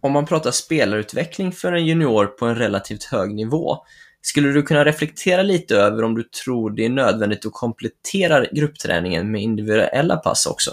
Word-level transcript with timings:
om 0.00 0.12
man 0.12 0.26
pratar 0.26 0.50
spelarutveckling 0.50 1.52
för 1.52 1.72
en 1.72 1.86
junior 1.86 2.26
på 2.26 2.46
en 2.46 2.56
relativt 2.56 3.04
hög 3.04 3.34
nivå, 3.34 3.76
skulle 4.20 4.52
du 4.52 4.62
kunna 4.62 4.84
reflektera 4.84 5.42
lite 5.42 5.76
över 5.76 6.04
om 6.04 6.14
du 6.14 6.22
tror 6.22 6.70
det 6.70 6.84
är 6.84 6.88
nödvändigt 6.88 7.46
att 7.46 7.52
komplettera 7.52 8.44
gruppträningen 8.52 9.30
med 9.30 9.42
individuella 9.42 10.16
pass 10.16 10.46
också? 10.46 10.70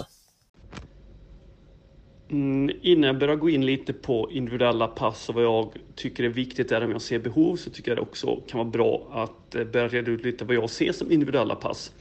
Mm, 2.30 2.76
innan 2.82 3.06
jag 3.06 3.18
börjar 3.18 3.36
gå 3.36 3.50
in 3.50 3.66
lite 3.66 3.92
på 3.92 4.30
individuella 4.32 4.86
pass 4.86 5.28
och 5.28 5.34
vad 5.34 5.44
jag 5.44 5.72
tycker 5.94 6.24
är 6.24 6.28
viktigt 6.28 6.68
där 6.68 6.84
om 6.84 6.90
jag 6.90 7.02
ser 7.02 7.18
behov 7.18 7.56
så 7.56 7.70
tycker 7.70 7.90
jag 7.90 7.98
det 7.98 8.02
också 8.02 8.36
kan 8.36 8.58
vara 8.58 8.68
bra 8.68 9.08
att 9.12 9.54
eh, 9.54 9.64
börja 9.64 9.88
reda 9.88 10.10
ut 10.10 10.24
lite 10.24 10.44
vad 10.44 10.56
jag 10.56 10.70
ser 10.70 10.92
som 10.92 11.12
individuella 11.12 11.54
pass. 11.54 11.92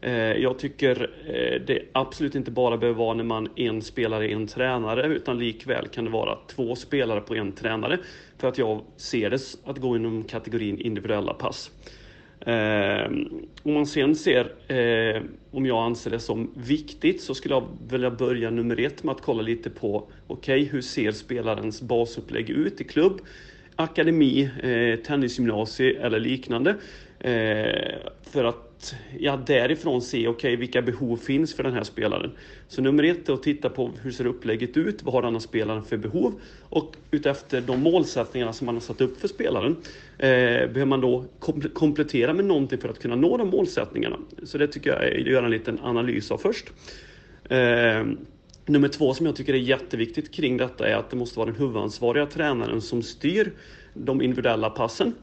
Eh, 0.00 0.12
jag 0.32 0.58
tycker 0.58 1.10
eh, 1.26 1.60
det 1.66 1.82
absolut 1.92 2.34
inte 2.34 2.50
bara 2.50 2.76
behöver 2.76 2.98
vara 2.98 3.14
när 3.14 3.24
man 3.24 3.48
en 3.56 3.82
spelare, 3.82 4.28
en 4.28 4.46
tränare, 4.46 5.06
utan 5.06 5.38
likväl 5.38 5.88
kan 5.88 6.04
det 6.04 6.10
vara 6.10 6.38
två 6.48 6.76
spelare 6.76 7.20
på 7.20 7.34
en 7.34 7.52
tränare. 7.52 7.98
För 8.38 8.48
att 8.48 8.58
jag 8.58 8.80
ser 8.96 9.30
det 9.30 9.40
att 9.64 9.78
gå 9.78 9.96
inom 9.96 10.24
kategorin 10.24 10.80
individuella 10.80 11.34
pass. 11.34 11.70
Eh, 12.40 13.10
om 13.62 13.74
man 13.74 13.86
sen 13.86 14.16
ser 14.16 14.52
om 15.50 15.66
jag 15.66 15.78
anser 15.84 16.10
det 16.10 16.18
som 16.18 16.50
viktigt 16.56 17.22
så 17.22 17.34
skulle 17.34 17.54
jag 17.54 17.68
vilja 17.88 18.10
börja 18.10 18.50
nummer 18.50 18.80
ett 18.80 19.02
med 19.02 19.14
att 19.14 19.20
kolla 19.20 19.42
lite 19.42 19.70
på 19.70 20.08
okej, 20.26 20.62
okay, 20.62 20.72
hur 20.72 20.80
ser 20.80 21.12
spelarens 21.12 21.82
basupplägg 21.82 22.50
ut 22.50 22.80
i 22.80 22.84
klubb, 22.84 23.20
akademi, 23.76 24.50
tennisgymnasium 24.62 25.02
tennisgymnasie 25.02 26.06
eller 26.06 26.20
liknande. 26.20 26.76
För 28.22 28.44
att 28.44 28.63
ja, 29.18 29.36
därifrån 29.46 30.02
se 30.02 30.18
okej, 30.18 30.30
okay, 30.30 30.56
vilka 30.56 30.82
behov 30.82 31.16
finns 31.16 31.54
för 31.54 31.62
den 31.62 31.72
här 31.72 31.82
spelaren. 31.82 32.30
Så 32.68 32.82
nummer 32.82 33.02
ett 33.02 33.28
är 33.28 33.32
att 33.32 33.42
titta 33.42 33.68
på 33.68 33.90
hur 34.02 34.10
ser 34.10 34.26
upplägget 34.26 34.76
ut, 34.76 35.02
vad 35.02 35.14
har 35.14 35.22
den 35.22 35.32
här 35.32 35.40
spelaren 35.40 35.84
för 35.84 35.96
behov? 35.96 36.40
Och 36.68 36.94
utefter 37.10 37.60
de 37.60 37.80
målsättningarna 37.80 38.52
som 38.52 38.66
man 38.66 38.74
har 38.74 38.80
satt 38.80 39.00
upp 39.00 39.20
för 39.20 39.28
spelaren 39.28 39.76
eh, 40.18 40.28
behöver 40.28 40.84
man 40.84 41.00
då 41.00 41.24
komplettera 41.74 42.34
med 42.34 42.44
någonting 42.44 42.78
för 42.78 42.88
att 42.88 42.98
kunna 42.98 43.16
nå 43.16 43.36
de 43.36 43.48
målsättningarna. 43.48 44.16
Så 44.42 44.58
det 44.58 44.68
tycker 44.68 44.90
jag 44.90 45.04
är 45.04 45.20
att 45.20 45.26
göra 45.26 45.44
en 45.44 45.50
liten 45.50 45.78
analys 45.82 46.30
av 46.30 46.38
först. 46.38 46.66
Eh, 47.44 48.04
Nummer 48.66 48.88
två 48.88 49.14
som 49.14 49.26
jag 49.26 49.36
tycker 49.36 49.54
är 49.54 49.58
jätteviktigt 49.58 50.34
kring 50.34 50.56
detta 50.56 50.88
är 50.88 50.94
att 50.94 51.10
det 51.10 51.16
måste 51.16 51.38
vara 51.38 51.50
den 51.50 51.60
huvudansvariga 51.60 52.26
tränaren 52.26 52.80
som 52.80 53.02
styr 53.02 53.52
de 53.94 54.22
individuella 54.22 54.70
passen. 54.70 55.14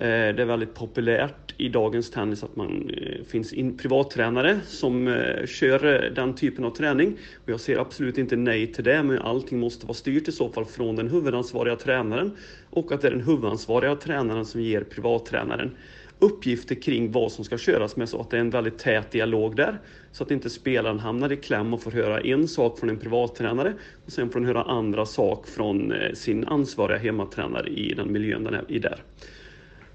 Eh, 0.00 0.34
det 0.34 0.42
är 0.42 0.44
väldigt 0.44 0.74
populärt 0.74 1.54
i 1.56 1.68
dagens 1.68 2.10
tennis 2.10 2.42
att 2.42 2.56
man 2.56 2.90
eh, 2.90 3.24
finns 3.24 3.52
in 3.52 3.78
privattränare 3.78 4.60
som 4.66 5.08
eh, 5.08 5.46
kör 5.46 6.10
den 6.14 6.34
typen 6.34 6.64
av 6.64 6.70
träning. 6.70 7.16
Och 7.44 7.48
jag 7.50 7.60
ser 7.60 7.78
absolut 7.78 8.18
inte 8.18 8.36
nej 8.36 8.72
till 8.72 8.84
det, 8.84 9.02
men 9.02 9.18
allting 9.18 9.58
måste 9.58 9.86
vara 9.86 9.94
styrt 9.94 10.28
i 10.28 10.32
så 10.32 10.48
fall 10.48 10.64
från 10.64 10.96
den 10.96 11.10
huvudansvariga 11.10 11.76
tränaren 11.76 12.36
och 12.70 12.92
att 12.92 13.00
det 13.00 13.06
är 13.06 13.10
den 13.10 13.20
huvudansvariga 13.20 13.96
tränaren 13.96 14.44
som 14.44 14.60
ger 14.60 14.80
privattränaren 14.80 15.76
uppgifter 16.18 16.74
kring 16.74 17.12
vad 17.12 17.32
som 17.32 17.44
ska 17.44 17.58
köras 17.58 17.96
med 17.96 18.08
så 18.08 18.20
att 18.20 18.30
det 18.30 18.36
är 18.36 18.40
en 18.40 18.50
väldigt 18.50 18.78
tät 18.78 19.10
dialog 19.10 19.56
där. 19.56 19.78
Så 20.12 20.22
att 20.22 20.30
inte 20.30 20.50
spelaren 20.50 20.98
hamnar 20.98 21.32
i 21.32 21.36
kläm 21.36 21.74
och 21.74 21.82
får 21.82 21.90
höra 21.90 22.20
en 22.20 22.48
sak 22.48 22.78
från 22.78 22.90
en 22.90 22.98
privattränare 22.98 23.74
och 24.06 24.12
sen 24.12 24.30
får 24.30 24.40
den 24.40 24.48
höra 24.48 24.62
andra 24.62 25.06
sak 25.06 25.46
från 25.46 25.92
sin 26.14 26.44
ansvariga 26.44 26.98
hemmatränare 26.98 27.68
i 27.68 27.94
den 27.94 28.12
miljön 28.12 28.44
den 28.44 28.54
är 28.54 28.64
i 28.68 28.78
där. 28.78 29.02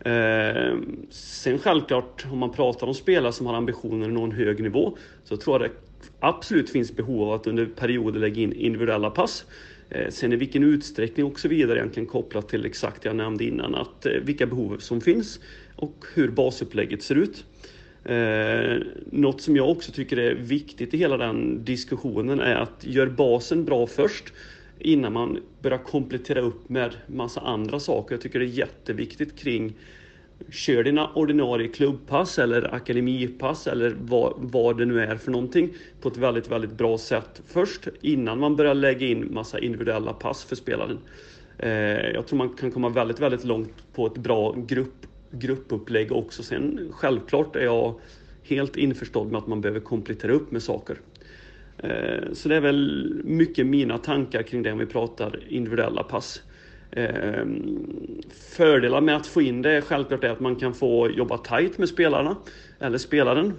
Eh, 0.04 0.78
sen 1.10 1.60
självklart, 1.60 2.26
om 2.32 2.38
man 2.38 2.52
pratar 2.52 2.88
om 2.88 2.94
spelare 2.94 3.34
som 3.34 3.46
har 3.46 3.54
ambitioner 3.54 4.08
att 4.08 4.14
nå 4.14 4.24
en 4.24 4.32
hög 4.32 4.64
nivå, 4.64 4.98
så 5.24 5.38
tror 5.38 5.62
jag 5.62 5.72
det 5.72 5.76
absolut 6.20 6.70
finns 6.70 6.96
behov 6.96 7.22
av 7.22 7.34
att 7.34 7.48
under 7.48 7.66
perioder 7.66 8.20
lägga 8.20 8.42
in 8.42 8.54
individuella 8.54 9.10
pass. 9.10 9.46
Eh, 9.90 10.10
sen 10.10 10.34
i 10.34 10.36
vilken 10.36 10.64
utsträckning 10.64 11.26
och 11.26 11.40
så 11.40 11.48
vidare 11.48 11.80
egentligen 11.80 12.08
kopplat 12.08 12.50
till 12.50 12.66
exakt 12.66 13.02
det 13.02 13.10
jag 13.10 13.16
nämnde 13.16 13.44
innan, 13.44 13.76
att 13.76 14.06
eh, 14.06 14.12
vilka 14.12 14.46
behov 14.46 14.78
som 14.78 15.02
finns 15.02 15.40
och 15.76 16.06
hur 16.14 16.28
basupplägget 16.28 17.04
ser 17.04 17.16
ut. 17.16 17.46
Eh, 18.06 18.78
något 19.12 19.42
som 19.42 19.56
jag 19.56 19.70
också 19.70 19.92
tycker 19.92 20.18
är 20.18 20.36
viktigt 20.36 20.94
i 20.94 20.98
hela 20.98 21.18
den 21.18 21.66
diskussionen 21.66 22.40
är 22.40 22.56
att 22.56 22.86
gör 22.86 23.08
basen 23.08 23.66
bra 23.66 23.88
först 23.88 24.34
innan 24.84 25.14
man 25.14 25.40
börjar 25.62 25.78
komplettera 25.78 26.42
upp 26.42 26.70
med 26.70 26.92
massa 27.08 27.42
andra 27.42 27.80
saker. 27.80 28.16
Jag 28.16 28.22
tycker 28.22 28.40
det 28.40 28.46
är 28.46 28.48
jätteviktigt 28.48 29.40
kring 29.40 29.74
Kör 30.52 30.84
dina 30.84 31.10
ordinarie 31.14 31.68
klubbpass 31.68 32.40
eller 32.40 32.74
akademipass 32.76 33.68
eller 33.68 33.96
vad, 34.02 34.34
vad 34.38 34.78
det 34.78 34.86
nu 34.86 35.02
är 35.02 35.18
för 35.18 35.32
någonting 35.32 35.70
på 36.02 36.10
ett 36.10 36.18
väldigt, 36.18 36.52
väldigt 36.52 36.72
bra 36.72 36.98
sätt 36.98 37.42
först 37.48 37.88
innan 38.02 38.40
man 38.40 38.56
börjar 38.56 38.74
lägga 38.74 39.08
in 39.08 39.34
massa 39.34 39.60
individuella 39.60 40.14
pass 40.14 40.44
för 40.44 40.56
spelaren. 40.56 41.00
Eh, 41.58 41.72
jag 42.14 42.28
tror 42.28 42.38
man 42.38 42.50
kan 42.50 42.72
komma 42.72 42.90
väldigt, 42.90 43.20
väldigt 43.20 43.44
långt 43.44 43.94
på 43.94 44.08
ett 44.08 44.18
bra 44.18 44.56
grupp, 44.68 45.06
gruppupplägg 45.32 46.12
också. 46.12 46.44
Sen 46.44 46.90
självklart 46.92 47.56
är 47.56 47.64
jag 47.64 47.96
helt 48.44 48.78
införstådd 48.78 49.32
med 49.32 49.38
att 49.38 49.48
man 49.48 49.62
behöver 49.62 49.80
komplettera 49.80 50.32
upp 50.32 50.52
med 50.52 50.64
saker. 50.64 50.98
Eh, 51.84 52.34
så 52.34 52.50
det 52.50 52.56
är 52.56 52.62
väl 52.62 53.12
mycket 53.24 53.66
mina 53.66 53.98
tankar 53.98 54.44
kring 54.44 54.64
det 54.64 54.72
om 54.72 54.78
vi 54.78 54.86
pratar 54.86 55.40
individuella 55.48 56.04
pass. 56.04 56.42
Eh, 56.92 57.46
Fördelar 58.58 59.02
med 59.02 59.16
att 59.16 59.28
få 59.28 59.42
in 59.42 59.62
det 59.62 59.72
är 59.72 59.82
självklart 59.82 60.24
att 60.24 60.40
man 60.40 60.56
kan 60.56 60.74
få 60.74 61.10
jobba 61.10 61.38
tight 61.38 61.78
med 61.78 61.90
spelarna 61.90 62.36
eller 62.80 62.98
spelaren. 62.98 63.54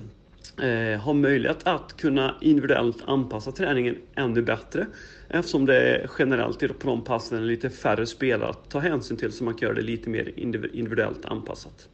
Eh, 0.62 1.00
ha 1.00 1.12
möjlighet 1.12 1.66
att 1.66 1.96
kunna 1.96 2.34
individuellt 2.40 3.02
anpassa 3.06 3.52
träningen 3.52 3.96
ännu 4.14 4.42
bättre 4.42 4.86
eftersom 5.28 5.66
det 5.66 6.08
generellt 6.18 6.78
på 6.78 6.88
de 6.88 7.04
passen 7.04 7.38
är 7.38 7.42
lite 7.42 7.70
färre 7.70 8.06
spelare 8.06 8.50
att 8.50 8.70
ta 8.70 8.78
hänsyn 8.78 9.16
till 9.16 9.32
så 9.32 9.44
man 9.44 9.54
kan 9.54 9.66
göra 9.66 9.76
det 9.76 9.82
lite 9.82 10.10
mer 10.10 10.32
individuellt 10.72 11.24
anpassat. 11.24 11.88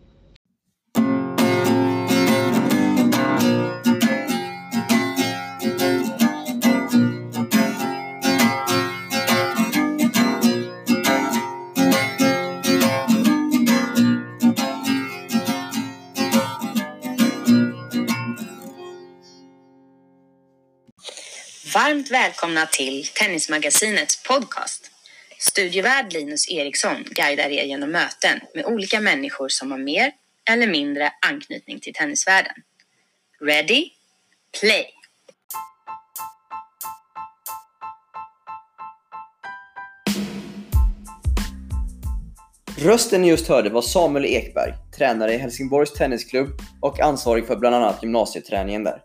Varmt 21.75 22.11
välkomna 22.11 22.67
till 22.67 23.07
Tennismagasinets 23.07 24.23
podcast. 24.23 24.91
Studievärd 25.39 26.13
Linus 26.13 26.51
Eriksson 26.51 27.05
guidar 27.11 27.51
er 27.51 27.65
genom 27.65 27.91
möten 27.91 28.41
med 28.55 28.65
olika 28.65 29.01
människor 29.01 29.49
som 29.49 29.71
har 29.71 29.79
mer 29.79 30.13
eller 30.51 30.67
mindre 30.67 31.13
anknytning 31.31 31.81
till 31.81 31.95
tennisvärlden. 31.95 32.53
Ready? 33.41 33.85
Play! 34.61 34.87
Rösten 42.79 43.23
ni 43.23 43.29
just 43.29 43.49
hörde 43.49 43.71
var 43.71 43.83
Samuel 43.83 44.25
Ekberg, 44.25 44.75
tränare 44.97 45.35
i 45.35 45.39
Helsingborgs 45.39 45.93
Tennisklubb 45.93 46.49
och 46.81 47.01
ansvarig 47.01 47.47
för 47.47 47.57
bland 47.57 47.77
annat 47.77 48.03
gymnasieträningen 48.03 48.85
där. 48.85 49.03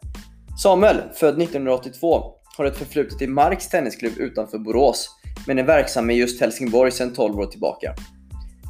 Samuel, 0.64 1.02
född 1.14 1.42
1982, 1.42 2.36
har 2.58 2.66
ett 2.66 2.78
förflutet 2.78 3.22
i 3.22 3.28
Marks 3.28 3.70
Tennisklubb 3.70 4.14
utanför 4.18 4.58
Borås, 4.58 5.10
men 5.48 5.60
är 5.60 5.64
verksam 5.64 6.10
i 6.10 6.14
just 6.14 6.42
Helsingborg 6.42 6.92
sedan 6.92 7.14
12 7.14 7.40
år 7.40 7.46
tillbaka. 7.46 7.96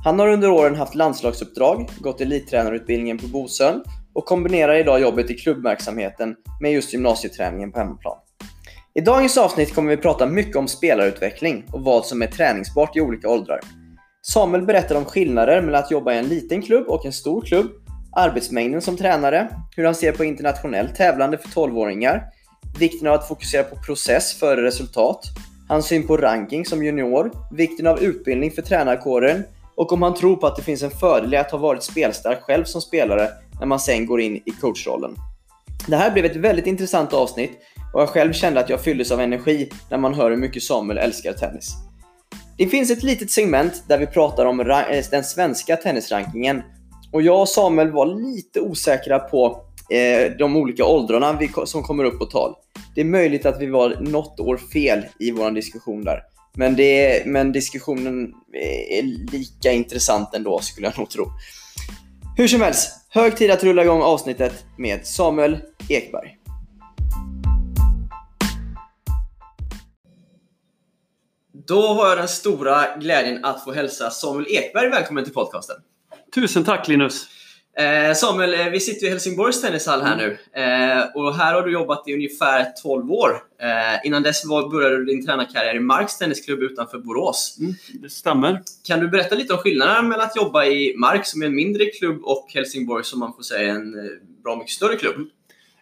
Han 0.04 0.20
har 0.20 0.28
under 0.28 0.50
åren 0.50 0.76
haft 0.76 0.96
landslagsuppdrag, 0.96 1.90
gått 2.00 2.22
elittränarutbildningen 2.22 3.18
på 3.18 3.28
Bosön 3.28 3.84
och 4.14 4.26
kombinerar 4.26 4.76
idag 4.76 5.02
jobbet 5.02 5.30
i 5.30 5.34
klubbverksamheten 5.34 6.36
med 6.62 6.72
just 6.72 6.94
gymnasieträningen 6.94 7.72
på 7.72 7.80
hemmaplan. 7.80 8.18
I 8.94 9.02
dagens 9.02 9.38
avsnitt 9.38 9.76
kommer 9.76 9.90
vi 9.90 9.98
prata 9.98 10.26
mycket 10.26 10.56
om 10.56 10.68
spelarutveckling 10.68 11.66
och 11.72 11.84
vad 11.84 12.06
som 12.06 12.22
är 12.22 12.28
träningsbart 12.28 12.98
i 12.98 13.02
olika 13.02 13.30
åldrar. 13.30 13.60
Samuel 14.22 14.66
berättar 14.66 14.96
om 14.96 15.06
skillnader 15.06 15.62
mellan 15.62 15.84
att 15.84 15.92
jobba 15.92 16.14
i 16.14 16.18
en 16.18 16.28
liten 16.28 16.62
klubb 16.62 16.88
och 16.88 17.06
en 17.06 17.14
stor 17.14 17.42
klubb, 17.42 17.68
arbetsmängden 18.16 18.82
som 18.82 18.98
tränare, 18.98 19.50
hur 19.76 19.86
han 19.86 19.96
ser 19.96 20.12
på 20.12 20.24
internationellt 20.24 20.96
tävlande 20.96 21.38
för 21.38 21.50
12-åringar, 21.50 22.24
vikten 22.80 23.08
av 23.08 23.14
att 23.14 23.28
fokusera 23.28 23.64
på 23.64 23.76
process 23.76 24.34
före 24.34 24.64
resultat, 24.64 25.26
hans 25.68 25.86
syn 25.86 26.08
på 26.08 26.18
ranking 26.18 26.66
som 26.66 26.84
junior, 26.84 27.32
vikten 27.52 27.88
av 27.88 28.04
utbildning 28.04 28.52
för 28.52 28.62
tränarkåren 28.62 29.44
och 29.76 29.94
om 29.94 30.02
han 30.02 30.14
tror 30.14 30.36
på 30.36 30.48
att 30.48 30.56
det 30.56 30.62
finns 30.62 30.84
en 30.84 30.92
fördel 30.92 31.34
i 31.34 31.38
att 31.38 31.52
ha 31.52 31.58
varit 31.58 31.84
spelstark 31.84 32.42
själv 32.42 32.64
som 32.64 32.82
spelare 32.82 33.30
när 33.60 33.66
man 33.66 33.80
sen 33.80 34.06
går 34.06 34.22
in 34.22 34.36
i 34.36 34.52
coachrollen. 34.62 35.16
Det 35.88 35.96
här 35.96 36.12
blev 36.12 36.26
ett 36.26 36.36
väldigt 36.36 36.68
intressant 36.68 37.14
avsnitt 37.14 37.52
och 37.94 38.02
jag 38.02 38.10
själv 38.10 38.34
kände 38.34 38.60
att 38.60 38.70
jag 38.70 38.82
fylldes 38.82 39.12
av 39.12 39.22
energi 39.22 39.70
när 39.90 39.98
man 39.98 40.14
hör 40.14 40.30
hur 40.30 40.38
mycket 40.38 40.64
Samuel 40.64 40.98
älskar 40.98 41.34
tennis. 41.34 41.74
Det 42.58 42.68
finns 42.68 42.92
ett 42.92 43.04
litet 43.04 43.32
segment 43.32 43.84
där 43.88 43.98
vi 43.98 44.08
pratar 44.08 44.46
om 44.46 44.60
eh, 44.60 44.66
den 45.12 45.24
svenska 45.24 45.76
tennisrankingen 45.76 46.62
och 47.12 47.22
jag 47.22 47.42
och 47.42 47.50
Samuel 47.50 47.92
var 47.92 48.06
lite 48.06 48.62
osäkra 48.62 49.20
på 49.20 49.62
eh, 49.90 50.32
de 50.40 50.56
olika 50.56 50.86
åldrarna 50.86 51.38
vi, 51.40 51.52
som 51.66 51.84
kommer 51.84 52.04
upp 52.04 52.20
på 52.20 52.26
tal. 52.26 52.56
Det 52.96 53.02
är 53.02 53.06
möjligt 53.06 53.46
att 53.46 53.62
vi 53.62 53.66
var 53.66 53.98
något 54.00 54.40
år 54.40 54.58
fel 54.58 55.06
i 55.20 55.32
vår 55.32 55.52
diskussion 55.52 56.04
där. 56.04 56.20
Men, 56.58 56.76
det, 56.76 57.26
men 57.26 57.52
diskussionen 57.52 58.34
är 58.90 59.32
lika 59.32 59.72
intressant 59.72 60.34
ändå 60.34 60.60
skulle 60.60 60.88
jag 60.88 60.98
nog 60.98 61.10
tro. 61.10 61.32
Hur 62.38 62.48
som 62.48 62.62
helst, 62.62 63.08
hög 63.10 63.38
tid 63.38 63.52
att 63.52 63.64
rulla 63.64 63.84
igång 63.84 64.02
avsnittet 64.02 64.66
med 64.78 65.06
Samuel 65.06 65.58
Ekberg. 65.90 66.38
Då 71.68 71.82
har 71.82 72.10
jag 72.10 72.18
den 72.18 72.28
stora 72.28 72.98
glädjen 72.98 73.46
att 73.46 73.64
få 73.64 73.74
hälsa 73.74 74.10
Samuel 74.10 74.48
Ekberg 74.50 74.90
välkommen 74.90 75.24
till 75.24 75.34
podcasten. 75.34 75.76
Tusen 76.36 76.64
tack 76.64 76.88
Linus! 76.88 77.28
Eh, 77.78 78.14
Samuel, 78.14 78.54
eh, 78.54 78.70
vi 78.70 78.80
sitter 78.80 79.08
i 79.08 79.10
Helsingborgs 79.10 79.62
tennishall 79.62 80.02
här 80.02 80.16
nu. 80.16 80.38
Eh, 80.62 81.04
och 81.16 81.36
här 81.36 81.54
har 81.54 81.62
du 81.62 81.72
jobbat 81.72 82.08
i 82.08 82.14
ungefär 82.14 82.66
12 82.84 83.12
år. 83.12 83.32
Innan 84.04 84.24
dess 84.24 84.44
började 84.72 84.98
du 84.98 85.06
din 85.06 85.26
tränarkarriär 85.26 85.76
i 85.76 85.80
Marks 85.80 86.18
tennisklubb 86.18 86.64
utanför 86.64 86.98
Borås. 86.98 87.58
Mm, 87.60 87.74
det 87.94 88.10
stämmer. 88.10 88.62
Kan 88.88 89.00
du 89.00 89.08
berätta 89.08 89.36
lite 89.36 89.54
om 89.54 89.60
skillnaderna 89.60 90.02
mellan 90.02 90.26
att 90.26 90.36
jobba 90.36 90.66
i 90.66 90.96
Mark 90.98 91.26
som 91.26 91.42
är 91.42 91.46
en 91.46 91.56
mindre 91.56 91.86
klubb 91.86 92.24
och 92.24 92.52
Helsingborg 92.54 93.04
som 93.04 93.20
man 93.20 93.34
får 93.34 93.44
säga 93.44 93.72
är 93.72 93.76
en 93.76 93.94
bra 94.44 94.56
mycket 94.56 94.72
större 94.72 94.96
klubb? 94.96 95.16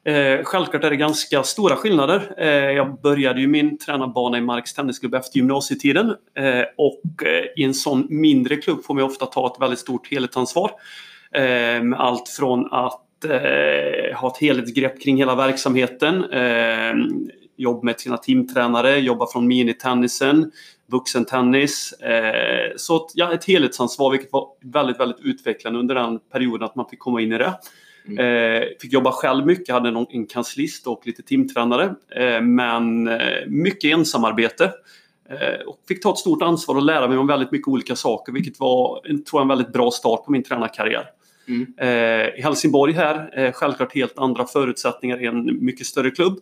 Eh, 0.06 0.44
självklart 0.44 0.84
är 0.84 0.90
det 0.90 0.96
ganska 0.96 1.44
stora 1.44 1.76
skillnader. 1.76 2.34
Eh, 2.38 2.48
jag 2.48 3.02
började 3.02 3.42
ju 3.42 3.48
min 3.48 3.78
tränarbana 3.78 4.38
i 4.38 4.42
Marks 4.42 4.74
tennisklubb 4.74 5.14
efter 5.14 5.38
gymnasietiden. 5.38 6.10
Eh, 6.10 6.64
och 6.78 7.02
i 7.56 7.64
en 7.64 7.74
sån 7.74 8.08
mindre 8.10 8.56
klubb 8.56 8.84
får 8.84 8.94
man 8.94 9.04
ofta 9.04 9.26
ta 9.26 9.48
ett 9.48 9.62
väldigt 9.62 9.80
stort 9.80 10.12
helhetsansvar. 10.12 10.72
Eh, 11.34 11.84
med 11.84 12.00
allt 12.00 12.30
från 12.30 12.74
att 12.74 13.26
eh, 13.26 14.18
ha 14.18 14.28
ett 14.28 14.38
helhetsgrepp 14.38 15.02
kring 15.02 15.18
hela 15.18 15.36
verksamheten, 15.36 16.24
eh, 16.24 16.94
jobba 17.58 17.82
med 17.84 18.00
sina 18.00 18.18
teamtränare, 18.18 19.00
jobba 19.00 19.28
från 19.28 19.48
minitennisen, 19.48 20.52
vuxentennis. 20.92 21.94
Eh, 21.94 22.72
så 22.76 22.96
ett, 22.96 23.12
ja, 23.14 23.34
ett 23.34 23.46
helhetsansvar 23.46 24.12
vilket 24.12 24.34
var 24.34 24.48
väldigt, 24.62 25.00
väldigt 25.00 25.20
utvecklande 25.26 25.80
under 25.80 25.96
den 25.96 26.20
perioden 26.32 26.64
att 26.64 26.76
man 26.76 26.90
fick 26.90 27.00
komma 27.00 27.22
in 27.22 27.32
i 27.32 27.38
det. 27.38 27.54
Mm. 28.08 28.20
Eh, 28.20 28.68
fick 28.82 28.94
jobba 28.94 29.12
själv 29.12 29.46
mycket, 29.46 29.74
hade 29.74 29.92
någon, 29.92 30.06
en 30.10 30.26
kanslist 30.26 30.88
och 30.88 31.02
lite 31.06 31.22
teamtränare. 31.22 31.96
Eh, 32.16 32.42
men 32.42 33.08
eh, 33.08 33.48
mycket 33.48 33.94
ensamarbete. 33.94 34.72
Och 35.66 35.78
fick 35.88 36.04
ta 36.04 36.12
ett 36.12 36.18
stort 36.18 36.42
ansvar 36.42 36.76
och 36.76 36.82
lära 36.82 37.08
mig 37.08 37.18
om 37.18 37.28
väldigt 37.28 37.52
mycket 37.52 37.68
olika 37.68 37.96
saker 37.96 38.34
vilket 38.34 38.60
var 38.60 39.02
tror 39.02 39.24
jag, 39.32 39.42
en 39.42 39.48
väldigt 39.48 39.74
bra 39.74 39.92
start 39.92 40.26
på 40.26 40.32
min 40.32 40.44
tränarkarriär. 40.44 41.06
Mm. 41.48 41.74
Eh, 41.78 42.40
I 42.40 42.42
Helsingborg 42.42 42.94
här, 42.94 43.40
eh, 43.40 43.52
självklart 43.52 43.96
helt 43.96 44.18
andra 44.18 44.46
förutsättningar 44.46 45.24
i 45.24 45.26
en 45.26 45.66
mycket 45.66 45.88
större 45.88 46.12
klubb. 46.12 46.40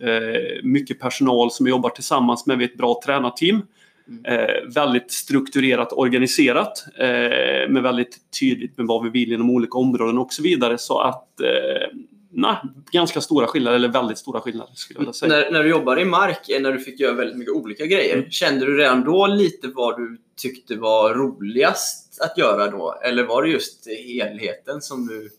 Eh, 0.00 0.62
mycket 0.62 1.00
personal 1.00 1.50
som 1.50 1.66
jobbar 1.66 1.90
tillsammans 1.90 2.46
med 2.46 2.62
ett 2.62 2.76
bra 2.76 3.00
tränarteam. 3.06 3.62
Mm. 4.08 4.72
Väldigt 4.74 5.10
strukturerat 5.10 5.92
organiserat 5.92 6.84
med 7.68 7.82
väldigt 7.82 8.16
tydligt 8.40 8.78
med 8.78 8.86
vad 8.86 9.04
vi 9.04 9.10
vill 9.10 9.32
inom 9.32 9.50
olika 9.50 9.78
områden 9.78 10.18
och 10.18 10.32
så 10.32 10.42
vidare. 10.42 10.78
Så 10.78 10.98
att 10.98 11.28
nej, 12.32 12.56
ganska 12.92 13.20
stora 13.20 13.46
skillnader, 13.46 13.76
eller 13.76 13.88
väldigt 13.88 14.18
stora 14.18 14.40
skillnader 14.40 14.72
skulle 14.74 15.04
jag 15.04 15.14
säga. 15.14 15.36
När, 15.36 15.50
när 15.50 15.62
du 15.62 15.70
jobbade 15.70 16.00
i 16.00 16.04
Mark, 16.04 16.38
när 16.60 16.72
du 16.72 16.78
fick 16.78 17.00
göra 17.00 17.14
väldigt 17.14 17.36
mycket 17.36 17.54
olika 17.54 17.86
grejer, 17.86 18.16
mm. 18.16 18.30
kände 18.30 18.66
du 18.66 18.76
redan 18.76 19.04
då 19.04 19.26
lite 19.26 19.68
vad 19.68 19.96
du 19.96 20.18
tyckte 20.36 20.76
var 20.76 21.14
roligast 21.14 22.05
att 22.20 22.38
göra 22.38 22.70
då? 22.70 22.94
Eller 23.02 23.24
var 23.24 23.42
det 23.42 23.48
just 23.48 23.86
helheten 24.06 24.80
som 24.80 25.06
du 25.06 25.30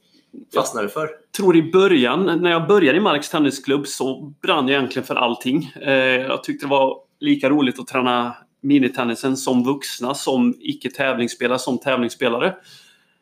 fastnade 0.56 0.89
för? 0.89 1.01
Jag 1.01 1.31
tror 1.38 1.57
i 1.57 1.71
början, 1.71 2.41
när 2.41 2.51
jag 2.51 2.68
började 2.68 2.97
i 2.97 3.01
Marks 3.01 3.29
tennisklubb 3.29 3.88
så 3.88 4.33
brann 4.41 4.68
jag 4.68 4.77
egentligen 4.77 5.06
för 5.06 5.15
allting. 5.15 5.71
Eh, 5.81 5.94
jag 5.94 6.44
tyckte 6.44 6.65
det 6.65 6.69
var 6.69 6.97
lika 7.19 7.50
roligt 7.50 7.79
att 7.79 7.88
träna 7.88 8.35
minitennisen 8.62 9.38
som 9.38 9.63
vuxna, 9.63 10.13
som 10.13 10.56
icke 10.59 10.89
tävlingsspelare, 10.89 11.59
som 11.59 11.77
tävlingsspelare. 11.77 12.56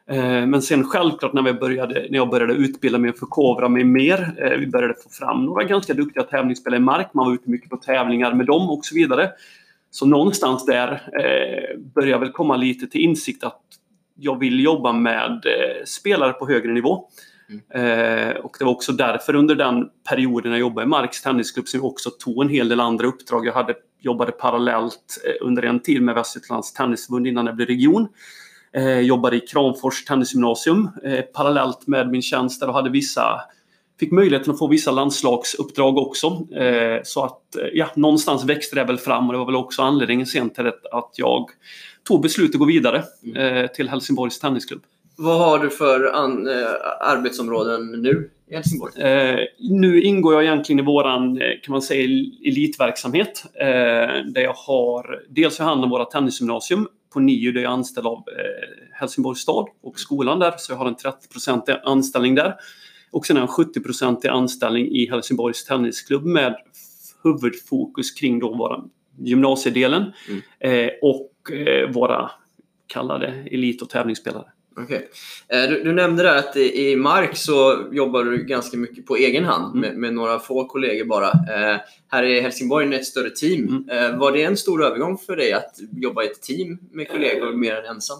Eh, 0.10 0.46
men 0.46 0.62
sen 0.62 0.84
självklart 0.84 1.34
när, 1.34 1.42
vi 1.42 1.54
började, 1.54 1.94
när 1.94 2.18
jag 2.18 2.30
började 2.30 2.54
utbilda 2.54 2.98
mig 2.98 3.10
och 3.10 3.18
förkovra 3.18 3.70
mig 3.70 3.84
mer, 3.84 4.36
eh, 4.38 4.60
vi 4.60 4.68
började 4.68 4.94
få 4.94 5.10
fram 5.10 5.46
några 5.46 5.64
ganska 5.64 5.94
duktiga 5.94 6.24
tävlingsspelare 6.24 6.80
i 6.80 6.84
mark, 6.84 7.14
man 7.14 7.26
var 7.26 7.34
ute 7.34 7.50
mycket 7.50 7.70
på 7.70 7.78
tävlingar 7.78 8.34
med 8.34 8.46
dem 8.46 8.70
och 8.70 8.86
så 8.86 8.96
vidare. 8.96 9.32
Så 9.96 10.06
någonstans 10.06 10.66
där 10.66 10.92
eh, 10.92 11.80
började 11.80 12.12
jag 12.12 12.20
väl 12.20 12.32
komma 12.32 12.58
lite 12.58 12.88
till 12.88 13.02
insikt 13.02 13.44
att 13.44 13.62
jag 14.16 14.40
vill 14.40 14.64
jobba 14.64 14.94
med 14.94 15.44
spelare 15.86 16.34
på 16.34 16.48
högre 16.48 16.74
nivå. 16.74 17.10
Mm. 17.74 18.38
och 18.38 18.56
det 18.60 18.66
var 18.66 18.72
också 18.72 18.92
därför 18.92 19.36
under 19.36 19.56
den 19.56 19.90
perioden 20.10 20.52
jag 20.52 20.60
jobbade 20.60 20.86
i 20.86 20.88
Marks 20.88 21.22
tennisklubb 21.22 21.68
som 21.68 21.80
jag 21.80 21.86
också 21.86 22.10
tog 22.10 22.44
en 22.44 22.50
hel 22.50 22.70
del 22.70 22.80
andra 22.80 23.08
uppdrag. 23.08 23.46
Jag 23.46 23.54
hade, 23.54 23.76
jobbade 24.00 24.32
parallellt 24.32 25.18
under 25.42 25.64
en 25.64 25.80
tid 25.80 26.02
med 26.02 26.16
Västergötlands 26.16 26.74
tennisförbund 26.74 27.28
innan 27.28 27.46
jag 27.46 27.56
blev 27.56 27.68
region. 27.68 28.08
Eh, 28.76 29.00
jobbade 29.00 29.36
i 29.38 29.40
Kramfors 29.40 30.06
tennisgymnasium 30.06 30.90
eh, 31.04 31.22
parallellt 31.22 31.88
med 31.88 32.10
min 32.10 32.22
tjänst 32.22 32.60
där 32.60 32.68
och 32.68 32.74
hade 32.74 32.90
vissa 32.90 33.42
Fick 34.00 34.12
möjligheten 34.12 34.54
att 34.54 34.60
få 34.60 34.68
vissa 34.68 34.92
landslagsuppdrag 34.92 35.98
också. 35.98 36.28
Eh, 36.56 37.00
så 37.04 37.24
att 37.24 37.56
eh, 37.56 37.68
ja, 37.74 37.88
någonstans 37.96 38.46
växte 38.46 38.76
det 38.76 38.84
väl 38.84 38.98
fram 38.98 39.28
och 39.28 39.34
det 39.34 39.40
var 39.40 39.46
väl 39.46 39.56
också 39.56 39.82
anledningen 39.82 40.26
sen 40.26 40.50
till 40.50 40.68
att 40.92 41.12
jag 41.16 41.50
tog 42.04 42.22
beslutet 42.22 42.56
att 42.56 42.60
gå 42.60 42.66
vidare 42.66 43.04
mm. 43.24 43.58
eh, 43.58 43.68
till 43.68 43.90
Helsingborgs 43.90 44.40
tennisklubb. 44.40 44.82
Vad 45.18 45.40
har 45.40 45.60
du 45.60 45.70
för 45.70 46.06
an, 46.14 46.48
eh, 46.48 46.68
arbetsområden 47.00 47.92
nu 47.92 48.30
i 48.50 48.56
Helsingborg? 48.56 49.02
Eh, 49.02 49.40
nu 49.60 50.02
ingår 50.02 50.34
jag 50.34 50.44
egentligen 50.44 50.80
i 50.80 50.84
våran, 50.84 51.42
kan 51.64 51.72
man 51.72 51.82
säga, 51.82 52.04
elitverksamhet. 52.46 53.44
Eh, 53.54 53.68
där 54.26 54.42
jag 54.42 54.54
har 54.54 55.24
dels 55.30 55.60
hand 55.60 55.84
om 55.84 55.90
våra 55.90 56.06
tennisgymnasium 56.06 56.88
på 57.14 57.20
NIU 57.20 57.52
där 57.52 57.62
jag 57.62 57.72
är 57.72 57.74
anställd 57.74 58.08
av 58.08 58.24
Helsingborgs 58.94 59.40
stad 59.40 59.68
och 59.84 60.00
skolan 60.00 60.40
där. 60.40 60.54
Så 60.58 60.72
jag 60.72 60.78
har 60.78 60.88
en 60.88 60.96
30% 60.96 61.80
anställning 61.84 62.36
där. 62.36 62.56
Och 63.16 63.26
sen 63.26 63.38
har 63.38 63.44
en 63.44 63.48
70 63.48 64.28
anställning 64.28 64.88
i 64.88 65.10
Helsingborgs 65.10 65.66
tennisklubb 65.66 66.26
med 66.26 66.56
huvudfokus 67.24 68.12
kring 68.12 68.40
då 68.40 68.56
våra 68.56 68.84
gymnasiedelen 69.20 70.12
mm. 70.30 70.42
eh, 70.60 70.92
och 71.02 71.52
eh, 71.52 71.92
våra 71.92 72.32
kallade 72.88 73.28
elit 73.52 73.82
och 73.82 73.90
tävlingsspelare. 73.90 74.46
Okay. 74.84 75.02
Eh, 75.48 75.70
du, 75.70 75.84
du, 75.84 75.94
nämnde 75.94 76.24
där 76.24 76.36
att 76.36 76.58
i 76.58 76.96
Mark 76.96 77.38
så 77.38 77.88
jobbar 77.92 78.24
du 78.24 78.44
ganska 78.44 78.78
mycket 78.78 79.06
på 79.06 79.16
egen 79.16 79.46
hand 79.46 79.76
mm. 79.76 79.80
med, 79.80 79.98
med, 80.00 80.14
några 80.14 80.40
få 80.40 80.66
kollegor 80.66 81.06
bara. 81.06 81.28
Eh, 81.28 81.80
här 82.08 82.24
i 82.24 82.42
Helsingborg 82.42 82.86
är 82.86 82.90
det 82.90 82.98
ett 82.98 83.06
större 83.06 83.30
team. 83.30 83.86
Mm. 83.90 84.14
Eh, 84.14 84.20
var 84.20 84.32
det 84.32 84.44
en 84.44 84.58
stor 84.58 84.84
övergång 84.84 85.18
för 85.18 85.36
dig 85.36 85.54
att 85.54 85.76
jobba 85.92 86.24
i 86.24 86.28
ett 86.28 86.42
team 86.42 86.80
med 86.92 87.10
kollegor 87.10 87.50
eh, 87.50 87.56
mer 87.56 87.76
än 87.76 87.86
ensam? 87.86 88.18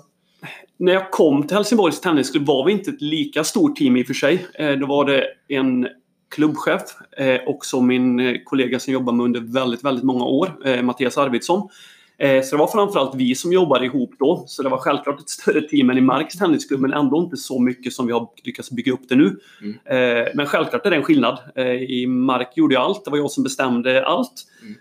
När 0.78 0.94
jag 0.94 1.12
kom 1.12 1.48
till 1.48 1.58
Helsingborgs 1.58 2.02
tennisklubb 2.02 2.46
var 2.46 2.66
vi 2.66 2.72
inte 2.72 2.90
ett 2.90 3.02
lika 3.02 3.44
stort 3.44 3.76
team 3.76 3.98
i 3.98 4.04
och 4.04 4.08
för 4.08 4.14
sig. 4.14 4.46
Eh, 4.54 4.72
då 4.72 4.86
var 4.86 5.06
det 5.06 5.26
en 5.48 5.88
klubbchef 6.36 6.82
eh, 7.18 7.42
och 7.48 7.66
så 7.66 7.82
min 7.82 8.40
kollega 8.46 8.80
som 8.80 8.94
jobbar 8.94 9.14
med 9.14 9.24
under 9.24 9.40
väldigt, 9.40 9.84
väldigt 9.84 10.04
många 10.04 10.26
år, 10.26 10.82
Mattias 10.82 11.18
Arvidsson. 11.18 11.70
Eh, 12.18 12.44
så 12.44 12.56
det 12.56 12.60
var 12.60 12.68
framförallt 12.68 13.16
vi 13.16 13.36
som 13.36 13.54
jobbade 13.54 13.86
ihop 13.86 14.14
då. 14.20 14.44
Så 14.48 14.64
det 14.64 14.70
var 14.70 14.78
självklart 14.78 15.20
ett 15.20 15.30
större 15.30 15.62
team 15.62 15.90
än 15.90 15.98
i 15.98 16.02
Marks 16.02 16.38
tennisklubb, 16.38 16.82
men 16.82 16.94
ändå 16.94 17.18
inte 17.18 17.38
så 17.38 17.60
mycket 17.60 17.94
som 17.94 18.08
vi 18.08 18.14
har 18.14 18.28
lyckats 18.44 18.72
bygga 18.72 18.94
upp 18.94 19.10
det 19.10 19.16
nu. 19.16 19.40
Mm. 19.62 19.74
Eh, 19.86 20.28
men 20.36 20.46
självklart 20.46 20.86
är 20.86 20.90
det 20.90 20.96
en 20.96 21.04
skillnad. 21.04 21.40
Eh, 21.56 21.74
I 21.74 22.08
Mark 22.08 22.58
gjorde 22.58 22.74
jag 22.74 22.84
allt, 22.84 23.06
det 23.06 23.12
var 23.12 23.18
jag 23.18 23.32
som 23.32 23.44
bestämde 23.44 24.06
allt. 24.06 24.34
Mm. 24.62 24.76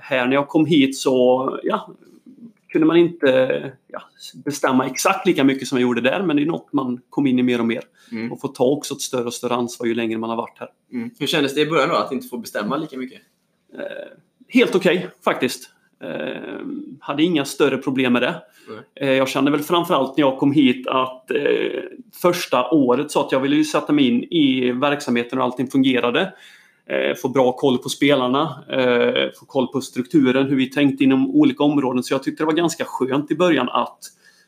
Här 0.00 0.26
när 0.26 0.32
jag 0.32 0.48
kom 0.48 0.66
hit 0.66 0.98
så 0.98 1.58
ja, 1.62 1.88
kunde 2.68 2.86
man 2.86 2.96
inte 2.96 3.72
ja, 3.86 4.02
bestämma 4.44 4.86
exakt 4.86 5.26
lika 5.26 5.44
mycket 5.44 5.68
som 5.68 5.78
jag 5.78 5.82
gjorde 5.82 6.00
där, 6.00 6.22
men 6.22 6.36
det 6.36 6.42
är 6.42 6.46
något 6.46 6.72
man 6.72 7.00
kom 7.10 7.26
in 7.26 7.38
i 7.38 7.42
mer 7.42 7.60
och 7.60 7.66
mer. 7.66 7.82
Mm. 8.12 8.32
Och 8.32 8.40
får 8.40 8.48
ta 8.48 8.64
också 8.64 8.94
ett 8.94 9.00
större 9.00 9.24
och 9.24 9.34
större 9.34 9.54
ansvar 9.54 9.86
ju 9.86 9.94
längre 9.94 10.18
man 10.18 10.30
har 10.30 10.36
varit 10.36 10.58
här. 10.58 10.68
Mm. 10.92 11.10
Hur 11.18 11.26
kändes 11.26 11.54
det 11.54 11.60
i 11.60 11.66
början 11.66 11.88
då, 11.88 11.94
att 11.94 12.12
inte 12.12 12.28
få 12.28 12.38
bestämma 12.38 12.76
lika 12.76 12.96
mycket? 12.96 13.20
helt 14.48 14.74
okej 14.74 14.96
okay, 14.96 15.08
faktiskt. 15.24 15.70
Eh, 16.02 16.60
hade 17.00 17.22
inga 17.22 17.44
större 17.44 17.78
problem 17.78 18.12
med 18.12 18.22
det. 18.22 18.42
Eh, 18.94 19.12
jag 19.12 19.28
kände 19.28 19.50
väl 19.50 19.60
framförallt 19.60 20.16
när 20.16 20.24
jag 20.24 20.38
kom 20.38 20.52
hit 20.52 20.86
att 20.86 21.30
eh, 21.30 21.82
första 22.22 22.70
året 22.70 23.10
så 23.10 23.20
att 23.20 23.32
jag 23.32 23.40
ville 23.40 23.56
ju 23.56 23.64
sätta 23.64 23.92
mig 23.92 24.08
in 24.08 24.24
i 24.24 24.72
verksamheten 24.72 25.38
och 25.38 25.44
allting 25.44 25.66
fungerade. 25.66 26.32
Eh, 26.90 27.14
få 27.16 27.28
bra 27.28 27.52
koll 27.52 27.78
på 27.78 27.88
spelarna, 27.88 28.64
eh, 28.70 29.30
få 29.38 29.46
koll 29.46 29.66
på 29.66 29.80
strukturen, 29.80 30.46
hur 30.46 30.56
vi 30.56 30.70
tänkte 30.70 31.04
inom 31.04 31.30
olika 31.30 31.64
områden. 31.64 32.02
Så 32.02 32.14
jag 32.14 32.22
tyckte 32.22 32.42
det 32.42 32.46
var 32.46 32.52
ganska 32.52 32.84
skönt 32.84 33.30
i 33.30 33.36
början 33.36 33.68
att 33.68 33.98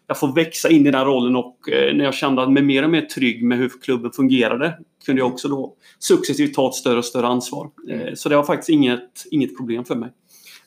jag 0.06 0.18
får 0.18 0.34
växa 0.34 0.68
in 0.68 0.86
i 0.86 0.90
den 0.90 1.04
rollen 1.04 1.36
och 1.36 1.68
eh, 1.68 1.94
när 1.94 2.04
jag 2.04 2.14
kände 2.14 2.48
mig 2.48 2.62
mer 2.62 2.82
och 2.82 2.90
mer 2.90 3.00
trygg 3.00 3.44
med 3.44 3.58
hur 3.58 3.72
klubben 3.82 4.12
fungerade 4.12 4.78
kunde 5.06 5.20
jag 5.20 5.32
också 5.32 5.48
då 5.48 5.74
successivt 5.98 6.54
ta 6.54 6.68
ett 6.68 6.74
större 6.74 6.98
och 6.98 7.04
större 7.04 7.26
ansvar. 7.26 7.70
Så 8.14 8.28
det 8.28 8.36
var 8.36 8.42
faktiskt 8.42 8.68
inget, 8.68 9.24
inget 9.30 9.56
problem 9.56 9.84
för 9.84 9.94
mig. 9.94 10.10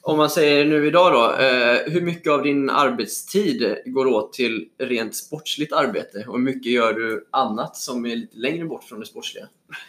Om 0.03 0.17
man 0.17 0.29
säger 0.29 0.65
nu 0.65 0.87
idag 0.87 1.13
då, 1.13 1.43
eh, 1.43 1.93
hur 1.93 2.01
mycket 2.01 2.31
av 2.31 2.43
din 2.43 2.69
arbetstid 2.69 3.75
går 3.85 4.05
åt 4.05 4.33
till 4.33 4.67
rent 4.77 5.15
sportsligt 5.15 5.73
arbete 5.73 6.25
och 6.27 6.33
hur 6.33 6.43
mycket 6.43 6.71
gör 6.71 6.93
du 6.93 7.27
annat 7.31 7.77
som 7.77 8.05
är 8.05 8.15
lite 8.15 8.37
längre 8.37 8.65
bort 8.65 8.83
från 8.83 8.99
det 8.99 9.05
sportsliga? 9.05 9.45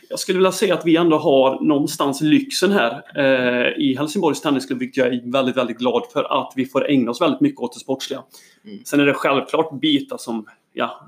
Jag 0.08 0.18
skulle 0.18 0.38
vilja 0.38 0.52
säga 0.52 0.74
att 0.74 0.86
vi 0.86 0.96
ändå 0.96 1.18
har 1.18 1.60
någonstans 1.60 2.20
lyxen 2.20 2.72
här 2.72 3.02
eh, 3.16 3.82
i 3.82 3.96
Helsingborgs 3.98 4.40
Tennisklubb, 4.40 4.78
vilket 4.78 4.96
jag 4.96 5.06
är 5.06 5.32
väldigt, 5.32 5.56
väldigt 5.56 5.78
glad 5.78 6.02
för 6.12 6.40
att 6.40 6.52
vi 6.56 6.66
får 6.66 6.90
ägna 6.90 7.10
oss 7.10 7.20
väldigt 7.20 7.40
mycket 7.40 7.60
åt 7.60 7.74
det 7.74 7.80
sportsliga. 7.80 8.22
Mm. 8.64 8.84
Sen 8.84 9.00
är 9.00 9.06
det 9.06 9.14
självklart 9.14 9.80
bitar 9.80 10.18
som 10.18 10.46
ja, 10.72 11.06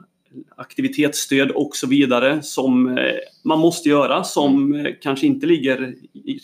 aktivitetsstöd 0.56 1.50
och 1.50 1.76
så 1.76 1.86
vidare 1.86 2.42
som 2.42 2.98
eh, 2.98 3.14
man 3.44 3.58
måste 3.58 3.88
göra 3.88 4.24
som 4.24 4.74
eh, 4.74 4.92
kanske 5.00 5.26
inte 5.26 5.46
ligger 5.46 5.94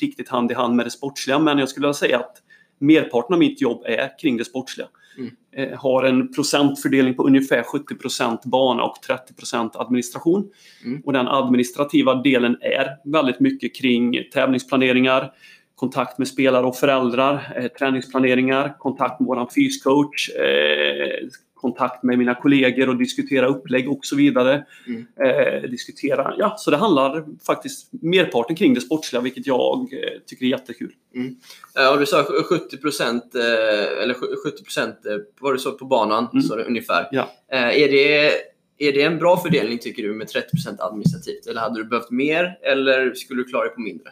riktigt 0.00 0.29
hand 0.29 0.50
i 0.50 0.55
hand 0.55 0.76
med 0.76 0.87
det 0.87 0.90
sportsliga. 0.90 1.38
Men 1.38 1.59
jag 1.59 1.69
skulle 1.69 1.87
vilja 1.87 1.95
säga 1.95 2.19
att 2.19 2.43
merparten 2.80 3.34
av 3.34 3.38
mitt 3.38 3.60
jobb 3.60 3.82
är 3.87 4.18
kring 4.18 4.37
det 4.37 4.44
sportsliga. 4.44 4.88
Mm. 5.18 5.30
Eh, 5.52 5.78
har 5.78 6.04
en 6.04 6.32
procentfördelning 6.32 7.14
på 7.14 7.26
ungefär 7.26 7.62
70% 7.62 8.38
bana 8.44 8.82
och 8.82 8.96
30% 9.08 9.70
administration. 9.75 10.50
Mm. 10.84 11.02
Och 11.04 11.12
den 11.12 11.28
administrativa 11.28 12.14
delen 12.14 12.56
är 12.60 12.96
väldigt 13.04 13.40
mycket 13.40 13.76
kring 13.76 14.25
tävlingsplaneringar, 14.32 15.32
kontakt 15.75 16.18
med 16.18 16.28
spelare 16.28 16.66
och 16.66 16.76
föräldrar, 16.76 17.52
eh, 17.56 17.68
träningsplaneringar, 17.68 18.78
kontakt 18.78 19.20
med 19.20 19.26
vår 19.26 19.49
fyscoach, 19.54 20.30
eh, 20.30 21.28
kontakt 21.61 22.02
med 22.02 22.19
mina 22.19 22.35
kollegor 22.35 22.88
och 22.88 22.97
diskutera 22.97 23.47
upplägg 23.47 23.90
och 23.90 24.00
så 24.02 24.17
vidare. 24.17 24.64
Mm. 24.87 25.07
Eh, 25.25 25.71
diskutera, 25.71 26.35
ja, 26.38 26.55
så 26.59 26.71
det 26.71 26.76
handlar 26.76 27.25
faktiskt 27.47 27.88
merparten 27.90 28.57
kring 28.57 28.75
det 28.75 28.81
sportsliga, 28.81 29.23
vilket 29.23 29.47
jag 29.47 29.79
eh, 29.93 30.21
tycker 30.26 30.45
är 30.45 30.50
jättekul. 30.50 30.93
Mm. 31.14 31.37
Ja, 31.75 31.97
du 31.97 32.07
sa 32.07 32.25
70 32.49 32.76
procent, 32.76 33.35
eh, 33.35 34.02
eller 34.02 34.14
70 34.45 34.64
procent 34.64 34.97
var 35.40 35.52
du 35.52 35.59
så 35.59 35.73
på 35.73 35.85
banan, 35.85 36.29
mm. 36.33 36.43
så 36.43 36.57
det, 36.57 36.64
ungefär. 36.64 37.09
Ja. 37.12 37.31
är, 37.49 37.88
det, 37.88 38.33
är 38.79 38.93
det 38.93 39.02
en 39.02 39.19
bra 39.19 39.37
fördelning 39.37 39.79
tycker 39.79 40.02
du 40.02 40.12
med 40.12 40.29
30 40.29 40.50
procent 40.50 40.81
administrativt? 40.81 41.47
Eller 41.47 41.61
hade 41.61 41.83
du 41.83 41.85
behövt 41.85 42.11
mer, 42.11 42.59
eller 42.62 43.14
skulle 43.14 43.43
du 43.43 43.45
klara 43.45 43.64
dig 43.64 43.75
på 43.75 43.81
mindre? 43.81 44.09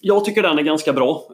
Jag 0.00 0.24
tycker 0.24 0.42
den 0.42 0.58
är 0.58 0.62
ganska 0.62 0.92
bra. 0.92 1.28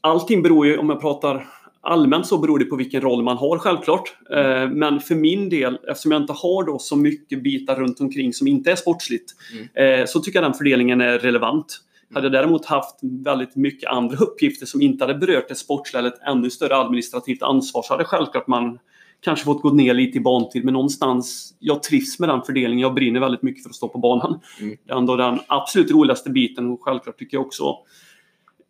Allting 0.00 0.42
beror 0.42 0.66
ju, 0.66 0.78
om 0.78 0.90
jag 0.90 1.00
pratar 1.00 1.46
Allmänt 1.84 2.26
så 2.26 2.38
beror 2.38 2.58
det 2.58 2.64
på 2.64 2.76
vilken 2.76 3.00
roll 3.00 3.22
man 3.22 3.36
har 3.36 3.58
självklart. 3.58 4.16
Eh, 4.30 4.70
men 4.70 5.00
för 5.00 5.14
min 5.14 5.48
del, 5.48 5.78
eftersom 5.88 6.12
jag 6.12 6.22
inte 6.22 6.32
har 6.32 6.66
då 6.66 6.78
så 6.78 6.96
mycket 6.96 7.42
bitar 7.42 7.76
runt 7.76 8.00
omkring 8.00 8.32
som 8.32 8.46
inte 8.46 8.72
är 8.72 8.76
sportsligt, 8.76 9.32
mm. 9.52 10.00
Eh, 10.00 10.06
så 10.06 10.20
tycker 10.20 10.38
jag 10.38 10.50
den 10.50 10.54
fördelningen 10.58 11.00
är 11.00 11.18
relevant. 11.18 11.80
Mm. 12.10 12.14
Hade 12.14 12.26
jag 12.26 12.32
däremot 12.32 12.66
haft 12.66 12.98
väldigt 13.02 13.56
mycket 13.56 13.90
andra 13.90 14.16
uppgifter 14.16 14.66
som 14.66 14.82
inte 14.82 15.04
hade 15.04 15.18
berört 15.18 15.48
det 15.48 15.54
sportsliga 15.54 15.98
eller 15.98 16.10
ett 16.10 16.22
ännu 16.26 16.50
större 16.50 16.76
administrativt 16.76 17.42
ansvar 17.42 17.82
så 17.82 17.92
hade 17.92 18.04
självklart 18.04 18.46
man 18.46 18.78
kanske 19.20 19.44
fått 19.44 19.62
gå 19.62 19.70
ner 19.70 19.94
lite 19.94 20.18
i 20.18 20.20
bantid. 20.20 20.64
Men 20.64 20.74
någonstans, 20.74 21.54
jag 21.58 21.82
trivs 21.82 22.18
med 22.18 22.28
den 22.28 22.42
fördelningen. 22.42 22.82
Jag 22.82 22.94
brinner 22.94 23.20
väldigt 23.20 23.42
mycket 23.42 23.62
för 23.62 23.70
att 23.70 23.76
stå 23.76 23.88
på 23.88 23.98
banan. 23.98 24.40
Mm. 24.60 24.76
Det 24.86 24.92
är 24.92 24.96
ändå 24.96 25.16
den 25.16 25.38
absolut 25.46 25.90
roligaste 25.90 26.30
biten 26.30 26.70
och 26.70 26.82
självklart 26.82 27.18
tycker 27.18 27.36
jag 27.36 27.46
också 27.46 27.76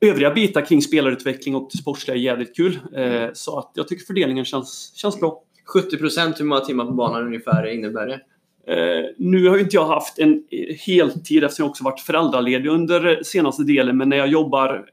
övriga 0.00 0.30
bitar 0.30 0.60
kring 0.60 0.82
spelarutveckling 0.82 1.54
och 1.54 1.68
det 1.72 1.78
sportsliga 1.78 2.16
är 2.16 2.20
jävligt 2.20 2.56
kul. 2.56 2.78
Eh, 2.96 3.28
så 3.32 3.58
att 3.58 3.70
jag 3.74 3.88
tycker 3.88 4.04
fördelningen 4.04 4.44
känns, 4.44 4.92
känns 4.94 5.20
bra. 5.20 5.42
70 5.64 5.96
hur 6.38 6.44
många 6.44 6.60
timmar 6.60 6.84
på 6.84 6.92
banan 6.92 7.26
ungefär 7.26 7.66
innebär 7.66 8.06
det? 8.06 8.20
Eh, 8.66 9.10
nu 9.18 9.48
har 9.48 9.58
inte 9.58 9.76
jag 9.76 9.86
haft 9.86 10.18
en 10.18 10.42
heltid 10.86 11.44
eftersom 11.44 11.64
jag 11.64 11.70
också 11.70 11.84
varit 11.84 12.00
föräldraledig 12.00 12.70
under 12.70 13.22
senaste 13.22 13.62
delen. 13.62 13.96
Men 13.96 14.08
när 14.08 14.16
jag 14.16 14.28
jobbar 14.28 14.84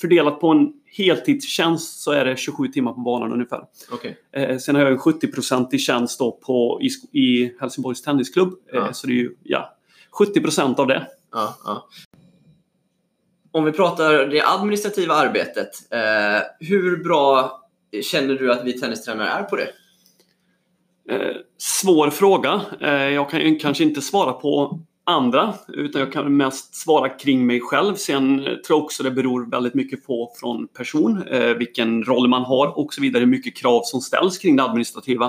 fördelat 0.00 0.40
på 0.40 0.48
en 0.48 0.72
heltidstjänst 0.96 2.02
så 2.02 2.10
är 2.10 2.24
det 2.24 2.36
27 2.36 2.68
timmar 2.68 2.92
på 2.92 3.00
banan 3.00 3.32
ungefär. 3.32 3.64
Okay. 3.92 4.14
Eh, 4.32 4.58
sen 4.58 4.74
har 4.74 4.82
jag 4.82 4.92
en 4.92 4.98
70-procentig 4.98 5.78
tjänst 5.78 6.18
då 6.18 6.32
på, 6.32 6.80
i, 6.82 7.18
i 7.20 7.52
Helsingborgs 7.60 8.02
Tennisklubb. 8.02 8.54
Ja. 8.72 8.86
Eh, 8.86 8.92
så 8.92 9.06
det 9.06 9.12
är 9.12 9.14
ju 9.14 9.34
ja, 9.42 9.76
70 10.10 10.40
procent 10.40 10.78
av 10.78 10.86
det. 10.86 11.06
Ja, 11.32 11.56
ja 11.64 11.88
om 13.52 13.64
vi 13.64 13.72
pratar 13.72 14.26
det 14.26 14.42
administrativa 14.42 15.14
arbetet, 15.14 15.70
eh, 15.90 16.68
hur 16.68 16.96
bra 16.96 17.60
känner 18.02 18.34
du 18.34 18.52
att 18.52 18.64
vi 18.64 18.80
tennistränare 18.80 19.28
är 19.28 19.42
på 19.42 19.56
det? 19.56 19.68
Eh, 21.10 21.36
svår 21.58 22.10
fråga. 22.10 22.60
Eh, 22.80 22.90
jag 22.90 23.30
kan 23.30 23.58
kanske 23.58 23.84
inte 23.84 24.02
svara 24.02 24.32
på 24.32 24.80
andra, 25.04 25.54
utan 25.68 26.00
jag 26.00 26.12
kan 26.12 26.36
mest 26.36 26.74
svara 26.74 27.08
kring 27.08 27.46
mig 27.46 27.60
själv. 27.60 27.94
Sen 27.94 28.38
eh, 28.38 28.44
tror 28.44 28.78
jag 28.78 28.84
också 28.84 29.02
det 29.02 29.10
beror 29.10 29.50
väldigt 29.50 29.74
mycket 29.74 30.06
på 30.06 30.32
från 30.40 30.68
person, 30.68 31.22
eh, 31.30 31.54
vilken 31.54 32.04
roll 32.04 32.28
man 32.28 32.42
har 32.42 32.78
och 32.78 32.94
så 32.94 33.00
vidare, 33.00 33.20
hur 33.20 33.30
mycket 33.30 33.56
krav 33.56 33.82
som 33.84 34.00
ställs 34.00 34.38
kring 34.38 34.56
det 34.56 34.62
administrativa. 34.62 35.24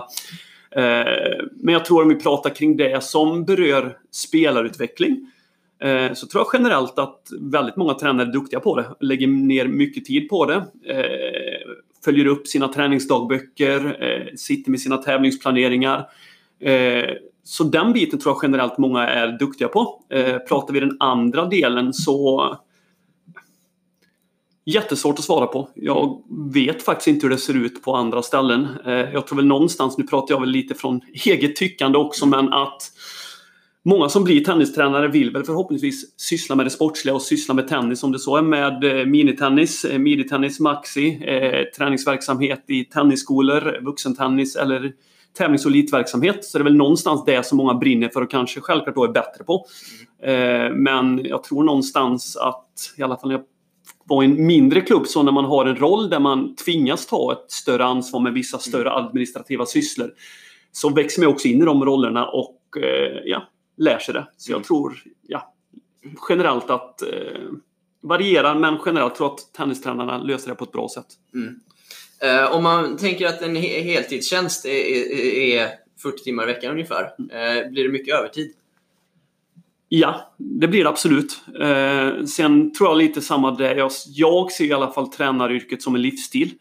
Eh, 0.71 1.05
men 1.53 1.73
jag 1.73 1.85
tror 1.85 2.01
om 2.01 2.09
vi 2.09 2.15
pratar 2.15 2.49
kring 2.49 2.77
det 2.77 3.03
som 3.03 3.45
berör 3.45 3.97
spelarutveckling 4.11 5.17
Eh, 5.17 5.38
Eh, 5.81 6.13
så 6.13 6.27
tror 6.27 6.45
jag 6.45 6.61
generellt 6.61 6.99
att 6.99 7.27
väldigt 7.39 7.75
många 7.75 7.93
tränare 7.93 8.27
är 8.27 8.31
duktiga 8.31 8.59
på 8.59 8.75
det. 8.75 8.85
Lägger 8.99 9.27
ner 9.27 9.67
mycket 9.67 10.05
tid 10.05 10.29
på 10.29 10.45
det. 10.45 10.55
Eh, 10.85 11.73
följer 12.05 12.25
upp 12.25 12.47
sina 12.47 12.67
träningsdagböcker, 12.67 14.03
eh, 14.03 14.35
sitter 14.35 14.71
med 14.71 14.79
sina 14.79 14.97
tävlingsplaneringar. 14.97 16.09
Eh, 16.59 17.09
så 17.43 17.63
den 17.63 17.93
biten 17.93 18.19
tror 18.19 18.35
jag 18.35 18.39
generellt 18.43 18.77
många 18.77 19.07
är 19.07 19.27
duktiga 19.27 19.67
på. 19.67 20.03
Eh, 20.09 20.37
pratar 20.37 20.73
vi 20.73 20.79
den 20.79 20.97
andra 20.99 21.45
delen 21.45 21.93
så 21.93 22.57
Jättesvårt 24.65 25.19
att 25.19 25.25
svara 25.25 25.47
på. 25.47 25.69
Jag 25.75 26.23
vet 26.53 26.83
faktiskt 26.83 27.07
inte 27.07 27.25
hur 27.25 27.29
det 27.31 27.37
ser 27.37 27.53
ut 27.53 27.83
på 27.83 27.95
andra 27.95 28.21
ställen. 28.21 28.67
Jag 28.85 29.27
tror 29.27 29.35
väl 29.35 29.45
någonstans, 29.45 29.97
nu 29.97 30.03
pratar 30.07 30.33
jag 30.33 30.39
väl 30.39 30.49
lite 30.49 30.75
från 30.75 31.01
eget 31.25 31.55
tyckande 31.55 31.97
också, 31.97 32.25
men 32.25 32.53
att 32.53 32.91
Många 33.89 34.09
som 34.09 34.23
blir 34.23 34.43
tennistränare 34.43 35.07
vill 35.07 35.31
väl 35.31 35.43
förhoppningsvis 35.43 36.19
syssla 36.19 36.55
med 36.55 36.65
det 36.65 36.69
sportsliga 36.69 37.15
och 37.15 37.21
syssla 37.21 37.53
med 37.53 37.67
tennis 37.67 38.03
om 38.03 38.11
det 38.11 38.19
så 38.19 38.35
är 38.35 38.41
med 38.41 38.83
eh, 38.83 39.05
minitennis, 39.05 39.85
eh, 39.85 39.99
miditennis, 39.99 40.59
maxi, 40.59 41.23
eh, 41.23 41.63
träningsverksamhet 41.77 42.63
i 42.67 42.85
tennisskolor, 42.85 43.79
vuxentennis 43.81 44.55
eller 44.55 44.91
tävlings 45.37 45.65
och 45.65 45.71
elitverksamhet. 45.71 46.45
Så 46.45 46.57
det 46.57 46.61
är 46.61 46.63
väl 46.63 46.75
någonstans 46.75 47.23
det 47.25 47.45
som 47.45 47.57
många 47.57 47.73
brinner 47.73 48.09
för 48.09 48.21
och 48.21 48.31
kanske 48.31 48.61
självklart 48.61 48.95
då 48.95 49.03
är 49.03 49.11
bättre 49.11 49.43
på. 49.43 49.65
Eh, 50.23 50.75
men 50.75 51.25
jag 51.25 51.43
tror 51.43 51.63
någonstans 51.63 52.37
att, 52.37 52.93
i 52.97 53.03
alla 53.03 53.17
fall 53.17 53.29
när 53.29 53.35
jag 53.35 53.45
var 54.05 54.23
i 54.23 54.25
en 54.25 54.45
mindre 54.45 54.81
klubb, 54.81 55.07
så 55.07 55.23
när 55.23 55.31
man 55.31 55.45
har 55.45 55.65
en 55.65 55.75
roll 55.75 56.09
där 56.09 56.19
man 56.19 56.55
tvingas 56.55 57.05
ta 57.05 57.31
ett 57.31 57.51
större 57.51 57.85
ansvar 57.85 58.19
med 58.19 58.33
vissa 58.33 58.57
större 58.57 58.91
administrativa 58.91 59.65
sysslor, 59.65 60.11
så 60.71 60.89
växer 60.89 61.21
man 61.21 61.29
också 61.31 61.47
in 61.47 61.61
i 61.61 61.65
de 61.65 61.85
rollerna 61.85 62.25
och 62.25 62.59
eh, 62.77 63.21
ja, 63.25 63.43
lär 63.79 63.99
sig 63.99 64.13
det. 64.13 64.27
Så 64.37 64.51
jag 64.51 64.55
mm. 64.55 64.63
tror 64.63 65.03
ja, 65.27 65.53
generellt 66.29 66.69
att 66.69 67.01
eh, 67.01 67.07
varierar, 68.01 68.55
men 68.55 68.77
generellt 68.85 69.15
tror 69.15 69.29
jag 69.29 69.33
att 69.33 69.53
tennistränarna 69.53 70.17
löser 70.17 70.49
det 70.49 70.55
på 70.55 70.63
ett 70.63 70.71
bra 70.71 70.89
sätt. 70.89 71.07
Mm. 71.33 71.59
Eh, 72.21 72.55
om 72.55 72.63
man 72.63 72.97
tänker 72.97 73.27
att 73.27 73.41
en 73.41 73.55
he 73.55 73.81
heltidstjänst 73.81 74.65
är, 74.65 74.69
är, 74.69 75.59
är, 75.59 75.69
40 76.01 76.23
timmar 76.23 76.43
i 76.43 76.45
veckan 76.45 76.71
ungefär, 76.71 77.11
mm. 77.19 77.31
eh, 77.31 77.71
blir 77.71 77.83
det 77.83 77.89
mycket 77.89 78.15
övertid? 78.15 78.53
Ja, 79.89 80.33
det 80.37 80.67
blir 80.67 80.83
det 80.83 80.89
absolut. 80.89 81.41
Eh, 81.61 82.25
sen 82.25 82.73
tror 82.73 82.89
jag 82.89 82.97
lite 82.97 83.21
samma 83.21 83.51
där. 83.51 83.75
Jag, 83.75 83.91
jag 84.07 84.51
ser 84.51 84.65
i 84.65 84.73
alla 84.73 84.91
fall 84.91 85.07
tränaryrket 85.07 85.81
som 85.81 85.95
en 85.95 86.01
livsstil. 86.01 86.53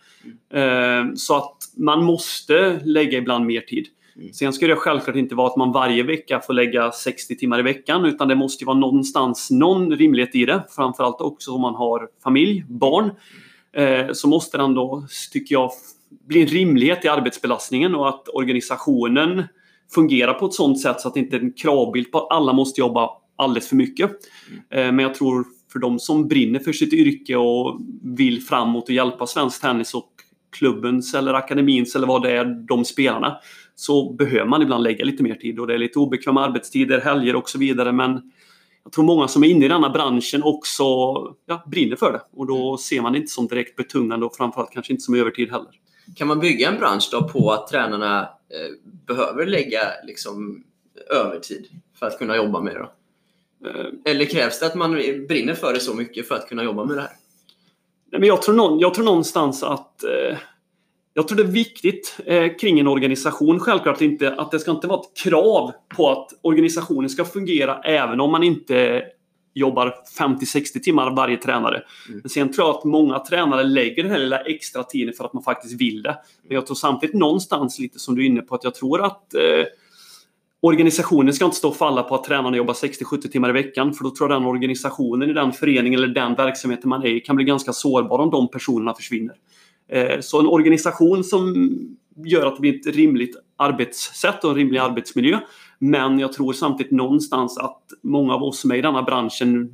Mm. 0.50 1.08
Eh, 1.08 1.14
så 1.14 1.36
att 1.36 1.56
man 1.76 2.04
måste 2.04 2.80
lägga 2.84 3.18
ibland 3.18 3.46
mer 3.46 3.60
tid. 3.60 3.86
Mm. 4.18 4.32
Sen 4.32 4.52
ska 4.52 4.66
det 4.66 4.76
självklart 4.76 5.16
inte 5.16 5.34
vara 5.34 5.46
att 5.46 5.56
man 5.56 5.72
varje 5.72 6.02
vecka 6.02 6.40
får 6.40 6.54
lägga 6.54 6.92
60 6.92 7.36
timmar 7.36 7.58
i 7.58 7.62
veckan 7.62 8.04
utan 8.04 8.28
det 8.28 8.34
måste 8.34 8.64
ju 8.64 8.66
vara 8.66 8.78
någonstans 8.78 9.50
någon 9.50 9.96
rimlighet 9.96 10.34
i 10.34 10.44
det. 10.44 10.64
Framförallt 10.70 11.20
också 11.20 11.50
om 11.50 11.60
man 11.60 11.74
har 11.74 12.08
familj, 12.22 12.64
barn. 12.68 13.10
Eh, 13.72 14.12
så 14.12 14.28
måste 14.28 14.56
det 14.56 14.64
ändå, 14.64 15.06
tycker 15.32 15.54
jag, 15.54 15.70
bli 16.26 16.42
en 16.42 16.46
rimlighet 16.46 17.04
i 17.04 17.08
arbetsbelastningen 17.08 17.94
och 17.94 18.08
att 18.08 18.28
organisationen 18.28 19.44
fungerar 19.94 20.34
på 20.34 20.46
ett 20.46 20.54
sådant 20.54 20.80
sätt 20.80 21.00
så 21.00 21.08
att 21.08 21.14
det 21.14 21.20
inte 21.20 21.36
är 21.36 21.40
en 21.40 21.52
kravbild 21.52 22.12
på 22.12 22.18
att 22.18 22.36
alla 22.36 22.52
måste 22.52 22.80
jobba 22.80 23.10
alldeles 23.36 23.68
för 23.68 23.76
mycket. 23.76 24.10
Mm. 24.70 24.86
Eh, 24.86 24.92
men 24.92 25.02
jag 25.02 25.14
tror 25.14 25.44
för 25.72 25.78
de 25.78 25.98
som 25.98 26.28
brinner 26.28 26.58
för 26.58 26.72
sitt 26.72 26.92
yrke 26.92 27.36
och 27.36 27.80
vill 28.02 28.42
framåt 28.42 28.84
och 28.84 28.94
hjälpa 28.94 29.26
svensk 29.26 29.60
tennis 29.60 29.94
och 29.94 30.12
klubbens 30.58 31.14
eller 31.14 31.34
akademins 31.34 31.96
eller 31.96 32.06
vad 32.06 32.22
det 32.22 32.32
är, 32.32 32.44
de 32.44 32.84
spelarna, 32.84 33.36
så 33.80 34.12
behöver 34.12 34.46
man 34.46 34.62
ibland 34.62 34.82
lägga 34.82 35.04
lite 35.04 35.22
mer 35.22 35.34
tid 35.34 35.58
och 35.58 35.66
det 35.66 35.74
är 35.74 35.78
lite 35.78 35.98
obekväma 35.98 36.44
arbetstider, 36.44 37.00
helger 37.00 37.36
och 37.36 37.48
så 37.48 37.58
vidare. 37.58 37.92
Men 37.92 38.32
jag 38.84 38.92
tror 38.92 39.04
många 39.04 39.28
som 39.28 39.44
är 39.44 39.48
inne 39.48 39.64
i 39.64 39.68
denna 39.68 39.90
branschen 39.90 40.42
också 40.42 40.84
ja, 41.46 41.64
brinner 41.66 41.96
för 41.96 42.12
det 42.12 42.20
och 42.32 42.46
då 42.46 42.68
mm. 42.68 42.78
ser 42.78 43.00
man 43.00 43.12
det 43.12 43.18
inte 43.18 43.32
som 43.32 43.46
direkt 43.46 43.76
betungande 43.76 44.26
och 44.26 44.36
framförallt 44.36 44.70
kanske 44.70 44.92
inte 44.92 45.02
som 45.02 45.14
övertid 45.14 45.50
heller. 45.50 45.70
Kan 46.16 46.28
man 46.28 46.40
bygga 46.40 46.68
en 46.68 46.78
bransch 46.78 47.08
då 47.12 47.28
på 47.28 47.50
att 47.50 47.68
tränarna 47.68 48.20
eh, 48.22 48.92
behöver 49.06 49.46
lägga 49.46 49.80
liksom, 50.04 50.64
övertid 51.10 51.66
för 51.98 52.06
att 52.06 52.18
kunna 52.18 52.36
jobba 52.36 52.60
med 52.60 52.74
det? 52.74 52.78
Då? 52.78 52.90
Eh. 53.68 54.12
Eller 54.12 54.24
krävs 54.24 54.60
det 54.60 54.66
att 54.66 54.74
man 54.74 54.92
brinner 55.28 55.54
för 55.54 55.72
det 55.72 55.80
så 55.80 55.94
mycket 55.94 56.28
för 56.28 56.34
att 56.34 56.48
kunna 56.48 56.64
jobba 56.64 56.84
med 56.84 56.96
det 56.96 57.00
här? 57.00 57.12
Nej, 58.10 58.20
men 58.20 58.28
jag, 58.28 58.42
tror 58.42 58.54
någon, 58.54 58.78
jag 58.78 58.94
tror 58.94 59.04
någonstans 59.04 59.62
att 59.62 60.04
eh, 60.04 60.38
jag 61.18 61.28
tror 61.28 61.36
det 61.36 61.42
är 61.42 61.46
viktigt 61.46 62.16
eh, 62.26 62.56
kring 62.60 62.80
en 62.80 62.88
organisation. 62.88 63.60
Självklart 63.60 64.00
inte 64.00 64.34
att 64.34 64.50
det 64.50 64.58
ska 64.58 64.70
inte 64.70 64.86
vara 64.86 65.00
ett 65.00 65.22
krav 65.22 65.72
på 65.96 66.10
att 66.10 66.28
organisationen 66.42 67.10
ska 67.10 67.24
fungera 67.24 67.80
även 67.80 68.20
om 68.20 68.30
man 68.30 68.42
inte 68.42 69.02
jobbar 69.54 69.94
50-60 70.18 70.80
timmar 70.80 71.10
varje 71.10 71.36
tränare. 71.36 71.82
Mm. 72.08 72.20
Men 72.20 72.30
sen 72.30 72.52
tror 72.52 72.66
jag 72.66 72.76
att 72.76 72.84
många 72.84 73.18
tränare 73.18 73.64
lägger 73.64 74.02
den 74.02 74.12
här 74.12 74.18
lilla 74.18 74.38
extra 74.38 74.82
tiden 74.82 75.14
för 75.14 75.24
att 75.24 75.32
man 75.32 75.42
faktiskt 75.42 75.80
vill 75.80 76.02
det. 76.02 76.16
Men 76.48 76.54
jag 76.54 76.66
tror 76.66 76.74
samtidigt 76.74 77.16
någonstans 77.16 77.78
lite 77.78 77.98
som 77.98 78.14
du 78.14 78.22
är 78.22 78.26
inne 78.26 78.40
på 78.40 78.54
att 78.54 78.64
jag 78.64 78.74
tror 78.74 79.04
att 79.04 79.34
eh, 79.34 79.40
organisationen 80.60 81.34
ska 81.34 81.44
inte 81.44 81.56
stå 81.56 81.68
och 81.68 81.76
falla 81.76 82.02
på 82.02 82.14
att 82.14 82.24
tränarna 82.24 82.56
jobbar 82.56 82.74
60-70 82.74 83.28
timmar 83.28 83.48
i 83.48 83.52
veckan. 83.52 83.94
För 83.94 84.04
då 84.04 84.10
tror 84.10 84.30
jag 84.30 84.40
den 84.40 84.48
organisationen 84.48 85.30
i 85.30 85.32
den 85.32 85.52
föreningen 85.52 85.98
eller 85.98 86.14
den 86.14 86.34
verksamheten 86.34 86.88
man 86.88 87.02
är 87.02 87.06
i 87.06 87.20
kan 87.20 87.36
bli 87.36 87.44
ganska 87.44 87.72
sårbar 87.72 88.18
om 88.18 88.30
de 88.30 88.48
personerna 88.48 88.94
försvinner. 88.94 89.34
Eh, 89.88 90.20
så 90.20 90.40
en 90.40 90.46
organisation 90.46 91.24
som 91.24 91.54
gör 92.24 92.46
att 92.46 92.54
det 92.56 92.60
blir 92.60 92.74
ett 92.74 92.96
rimligt 92.96 93.36
arbetssätt 93.56 94.44
och 94.44 94.50
en 94.50 94.56
rimlig 94.56 94.78
arbetsmiljö. 94.78 95.38
Men 95.78 96.18
jag 96.18 96.32
tror 96.32 96.52
samtidigt 96.52 96.92
någonstans 96.92 97.58
att 97.58 97.82
många 98.02 98.34
av 98.34 98.42
oss 98.42 98.60
som 98.60 98.70
är 98.70 98.74
i 98.76 98.82
denna 98.82 99.02
branschen 99.02 99.72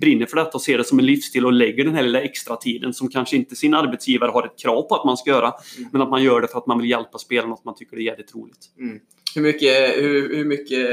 brinner 0.00 0.26
för 0.26 0.36
detta 0.36 0.50
och 0.50 0.62
ser 0.62 0.78
det 0.78 0.84
som 0.84 0.98
en 0.98 1.06
livsstil 1.06 1.46
och 1.46 1.52
lägger 1.52 1.84
den 1.84 1.94
här 1.94 2.02
lilla 2.02 2.20
extra 2.20 2.56
tiden 2.56 2.94
som 2.94 3.08
kanske 3.08 3.36
inte 3.36 3.56
sin 3.56 3.74
arbetsgivare 3.74 4.30
har 4.30 4.46
ett 4.46 4.58
krav 4.58 4.82
på 4.82 4.94
att 4.94 5.04
man 5.04 5.16
ska 5.16 5.30
göra. 5.30 5.52
Mm. 5.78 5.88
Men 5.92 6.02
att 6.02 6.10
man 6.10 6.22
gör 6.22 6.40
det 6.40 6.48
för 6.48 6.58
att 6.58 6.66
man 6.66 6.78
vill 6.78 6.90
hjälpa 6.90 7.18
spelarna 7.18 7.52
och 7.52 7.58
att 7.58 7.64
man 7.64 7.74
tycker 7.74 7.96
det 7.96 8.02
är 8.02 8.04
jävligt 8.04 8.34
roligt. 8.34 8.70
Mm. 8.78 9.00
Hur, 9.34 9.42
mycket, 9.42 9.96
hur, 9.96 10.36
hur, 10.36 10.44
mycket, 10.44 10.88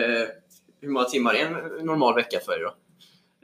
hur 0.81 0.89
många 0.89 1.05
timmar 1.05 1.33
är 1.33 1.45
en 1.45 1.85
normal 1.85 2.15
vecka 2.15 2.39
för 2.45 2.51
dig 2.51 2.61
då? 2.61 2.73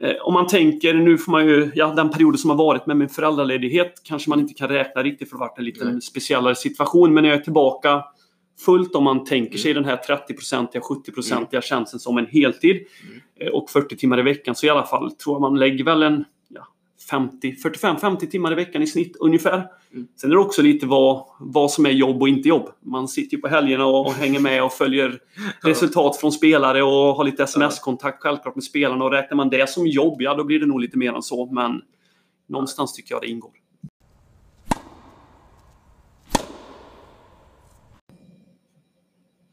Eh, 0.00 0.14
om 0.22 0.34
man 0.34 0.46
tänker, 0.46 0.94
nu 0.94 1.18
får 1.18 1.32
man 1.32 1.46
ju, 1.46 1.70
ja 1.74 1.86
den 1.86 2.10
perioden 2.10 2.38
som 2.38 2.50
har 2.50 2.56
varit 2.56 2.86
med 2.86 2.96
min 2.96 3.08
föräldraledighet 3.08 4.00
kanske 4.04 4.30
man 4.30 4.40
inte 4.40 4.54
kan 4.54 4.68
räkna 4.68 5.02
riktigt 5.02 5.30
för 5.30 5.36
det 5.36 5.42
har 5.42 5.48
varit 5.48 5.58
en 5.58 5.64
lite 5.64 5.84
mm. 5.84 6.00
speciellare 6.00 6.54
situation. 6.54 7.14
Men 7.14 7.22
när 7.22 7.30
jag 7.30 7.38
är 7.38 7.42
tillbaka 7.42 8.04
fullt 8.64 8.94
om 8.94 9.04
man 9.04 9.24
tänker 9.24 9.58
sig 9.58 9.70
mm. 9.70 9.82
den 9.82 9.90
här 9.90 10.16
30-procentiga, 10.16 10.82
70-procentiga 10.82 11.58
mm. 11.58 11.62
tjänsten 11.62 12.00
som 12.00 12.18
en 12.18 12.26
heltid 12.26 12.76
mm. 12.76 13.20
Eh, 13.40 13.48
och 13.48 13.70
40 13.70 13.96
timmar 13.96 14.18
i 14.18 14.22
veckan 14.22 14.54
så 14.54 14.66
i 14.66 14.70
alla 14.70 14.86
fall 14.86 15.10
tror 15.10 15.34
jag 15.34 15.40
man 15.40 15.58
lägger 15.58 15.84
väl 15.84 16.02
en 16.02 16.24
45-50 17.10 18.26
timmar 18.26 18.52
i 18.52 18.54
veckan 18.54 18.82
i 18.82 18.86
snitt 18.86 19.16
ungefär. 19.20 19.68
Mm. 19.92 20.06
Sen 20.20 20.30
är 20.30 20.34
det 20.34 20.40
också 20.40 20.62
lite 20.62 20.86
vad, 20.86 21.26
vad 21.40 21.70
som 21.70 21.86
är 21.86 21.90
jobb 21.90 22.22
och 22.22 22.28
inte 22.28 22.48
jobb. 22.48 22.68
Man 22.80 23.08
sitter 23.08 23.36
ju 23.36 23.40
på 23.40 23.48
helgerna 23.48 23.86
och, 23.86 24.06
och 24.06 24.12
hänger 24.12 24.40
med 24.40 24.64
och 24.64 24.72
följer 24.72 25.18
resultat 25.62 26.16
från 26.16 26.32
spelare 26.32 26.82
och 26.82 26.90
har 26.90 27.24
lite 27.24 27.42
sms-kontakt 27.42 28.22
självklart 28.22 28.54
med 28.54 28.64
spelarna. 28.64 29.04
Och 29.04 29.10
räknar 29.10 29.36
man 29.36 29.50
det 29.50 29.70
som 29.70 29.86
jobb, 29.86 30.22
ja 30.22 30.34
då 30.34 30.44
blir 30.44 30.60
det 30.60 30.66
nog 30.66 30.80
lite 30.80 30.98
mer 30.98 31.12
än 31.12 31.22
så. 31.22 31.46
Men 31.46 31.82
någonstans 32.48 32.92
tycker 32.92 33.14
jag 33.14 33.22
det 33.22 33.28
ingår. 33.28 33.50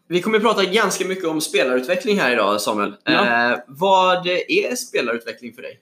Vi 0.07 0.21
kommer 0.21 0.37
att 0.37 0.43
prata 0.43 0.65
ganska 0.65 1.05
mycket 1.05 1.25
om 1.25 1.41
spelarutveckling 1.41 2.19
här 2.19 2.31
idag 2.31 2.61
Samuel. 2.61 2.93
Ja. 3.03 3.51
Eh, 3.51 3.59
vad 3.67 4.27
är 4.27 4.75
spelarutveckling 4.75 5.53
för 5.53 5.61
dig? 5.61 5.79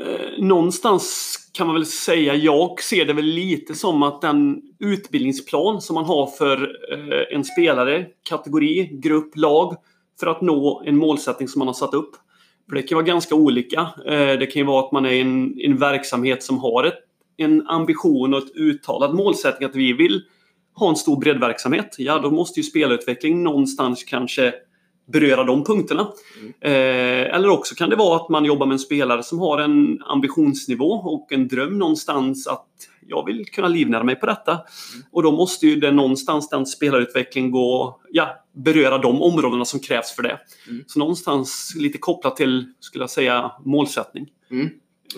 Eh, 0.00 0.44
någonstans 0.44 1.36
kan 1.52 1.66
man 1.66 1.74
väl 1.74 1.86
säga, 1.86 2.34
jag 2.34 2.82
ser 2.82 3.04
det 3.04 3.12
väl 3.12 3.24
lite 3.24 3.74
som 3.74 4.02
att 4.02 4.20
den 4.20 4.62
utbildningsplan 4.78 5.80
som 5.80 5.94
man 5.94 6.04
har 6.04 6.26
för 6.26 6.76
eh, 6.92 7.36
en 7.36 7.44
spelare, 7.44 8.06
kategori, 8.28 8.90
grupp, 8.92 9.36
lag 9.36 9.76
för 10.20 10.26
att 10.26 10.40
nå 10.40 10.82
en 10.86 10.96
målsättning 10.96 11.48
som 11.48 11.58
man 11.58 11.68
har 11.68 11.74
satt 11.74 11.94
upp. 11.94 12.10
För 12.68 12.76
det 12.76 12.82
kan 12.82 12.96
vara 12.96 13.06
ganska 13.06 13.34
olika. 13.34 13.80
Eh, 14.06 14.38
det 14.38 14.46
kan 14.52 14.60
ju 14.60 14.66
vara 14.66 14.86
att 14.86 14.92
man 14.92 15.06
är 15.06 15.10
i 15.10 15.20
en, 15.20 15.60
en 15.60 15.76
verksamhet 15.76 16.42
som 16.42 16.58
har 16.58 16.84
ett, 16.84 16.98
en 17.36 17.68
ambition 17.68 18.34
och 18.34 18.42
ett 18.42 18.56
uttalat 18.56 19.14
målsättning 19.14 19.68
att 19.68 19.76
vi 19.76 19.92
vill 19.92 20.22
ha 20.74 20.88
en 20.88 20.96
stor 20.96 21.20
breddverksamhet. 21.20 21.94
Ja, 21.98 22.18
då 22.18 22.30
måste 22.30 22.60
ju 22.60 22.64
spelutveckling 22.64 23.42
någonstans 23.42 24.04
kanske 24.04 24.54
beröra 25.06 25.44
de 25.44 25.64
punkterna. 25.64 26.08
Mm. 26.40 26.52
Eh, 26.60 27.34
eller 27.34 27.48
också 27.48 27.74
kan 27.74 27.90
det 27.90 27.96
vara 27.96 28.16
att 28.16 28.28
man 28.28 28.44
jobbar 28.44 28.66
med 28.66 28.72
en 28.72 28.78
spelare 28.78 29.22
som 29.22 29.38
har 29.38 29.58
en 29.58 30.02
ambitionsnivå 30.02 30.90
och 30.90 31.32
en 31.32 31.48
dröm 31.48 31.78
någonstans 31.78 32.46
att 32.46 32.66
jag 33.06 33.26
vill 33.26 33.46
kunna 33.46 33.68
livnära 33.68 34.04
mig 34.04 34.16
på 34.16 34.26
detta. 34.26 34.52
Mm. 34.52 35.06
Och 35.12 35.22
då 35.22 35.32
måste 35.32 35.66
ju 35.66 35.76
det 35.76 35.90
någonstans 35.90 36.48
den 36.48 36.66
spelarutvecklingen 36.66 37.50
gå, 37.50 38.00
ja, 38.10 38.44
beröra 38.52 38.98
de 38.98 39.22
områdena 39.22 39.64
som 39.64 39.80
krävs 39.80 40.12
för 40.12 40.22
det. 40.22 40.38
Mm. 40.68 40.84
Så 40.86 40.98
någonstans 40.98 41.74
lite 41.76 41.98
kopplat 41.98 42.36
till, 42.36 42.72
skulle 42.80 43.02
jag 43.02 43.10
säga, 43.10 43.52
målsättning. 43.64 44.28
Mm. 44.50 44.68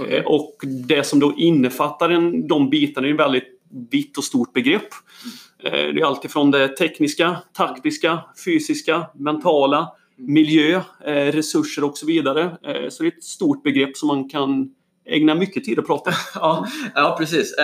Okay. 0.00 0.16
Eh, 0.16 0.24
och 0.24 0.56
det 0.88 1.06
som 1.06 1.20
då 1.20 1.34
innefattar 1.36 2.10
en, 2.10 2.48
de 2.48 2.70
bitarna 2.70 3.06
är 3.06 3.10
ju 3.10 3.16
väldigt 3.16 3.57
vitt 3.90 4.18
och 4.18 4.24
stort 4.24 4.52
begrepp. 4.52 4.88
Mm. 5.62 5.94
Det 5.94 6.00
är 6.00 6.04
alltifrån 6.04 6.50
det 6.50 6.68
tekniska, 6.68 7.36
taktiska, 7.52 8.24
fysiska, 8.44 9.06
mentala, 9.14 9.92
miljö, 10.16 10.80
eh, 11.04 11.32
resurser 11.32 11.84
och 11.84 11.98
så 11.98 12.06
vidare. 12.06 12.42
Eh, 12.42 12.88
så 12.88 13.02
det 13.02 13.08
är 13.08 13.16
ett 13.16 13.24
stort 13.24 13.62
begrepp 13.62 13.96
som 13.96 14.06
man 14.06 14.28
kan 14.28 14.70
ägna 15.06 15.34
mycket 15.34 15.64
tid 15.64 15.78
att 15.78 15.86
prata 15.86 16.10
om. 16.10 16.16
ja, 16.34 16.66
ja, 16.94 17.16
precis. 17.18 17.54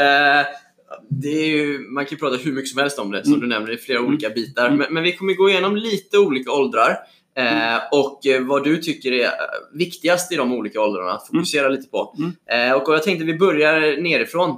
Det 1.11 1.29
är 1.29 1.47
ju, 1.47 1.79
man 1.79 2.05
kan 2.05 2.11
ju 2.11 2.19
prata 2.19 2.37
hur 2.37 2.53
mycket 2.53 2.71
som 2.71 2.81
helst 2.81 2.99
om 2.99 3.11
det, 3.11 3.25
som 3.25 3.33
mm. 3.33 3.41
du 3.41 3.55
nämnde, 3.55 3.73
i 3.73 3.77
flera 3.77 3.99
mm. 3.99 4.09
olika 4.11 4.31
bitar. 4.31 4.67
Mm. 4.67 4.79
Men, 4.79 4.95
men, 4.95 5.03
vi 5.03 5.13
kommer 5.13 5.35
gå 5.35 5.51
igenom 5.51 5.77
lite 5.77 6.19
olika 6.19 6.53
åldrar. 6.53 6.97
Mm. 7.37 7.81
och 7.93 8.21
vad 8.41 8.65
du 8.65 8.77
tycker 8.77 9.13
är 9.13 9.31
viktigast 9.73 10.33
i 10.33 10.37
de 10.37 10.53
olika 10.53 10.81
åldrarna 10.81 11.13
att 11.13 11.27
fokusera 11.27 11.67
mm. 11.67 11.77
lite 11.77 11.91
på. 11.91 12.17
Mm. 12.19 12.81
och 12.81 12.95
jag 12.95 13.03
tänkte 13.03 13.25
vi 13.25 13.35
börjar 13.35 14.03
nerifrån. 14.03 14.57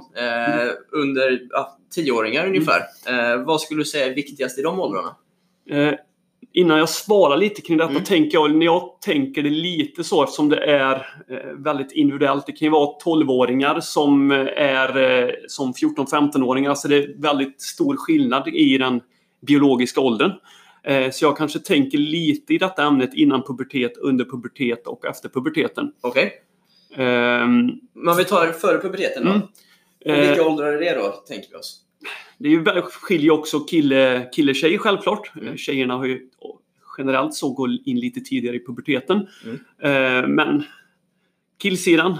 under 0.91 1.39
ja, 1.49 1.77
tioåringar 1.95 2.41
mm. 2.41 2.53
ungefär. 2.53 2.81
Mm. 3.07 3.39
Eh, 3.39 3.45
vad 3.45 3.61
skulle 3.61 3.81
du 3.81 3.85
säga 3.85 4.05
är 4.05 4.15
viktigast 4.15 4.59
i 4.59 4.61
de 4.61 4.79
åldrarna? 4.79 5.15
Eh, 5.69 5.93
innan 6.53 6.77
jag 6.77 6.89
svarar 6.89 7.37
lite 7.37 7.61
kring 7.61 7.77
detta, 7.77 7.89
mm. 7.89 8.03
tänker 8.03 8.37
jag, 8.37 8.55
när 8.55 8.65
jag 8.65 9.01
tänker 9.01 9.43
det 9.43 9.49
lite 9.49 10.03
så 10.03 10.23
eftersom 10.23 10.49
det 10.49 10.57
är 10.57 10.95
eh, 11.29 11.53
väldigt 11.57 11.91
individuellt. 11.91 12.45
Det 12.45 12.51
kan 12.51 12.65
ju 12.65 12.71
vara 12.71 12.97
12-åringar 13.05 13.79
som 13.79 14.31
är 14.55 14.97
eh, 14.97 15.29
som 15.47 15.73
14-15-åringar. 15.73 16.69
Alltså 16.69 16.87
det 16.87 16.97
är 16.97 17.21
väldigt 17.21 17.61
stor 17.61 17.95
skillnad 17.97 18.47
i 18.47 18.77
den 18.77 19.01
biologiska 19.47 20.01
åldern. 20.01 20.31
Eh, 20.87 21.11
så 21.11 21.25
jag 21.25 21.37
kanske 21.37 21.59
tänker 21.59 21.97
lite 21.97 22.53
i 22.53 22.57
detta 22.57 22.83
ämnet 22.83 23.13
innan 23.13 23.43
pubertet, 23.43 23.97
under 23.97 24.25
pubertet 24.25 24.87
och 24.87 25.05
efter 25.05 25.29
puberteten. 25.29 25.91
Okej. 26.01 26.33
Okay. 26.91 27.05
Um, 27.05 27.79
Men 27.93 28.17
vi 28.17 28.25
tar 28.25 28.51
före 28.51 28.81
puberteten 28.81 29.25
då? 29.25 29.29
Mm. 29.31 29.41
Och 29.41 30.29
vilka 30.29 30.41
eh, 30.41 30.47
åldrar 30.47 30.73
är 30.73 30.79
det 30.79 30.95
då, 30.95 31.11
tänker 31.11 31.49
vi 31.49 31.55
oss? 31.55 31.81
Det 32.37 32.47
är 32.47 32.51
ju, 32.51 32.81
skiljer 32.81 33.31
också 33.31 33.59
kille, 33.59 34.29
kille 34.33 34.53
tjejer 34.53 34.77
självklart. 34.77 35.31
Mm. 35.41 35.57
Tjejerna 35.57 35.93
har 35.93 36.05
ju 36.05 36.29
generellt 36.97 37.33
så 37.33 37.49
gått 37.49 37.69
in 37.85 37.99
lite 37.99 38.19
tidigare 38.19 38.55
i 38.55 38.65
puberteten. 38.65 39.27
Mm. 39.45 39.59
Eh, 39.81 40.27
men 40.27 40.63
killsidan 41.57 42.17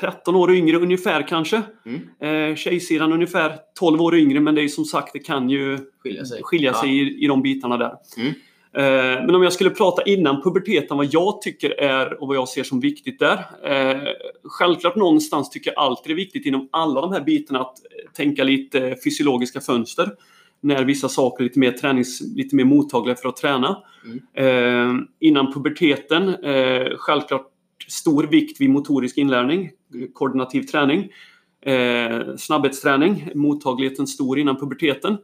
13 0.00 0.34
år 0.36 0.52
yngre 0.52 0.76
ungefär 0.76 1.28
kanske. 1.28 1.62
Mm. 1.86 2.50
Eh, 2.50 2.56
tjejsidan 2.56 3.12
ungefär 3.12 3.58
12 3.78 4.02
år 4.02 4.16
yngre 4.16 4.40
men 4.40 4.54
det 4.54 4.62
är 4.62 4.68
som 4.68 4.84
sagt 4.84 5.12
det 5.12 5.18
kan 5.18 5.50
ju 5.50 5.78
skilja 6.02 6.24
sig, 6.24 6.40
skilja 6.42 6.74
sig 6.74 6.98
ja. 6.98 7.04
i, 7.04 7.24
i 7.24 7.26
de 7.26 7.42
bitarna 7.42 7.76
där. 7.76 7.94
Mm. 8.16 8.32
Eh, 8.76 9.26
men 9.26 9.34
om 9.34 9.42
jag 9.42 9.52
skulle 9.52 9.70
prata 9.70 10.02
innan 10.02 10.42
puberteten, 10.42 10.96
vad 10.96 11.06
jag 11.10 11.42
tycker 11.42 11.70
är 11.70 12.22
och 12.22 12.28
vad 12.28 12.36
jag 12.36 12.48
ser 12.48 12.62
som 12.62 12.80
viktigt 12.80 13.18
där. 13.18 13.38
Eh, 13.64 14.02
självklart 14.44 14.96
någonstans 14.96 15.50
tycker 15.50 15.70
jag 15.70 15.84
alltid 15.84 16.10
det 16.10 16.12
är 16.14 16.24
viktigt 16.24 16.46
inom 16.46 16.68
alla 16.72 17.00
de 17.00 17.12
här 17.12 17.20
bitarna 17.20 17.60
att 17.60 17.76
tänka 18.12 18.44
lite 18.44 18.96
fysiologiska 19.04 19.60
fönster. 19.60 20.10
När 20.60 20.84
vissa 20.84 21.08
saker 21.08 21.44
är 21.44 21.48
lite 21.48 21.58
mer, 21.58 21.72
tränings, 21.72 22.20
lite 22.36 22.56
mer 22.56 22.64
mottagliga 22.64 23.16
för 23.16 23.28
att 23.28 23.36
träna. 23.36 23.82
Mm. 24.04 24.20
Eh, 24.34 25.04
innan 25.20 25.52
puberteten, 25.52 26.36
självklart 26.98 27.46
stor 27.88 28.24
vikt 28.24 28.60
vid 28.60 28.70
motorisk 28.70 29.18
inlärning, 29.18 29.70
koordinativ 30.12 30.62
träning. 30.62 31.08
snabbhetsträning, 32.36 33.28
mottagligheten 33.34 34.06
stor 34.06 34.38
innan 34.38 34.56
puberteten 34.56 35.18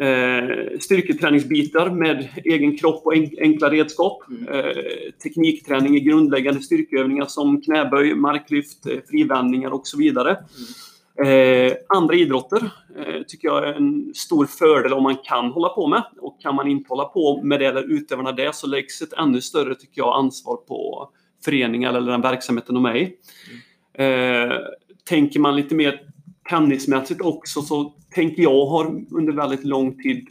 eh, 0.00 0.78
styrketräningsbitar 0.80 1.90
med 1.90 2.28
egen 2.44 2.76
kropp 2.78 3.06
och 3.06 3.14
enkla 3.40 3.70
redskap. 3.70 4.22
Mm. 4.28 4.48
Eh, 4.48 4.76
teknikträning 5.22 5.96
i 5.96 6.00
grundläggande 6.00 6.60
styrkeövningar 6.60 7.26
som 7.26 7.60
knäböj, 7.60 8.14
marklyft, 8.14 8.86
eh, 8.86 8.98
frivändningar 9.10 9.70
och 9.70 9.86
så 9.86 9.98
vidare. 9.98 10.30
Mm. 10.30 10.46
Eh, 11.16 11.72
andra 11.88 12.14
idrotter 12.14 12.70
eh, 12.96 13.22
tycker 13.28 13.48
jag 13.48 13.68
är 13.68 13.72
en 13.72 14.14
stor 14.14 14.46
fördel 14.46 14.92
om 14.92 15.02
man 15.02 15.16
kan 15.16 15.50
hålla 15.50 15.68
på 15.68 15.86
med. 15.86 16.02
Och 16.20 16.40
kan 16.40 16.54
man 16.54 16.68
inte 16.68 16.88
hålla 16.88 17.04
på 17.04 17.42
med 17.42 17.60
det 17.60 17.66
eller 17.66 17.92
utövarna 17.92 18.32
det 18.32 18.54
så 18.54 18.66
läggs 18.66 19.02
ett 19.02 19.12
ännu 19.12 19.40
större, 19.40 19.74
tycker 19.74 20.00
jag, 20.00 20.18
ansvar 20.18 20.56
på 20.56 21.10
föreningar 21.44 21.94
eller 21.94 22.12
den 22.12 22.20
verksamheten 22.20 22.74
de 22.74 22.84
är 22.84 22.96
i. 22.96 23.12
Mm. 23.98 24.50
Eh, 24.50 24.56
tänker 25.08 25.40
man 25.40 25.56
lite 25.56 25.74
mer 25.74 26.00
tennismässigt 26.50 27.20
också 27.20 27.62
så 27.62 27.94
tänker 28.14 28.42
jag 28.42 28.66
har 28.66 29.04
under 29.10 29.32
väldigt 29.32 29.64
lång 29.64 30.02
tid 30.02 30.28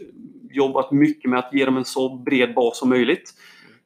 jobbat 0.51 0.91
mycket 0.91 1.29
med 1.29 1.39
att 1.39 1.53
ge 1.53 1.65
dem 1.65 1.77
en 1.77 1.85
så 1.85 2.15
bred 2.15 2.53
bas 2.53 2.79
som 2.79 2.89
möjligt. 2.89 3.33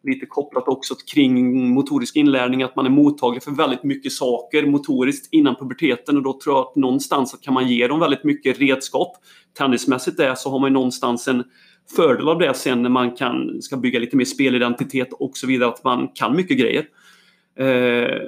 lite 0.04 0.26
kopplat 0.26 0.68
också 0.68 0.96
kring 1.14 1.70
motorisk 1.70 2.16
inlärning, 2.16 2.64
att 2.64 2.76
man 2.76 2.86
är 2.86 2.90
mottaglig 2.90 3.44
för 3.44 3.52
väldigt 3.52 3.84
mycket 3.84 4.12
saker 4.12 4.66
motoriskt 4.66 5.34
innan 5.34 5.56
puberteten 5.56 6.18
och 6.18 6.24
då 6.24 6.40
tror 6.40 6.56
jag 6.56 6.68
att 6.68 6.76
någonstans 6.76 7.36
kan 7.42 7.54
man 7.54 7.68
ge 7.68 7.88
dem 7.88 8.00
väldigt 8.00 8.24
mycket 8.24 8.60
redskap. 8.60 9.12
Tennismässigt 9.58 10.20
är 10.20 10.36
så 10.36 10.50
har 10.50 10.60
man 10.60 10.74
någonstans 10.74 11.28
en 11.28 11.44
fördel 11.96 12.30
av 12.30 12.40
det 12.40 12.54
sen 12.54 12.84
när 12.84 12.90
man 12.90 13.16
kan, 13.16 13.62
ska 13.62 13.78
bygga 13.78 14.00
lite 14.00 14.16
mer 14.16 14.26
spelidentitet 14.26 15.14
och 15.14 15.38
så 15.38 15.48
vidare, 15.48 15.70
att 15.70 15.84
man 15.84 16.08
kan 16.14 16.36
mycket 16.36 16.58
grejer. 16.58 16.86
Eh, 17.58 18.22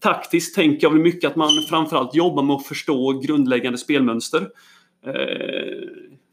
taktiskt 0.00 0.54
tänker 0.54 0.86
jag 0.86 0.90
väl 0.90 1.02
mycket 1.02 1.30
att 1.30 1.36
man 1.36 1.48
framförallt 1.68 2.14
jobbar 2.14 2.42
med 2.42 2.56
att 2.56 2.66
förstå 2.66 3.12
grundläggande 3.12 3.78
spelmönster. 3.78 4.48
Eh, 5.06 5.88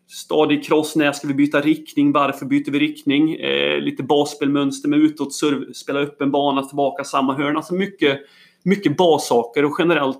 stadig 0.08 0.66
cross, 0.66 0.96
när 0.96 1.12
ska 1.12 1.28
vi 1.28 1.34
byta 1.34 1.62
riktning, 1.62 2.12
varför 2.12 2.46
byter 2.46 2.72
vi 2.72 2.80
riktning? 2.80 3.36
Eh, 3.36 3.80
lite 3.80 4.04
basspelmönster 4.04 4.90
med 4.90 5.00
utåt, 5.00 5.34
serv, 5.34 5.74
spela 5.74 6.02
upp 6.02 6.22
en 6.22 6.32
bana, 6.32 6.64
tillbaka 6.64 7.04
samma 7.04 7.34
hörn. 7.34 7.58
Alltså 7.58 7.74
mycket, 7.74 8.20
mycket 8.64 8.98
bassaker 8.98 9.66
och 9.66 9.76
generellt 9.80 10.20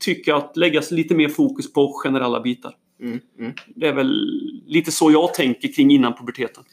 tycker 0.00 0.32
jag 0.32 0.38
att 0.38 0.56
lägga 0.56 0.82
lite 0.90 1.14
mer 1.14 1.28
fokus 1.28 1.72
på 1.72 1.92
generella 1.92 2.40
bitar. 2.40 2.74
Mm, 3.00 3.20
mm. 3.38 3.52
Det 3.66 3.86
är 3.86 3.94
väl 3.94 4.40
lite 4.66 4.92
så 4.92 5.10
jag 5.10 5.34
tänker 5.34 5.72
kring 5.72 5.90
innan 5.90 6.14
puberteten. 6.14 6.64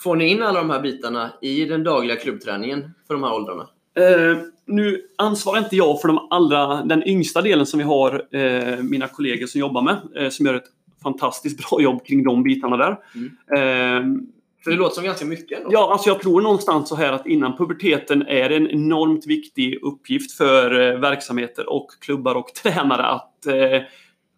Får 0.00 0.16
ni 0.16 0.28
in 0.28 0.42
alla 0.42 0.58
de 0.58 0.70
här 0.70 0.80
bitarna 0.80 1.32
i 1.42 1.64
den 1.64 1.84
dagliga 1.84 2.16
klubbträningen 2.16 2.90
för 3.06 3.14
de 3.14 3.22
här 3.22 3.34
åldrarna? 3.34 3.68
Eh, 3.98 4.38
nu 4.66 5.02
ansvarar 5.18 5.58
inte 5.58 5.76
jag 5.76 6.00
för 6.00 6.08
de 6.08 6.26
allra, 6.30 6.84
den 6.84 7.08
yngsta 7.08 7.42
delen 7.42 7.66
som 7.66 7.78
vi 7.78 7.84
har 7.84 8.26
eh, 8.36 8.82
mina 8.82 9.08
kollegor 9.08 9.46
som 9.46 9.60
jobbar 9.60 9.82
med, 9.82 10.24
eh, 10.24 10.30
som 10.30 10.46
gör 10.46 10.54
ett 10.54 10.70
fantastiskt 11.02 11.58
bra 11.70 11.82
jobb 11.82 12.06
kring 12.06 12.24
de 12.24 12.42
bitarna 12.42 12.76
där. 12.76 12.96
Mm. 13.14 13.30
Eh, 13.56 14.24
för 14.64 14.70
det 14.70 14.76
låter 14.76 14.94
som 14.94 15.04
ganska 15.04 15.24
mycket 15.24 15.58
ändå. 15.58 15.70
Ja, 15.72 15.92
alltså 15.92 16.08
jag 16.08 16.20
tror 16.20 16.40
någonstans 16.40 16.88
så 16.88 16.96
här 16.96 17.12
att 17.12 17.26
innan 17.26 17.56
puberteten 17.56 18.22
är 18.22 18.48
det 18.48 18.56
en 18.56 18.70
enormt 18.70 19.26
viktig 19.26 19.78
uppgift 19.82 20.32
för 20.32 20.80
eh, 20.80 21.00
verksamheter 21.00 21.72
och 21.72 21.86
klubbar 22.00 22.34
och 22.34 22.54
tränare 22.62 23.02
att 23.02 23.46
eh, 23.46 23.82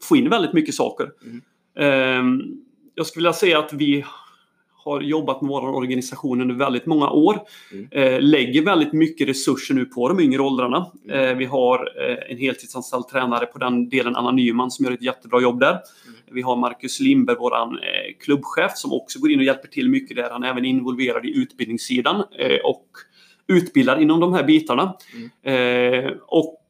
få 0.02 0.16
in 0.16 0.30
väldigt 0.30 0.52
mycket 0.52 0.74
saker. 0.74 1.10
Mm. 1.24 1.42
Ehm, 1.78 2.42
jag 2.94 3.06
skulle 3.06 3.20
vilja 3.20 3.32
säga 3.32 3.58
att 3.58 3.72
vi 3.72 4.04
har 4.86 5.00
jobbat 5.00 5.42
med 5.42 5.48
vår 5.48 5.74
organisation 5.74 6.40
under 6.40 6.54
väldigt 6.54 6.86
många 6.86 7.10
år. 7.10 7.38
Mm. 7.72 7.88
Eh, 7.90 8.20
lägger 8.20 8.62
väldigt 8.62 8.92
mycket 8.92 9.28
resurser 9.28 9.74
nu 9.74 9.84
på 9.84 10.08
de 10.08 10.20
yngre 10.20 10.42
åldrarna. 10.42 10.86
Mm. 11.04 11.28
Eh, 11.28 11.36
vi 11.36 11.44
har 11.44 11.78
eh, 11.78 12.30
en 12.30 12.38
heltidsanställd 12.38 13.08
tränare 13.08 13.46
på 13.46 13.58
den 13.58 13.88
delen, 13.88 14.16
Anna 14.16 14.30
Nyman, 14.30 14.70
som 14.70 14.84
gör 14.84 14.92
ett 14.92 15.02
jättebra 15.02 15.40
jobb 15.40 15.60
där. 15.60 15.70
Mm. 15.70 15.82
Vi 16.30 16.42
har 16.42 16.56
Marcus 16.56 17.00
Lindberg, 17.00 17.36
vår 17.40 17.52
klubbchef, 18.20 18.72
som 18.74 18.92
också 18.92 19.18
går 19.18 19.30
in 19.30 19.38
och 19.38 19.44
hjälper 19.44 19.68
till 19.68 19.90
mycket 19.90 20.16
där. 20.16 20.30
Han 20.30 20.42
är 20.42 20.50
även 20.50 20.64
involverad 20.64 21.26
i 21.26 21.38
utbildningssidan 21.38 22.24
och 22.64 22.86
utbildar 23.46 24.00
inom 24.00 24.20
de 24.20 24.32
här 24.32 24.44
bitarna. 24.44 24.94
Mm. 25.44 26.18
Och 26.26 26.62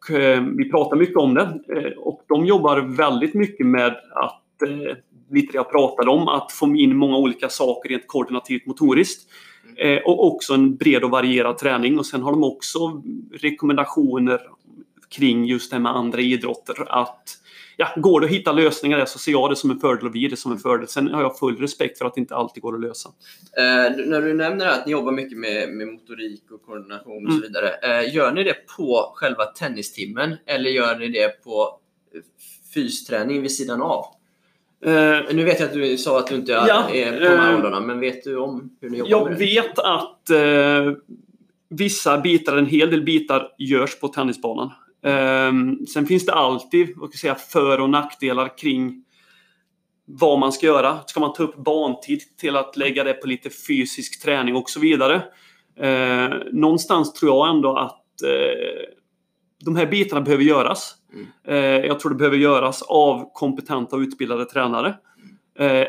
vi 0.59 0.70
pratar 0.70 0.96
mycket 0.96 1.16
om 1.16 1.35
det. 1.35 1.61
och 1.96 2.22
de 2.29 2.46
jobbar 2.46 2.81
väldigt 2.81 3.35
mycket 3.35 3.66
med 3.66 3.96
att 4.14 4.42
lite 5.30 5.52
det 5.52 5.56
jag 5.56 5.70
pratade 5.70 6.10
om, 6.10 6.28
att 6.28 6.52
få 6.52 6.66
in 6.66 6.96
många 6.96 7.16
olika 7.16 7.48
saker 7.48 7.88
rent 7.88 8.06
koordinativt 8.06 8.66
motoriskt. 8.66 9.28
Eh, 9.76 9.98
och 9.98 10.26
också 10.26 10.54
en 10.54 10.76
bred 10.76 11.04
och 11.04 11.10
varierad 11.10 11.58
träning. 11.58 11.98
Och 11.98 12.06
sen 12.06 12.22
har 12.22 12.32
de 12.32 12.44
också 12.44 13.02
rekommendationer 13.32 14.40
kring 15.08 15.44
just 15.44 15.70
det 15.70 15.78
med 15.78 15.92
andra 15.92 16.20
idrotter. 16.20 16.74
Att 16.88 17.38
ja, 17.76 17.88
går 17.96 18.20
det 18.20 18.26
att 18.26 18.32
hitta 18.32 18.52
lösningar 18.52 18.98
där 18.98 19.06
så 19.06 19.18
ser 19.18 19.32
jag 19.32 19.50
det 19.50 19.56
som 19.56 19.70
en 19.70 19.80
fördel 19.80 20.06
och 20.06 20.14
vi 20.14 20.28
det 20.28 20.36
som 20.36 20.52
en 20.52 20.58
fördel. 20.58 20.88
Sen 20.88 21.08
har 21.08 21.22
jag 21.22 21.38
full 21.38 21.56
respekt 21.56 21.98
för 21.98 22.04
att 22.04 22.14
det 22.14 22.20
inte 22.20 22.34
alltid 22.34 22.62
går 22.62 22.74
att 22.74 22.80
lösa. 22.80 23.08
Eh, 23.58 24.06
när 24.06 24.22
du 24.22 24.34
nämner 24.34 24.66
att 24.66 24.86
ni 24.86 24.92
jobbar 24.92 25.12
mycket 25.12 25.38
med, 25.38 25.68
med 25.68 25.86
motorik 25.86 26.50
och 26.50 26.66
koordination 26.66 27.26
och 27.26 27.32
mm. 27.32 27.40
så 27.40 27.46
vidare. 27.46 27.70
Eh, 27.70 28.14
gör 28.14 28.32
ni 28.32 28.44
det 28.44 28.66
på 28.76 29.12
själva 29.14 29.44
tennistimmen 29.44 30.36
eller 30.46 30.70
gör 30.70 30.98
ni 30.98 31.08
det 31.08 31.44
på 31.44 31.80
fysträning 32.74 33.42
vid 33.42 33.52
sidan 33.52 33.82
av? 33.82 34.04
Uh, 34.86 35.34
nu 35.34 35.44
vet 35.44 35.60
jag 35.60 35.66
att 35.66 35.74
du 35.74 35.98
sa 35.98 36.18
att 36.18 36.26
du 36.26 36.34
inte 36.34 36.52
ja, 36.52 36.90
är 36.90 37.12
på 37.12 37.18
de 37.18 37.28
här 37.28 37.50
uh, 37.50 37.56
åldrarna, 37.56 37.80
men 37.80 38.00
vet 38.00 38.24
du 38.24 38.36
om 38.36 38.70
hur 38.80 38.90
ni 38.90 38.98
jobbar 38.98 39.10
jag 39.10 39.24
med 39.24 39.38
det? 39.38 39.44
Vet 39.44 39.78
att 39.78 40.30
uh, 40.30 40.96
vissa 41.68 42.18
bitar, 42.18 42.56
en 42.56 42.66
hel 42.66 42.90
del 42.90 43.02
bitar, 43.02 43.48
görs 43.58 44.00
på 44.00 44.08
tennisbanan. 44.08 44.70
Uh, 45.06 45.84
sen 45.92 46.06
finns 46.06 46.26
det 46.26 46.32
alltid 46.32 46.92
vad 46.96 47.10
ska 47.10 47.18
säga, 47.18 47.34
för 47.34 47.80
och 47.80 47.90
nackdelar 47.90 48.58
kring 48.58 49.04
vad 50.04 50.38
man 50.38 50.52
ska 50.52 50.66
göra. 50.66 50.98
Ska 51.06 51.20
man 51.20 51.32
ta 51.32 51.42
upp 51.42 51.56
bantid 51.56 52.20
till 52.40 52.56
att 52.56 52.76
lägga 52.76 53.04
det 53.04 53.12
på 53.14 53.28
lite 53.28 53.50
fysisk 53.50 54.22
träning 54.22 54.56
och 54.56 54.70
så 54.70 54.80
vidare? 54.80 55.22
någonstans 56.52 57.12
tror 57.12 57.30
jag 57.30 57.56
ändå 57.56 57.76
att 57.76 58.02
de 59.64 59.77
här 59.77 59.87
bitarna 59.87 60.21
behöver 60.21 60.45
göras. 60.45 60.95
Mm. 61.12 61.27
Eh, 61.45 61.87
jag 61.87 62.01
tror 62.01 62.11
det 62.11 62.16
behöver 62.16 62.37
göras 62.37 62.83
av 62.83 63.31
kompetenta 63.33 63.97
och 63.97 64.01
utbildade 64.01 64.45
tränare. 64.45 64.95
Eh, 65.59 65.87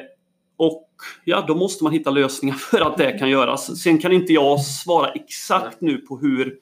och 0.57 0.87
ja, 1.23 1.45
då 1.47 1.55
måste 1.55 1.83
man 1.83 1.93
hitta 1.93 2.09
lösningar 2.09 2.55
för 2.71 2.81
att 2.81 2.97
det 2.97 3.19
kan 3.19 3.29
göras. 3.29 3.81
Sen 3.81 3.97
kan 3.97 4.11
inte 4.11 4.33
jag 4.33 4.61
svara 4.61 5.11
exakt 5.11 5.81
nu 5.81 5.97
på 5.97 6.17
hur, 6.17 6.55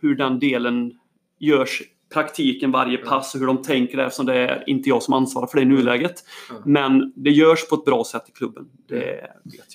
hur 0.00 0.16
den 0.16 0.38
delen 0.38 0.92
görs 1.38 1.82
praktiken 2.12 2.70
varje 2.70 2.98
pass 2.98 3.34
och 3.34 3.40
hur 3.40 3.46
de 3.46 3.62
tänker 3.62 3.96
där, 3.96 4.04
eftersom 4.04 4.26
det 4.26 4.34
är 4.34 4.64
inte 4.66 4.88
jag 4.88 5.02
som 5.02 5.14
ansvarar 5.14 5.46
för 5.46 5.56
det 5.56 5.62
i 5.62 5.66
nuläget. 5.66 6.24
Mm. 6.50 6.62
Men 6.64 7.12
det 7.16 7.30
görs 7.30 7.68
på 7.68 7.74
ett 7.74 7.84
bra 7.84 8.04
sätt 8.04 8.22
i 8.28 8.32
klubben. 8.32 8.68
Jag. 8.88 8.98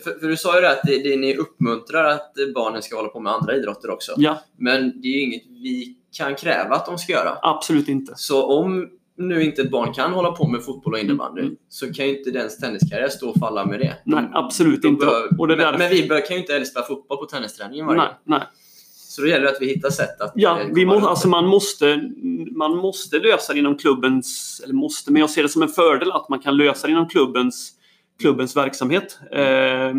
För, 0.04 0.20
för 0.20 0.28
du 0.28 0.38
sa 0.38 0.56
ju 0.56 0.62
det 0.62 0.72
att 0.72 0.82
det, 0.84 1.04
det, 1.04 1.18
ni 1.18 1.36
uppmuntrar 1.36 2.06
att 2.06 2.34
barnen 2.56 2.82
ska 2.82 2.96
hålla 2.96 3.10
på 3.10 3.20
med 3.20 3.34
andra 3.34 3.56
idrotter 3.56 3.90
också. 3.90 4.14
Ja. 4.18 4.42
Men 4.58 5.02
det 5.02 5.08
är 5.08 5.12
ju 5.12 5.22
inget 5.22 5.44
vi 5.48 5.98
kan 6.18 6.36
kräva 6.36 6.76
att 6.76 6.86
de 6.86 6.98
ska 6.98 7.12
göra. 7.12 7.38
Absolut 7.42 7.88
inte. 7.88 8.14
Så 8.16 8.60
om 8.60 8.90
nu 9.18 9.44
inte 9.44 9.62
ett 9.62 9.72
barn 9.72 9.94
kan 9.94 10.14
hålla 10.14 10.32
på 10.32 10.48
med 10.48 10.64
fotboll 10.64 10.94
och 10.94 11.00
innebandy 11.00 11.42
mm. 11.42 11.56
så 11.70 11.94
kan 11.94 12.06
ju 12.08 12.18
inte 12.18 12.32
dens 12.32 12.58
tenniskarriär 12.58 13.10
stå 13.10 13.30
och 13.30 13.40
falla 13.40 13.66
med 13.66 13.80
det. 13.80 13.98
Nej, 14.06 14.30
absolut 14.34 14.82
de 14.82 14.88
inte. 14.88 15.06
Bör, 15.06 15.40
och 15.40 15.48
det 15.48 15.56
men, 15.56 15.78
men, 15.78 15.90
vi 15.90 16.08
bör, 16.08 16.28
kan 16.28 16.36
ju 16.36 16.42
inte 16.42 16.54
heller 16.54 16.66
spela 16.66 16.86
fotboll 16.86 17.18
på 17.18 17.26
tennisträningen 17.26 17.86
varje 17.86 18.02
nej, 18.02 18.10
nej. 18.24 18.42
Så 19.16 19.22
då 19.22 19.28
gäller 19.28 19.44
det 19.44 19.52
att 19.52 19.62
vi 19.62 19.68
hittar 19.68 19.90
sätt 19.90 20.22
att... 20.22 20.32
Ja, 20.36 20.62
eh, 20.62 20.68
vi 20.74 20.86
må, 20.86 21.08
alltså 21.08 21.28
man, 21.28 21.48
måste, 21.48 22.12
man 22.56 22.78
måste 22.78 23.20
lösa 23.20 23.54
det 23.54 23.60
inom 23.60 23.78
klubbens... 23.78 24.62
Eller 24.64 24.74
måste, 24.74 25.12
men 25.12 25.20
jag 25.20 25.30
ser 25.30 25.44
det 25.44 25.50
som 25.50 25.62
en 25.62 25.70
fördel 25.70 26.12
att 26.12 26.30
man 26.30 26.40
kan 26.40 26.58
lösa 26.58 26.88
det 26.88 26.92
inom 26.92 27.10
klubbens, 27.10 27.72
klubbens 28.20 28.58
verksamhet. 28.58 29.20
Eh, 29.32 29.94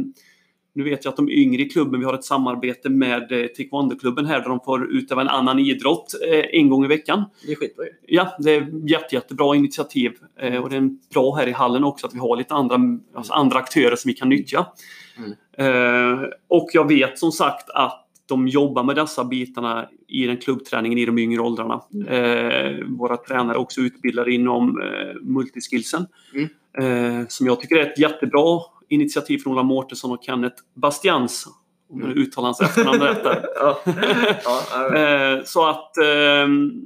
nu 0.76 0.84
vet 0.84 1.04
jag 1.04 1.12
att 1.12 1.16
de 1.16 1.30
yngre 1.30 1.62
i 1.62 1.68
klubben, 1.68 2.00
vi 2.00 2.06
har 2.06 2.14
ett 2.14 2.24
samarbete 2.24 2.88
med 2.88 3.32
eh, 3.32 3.46
Taekwondo-klubben 3.46 4.26
här 4.26 4.40
där 4.40 4.48
de 4.48 4.60
får 4.60 4.92
utöva 4.92 5.20
en 5.20 5.28
annan 5.28 5.58
idrott 5.58 6.14
eh, 6.28 6.60
en 6.60 6.68
gång 6.68 6.84
i 6.84 6.88
veckan. 6.88 7.24
Det 7.46 7.52
är 7.52 7.56
skitbra 7.56 7.84
Ja, 8.06 8.36
det 8.38 8.50
är 8.50 8.88
jätte, 8.90 9.14
jättebra 9.14 9.56
initiativ. 9.56 10.12
Eh, 10.40 10.62
och 10.62 10.70
det 10.70 10.76
är 10.76 10.90
bra 11.14 11.34
här 11.34 11.46
i 11.46 11.52
hallen 11.52 11.84
också 11.84 12.06
att 12.06 12.14
vi 12.14 12.18
har 12.18 12.36
lite 12.36 12.54
andra, 12.54 12.76
alltså 13.14 13.32
andra 13.32 13.58
aktörer 13.58 13.96
som 13.96 14.08
vi 14.08 14.14
kan 14.14 14.28
nyttja. 14.28 14.66
Mm. 15.18 15.32
Eh, 15.58 16.28
och 16.48 16.68
jag 16.72 16.88
vet 16.88 17.18
som 17.18 17.32
sagt 17.32 17.70
att 17.70 18.06
de 18.26 18.48
jobbar 18.48 18.82
med 18.82 18.96
dessa 18.96 19.24
bitarna 19.24 19.88
i 20.08 20.26
den 20.26 20.36
klubbträningen 20.36 20.98
i 20.98 21.06
de 21.06 21.18
yngre 21.18 21.40
åldrarna. 21.40 21.82
Mm. 21.94 22.96
Våra 22.96 23.16
tränare 23.16 23.56
också 23.56 23.80
utbildade 23.80 24.34
inom 24.34 24.82
multiskillsen. 25.20 26.06
Mm. 26.34 27.26
Som 27.28 27.46
jag 27.46 27.60
tycker 27.60 27.76
är 27.76 27.90
ett 27.90 27.98
jättebra 27.98 28.60
initiativ 28.88 29.38
från 29.38 29.53
Ola 29.53 29.62
Mårtensson 29.62 30.12
och 30.12 30.22
Kenneth 30.22 30.62
Bastians. 30.75 31.46
Om 31.90 32.01
jag 32.01 32.11
uttalar 32.11 32.46
hans 32.46 32.61
efternamn 32.61 33.01
rätt 33.01 33.25
där. 33.25 33.46
Eh, 34.96 35.44
så 35.44 35.66
att 35.66 35.96
eh, 35.96 36.07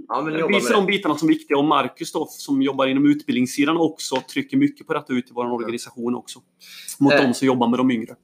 ja, 0.09 0.47
vi 0.49 0.61
ser 0.61 0.75
de 0.75 0.87
bitarna 0.87 1.15
som 1.15 1.29
viktiga 1.29 1.59
och 1.59 1.65
Marcus 1.65 2.13
då, 2.13 2.27
som 2.31 2.63
jobbar 2.63 2.87
inom 2.87 3.07
utbildningssidan 3.07 3.77
också 3.77 4.17
trycker 4.33 4.57
mycket 4.57 4.87
på 4.87 4.95
detta 4.95 5.13
ute 5.13 5.31
i 5.31 5.33
vår 5.35 5.53
organisation 5.53 6.15
också. 6.15 6.39
Mot 6.99 7.13
eh. 7.13 7.23
de 7.23 7.35
som 7.35 7.47
jobbar 7.47 7.69
med 7.69 7.79
de 7.79 7.91
yngre. 7.91 8.15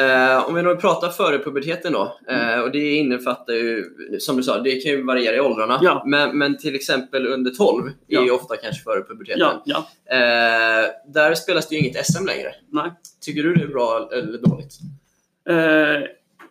Uh, 0.00 0.48
om 0.48 0.54
vi 0.54 0.62
nu 0.62 0.76
pratar 0.76 1.08
före 1.08 1.38
puberteten 1.38 1.92
då, 1.92 2.16
uh, 2.30 2.60
och 2.60 2.70
det 2.70 2.94
innefattar 2.94 3.52
ju, 3.52 3.84
som 4.18 4.36
du 4.36 4.42
sa, 4.42 4.58
det 4.58 4.80
kan 4.80 4.92
ju 4.92 5.02
variera 5.02 5.36
i 5.36 5.40
åldrarna. 5.40 5.78
Ja. 5.82 6.02
Men, 6.06 6.38
men 6.38 6.58
till 6.58 6.74
exempel 6.74 7.26
under 7.26 7.50
12 7.50 7.90
ja. 8.06 8.20
är 8.20 8.24
ju 8.24 8.30
ofta 8.30 8.56
kanske 8.56 8.82
före 8.82 9.02
puberteten. 9.02 9.40
Ja, 9.40 9.62
ja. 9.64 9.78
Uh, 10.12 10.90
där 11.12 11.34
spelas 11.34 11.68
det 11.68 11.74
ju 11.74 11.80
inget 11.80 12.06
SM 12.06 12.26
längre. 12.26 12.54
Nej. 12.70 12.90
Tycker 13.20 13.42
du 13.42 13.54
det 13.54 13.62
är 13.62 13.68
bra 13.68 14.08
eller 14.12 14.38
dåligt? 14.38 14.78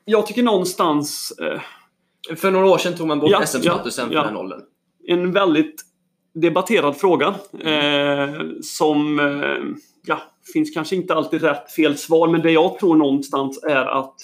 jag 0.05 0.27
tycker 0.27 0.43
någonstans... 0.43 1.33
För 2.35 2.51
några 2.51 2.67
år 2.67 2.77
sedan 2.77 2.93
tog 2.93 3.07
man 3.07 3.19
bort 3.19 3.31
ja, 3.31 3.45
SM-statusen 3.45 4.09
för 4.09 4.15
den 4.15 4.37
åldern. 4.37 4.61
En 5.07 5.31
väldigt 5.31 5.81
debatterad 6.33 6.97
fråga 6.97 7.35
som 8.61 9.19
ja, 10.05 10.21
finns 10.53 10.71
kanske 10.71 10.95
inte 10.95 11.13
alltid 11.13 11.41
rätt 11.41 11.71
fel 11.71 11.97
svar, 11.97 12.27
men 12.27 12.41
det 12.41 12.51
jag 12.51 12.79
tror 12.79 12.95
någonstans 12.95 13.63
är 13.63 13.85
att 13.85 14.15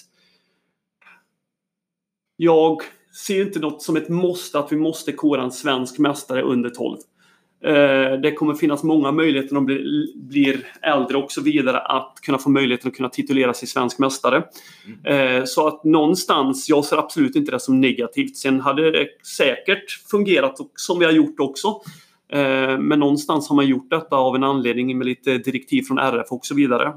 jag 2.37 2.81
ser 3.25 3.41
inte 3.41 3.59
något 3.59 3.81
som 3.81 3.95
ett 3.95 4.09
måste 4.09 4.59
att 4.59 4.71
vi 4.71 4.75
måste 4.75 5.11
kora 5.11 5.43
en 5.43 5.51
svensk 5.51 5.97
mästare 5.97 6.41
under 6.41 6.69
12. 6.69 6.97
Eh, 7.63 8.19
det 8.21 8.31
kommer 8.35 8.53
finnas 8.53 8.83
många 8.83 9.11
möjligheter 9.11 9.53
när 9.53 9.61
de 9.61 9.65
blir, 9.65 10.07
blir 10.15 10.67
äldre 10.81 11.17
och 11.17 11.31
så 11.31 11.41
vidare 11.41 11.79
att 11.79 12.19
kunna 12.21 12.37
få 12.37 12.49
möjligheten 12.49 12.87
att 12.89 12.97
kunna 12.97 13.09
titulera 13.09 13.53
sig 13.53 13.67
svensk 13.67 13.99
mästare. 13.99 14.43
Mm. 15.05 15.47
Så 15.47 15.67
att 15.67 15.83
någonstans, 15.83 16.69
jag 16.69 16.85
ser 16.85 16.97
absolut 16.97 17.35
inte 17.35 17.51
det 17.51 17.59
som 17.59 17.81
negativt. 17.81 18.37
Sen 18.37 18.61
hade 18.61 18.91
det 18.91 19.07
säkert 19.37 19.91
fungerat 20.11 20.57
som 20.75 20.99
vi 20.99 21.05
har 21.05 21.11
gjort 21.11 21.39
också. 21.39 21.81
Men 22.79 22.99
någonstans 22.99 23.49
har 23.49 23.55
man 23.55 23.67
gjort 23.67 23.89
detta 23.89 24.15
av 24.15 24.35
en 24.35 24.43
anledning 24.43 24.97
med 24.97 25.07
lite 25.07 25.37
direktiv 25.37 25.81
från 25.81 25.97
RF 25.99 26.31
och 26.31 26.45
så 26.45 26.55
vidare. 26.55 26.93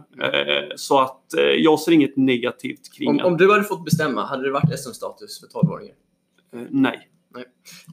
Så 0.77 1.01
att 1.01 1.25
jag 1.59 1.81
ser 1.81 1.93
inget 1.93 2.17
negativt 2.17 2.93
kring 2.99 3.09
om, 3.09 3.21
om 3.21 3.37
du 3.37 3.53
hade 3.53 3.65
fått 3.65 3.85
bestämma, 3.85 4.25
hade 4.25 4.43
det 4.43 4.51
varit 4.51 4.79
SM-status 4.81 5.41
för 5.41 5.47
12-åringar? 5.47 5.95
Nej. 6.71 7.11
Nej. 7.35 7.45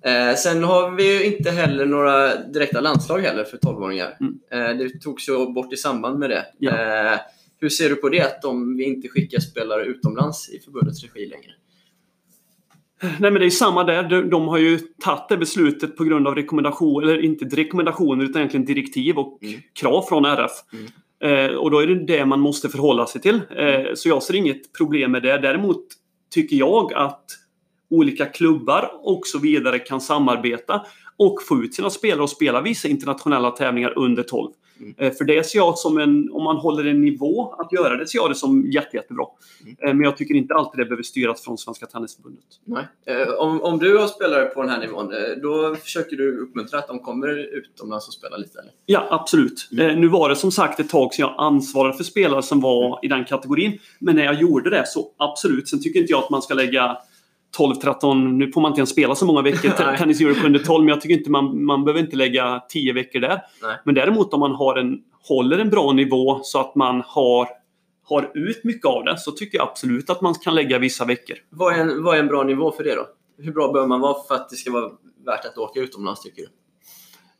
Eh, 0.03 0.35
sen 0.35 0.63
har 0.63 0.91
vi 0.91 1.13
ju 1.13 1.25
inte 1.25 1.51
heller 1.51 1.85
några 1.85 2.35
direkta 2.35 2.81
landslag 2.81 3.19
heller 3.19 3.43
för 3.43 3.57
12-åringar. 3.57 4.17
Mm. 4.19 4.39
Eh, 4.51 4.77
det 4.77 5.01
togs 5.01 5.29
ju 5.29 5.53
bort 5.53 5.73
i 5.73 5.77
samband 5.77 6.19
med 6.19 6.29
det. 6.29 6.45
Ja. 6.57 6.71
Eh, 6.71 7.19
hur 7.59 7.69
ser 7.69 7.89
du 7.89 7.95
på 7.95 8.09
det, 8.09 8.43
om 8.43 8.77
vi 8.77 8.83
inte 8.83 9.07
skickar 9.07 9.39
spelare 9.39 9.85
utomlands 9.85 10.49
i 10.49 10.59
förbundets 10.59 11.03
regi 11.03 11.25
längre? 11.25 11.51
Nej 13.01 13.31
men 13.31 13.33
det 13.33 13.45
är 13.45 13.49
samma 13.49 13.83
där. 13.83 14.03
De, 14.03 14.29
de, 14.29 14.47
har 14.47 14.57
ju 14.57 14.79
tagit 14.79 15.29
det 15.29 15.37
beslutet 15.37 15.97
på 15.97 16.03
grund 16.03 16.27
av 16.27 16.35
rekommendationer, 16.35 17.07
eller 17.07 17.25
inte 17.25 17.45
rekommendationer 17.45 18.23
utan 18.25 18.39
egentligen 18.41 18.65
direktiv 18.65 19.17
och 19.17 19.39
mm. 19.41 19.61
krav 19.79 20.01
från 20.01 20.25
RF. 20.25 20.51
Mm. 20.73 20.87
Eh, 21.19 21.55
och 21.55 21.71
då 21.71 21.79
är 21.79 21.87
det 21.87 22.05
det 22.05 22.25
man 22.25 22.39
måste 22.39 22.69
förhålla 22.69 23.05
sig 23.05 23.21
till. 23.21 23.41
Eh, 23.57 23.93
så 23.95 24.09
jag 24.09 24.23
ser 24.23 24.35
inget 24.35 24.73
problem 24.73 25.11
med 25.11 25.23
det. 25.23 25.37
Däremot 25.37 25.85
tycker 26.31 26.55
jag 26.55 26.93
att 26.93 27.25
olika 27.89 28.25
klubbar 28.25 28.91
och 28.93 29.21
så 29.27 29.39
vidare 29.39 29.79
kan 29.79 30.01
samarbeta 30.01 30.85
och 31.17 31.43
få 31.47 31.63
ut 31.63 31.75
sina 31.75 31.89
spelare 31.89 32.23
och 32.23 32.29
spela 32.29 32.61
vissa 32.61 32.87
internationella 32.87 33.51
tävlingar 33.51 33.93
under 33.97 34.23
12. 34.23 34.51
Mm. 34.79 34.93
Eh, 34.97 35.13
för 35.13 35.25
det 35.25 35.47
ser 35.47 35.59
jag 35.59 35.77
som 35.77 35.97
en, 35.97 36.31
om 36.31 36.43
man 36.43 36.57
håller 36.57 36.85
en 36.85 37.01
nivå 37.01 37.53
att 37.53 37.71
göra 37.71 37.97
det, 37.97 38.07
ser 38.07 38.19
jag 38.19 38.31
det 38.31 38.35
som 38.35 38.71
jätte, 38.71 38.97
jättebra. 38.97 39.25
Mm. 39.61 39.75
Eh, 39.79 39.93
men 39.93 40.01
jag 40.01 40.17
tycker 40.17 40.35
inte 40.35 40.53
alltid 40.53 40.79
det 40.79 40.85
behöver 40.85 41.03
styras 41.03 41.41
från 41.41 41.57
Svenska 41.57 41.85
Tennisförbundet. 41.85 42.43
Nej. 42.65 42.83
Eh, 43.05 43.33
om, 43.33 43.61
om 43.61 43.79
du 43.79 43.97
har 43.97 44.07
spelare 44.07 44.45
på 44.45 44.61
den 44.61 44.71
här 44.71 44.79
nivån, 44.79 45.13
då 45.41 45.75
försöker 45.75 46.17
du 46.17 46.37
uppmuntra 46.37 46.79
att 46.79 46.87
de 46.87 46.99
kommer 46.99 47.57
utomlands 47.57 48.07
och 48.07 48.13
spelar 48.13 48.37
lite? 48.37 48.59
Eller? 48.59 48.71
Ja, 48.85 49.07
absolut. 49.09 49.69
Mm. 49.71 50.01
Nu 50.01 50.07
var 50.07 50.29
det 50.29 50.35
som 50.35 50.51
sagt 50.51 50.79
ett 50.79 50.89
tag 50.89 51.13
sedan 51.13 51.27
jag 51.27 51.35
ansvarade 51.37 51.97
för 51.97 52.03
spelare 52.03 52.43
som 52.43 52.61
var 52.61 52.85
mm. 52.85 52.99
i 53.03 53.07
den 53.07 53.25
kategorin. 53.25 53.79
Men 53.99 54.15
när 54.15 54.23
jag 54.23 54.41
gjorde 54.41 54.69
det 54.69 54.87
så 54.87 55.11
absolut. 55.17 55.69
Sen 55.69 55.81
tycker 55.81 55.99
inte 55.99 56.11
jag 56.11 56.23
att 56.23 56.29
man 56.29 56.41
ska 56.41 56.53
lägga 56.53 56.97
12-13, 57.57 58.31
nu 58.37 58.51
får 58.51 58.61
man 58.61 58.71
inte 58.71 58.79
ens 58.79 58.89
spela 58.89 59.15
så 59.15 59.25
många 59.25 59.41
veckor 59.41 59.69
Tennis 59.97 60.21
Europe 60.21 60.45
under 60.45 60.59
12, 60.59 60.83
men 60.83 60.89
jag 60.89 61.01
tycker 61.01 61.15
inte 61.15 61.31
man, 61.31 61.65
man 61.65 61.83
behöver 61.83 61.99
inte 62.01 62.15
lägga 62.15 62.63
10 62.69 62.93
veckor 62.93 63.19
där. 63.19 63.41
Nej. 63.61 63.77
Men 63.85 63.95
däremot 63.95 64.33
om 64.33 64.39
man 64.39 64.55
har 64.55 64.75
en, 64.75 64.99
håller 65.27 65.59
en 65.59 65.69
bra 65.69 65.91
nivå 65.91 66.39
så 66.43 66.59
att 66.59 66.75
man 66.75 67.03
har, 67.05 67.47
har 68.03 68.31
ut 68.33 68.63
mycket 68.63 68.85
av 68.85 69.03
det 69.03 69.17
så 69.17 69.31
tycker 69.31 69.57
jag 69.57 69.67
absolut 69.67 70.09
att 70.09 70.21
man 70.21 70.33
kan 70.33 70.55
lägga 70.55 70.79
vissa 70.79 71.05
veckor. 71.05 71.35
Vad 71.49 71.73
är 71.73 71.77
en, 71.79 72.03
vad 72.03 72.15
är 72.15 72.19
en 72.19 72.27
bra 72.27 72.43
nivå 72.43 72.71
för 72.71 72.83
det 72.83 72.95
då? 72.95 73.07
Hur 73.37 73.51
bra 73.51 73.71
bör 73.71 73.87
man 73.87 73.99
vara 73.99 74.15
för 74.27 74.35
att 74.35 74.49
det 74.49 74.55
ska 74.55 74.71
vara 74.71 74.91
värt 75.25 75.45
att 75.45 75.57
åka 75.57 75.79
utomlands 75.79 76.21
tycker 76.21 76.41
du? 76.41 76.47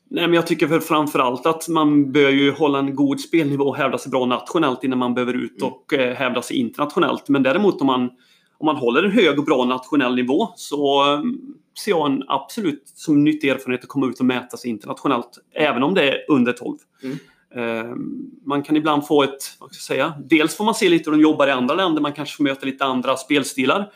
Nej, 0.10 0.28
men 0.28 0.34
jag 0.34 0.48
tycker 0.48 0.68
för 0.68 0.80
framförallt 0.80 1.46
att 1.46 1.68
man 1.68 2.12
bör 2.12 2.30
ju 2.30 2.52
hålla 2.52 2.80
en 2.80 2.96
god 2.96 3.20
spelnivå 3.20 3.64
och 3.64 3.78
hävda 3.78 3.98
sig 3.98 4.12
bra 4.12 4.26
nationellt 4.26 4.84
innan 4.84 5.00
man 5.00 5.14
behöver 5.14 5.34
ut 5.34 5.62
mm. 5.62 5.74
och 5.74 5.94
eh, 5.94 6.16
hävda 6.16 6.42
sig 6.42 6.58
internationellt. 6.58 7.30
Men 7.30 7.44
däremot 7.44 7.82
om 7.82 7.88
man 7.88 8.10
om 8.58 8.66
man 8.66 8.76
håller 8.76 9.04
en 9.04 9.12
hög 9.12 9.40
och 9.40 9.46
bra 9.46 9.66
nationell 9.66 10.16
nivå 10.16 10.50
så 10.56 11.04
mm, 11.04 11.40
ser 11.84 11.92
jag 11.92 12.12
en 12.12 12.24
absolut 12.28 12.84
som 12.96 13.24
nyttig 13.24 13.50
erfarenhet 13.50 13.84
att 13.84 13.90
komma 13.90 14.08
ut 14.08 14.20
och 14.20 14.26
mäta 14.26 14.58
sig 14.58 14.70
internationellt. 14.70 15.38
Även 15.54 15.84
om 15.84 15.94
det 15.94 16.10
är 16.10 16.26
under 16.28 16.54
12. 16.54 16.78
Mm. 17.04 17.18
Ehm, 17.56 18.32
man 18.46 18.64
kan 18.64 18.76
ibland 18.76 19.08
få 19.08 19.24
ett, 19.24 19.56
vad 19.60 19.74
ska 19.74 19.94
jag 19.94 19.98
säga, 19.98 20.14
dels 20.26 20.56
får 20.56 20.66
man 20.66 20.76
se 20.76 20.90
lite 20.90 21.10
hur 21.10 21.18
de 21.18 21.24
jobbar 21.24 21.48
i 21.48 21.52
andra 21.52 21.76
länder, 21.76 22.02
man 22.02 22.14
kanske 22.14 22.36
får 22.38 22.44
möta 22.44 22.66
lite 22.66 22.86
andra 22.86 23.18
spelstilar. 23.18 23.92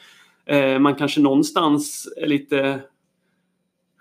Ehm, 0.46 0.84
man 0.84 0.96
kanske 0.96 1.22
någonstans 1.22 2.08
är 2.18 2.28
lite 2.28 2.80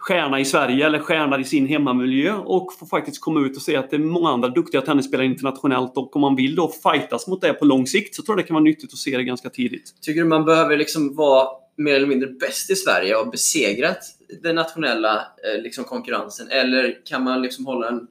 stjärna 0.01 0.41
i 0.41 0.45
Sverige 0.45 0.87
eller 0.87 0.99
stjärna 0.99 1.41
i 1.41 1.45
sin 1.45 1.67
hemmamiljö 1.67 2.35
och 2.35 2.73
får 2.79 2.87
faktiskt 2.87 3.21
komma 3.21 3.41
ut 3.41 3.57
och 3.57 3.63
se 3.63 3.77
att 3.77 3.91
det 3.91 3.97
är 3.97 4.01
många 4.01 4.29
andra 4.29 4.49
duktiga 4.49 4.81
tennisspelare 4.81 5.27
internationellt 5.27 5.97
och 5.97 6.17
om 6.17 6.21
man 6.21 6.37
vill 6.37 6.55
då 6.55 6.69
fightas 6.69 7.27
mot 7.27 7.41
det 7.41 7.53
på 7.53 7.65
lång 7.65 7.87
sikt 7.87 8.15
så 8.15 8.23
tror 8.23 8.39
jag 8.39 8.45
det 8.45 8.49
kan 8.49 8.55
vara 8.55 8.65
nyttigt 8.65 8.93
att 8.93 8.99
se 8.99 9.17
det 9.17 9.25
ganska 9.25 9.51
tidigt. 9.51 9.95
Tycker 10.01 10.21
du 10.21 10.27
man 10.27 10.45
behöver 10.45 10.77
liksom 10.77 11.17
vara 11.17 11.49
mer 11.77 11.95
eller 11.95 12.07
mindre 12.07 12.29
bäst 12.29 12.71
i 12.71 12.77
Sverige 12.77 13.17
och 13.17 13.31
besegrat 13.31 13.99
den 14.43 14.55
nationella 14.55 15.17
eh, 15.17 15.63
liksom 15.63 15.85
konkurrensen 15.85 16.49
eller 16.51 17.07
kan 17.07 17.25
man 17.25 17.43
liksom 17.43 17.67
hålla 17.67 17.89
en 17.89 18.07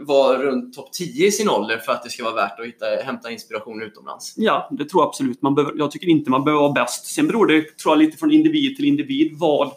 vara 0.00 0.42
runt 0.42 0.74
topp 0.74 0.92
10 0.92 1.26
i 1.26 1.32
sin 1.32 1.48
ålder 1.48 1.78
för 1.78 1.92
att 1.92 2.02
det 2.02 2.10
ska 2.10 2.24
vara 2.24 2.34
värt 2.34 2.60
att 2.60 2.66
hitta, 2.66 2.86
hämta 3.04 3.30
inspiration 3.30 3.82
utomlands? 3.82 4.34
Ja, 4.36 4.68
det 4.70 4.84
tror 4.84 5.02
jag 5.02 5.08
absolut. 5.08 5.42
Man 5.42 5.54
behöver, 5.54 5.78
jag 5.78 5.90
tycker 5.90 6.08
inte 6.08 6.30
man 6.30 6.44
behöver 6.44 6.62
vara 6.62 6.72
bäst. 6.72 7.06
Sen 7.06 7.26
beror 7.26 7.46
det 7.46 7.78
tror 7.78 7.94
jag, 7.94 7.98
lite 7.98 8.16
från 8.16 8.32
individ 8.32 8.76
till 8.76 8.84
individ 8.84 9.38
vad 9.38 9.72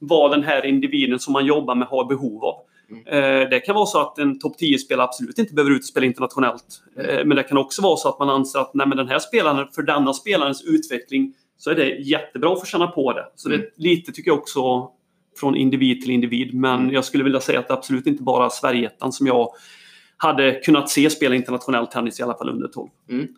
vad 0.00 0.30
den 0.30 0.42
här 0.42 0.66
individen 0.66 1.18
som 1.18 1.32
man 1.32 1.46
jobbar 1.46 1.74
med 1.74 1.88
har 1.88 2.04
behov 2.04 2.44
av. 2.44 2.54
Mm. 2.90 3.06
Eh, 3.06 3.48
det 3.48 3.60
kan 3.60 3.74
vara 3.74 3.86
så 3.86 4.00
att 4.00 4.18
en 4.18 4.38
topp 4.38 4.56
10-spelare 4.60 5.04
absolut 5.04 5.38
inte 5.38 5.54
behöver 5.54 5.70
ut 5.70 5.78
och 5.78 5.84
spela 5.84 6.06
internationellt. 6.06 6.82
Mm. 6.98 7.28
Men 7.28 7.36
det 7.36 7.42
kan 7.42 7.58
också 7.58 7.82
vara 7.82 7.96
så 7.96 8.08
att 8.08 8.18
man 8.18 8.30
anser 8.30 8.58
att 8.58 8.74
nej, 8.74 8.86
men 8.86 8.96
den 8.96 9.08
här 9.08 9.18
spelaren, 9.18 9.68
för 9.74 9.82
denna 9.82 10.12
spelarens 10.12 10.64
utveckling 10.64 11.34
så 11.58 11.70
är 11.70 11.74
det 11.74 11.88
jättebra 11.88 12.52
att 12.52 12.60
få 12.60 12.66
känna 12.66 12.86
på 12.86 13.12
det. 13.12 13.26
Så 13.36 13.48
mm. 13.48 13.60
det 13.60 13.66
är 13.66 13.70
lite, 13.76 14.12
tycker 14.12 14.30
jag 14.30 14.38
också, 14.38 14.90
från 15.40 15.56
individ 15.56 16.02
till 16.02 16.10
individ. 16.10 16.54
Men 16.54 16.80
mm. 16.80 16.92
jag 16.92 17.04
skulle 17.04 17.24
vilja 17.24 17.40
säga 17.40 17.58
att 17.58 17.68
det 17.68 17.74
absolut 17.74 18.06
inte 18.06 18.22
bara 18.22 18.50
Sverigeettan 18.50 19.12
som 19.12 19.26
jag 19.26 19.48
hade 20.16 20.52
kunnat 20.52 20.90
se 20.90 21.10
spela 21.10 21.34
internationell 21.34 21.86
tennis 21.86 22.20
i 22.20 22.22
alla 22.22 22.34
fall 22.34 22.48
under 22.48 22.68
12. 22.68 22.88
Mm. 23.10 23.28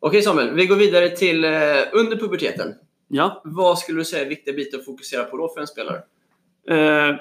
Okej 0.00 0.22
Samuel, 0.22 0.54
vi 0.54 0.66
går 0.66 0.76
vidare 0.76 1.08
till 1.08 1.44
eh, 1.44 1.50
under 1.92 2.16
puberteten. 2.16 2.74
Ja. 3.08 3.42
Vad 3.44 3.78
skulle 3.78 4.00
du 4.00 4.04
säga 4.04 4.24
är 4.24 4.28
viktiga 4.28 4.54
bitar 4.54 4.78
att 4.78 4.84
fokusera 4.84 5.24
på 5.24 5.36
då 5.36 5.48
för 5.48 5.60
en 5.60 5.66
spelare? 5.66 5.96
Eh, 6.68 7.16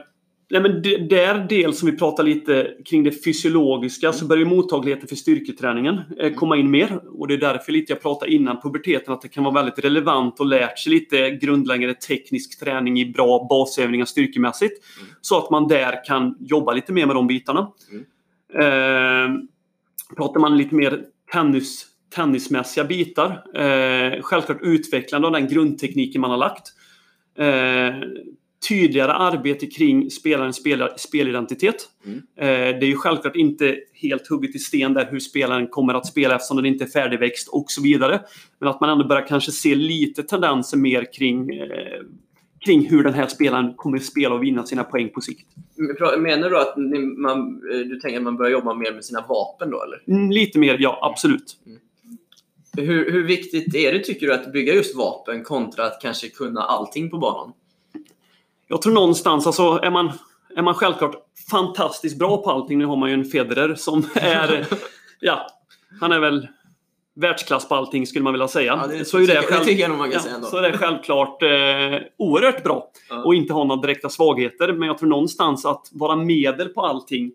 nej 0.50 0.62
men 0.62 0.82
det, 0.82 0.98
där 0.98 1.48
del 1.50 1.74
som 1.74 1.92
vi 1.92 1.98
pratar 1.98 2.24
lite 2.24 2.74
kring 2.86 3.04
det 3.04 3.24
fysiologiska 3.24 4.08
mm. 4.08 4.18
så 4.18 4.26
börjar 4.26 4.46
mottagligheten 4.46 5.08
för 5.08 5.16
styrketräningen 5.16 5.96
eh, 5.96 6.26
mm. 6.26 6.36
komma 6.36 6.58
in 6.58 6.72
mer. 6.72 7.02
Och 7.20 7.28
det 7.28 7.34
är 7.34 7.38
därför 7.38 7.72
lite 7.72 7.94
jag 7.94 8.02
pratade 8.02 8.34
innan 8.34 8.62
puberteten 8.62 9.14
att 9.14 9.22
det 9.22 9.28
kan 9.28 9.44
vara 9.44 9.54
väldigt 9.54 9.86
relevant 9.86 10.40
och 10.40 10.46
lärt 10.46 10.80
sig 10.80 10.94
lite 10.94 11.30
grundläggande 11.30 11.96
teknisk 11.96 12.60
träning 12.60 13.00
i 13.00 13.06
bra 13.06 13.48
basövningar 13.50 14.06
styrkemässigt. 14.06 14.84
Mm. 15.00 15.14
Så 15.22 15.38
att 15.38 15.50
man 15.50 15.68
där 15.68 16.06
kan 16.06 16.36
jobba 16.40 16.74
lite 16.74 16.94
mer 16.94 17.06
med 17.06 17.16
de 17.16 17.28
bitarna. 17.28 17.72
Mm. 17.92 18.06
Eh, 18.56 19.42
pratar 20.16 20.40
man 20.40 20.58
lite 20.58 20.76
mer 20.76 21.06
tennis 21.32 21.88
tennismässiga 22.16 22.84
bitar. 22.84 23.44
Eh, 23.56 24.22
självklart 24.22 24.60
utvecklande 24.62 25.28
av 25.28 25.34
den 25.34 25.48
grundtekniken 25.48 26.22
man 26.22 26.32
har 26.32 26.38
lagt. 26.38 26.74
Eh, 27.38 28.10
tydligare 28.70 29.14
arbete 29.14 29.68
kring 29.68 30.10
spelarens 30.10 30.56
spel, 30.56 30.90
spelidentitet. 30.98 31.90
Mm. 32.06 32.18
Eh, 32.18 32.80
det 32.80 32.86
är 32.86 32.90
ju 32.90 32.96
självklart 32.96 33.36
inte 33.36 33.76
helt 33.94 34.28
hugget 34.28 34.56
i 34.56 34.60
sten 34.60 34.94
där 34.94 35.08
hur 35.12 35.20
spelaren 35.20 35.68
kommer 35.68 35.94
att 35.94 36.08
spela 36.08 36.36
eftersom 36.36 36.58
den 36.58 36.66
inte 36.66 36.84
är 36.84 36.90
färdigväxt 36.90 37.48
och 37.48 37.66
så 37.68 37.82
vidare. 37.82 38.22
Men 38.60 38.70
att 38.70 38.82
man 38.82 38.90
ändå 38.90 39.08
börjar 39.08 39.28
kanske 39.28 39.52
se 39.52 39.76
lite 39.76 40.24
tendenser 40.24 40.78
mer 40.78 41.14
kring 41.14 41.50
eh, 41.50 42.02
kring 42.66 42.90
hur 42.90 43.04
den 43.04 43.14
här 43.14 43.28
spelaren 43.28 43.74
kommer 43.76 43.98
att 43.98 44.04
spela 44.04 44.36
och 44.36 44.44
vinna 44.44 44.66
sina 44.66 44.84
poäng 44.84 45.10
på 45.10 45.22
sikt. 45.22 45.48
Menar 46.18 46.50
du 46.50 46.60
att 46.60 46.74
man, 47.18 47.60
du 47.60 48.00
tänker 48.00 48.18
att 48.18 48.24
man 48.24 48.38
börjar 48.38 48.52
jobba 48.52 48.74
mer 48.74 48.94
med 48.94 49.06
sina 49.06 49.26
vapen 49.30 49.70
då? 49.70 49.84
Eller? 49.84 50.04
Mm, 50.08 50.32
lite 50.32 50.60
mer, 50.60 50.78
ja 50.80 51.00
absolut. 51.02 51.58
Mm. 51.66 51.80
Hur, 52.78 53.12
hur 53.12 53.24
viktigt 53.24 53.76
är 53.76 53.94
det 53.94 54.00
tycker 54.00 54.28
du 54.28 54.34
att 54.34 54.52
bygga 54.52 54.74
just 54.74 54.96
vapen 54.96 55.44
kontra 55.44 55.86
att 55.86 56.02
kanske 56.02 56.30
kunna 56.30 56.62
allting 56.62 57.10
på 57.10 57.18
banan? 57.18 57.54
Jag 58.68 58.82
tror 58.82 58.94
någonstans, 58.94 59.48
alltså 59.48 59.80
är 59.84 59.92
man, 59.92 60.12
är 60.56 60.62
man 60.62 60.74
självklart 60.74 61.16
fantastiskt 61.52 62.20
bra 62.20 62.44
på 62.44 62.52
allting. 62.52 62.80
Nu 62.80 62.86
har 62.86 62.96
man 62.96 63.10
ju 63.10 63.14
en 63.14 63.26
Federer 63.26 63.76
som 63.76 64.08
är, 64.16 64.66
ja, 65.20 65.48
han 66.02 66.12
är 66.12 66.20
väl 66.20 66.48
världsklass 67.16 67.70
på 67.70 67.76
allting 67.76 68.08
skulle 68.08 68.24
man 68.24 68.34
vilja 68.34 68.48
säga. 68.48 68.90
Ja, 68.92 69.06
så 69.06 69.18
är 69.18 69.28
det, 69.28 69.42
själv, 69.42 69.66
det 69.66 69.72
ja. 69.72 70.20
Så 70.42 70.58
är 70.58 70.62
det 70.72 70.78
självklart 70.78 71.42
eh, 71.44 72.08
oerhört 72.18 72.64
bra. 72.64 72.92
Ja. 73.10 73.24
Och 73.24 73.36
inte 73.36 73.54
ha 73.54 73.64
några 73.64 73.82
direkta 73.82 74.10
svagheter. 74.10 74.74
Men 74.74 74.88
jag 74.88 74.98
tror 74.98 75.10
någonstans 75.10 75.66
att 75.66 75.90
vara 75.92 76.16
medel 76.16 76.70
på 76.70 76.82
allting. 76.82 77.32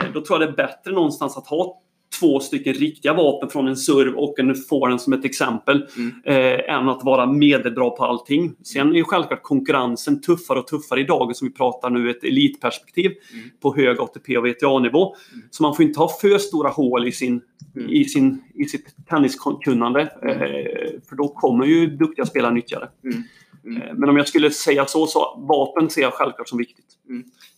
Eh, 0.00 0.06
då 0.14 0.20
tror 0.20 0.40
jag 0.40 0.48
det 0.48 0.52
är 0.52 0.66
bättre 0.66 0.92
någonstans 0.92 1.36
att 1.36 1.46
ha 1.46 1.80
två 2.20 2.40
stycken 2.40 2.74
riktiga 2.74 3.14
vapen 3.14 3.48
från 3.48 3.68
en 3.68 3.76
serv 3.76 4.14
och 4.14 4.38
en 4.38 4.54
forehand 4.54 5.00
som 5.00 5.12
ett 5.12 5.24
exempel. 5.24 5.86
Mm. 5.96 6.12
Eh, 6.24 6.74
än 6.74 6.88
att 6.88 7.04
vara 7.04 7.26
medelbra 7.26 7.90
på 7.90 8.04
allting. 8.04 8.54
Sen 8.62 8.92
är 8.92 8.96
ju 8.96 9.04
självklart 9.04 9.42
konkurrensen 9.42 10.20
tuffare 10.20 10.58
och 10.58 10.66
tuffare 10.66 11.00
idag 11.00 11.36
som 11.36 11.48
vi 11.48 11.54
pratar 11.54 11.90
nu 11.90 12.10
ett 12.10 12.24
elitperspektiv 12.24 13.06
mm. 13.06 13.50
på 13.62 13.76
hög 13.76 14.00
ATP 14.00 14.38
och 14.38 14.46
VTA-nivå. 14.46 15.14
Mm. 15.32 15.46
Så 15.50 15.62
man 15.62 15.74
får 15.74 15.84
inte 15.84 16.00
ha 16.00 16.08
för 16.08 16.38
stora 16.38 16.68
hål 16.68 17.08
i, 17.08 17.12
sin, 17.12 17.40
mm. 17.76 17.90
i, 17.90 18.04
sin, 18.04 18.44
i 18.54 18.64
sitt 18.64 18.86
tenniskunnande. 19.08 20.00
Mm. 20.22 20.42
Eh, 20.42 20.90
för 21.08 21.16
då 21.16 21.28
kommer 21.28 21.66
ju 21.66 21.86
duktiga 21.86 22.26
spelare 22.26 22.54
nyttja 22.54 22.80
det. 22.80 23.08
Mm. 23.08 23.82
Eh, 23.82 23.94
men 23.94 24.08
om 24.08 24.16
jag 24.16 24.28
skulle 24.28 24.50
säga 24.50 24.86
så, 24.86 25.06
så 25.06 25.44
vapen 25.48 25.90
ser 25.90 26.02
jag 26.02 26.12
självklart 26.12 26.48
som 26.48 26.58
viktigt. 26.58 26.93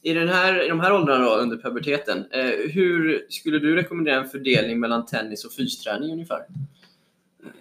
I, 0.03 0.13
den 0.13 0.29
här, 0.29 0.65
I 0.65 0.69
de 0.69 0.81
här 0.81 0.93
åldrarna 0.93 1.25
då, 1.25 1.37
under 1.37 1.57
puberteten, 1.57 2.25
eh, 2.31 2.71
hur 2.73 3.27
skulle 3.29 3.59
du 3.59 3.77
rekommendera 3.77 4.17
en 4.17 4.29
fördelning 4.29 4.81
mellan 4.81 5.07
tennis 5.07 5.45
och 5.45 5.53
fysträning 5.53 6.13
ungefär? 6.13 6.41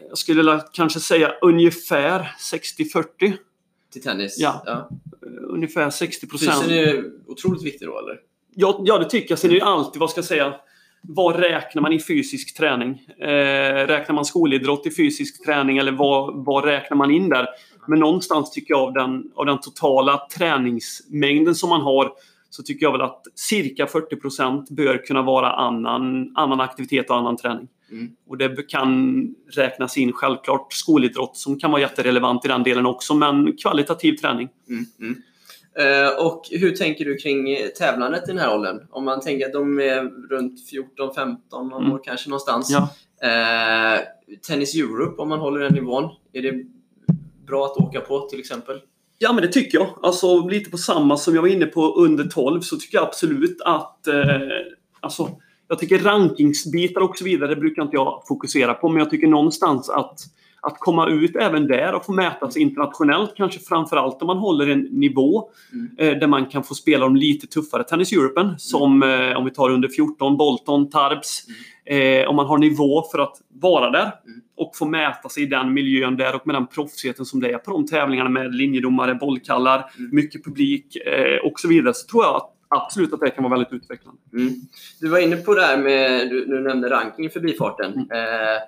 Jag 0.09 0.17
skulle 0.17 0.61
kanske 0.73 0.99
säga 0.99 1.31
ungefär 1.41 2.31
60-40. 2.53 3.33
Till 3.93 4.01
tennis? 4.01 4.37
Ja. 4.39 4.63
ja. 4.65 4.89
Ungefär 5.47 5.89
60 5.89 6.27
procent. 6.27 6.63
Fysen 6.63 6.77
är 6.77 7.03
otroligt 7.27 7.63
viktig 7.63 7.87
då, 7.87 7.99
eller? 7.99 8.19
Ja, 8.55 8.81
ja, 8.85 8.97
det 8.97 9.09
tycker 9.09 9.31
jag. 9.31 9.39
Sen 9.39 9.49
är 9.49 9.53
det 9.53 9.59
ju 9.59 9.65
alltid, 9.65 9.99
vad 9.99 10.09
ska 10.09 10.17
jag 10.17 10.25
säga, 10.25 10.53
vad 11.01 11.35
räknar 11.35 11.81
man 11.81 11.93
i 11.93 11.99
fysisk 11.99 12.57
träning? 12.57 13.07
Eh, 13.19 13.87
räknar 13.87 14.15
man 14.15 14.25
skolidrott 14.25 14.87
i 14.87 14.91
fysisk 14.91 15.45
träning 15.45 15.77
eller 15.77 15.91
vad, 15.91 16.45
vad 16.45 16.65
räknar 16.65 16.97
man 16.97 17.11
in 17.11 17.29
där? 17.29 17.47
Men 17.87 17.99
någonstans 17.99 18.51
tycker 18.51 18.73
jag 18.73 18.81
av 18.81 18.93
den, 18.93 19.31
av 19.35 19.45
den 19.45 19.59
totala 19.59 20.21
träningsmängden 20.37 21.55
som 21.55 21.69
man 21.69 21.81
har 21.81 22.11
så 22.49 22.63
tycker 22.63 22.85
jag 22.85 22.91
väl 22.91 23.01
att 23.01 23.23
cirka 23.35 23.85
40% 23.85 24.73
bör 24.73 25.05
kunna 25.05 25.21
vara 25.21 25.51
annan, 25.51 26.31
annan 26.35 26.61
aktivitet 26.61 27.09
och 27.09 27.15
annan 27.15 27.37
träning. 27.37 27.67
Mm. 27.91 28.09
Och 28.27 28.37
det 28.37 28.69
kan 28.69 29.21
räknas 29.51 29.97
in 29.97 30.13
självklart 30.13 30.73
skolidrott 30.73 31.37
som 31.37 31.59
kan 31.59 31.71
vara 31.71 31.81
jätterelevant 31.81 32.45
i 32.45 32.47
den 32.47 32.63
delen 32.63 32.85
också, 32.85 33.13
men 33.13 33.57
kvalitativ 33.57 34.13
träning. 34.17 34.49
Mm, 34.69 34.85
mm. 34.99 35.21
Eh, 35.79 36.25
och 36.25 36.41
hur 36.51 36.71
tänker 36.71 37.05
du 37.05 37.17
kring 37.17 37.57
tävlandet 37.77 38.23
i 38.23 38.27
den 38.27 38.37
här 38.37 38.55
åldern? 38.55 38.79
Om 38.91 39.05
man 39.05 39.21
tänker 39.21 39.45
att 39.45 39.53
de 39.53 39.79
är 39.79 40.29
runt 40.29 40.59
14-15 40.71 41.77
Mm. 41.77 41.91
år 41.91 42.01
kanske 42.03 42.29
någonstans. 42.29 42.69
Ja. 42.71 42.89
Eh, 43.27 43.99
Tennis 44.47 44.75
Europe, 44.75 45.21
om 45.21 45.29
man 45.29 45.39
håller 45.39 45.59
den 45.59 45.73
nivån, 45.73 46.09
är 46.33 46.41
det 46.41 46.63
bra 47.47 47.65
att 47.65 47.77
åka 47.77 48.01
på 48.01 48.19
till 48.19 48.39
exempel? 48.39 48.79
Ja, 49.17 49.33
men 49.33 49.41
det 49.41 49.47
tycker 49.51 49.77
jag. 49.77 49.87
Alltså 50.03 50.47
lite 50.47 50.69
på 50.71 50.77
samma 50.77 51.17
som 51.17 51.35
jag 51.35 51.41
var 51.41 51.49
inne 51.49 51.65
på 51.65 51.93
under 51.95 52.23
12 52.23 52.61
så 52.61 52.77
tycker 52.77 52.97
jag 52.97 53.07
absolut 53.07 53.61
att... 53.65 54.07
Eh, 54.07 54.15
alltså, 54.99 55.29
jag 55.67 55.79
tycker 55.79 55.99
rankingsbitar 55.99 57.01
och 57.01 57.17
så 57.17 57.23
vidare 57.25 57.55
brukar 57.55 57.81
inte 57.81 57.95
jag 57.95 58.23
fokusera 58.27 58.73
på. 58.73 58.89
Men 58.89 58.97
jag 58.97 59.09
tycker 59.09 59.27
någonstans 59.27 59.89
att, 59.89 60.19
att 60.61 60.79
komma 60.79 61.09
ut 61.09 61.35
även 61.35 61.67
där 61.67 61.93
och 61.95 62.05
få 62.05 62.11
mäta 62.11 62.51
sig 62.51 62.61
internationellt. 62.61 63.33
Kanske 63.37 63.59
framförallt 63.59 64.21
om 64.21 64.27
man 64.27 64.37
håller 64.37 64.67
en 64.67 64.79
nivå 64.81 65.49
Mm. 65.73 65.89
eh, 65.97 66.19
där 66.19 66.27
man 66.27 66.45
kan 66.45 66.63
få 66.63 66.73
spela 66.75 67.05
de 67.05 67.15
lite 67.15 67.47
tuffare 67.47 67.83
Tennis 67.83 68.11
Europen. 68.11 68.59
Som 68.59 69.03
eh, 69.03 69.37
om 69.37 69.45
vi 69.45 69.51
tar 69.51 69.69
under 69.69 69.89
14, 69.89 70.37
Bolton, 70.37 70.89
Tarbs. 70.89 71.43
Eh, 71.85 72.27
om 72.29 72.35
man 72.35 72.45
har 72.45 72.57
nivå 72.57 73.03
för 73.11 73.19
att 73.19 73.41
vara 73.61 73.89
där 73.89 74.11
Mm. 74.25 74.41
Och 74.57 74.75
få 74.75 74.85
mäta 74.85 75.29
sig 75.29 75.43
i 75.43 75.45
den 75.45 75.73
miljön 75.73 76.17
där 76.17 76.35
och 76.35 76.47
med 76.47 76.55
den 76.55 76.67
proffsigheten 76.67 77.25
som 77.25 77.39
det 77.39 77.51
är 77.51 77.57
på 77.57 77.71
de 77.71 77.87
tävlingarna 77.87 78.29
med 78.29 78.55
linjedomare, 78.55 79.15
bollkallar, 79.15 79.91
Mm. 79.99 80.09
mycket 80.15 80.43
publik 80.43 80.95
eh, 80.95 81.37
och 81.51 81.59
så 81.59 81.67
vidare. 81.67 81.93
Så 81.93 82.07
tror 82.07 82.23
jag 82.23 82.35
att, 82.35 82.51
absolut 82.69 83.13
att 83.13 83.19
det 83.19 83.29
kan 83.29 83.43
vara 83.43 83.53
väldigt 83.55 83.73
utvecklande. 83.73 84.21
Mm. 84.33 84.53
Du 85.01 85.07
var 85.07 85.19
inne 85.19 85.35
på 85.37 85.53
det 85.55 85.61
här 85.61 85.77
med, 85.77 86.29
du, 86.29 86.45
du 86.45 86.61
nämnde 86.61 86.89
ranking 86.89 87.25
i 87.25 87.29
förbifarten. 87.29 87.93
Mm. 87.93 88.07
Eh, 88.11 88.61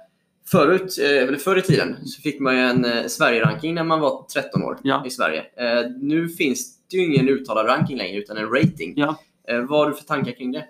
förut, 0.52 0.98
eh, 1.04 1.24
eller 1.24 1.38
förr 1.38 1.58
i 1.58 1.62
tiden, 1.62 1.96
så 2.06 2.22
fick 2.22 2.40
man 2.40 2.56
ju 2.56 2.62
en 2.62 2.86
eh, 2.86 3.06
Sverige-ranking 3.08 3.76
när 3.76 3.84
man 3.84 4.00
var 4.00 4.26
13 4.34 4.64
år 4.64 4.78
Ja. 4.84 5.04
i 5.06 5.10
Sverige. 5.10 5.40
Eh, 5.58 5.92
nu 6.02 6.30
finns 6.30 6.78
det 6.92 6.98
ju 6.98 7.04
ingen 7.06 7.30
uttalad 7.30 7.68
ranking 7.68 7.98
längre, 7.98 8.18
utan 8.18 8.38
en 8.38 8.50
rating. 8.50 8.94
Ja. 8.96 9.20
Eh, 9.50 9.60
vad 9.62 9.80
har 9.80 9.90
du 9.90 9.96
för 9.96 10.04
tankar 10.04 10.32
kring 10.32 10.52
det? 10.52 10.66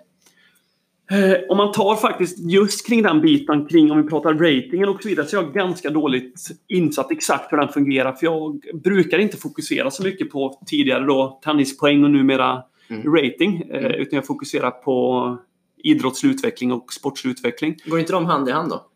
Eh, 1.10 1.36
om 1.48 1.56
man 1.56 1.72
tar 1.72 1.96
faktiskt 1.96 2.38
just 2.38 2.86
kring 2.86 3.02
den 3.02 3.20
biten, 3.20 3.66
kring 3.66 3.90
om 3.92 4.02
vi 4.02 4.08
pratar 4.08 4.34
ratingen 4.34 4.88
och 4.88 5.02
så 5.02 5.08
vidare, 5.08 5.26
så 5.26 5.38
är 5.38 5.42
jag 5.42 5.54
ganska 5.54 5.90
dåligt 5.90 6.34
insatt 6.68 7.10
exakt 7.10 7.52
hur 7.52 7.56
den 7.58 7.68
fungerar. 7.68 8.12
För 8.12 8.26
jag 8.26 8.60
brukar 8.84 9.18
inte 9.18 9.36
fokusera 9.36 9.90
så 9.90 10.02
mycket 10.02 10.30
på 10.30 10.60
tidigare 10.66 11.04
då 11.04 11.40
tennispoäng 11.44 12.04
och 12.04 12.10
numera 12.10 12.62
Mm. 12.90 13.14
rating. 13.16 13.62
Eh, 13.70 13.78
Mm. 13.84 13.92
utan 13.92 14.16
jag 14.16 14.26
fokuserar 14.26 14.70
på 14.70 15.36
idrottslig 15.84 16.30
utveckling 16.30 16.72
och 16.72 16.92
sportslig 16.92 17.30
utveckling. 17.30 17.76
Går 17.84 17.98
inte 18.00 18.12
de 18.12 18.26
hand 18.26 18.48
i 18.48 18.52
hand 18.52 18.70
då? 18.70 18.86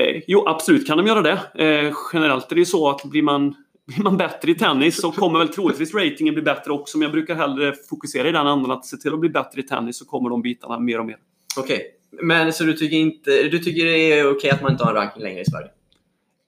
Eh, 0.00 0.22
jo, 0.26 0.44
absolut 0.48 0.86
kan 0.86 0.96
de 0.98 1.06
göra 1.06 1.22
det. 1.22 1.64
Eh, 1.64 1.94
generellt 2.12 2.50
är 2.50 2.54
det 2.54 2.60
ju 2.60 2.64
så 2.64 2.88
att 2.90 3.04
blir 3.04 3.22
man, 3.22 3.54
blir 3.86 4.04
man 4.04 4.16
bättre 4.16 4.50
i 4.50 4.54
tennis 4.54 5.00
så 5.00 5.10
kommer 5.12 5.38
väl 5.38 5.48
troligtvis 5.48 5.94
ratingen 5.94 6.34
bli 6.34 6.42
bättre 6.42 6.72
också. 6.72 6.98
Men 6.98 7.02
jag 7.02 7.12
brukar 7.12 7.34
hellre 7.34 7.72
fokusera 7.90 8.28
i 8.28 8.32
den 8.32 8.46
andan 8.46 8.70
att 8.70 8.84
se 8.86 8.96
till 8.96 9.12
att 9.12 9.20
bli 9.20 9.28
bättre 9.28 9.60
i 9.60 9.62
tennis 9.62 9.98
så 9.98 10.04
kommer 10.04 10.30
de 10.30 10.42
bitarna 10.42 10.78
mer 10.78 10.98
och 11.00 11.06
mer. 11.06 11.16
Okej. 11.58 11.94
Men 12.22 12.52
så 12.52 12.64
du 12.64 12.72
tycker, 12.72 12.96
inte, 12.96 13.42
du 13.42 13.58
tycker 13.58 13.84
det 13.84 14.12
är 14.12 14.30
okej 14.30 14.50
att 14.50 14.62
man 14.62 14.72
inte 14.72 14.84
har 14.84 14.90
en 14.90 14.96
ranking 14.96 15.22
längre 15.22 15.40
i 15.40 15.44
Sverige? 15.44 15.68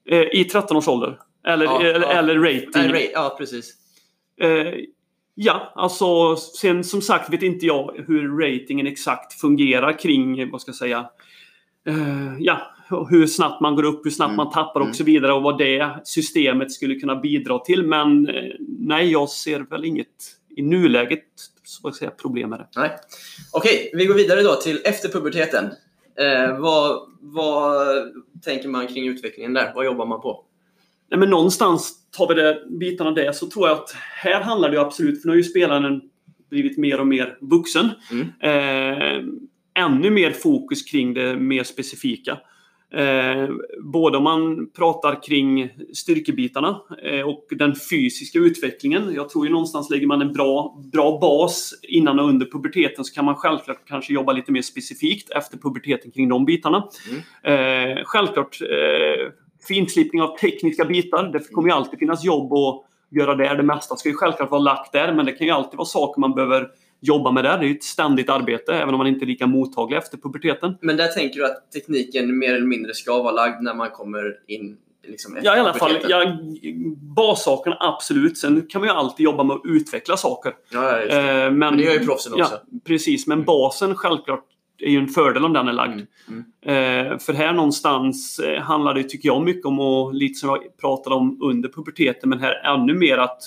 Eh, 0.09 0.39
I 0.41 0.43
13 0.43 0.77
års 0.77 0.87
ålder. 0.87 1.19
Eller, 1.47 1.65
Ja, 1.65 1.81
eller, 1.81 2.01
ja. 2.01 2.11
eller 2.11 2.39
rating. 2.39 2.91
Nej, 2.91 3.11
ja, 3.13 3.35
precis. 3.37 3.73
Eh, 4.41 4.73
ja, 5.35 5.73
alltså 5.75 6.35
sen 6.35 6.83
som 6.83 7.01
sagt 7.01 7.33
vet 7.33 7.43
inte 7.43 7.65
jag 7.65 8.03
hur 8.07 8.37
ratingen 8.37 8.87
exakt 8.87 9.33
fungerar 9.33 9.99
kring, 9.99 10.51
vad 10.51 10.61
ska 10.61 10.69
jag 10.69 10.75
säga, 10.75 11.09
eh, 11.87 12.35
ja, 12.39 12.75
hur 13.09 13.27
snabbt 13.27 13.61
man 13.61 13.75
går 13.75 13.83
upp, 13.83 14.05
hur 14.05 14.11
snabbt 14.11 14.29
Mm, 14.29 14.37
man 14.37 14.51
tappar 14.51 14.79
och 14.79 14.85
mm. 14.85 14.93
så 14.93 15.03
vidare 15.03 15.33
och 15.33 15.43
vad 15.43 15.57
det 15.57 16.01
systemet 16.03 16.71
skulle 16.71 16.95
kunna 16.95 17.15
bidra 17.15 17.59
till. 17.59 17.83
Men 17.83 18.27
eh, 18.27 18.53
nej, 18.59 19.11
jag 19.11 19.29
ser 19.29 19.59
väl 19.59 19.85
inget 19.85 20.07
i 20.55 20.61
nuläget 20.61 21.25
så 21.71 21.91
säga, 21.91 22.11
problem 22.11 22.49
med 22.49 22.59
det. 22.59 22.67
Nej. 22.75 22.97
Okej, 23.51 23.91
vi 23.93 24.05
går 24.05 24.15
vidare 24.15 24.41
då 24.41 24.55
till 24.55 24.81
efter 24.83 25.09
puberteten. 25.09 25.65
Eh, 26.19 26.59
vad, 26.59 27.09
vad 27.19 27.87
tänker 28.41 28.69
man 28.69 28.87
kring 28.87 29.07
utvecklingen 29.07 29.53
där? 29.53 29.71
Vad 29.75 29.85
jobbar 29.85 30.05
man 30.05 30.21
på? 30.21 30.45
Nej, 31.09 31.19
men 31.19 31.29
någonstans 31.29 31.93
tar 32.17 32.27
vi 32.27 32.33
det, 32.33 32.63
bitarna 32.79 33.11
där 33.11 33.31
så 33.31 33.49
tror 33.49 33.67
jag 33.67 33.77
att 33.77 33.91
här 33.95 34.41
handlar 34.41 34.69
det 34.69 34.81
absolut, 34.81 35.21
för 35.21 35.27
nu 35.27 35.31
har 35.31 35.37
ju 35.37 35.43
spelaren 35.43 36.01
blivit 36.49 36.77
mer 36.77 36.99
och 36.99 37.07
mer 37.07 37.37
vuxen. 37.41 37.89
Mm. 38.11 38.27
Eh, 38.39 39.23
ännu 39.73 40.09
mer 40.09 40.31
fokus 40.31 40.83
kring 40.83 41.13
det 41.13 41.35
mer 41.35 41.63
specifika. 41.63 42.37
Eh, 42.93 43.49
både 43.83 44.17
om 44.17 44.23
man 44.23 44.69
pratar 44.69 45.23
kring 45.23 45.69
styrkebitarna 45.93 46.81
eh, 47.03 47.27
och 47.27 47.47
den 47.49 47.75
fysiska 47.89 48.39
utvecklingen. 48.39 49.13
Jag 49.13 49.29
tror 49.29 49.45
ju 49.45 49.51
någonstans 49.51 49.89
lägger 49.89 50.07
man 50.07 50.21
en 50.21 50.33
bra, 50.33 50.81
bra 50.93 51.19
bas 51.21 51.73
innan 51.83 52.19
och 52.19 52.29
under 52.29 52.45
puberteten 52.45 53.05
så 53.05 53.13
kan 53.13 53.25
man 53.25 53.35
självklart 53.35 53.87
kanske 53.87 54.13
jobba 54.13 54.33
lite 54.33 54.51
mer 54.51 54.61
specifikt 54.61 55.29
efter 55.29 55.57
puberteten 55.57 56.11
kring 56.11 56.29
de 56.29 56.45
bitarna. 56.45 56.87
Eh, 57.43 58.03
självklart 58.05 58.61
eh, 58.61 59.31
finslipning 59.67 60.21
av 60.21 60.37
tekniska 60.37 60.85
bitar. 60.85 61.23
Det 61.33 61.51
kommer 61.51 61.69
ju 61.69 61.75
alltid 61.75 61.99
finnas 61.99 62.23
jobb 62.23 62.53
att 62.53 62.85
göra 63.09 63.35
där. 63.35 63.55
Det 63.55 63.63
mesta 63.63 63.95
ska 63.95 64.09
ju 64.09 64.15
självklart 64.15 64.51
vara 64.51 64.61
lagt 64.61 64.91
där 64.91 65.13
men 65.13 65.25
det 65.25 65.31
kan 65.31 65.47
ju 65.47 65.53
alltid 65.53 65.77
vara 65.77 65.85
saker 65.85 66.19
man 66.19 66.33
behöver 66.33 66.67
jobba 67.01 67.31
med 67.31 67.43
där. 67.43 67.57
Det 67.57 67.67
är 67.67 67.71
ett 67.71 67.83
ständigt 67.83 68.29
arbete 68.29 68.73
även 68.73 68.93
om 68.93 68.97
man 68.97 69.07
inte 69.07 69.25
är 69.25 69.27
lika 69.27 69.47
mottaglig 69.47 69.97
efter 69.97 70.17
puberteten. 70.17 70.77
Men 70.81 70.97
där 70.97 71.07
tänker 71.07 71.39
du 71.39 71.45
att 71.45 71.71
tekniken 71.71 72.37
mer 72.37 72.55
eller 72.55 72.67
mindre 72.67 72.93
ska 72.93 73.23
vara 73.23 73.31
lagd 73.31 73.61
när 73.61 73.73
man 73.73 73.89
kommer 73.89 74.37
in 74.47 74.77
liksom 75.07 75.37
Ja, 75.43 75.57
i 75.57 75.59
alla 75.59 75.73
fall. 75.73 75.97
Ja, 76.07 76.37
bassakerna 77.15 77.77
absolut. 77.79 78.37
Sen 78.37 78.67
kan 78.69 78.81
man 78.81 78.89
ju 78.89 78.95
alltid 78.95 79.23
jobba 79.23 79.43
med 79.43 79.55
att 79.55 79.61
utveckla 79.65 80.17
saker. 80.17 80.53
Ja, 80.71 80.81
det. 80.81 81.19
Eh, 81.19 81.25
men, 81.25 81.57
Men 81.57 81.77
det 81.77 81.83
gör 81.83 81.93
ju 81.93 82.05
proffsen 82.05 82.33
också. 82.33 82.53
Ja, 82.53 82.79
precis. 82.85 83.27
Men 83.27 83.43
basen 83.43 83.95
självklart 83.95 84.45
är 84.79 84.89
ju 84.89 84.97
en 84.97 85.07
fördel 85.07 85.45
om 85.45 85.53
den 85.53 85.67
är 85.67 85.73
lagd. 85.73 86.01
Mm, 86.27 86.43
mm. 86.65 87.11
Eh, 87.11 87.17
för 87.17 87.33
här 87.33 87.53
någonstans 87.53 88.39
eh, 88.39 88.61
handlar 88.61 88.93
det, 88.93 89.03
tycker 89.03 89.29
jag, 89.29 89.41
mycket 89.41 89.65
om 89.65 89.79
att, 89.79 90.15
lite 90.15 90.33
som 90.33 90.49
jag 90.49 90.77
pratade 90.81 91.15
om 91.15 91.37
under 91.41 91.69
puberteten, 91.69 92.29
men 92.29 92.39
här 92.39 92.73
ännu 92.73 92.93
mer 92.93 93.17
att 93.17 93.41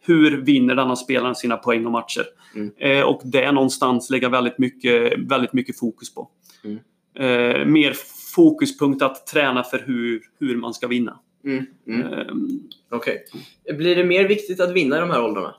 hur 0.00 0.36
vinner 0.36 0.74
denna 0.74 0.96
spelaren 0.96 1.34
sina 1.34 1.56
poäng 1.56 1.86
och 1.86 1.92
matcher? 1.92 2.24
Mm. 2.56 2.72
Eh, 2.78 3.04
och 3.04 3.20
det 3.24 3.52
någonstans 3.52 4.10
lägga 4.10 4.28
väldigt 4.28 4.58
mycket, 4.58 5.18
väldigt 5.18 5.52
mycket 5.52 5.78
fokus 5.78 6.14
på. 6.14 6.28
Mm. 6.64 6.78
Eh, 7.14 7.66
mer 7.66 7.94
fokuspunkt 8.34 9.02
att 9.02 9.26
träna 9.26 9.64
för 9.64 9.82
hur, 9.86 10.22
hur 10.38 10.56
man 10.56 10.74
ska 10.74 10.86
vinna. 10.86 11.18
Mm, 11.44 11.66
mm. 11.86 12.12
Eh, 12.12 12.26
Okej. 12.90 13.24
Blir 13.76 13.96
det 13.96 14.04
mer 14.04 14.28
viktigt 14.28 14.60
att 14.60 14.72
vinna 14.72 14.96
i 14.96 15.00
de 15.00 15.10
här 15.10 15.24
åldrarna? 15.24 15.54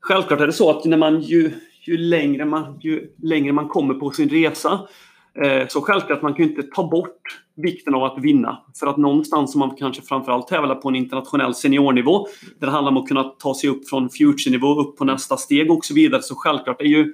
Självklart 0.00 0.40
är 0.40 0.46
det 0.46 0.52
så 0.52 0.70
att 0.70 0.84
när 0.84 0.96
man 0.96 1.20
ju, 1.20 1.50
ju, 1.80 1.96
längre, 1.96 2.44
man, 2.44 2.78
ju 2.80 3.10
längre 3.22 3.52
man 3.52 3.68
kommer 3.68 3.94
på 3.94 4.10
sin 4.10 4.28
resa 4.28 4.88
Eh, 5.34 5.68
så 5.68 5.80
självklart 5.80 6.22
man 6.22 6.34
kan 6.34 6.44
ju 6.44 6.50
inte 6.50 6.62
ta 6.62 6.88
bort 6.88 7.40
vikten 7.56 7.94
av 7.94 8.04
att 8.04 8.18
vinna. 8.18 8.58
För 8.80 8.86
att 8.86 8.96
någonstans 8.96 9.52
som 9.52 9.58
man 9.58 9.76
kanske 9.76 10.02
framförallt 10.02 10.48
tävlar 10.48 10.74
på 10.74 10.88
en 10.88 10.96
internationell 10.96 11.54
seniornivå 11.54 12.26
där 12.58 12.66
det 12.66 12.72
handlar 12.72 12.92
om 12.92 12.96
att 12.96 13.08
kunna 13.08 13.24
ta 13.24 13.54
sig 13.54 13.70
upp 13.70 13.88
från 13.88 14.10
future-nivå 14.10 14.80
upp 14.80 14.96
på 14.96 15.04
nästa 15.04 15.36
steg 15.36 15.70
och 15.70 15.84
så 15.84 15.94
vidare. 15.94 16.22
Så 16.22 16.34
självklart 16.34 16.80
är 16.80 16.86
ju 16.86 17.12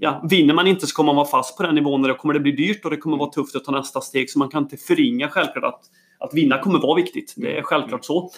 Ja, 0.00 0.24
vinner 0.30 0.54
man 0.54 0.66
inte 0.66 0.86
så 0.86 0.94
kommer 0.94 1.06
man 1.06 1.16
vara 1.16 1.26
fast 1.26 1.56
på 1.56 1.62
den 1.62 1.74
nivån 1.74 2.02
och 2.02 2.08
då 2.08 2.14
kommer 2.14 2.34
det 2.34 2.40
bli 2.40 2.52
dyrt 2.52 2.84
och 2.84 2.90
det 2.90 2.96
kommer 2.96 3.16
vara 3.16 3.30
tufft 3.30 3.56
att 3.56 3.64
ta 3.64 3.72
nästa 3.72 4.00
steg. 4.00 4.30
Så 4.30 4.38
man 4.38 4.48
kan 4.48 4.62
inte 4.62 4.76
förringa 4.76 5.28
självklart 5.28 5.64
att, 5.64 5.80
att 6.18 6.34
vinna 6.34 6.58
kommer 6.58 6.78
vara 6.78 6.96
viktigt. 6.96 7.34
Det 7.36 7.58
är 7.58 7.62
självklart 7.62 8.04
så. 8.04 8.30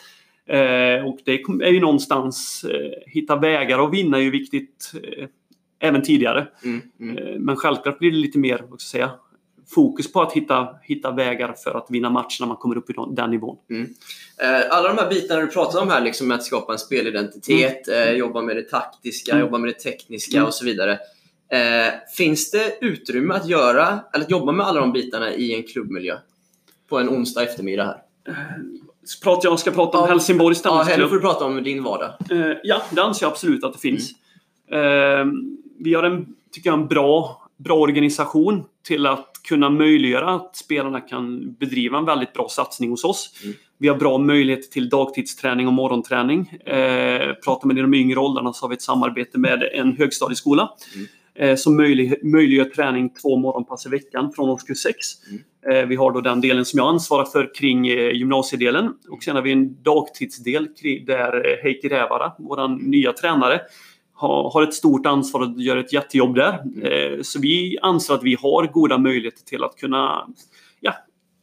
Eh, 0.46 1.06
och 1.06 1.18
det 1.24 1.32
är 1.62 1.72
ju 1.72 1.80
någonstans, 1.80 2.64
eh, 2.70 3.12
hitta 3.12 3.36
vägar 3.36 3.84
att 3.84 3.92
vinna 3.92 4.16
är 4.16 4.22
ju 4.22 4.30
viktigt 4.30 4.92
eh, 5.02 5.28
även 5.84 6.02
tidigare. 6.02 6.46
Mm, 6.64 6.80
mm. 7.00 7.18
Eh, 7.18 7.38
men 7.38 7.56
självklart 7.56 7.98
blir 7.98 8.10
det 8.10 8.16
lite 8.16 8.38
mer, 8.38 8.64
vad 8.68 8.80
ska 8.80 8.98
jag 8.98 9.08
säga, 9.08 9.18
fokus 9.74 10.12
på 10.12 10.22
att 10.22 10.32
hitta, 10.32 10.68
hitta 10.82 11.10
vägar 11.10 11.54
för 11.64 11.78
att 11.78 11.86
vinna 11.90 12.10
matcher 12.10 12.36
när 12.40 12.46
man 12.46 12.56
kommer 12.56 12.76
upp 12.76 12.90
i 12.90 12.94
den 13.10 13.30
nivån. 13.30 13.56
Mm. 13.70 13.94
Eh, 14.42 14.76
alla 14.76 14.88
de 14.88 14.98
här 14.98 15.08
bitarna 15.08 15.40
du 15.40 15.46
pratar 15.46 15.82
om 15.82 15.90
här, 15.90 16.00
liksom 16.00 16.30
att 16.30 16.44
skapa 16.44 16.72
en 16.72 16.78
spelidentitet, 16.78 17.88
mm. 17.88 18.08
eh, 18.08 18.14
jobba 18.14 18.42
med 18.42 18.56
det 18.56 18.62
taktiska, 18.62 19.32
mm. 19.32 19.44
jobba 19.44 19.58
med 19.58 19.68
det 19.68 19.78
tekniska 19.78 20.36
mm. 20.36 20.46
och 20.46 20.54
så 20.54 20.64
vidare. 20.64 20.98
Finns 22.16 22.50
det 22.50 22.78
utrymme 22.80 23.34
att 23.34 23.48
göra, 23.48 24.00
eller 24.14 24.24
att 24.24 24.30
jobba 24.30 24.52
med 24.52 24.66
alla 24.66 24.80
de 24.80 24.92
bitarna 24.92 25.34
i 25.34 25.54
en 25.54 25.62
klubbmiljö? 25.62 26.16
På 26.88 26.98
en 26.98 27.08
onsdag 27.08 27.42
eftermiddag 27.42 27.84
här. 27.84 28.02
Pratar 29.22 29.48
jag 29.48 29.58
ska 29.58 29.70
prata 29.70 29.98
om 29.98 30.04
ja, 30.04 30.10
Helsingborgs 30.10 30.62
tennisklubb. 30.62 30.98
Ja, 30.98 31.02
nu 31.02 31.08
får 31.08 31.16
du 31.16 31.20
prata 31.20 31.44
om 31.44 31.62
din 31.62 31.82
vardag. 31.82 32.14
ja, 32.62 32.82
det 32.90 33.02
anser 33.02 33.26
jag 33.26 33.30
absolut 33.30 33.64
att 33.64 33.72
det 33.72 33.78
finns. 33.78 34.10
Mm. 34.70 35.63
Vi 35.84 35.94
har 35.94 36.02
en, 36.02 36.26
tycker 36.52 36.70
jag, 36.70 36.80
en 36.80 36.88
bra, 36.88 37.42
bra 37.56 37.76
organisation 37.76 38.64
till 38.86 39.06
att 39.06 39.30
kunna 39.48 39.70
möjliggöra 39.70 40.34
att 40.34 40.56
spelarna 40.56 41.00
kan 41.00 41.54
bedriva 41.54 41.98
en 41.98 42.04
väldigt 42.04 42.32
bra 42.32 42.48
satsning 42.48 42.90
hos 42.90 43.04
oss. 43.04 43.40
Mm. 43.44 43.56
Vi 43.78 43.88
har 43.88 43.96
bra 43.96 44.18
möjligheter 44.18 44.68
till 44.72 44.88
dagtidsträning 44.88 45.66
och 45.66 45.72
morgonträning. 45.72 46.48
Eh, 46.66 47.32
pratar 47.44 47.66
med 47.66 47.76
de 47.76 47.94
yngre 47.94 48.20
åldrarna 48.20 48.52
så 48.52 48.64
har 48.64 48.68
vi 48.68 48.74
ett 48.74 48.82
samarbete 48.82 49.38
med 49.38 49.62
en 49.72 49.96
högstadieskola 49.96 50.70
mm. 50.94 51.06
eh, 51.34 51.56
som 51.56 51.76
möjlig, 51.76 52.24
möjliggör 52.24 52.64
träning 52.64 53.10
två 53.22 53.36
morgonpass 53.36 53.86
i 53.86 53.88
veckan 53.88 54.32
från 54.36 54.48
årskurs 54.48 54.78
6. 54.78 54.96
Mm. 55.30 55.42
Eh, 55.70 55.88
vi 55.88 55.96
har 55.96 56.12
då 56.12 56.20
den 56.20 56.40
delen 56.40 56.64
som 56.64 56.78
jag 56.78 56.88
ansvarar 56.88 57.24
för 57.24 57.54
kring 57.54 57.88
eh, 57.88 58.10
gymnasiedelen 58.10 58.94
och 59.08 59.22
sen 59.22 59.36
har 59.36 59.42
vi 59.42 59.52
en 59.52 59.82
dagtidsdel 59.82 60.68
där 61.06 61.62
Heikki 61.62 61.88
Rävara, 61.88 62.32
vår 62.38 62.68
nya 62.68 63.12
tränare, 63.12 63.60
har 64.14 64.62
ett 64.62 64.74
stort 64.74 65.06
ansvar 65.06 65.40
och 65.40 65.62
gör 65.62 65.76
ett 65.76 65.92
jättejobb 65.92 66.34
där. 66.34 66.62
Mm. 66.62 67.24
Så 67.24 67.40
vi 67.40 67.78
anser 67.82 68.14
att 68.14 68.22
vi 68.22 68.36
har 68.40 68.66
goda 68.66 68.98
möjligheter 68.98 69.44
till 69.44 69.64
att 69.64 69.76
kunna, 69.76 70.28
ja, 70.80 70.94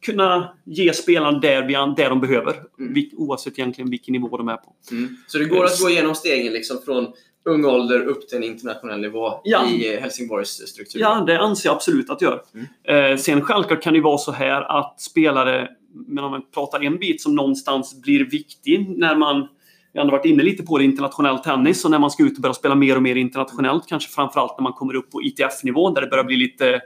kunna 0.06 0.48
ge 0.64 0.92
spelarna 0.92 1.38
där, 1.38 1.62
vi, 1.62 1.72
där 1.72 2.08
de 2.08 2.20
behöver. 2.20 2.54
Mm. 2.78 3.04
Oavsett 3.16 3.58
egentligen 3.58 3.90
vilken 3.90 4.12
nivå 4.12 4.36
de 4.36 4.48
är 4.48 4.56
på. 4.56 4.74
Mm. 4.90 5.16
Så 5.26 5.38
det 5.38 5.44
går 5.44 5.64
att 5.64 5.80
gå 5.80 5.90
igenom 5.90 6.14
stegen 6.14 6.52
liksom 6.52 6.78
från 6.84 7.06
ung 7.44 7.64
ålder 7.64 8.06
upp 8.06 8.28
till 8.28 8.38
en 8.38 8.44
internationell 8.44 9.00
nivå 9.00 9.40
ja. 9.44 9.70
i 9.70 9.96
Helsingborgs 9.96 10.68
struktur? 10.68 11.00
Ja, 11.00 11.24
det 11.26 11.38
anser 11.38 11.68
jag 11.68 11.76
absolut 11.76 12.10
att 12.10 12.18
det 12.18 12.24
gör. 12.24 12.42
Mm. 12.86 13.18
sen 13.18 13.40
självklart 13.40 13.82
kan 13.82 13.94
det 13.94 14.00
vara 14.00 14.18
så 14.18 14.32
här 14.32 14.78
att 14.78 15.00
spelare, 15.00 15.68
men 16.06 16.24
om 16.24 16.30
man 16.30 16.42
pratar 16.54 16.84
en 16.84 16.98
bit 16.98 17.22
som 17.22 17.34
någonstans 17.34 18.02
blir 18.02 18.24
viktig 18.24 18.98
när 18.98 19.16
man 19.16 19.48
vi 19.92 19.98
har 20.00 20.10
varit 20.10 20.24
inne 20.24 20.42
lite 20.42 20.62
på 20.62 20.78
det, 20.78 20.84
internationell 20.84 21.38
tennis 21.38 21.84
och 21.84 21.90
när 21.90 21.98
man 21.98 22.10
ska 22.10 22.22
ut 22.22 22.36
och 22.36 22.42
börja 22.42 22.54
spela 22.54 22.74
mer 22.74 22.96
och 22.96 23.02
mer 23.02 23.14
internationellt, 23.14 23.86
kanske 23.88 24.10
framförallt 24.10 24.58
när 24.58 24.62
man 24.62 24.72
kommer 24.72 24.94
upp 24.94 25.10
på 25.10 25.22
ITF-nivå 25.22 25.90
där 25.90 26.02
det 26.02 26.06
börjar 26.06 26.24
bli 26.24 26.36
lite, 26.36 26.80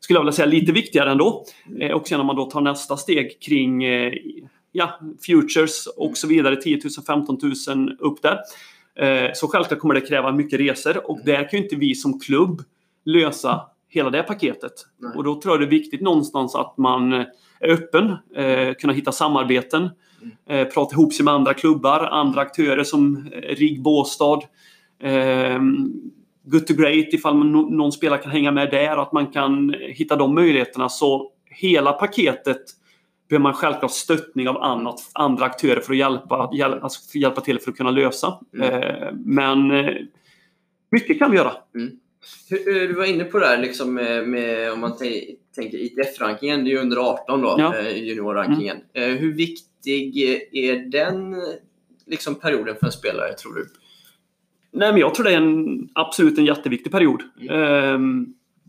skulle 0.00 0.16
jag 0.16 0.22
vilja 0.22 0.32
säga, 0.32 0.46
lite 0.46 0.72
viktigare 0.72 1.10
ändå. 1.10 1.44
Eh, 1.80 1.92
och 1.92 2.08
sen 2.08 2.18
när 2.18 2.24
man 2.24 2.36
då 2.36 2.50
tar 2.50 2.60
nästa 2.60 2.96
steg 2.96 3.40
kring 3.40 3.84
eh, 3.84 4.12
ja, 4.72 5.00
futures 5.26 5.86
och 5.86 6.16
så 6.16 6.26
vidare, 6.26 6.56
10 6.56 6.80
000, 6.84 7.04
15 7.06 7.38
000 7.68 7.96
upp 7.98 8.22
där. 8.22 8.38
Eh, 8.96 9.30
så 9.34 9.48
självklart 9.48 9.78
kommer 9.78 9.94
det 9.94 10.00
kräva 10.00 10.32
mycket 10.32 10.60
resor 10.60 11.10
och 11.10 11.18
där 11.24 11.50
kan 11.50 11.58
ju 11.58 11.64
inte 11.64 11.76
vi 11.76 11.94
som 11.94 12.20
klubb 12.20 12.62
lösa 13.04 13.60
hela 13.88 14.10
det 14.10 14.22
paketet. 14.22 14.72
Nej. 14.98 15.12
Och 15.16 15.24
då 15.24 15.40
tror 15.40 15.54
jag 15.54 15.60
det 15.60 15.66
är 15.66 15.78
viktigt 15.78 16.00
någonstans 16.00 16.54
att 16.54 16.78
man 16.78 17.12
är 17.12 17.70
öppen, 17.70 18.16
eh, 18.36 18.74
kunna 18.74 18.92
hitta 18.92 19.12
samarbeten, 19.12 19.90
Eh, 20.48 20.68
prata 20.68 20.94
ihop 20.94 21.12
sig 21.12 21.24
med 21.24 21.34
andra 21.34 21.54
klubbar, 21.54 22.00
andra 22.00 22.40
aktörer 22.40 22.84
som 22.84 23.28
eh, 23.32 23.40
RIG 23.40 23.82
Båstad. 23.82 24.40
Eh, 25.02 25.60
good 26.44 26.66
to 26.66 26.74
great 26.74 27.12
ifall 27.12 27.34
man, 27.34 27.52
någon 27.52 27.92
spelare 27.92 28.18
kan 28.18 28.30
hänga 28.30 28.50
med 28.50 28.70
där, 28.70 29.02
att 29.02 29.12
man 29.12 29.26
kan 29.26 29.74
hitta 29.80 30.16
de 30.16 30.34
möjligheterna. 30.34 30.88
Så 30.88 31.30
hela 31.50 31.92
paketet 31.92 32.62
behöver 33.28 33.42
man 33.42 33.52
självklart 33.52 33.90
stöttning 33.90 34.48
av 34.48 34.56
annat, 34.56 35.10
andra 35.12 35.44
aktörer 35.44 35.80
för 35.80 35.92
att 35.92 35.98
hjälpa, 35.98 36.50
hjälpa, 36.54 36.80
alltså 36.80 37.18
hjälpa 37.18 37.40
till 37.40 37.58
för 37.60 37.70
att 37.70 37.76
kunna 37.76 37.90
lösa. 37.90 38.38
Mm. 38.54 38.82
Eh, 38.82 39.08
men 39.12 39.70
eh, 39.70 39.94
mycket 40.90 41.18
kan 41.18 41.30
vi 41.30 41.36
göra. 41.36 41.52
Mm. 41.74 41.90
Du 42.48 42.92
var 42.92 43.04
inne 43.04 43.24
på 43.24 43.38
det 43.38 43.46
här 43.46 43.58
liksom 43.58 43.94
med, 43.94 44.28
med 44.28 44.72
om 44.72 44.80
man 44.80 44.92
tänker 45.54 45.78
ITF-rankingen, 45.78 46.64
det 46.64 46.70
är 46.70 46.72
ju 46.72 46.78
under 46.78 46.96
18 46.96 47.40
då, 47.40 47.54
ja. 47.58 47.76
Eh, 47.76 47.96
juniorrankingen. 47.96 48.76
Mm. 48.94 49.18
Hur 49.18 49.32
viktigt 49.32 49.73
viktig 49.86 50.48
är 50.52 50.90
den 50.90 51.36
liksom, 52.06 52.34
perioden 52.34 52.76
för 52.80 52.86
en 52.86 52.92
spelare, 52.92 53.32
tror 53.32 53.54
du? 53.54 53.66
Nej, 54.72 54.92
men 54.92 55.00
jag 55.00 55.14
tror 55.14 55.24
det 55.24 55.32
är 55.32 55.36
en, 55.36 55.88
absolut 55.92 56.38
en 56.38 56.44
jätteviktig 56.44 56.92
period. 56.92 57.22
Mm. 57.40 57.62
Ehm, 57.62 58.26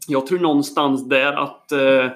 jag 0.08 0.28
tror 0.28 0.40
någonstans 0.40 1.10
där 1.10 1.34
att 1.34 1.72
uh, 1.74 2.12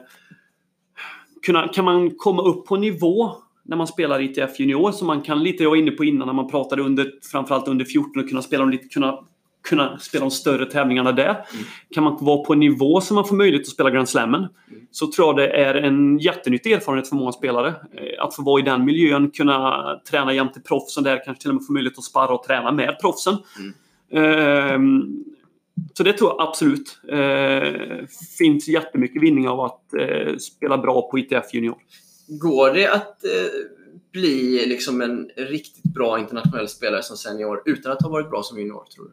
kunna, 1.45 1.67
kan 1.67 1.85
man 1.85 2.11
komma 2.17 2.41
upp 2.41 2.65
på 2.65 2.77
nivå 2.77 3.31
när 3.65 3.77
man 3.77 3.87
spelar 3.87 4.21
ITF 4.21 4.59
Junior, 4.59 4.91
som 4.91 5.07
man 5.07 5.21
kan, 5.21 5.43
lite 5.43 5.63
jag 5.63 5.69
var 5.69 5.77
inne 5.77 5.91
på 5.91 6.03
innan 6.03 6.27
när 6.27 6.33
man 6.33 6.47
pratade 6.47 6.81
under, 6.81 7.11
framförallt 7.31 7.67
under 7.67 7.85
14, 7.85 8.23
och 8.23 8.29
kunna 8.29 8.41
spela 8.41 8.65
lite, 8.65 8.87
kunna 8.87 9.19
kunna 9.69 9.99
spela 9.99 10.25
de 10.25 10.31
större 10.31 10.65
tävlingarna 10.65 11.11
där. 11.11 11.29
Mm. 11.29 11.65
Kan 11.91 12.03
man 12.03 12.17
vara 12.19 12.43
på 12.43 12.53
en 12.53 12.59
nivå 12.59 13.01
så 13.01 13.13
man 13.13 13.27
får 13.27 13.35
möjlighet 13.35 13.67
att 13.67 13.73
spela 13.73 13.89
Grand 13.89 14.09
Slammen 14.09 14.39
mm. 14.39 14.81
så 14.91 15.11
tror 15.11 15.27
jag 15.27 15.35
det 15.35 15.47
är 15.47 15.75
en 15.75 16.19
jättenyttig 16.19 16.71
erfarenhet 16.71 17.09
för 17.09 17.15
många 17.15 17.31
spelare. 17.31 17.67
Eh, 17.67 18.23
att 18.23 18.35
få 18.35 18.43
vara 18.43 18.61
i 18.61 18.63
den 18.63 18.85
miljön, 18.85 19.31
kunna 19.31 19.83
träna 20.09 20.33
jämte 20.33 20.59
proffsen 20.59 21.03
där, 21.03 21.21
kanske 21.25 21.41
till 21.41 21.49
och 21.49 21.55
med 21.55 21.65
få 21.65 21.73
möjlighet 21.73 21.97
att 21.97 22.03
sparra 22.03 22.33
och 22.33 22.43
träna 22.43 22.71
med 22.71 22.97
proffsen. 23.01 23.35
Mm. 23.59 23.73
Um, 24.75 25.25
så 25.93 26.03
det 26.03 26.13
tror 26.13 26.29
jag 26.29 26.47
absolut. 26.47 26.99
Uh, 27.11 28.05
finns 28.37 28.67
jättemycket 28.67 29.21
vinning 29.21 29.47
av 29.47 29.59
att 29.59 29.81
uh, 29.99 30.37
spela 30.37 30.77
bra 30.77 31.09
på 31.11 31.19
ITF 31.19 31.53
Junior. 31.53 31.77
Går 32.27 32.73
det 32.73 32.87
att 32.87 33.21
uh, 33.25 33.79
bli 34.11 34.65
liksom 34.65 35.01
en 35.01 35.29
riktigt 35.35 35.93
bra 35.93 36.19
internationell 36.19 36.67
spelare 36.67 37.03
som 37.03 37.17
senior 37.17 37.61
utan 37.65 37.91
att 37.91 38.01
ha 38.01 38.09
varit 38.09 38.29
bra 38.29 38.43
som 38.43 38.59
junior, 38.59 38.83
tror 38.95 39.05
du? 39.05 39.11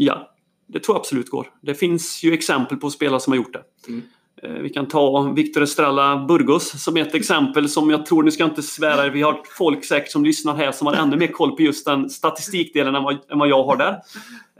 Ja, 0.00 0.34
det 0.66 0.80
tror 0.80 0.94
jag 0.94 1.00
absolut 1.00 1.30
går. 1.30 1.52
Det 1.62 1.74
finns 1.74 2.22
ju 2.22 2.32
exempel 2.32 2.78
på 2.78 2.90
spelare 2.90 3.20
som 3.20 3.32
har 3.32 3.36
gjort 3.36 3.52
det. 3.52 3.62
Mm. 3.88 4.02
Eh, 4.42 4.62
vi 4.62 4.70
kan 4.70 4.88
ta 4.88 5.22
Victor 5.22 5.62
Estrella 5.62 6.24
Burgos 6.28 6.84
som 6.84 6.96
ett 6.96 7.14
exempel 7.14 7.68
som 7.68 7.90
jag 7.90 8.06
tror, 8.06 8.22
nu 8.22 8.30
ska 8.30 8.42
jag 8.42 8.50
inte 8.50 8.62
svära, 8.62 9.10
vi 9.10 9.22
har 9.22 9.40
folk 9.58 9.84
säkert 9.84 10.10
som 10.10 10.24
lyssnar 10.24 10.54
här 10.54 10.72
som 10.72 10.86
har 10.86 10.94
ännu 10.94 11.16
mer 11.16 11.26
koll 11.26 11.56
på 11.56 11.62
just 11.62 11.86
den 11.86 12.10
statistikdelen 12.10 12.94
än 12.94 13.02
vad, 13.02 13.14
än 13.30 13.38
vad 13.38 13.48
jag 13.48 13.64
har 13.64 13.76
där. 13.76 13.92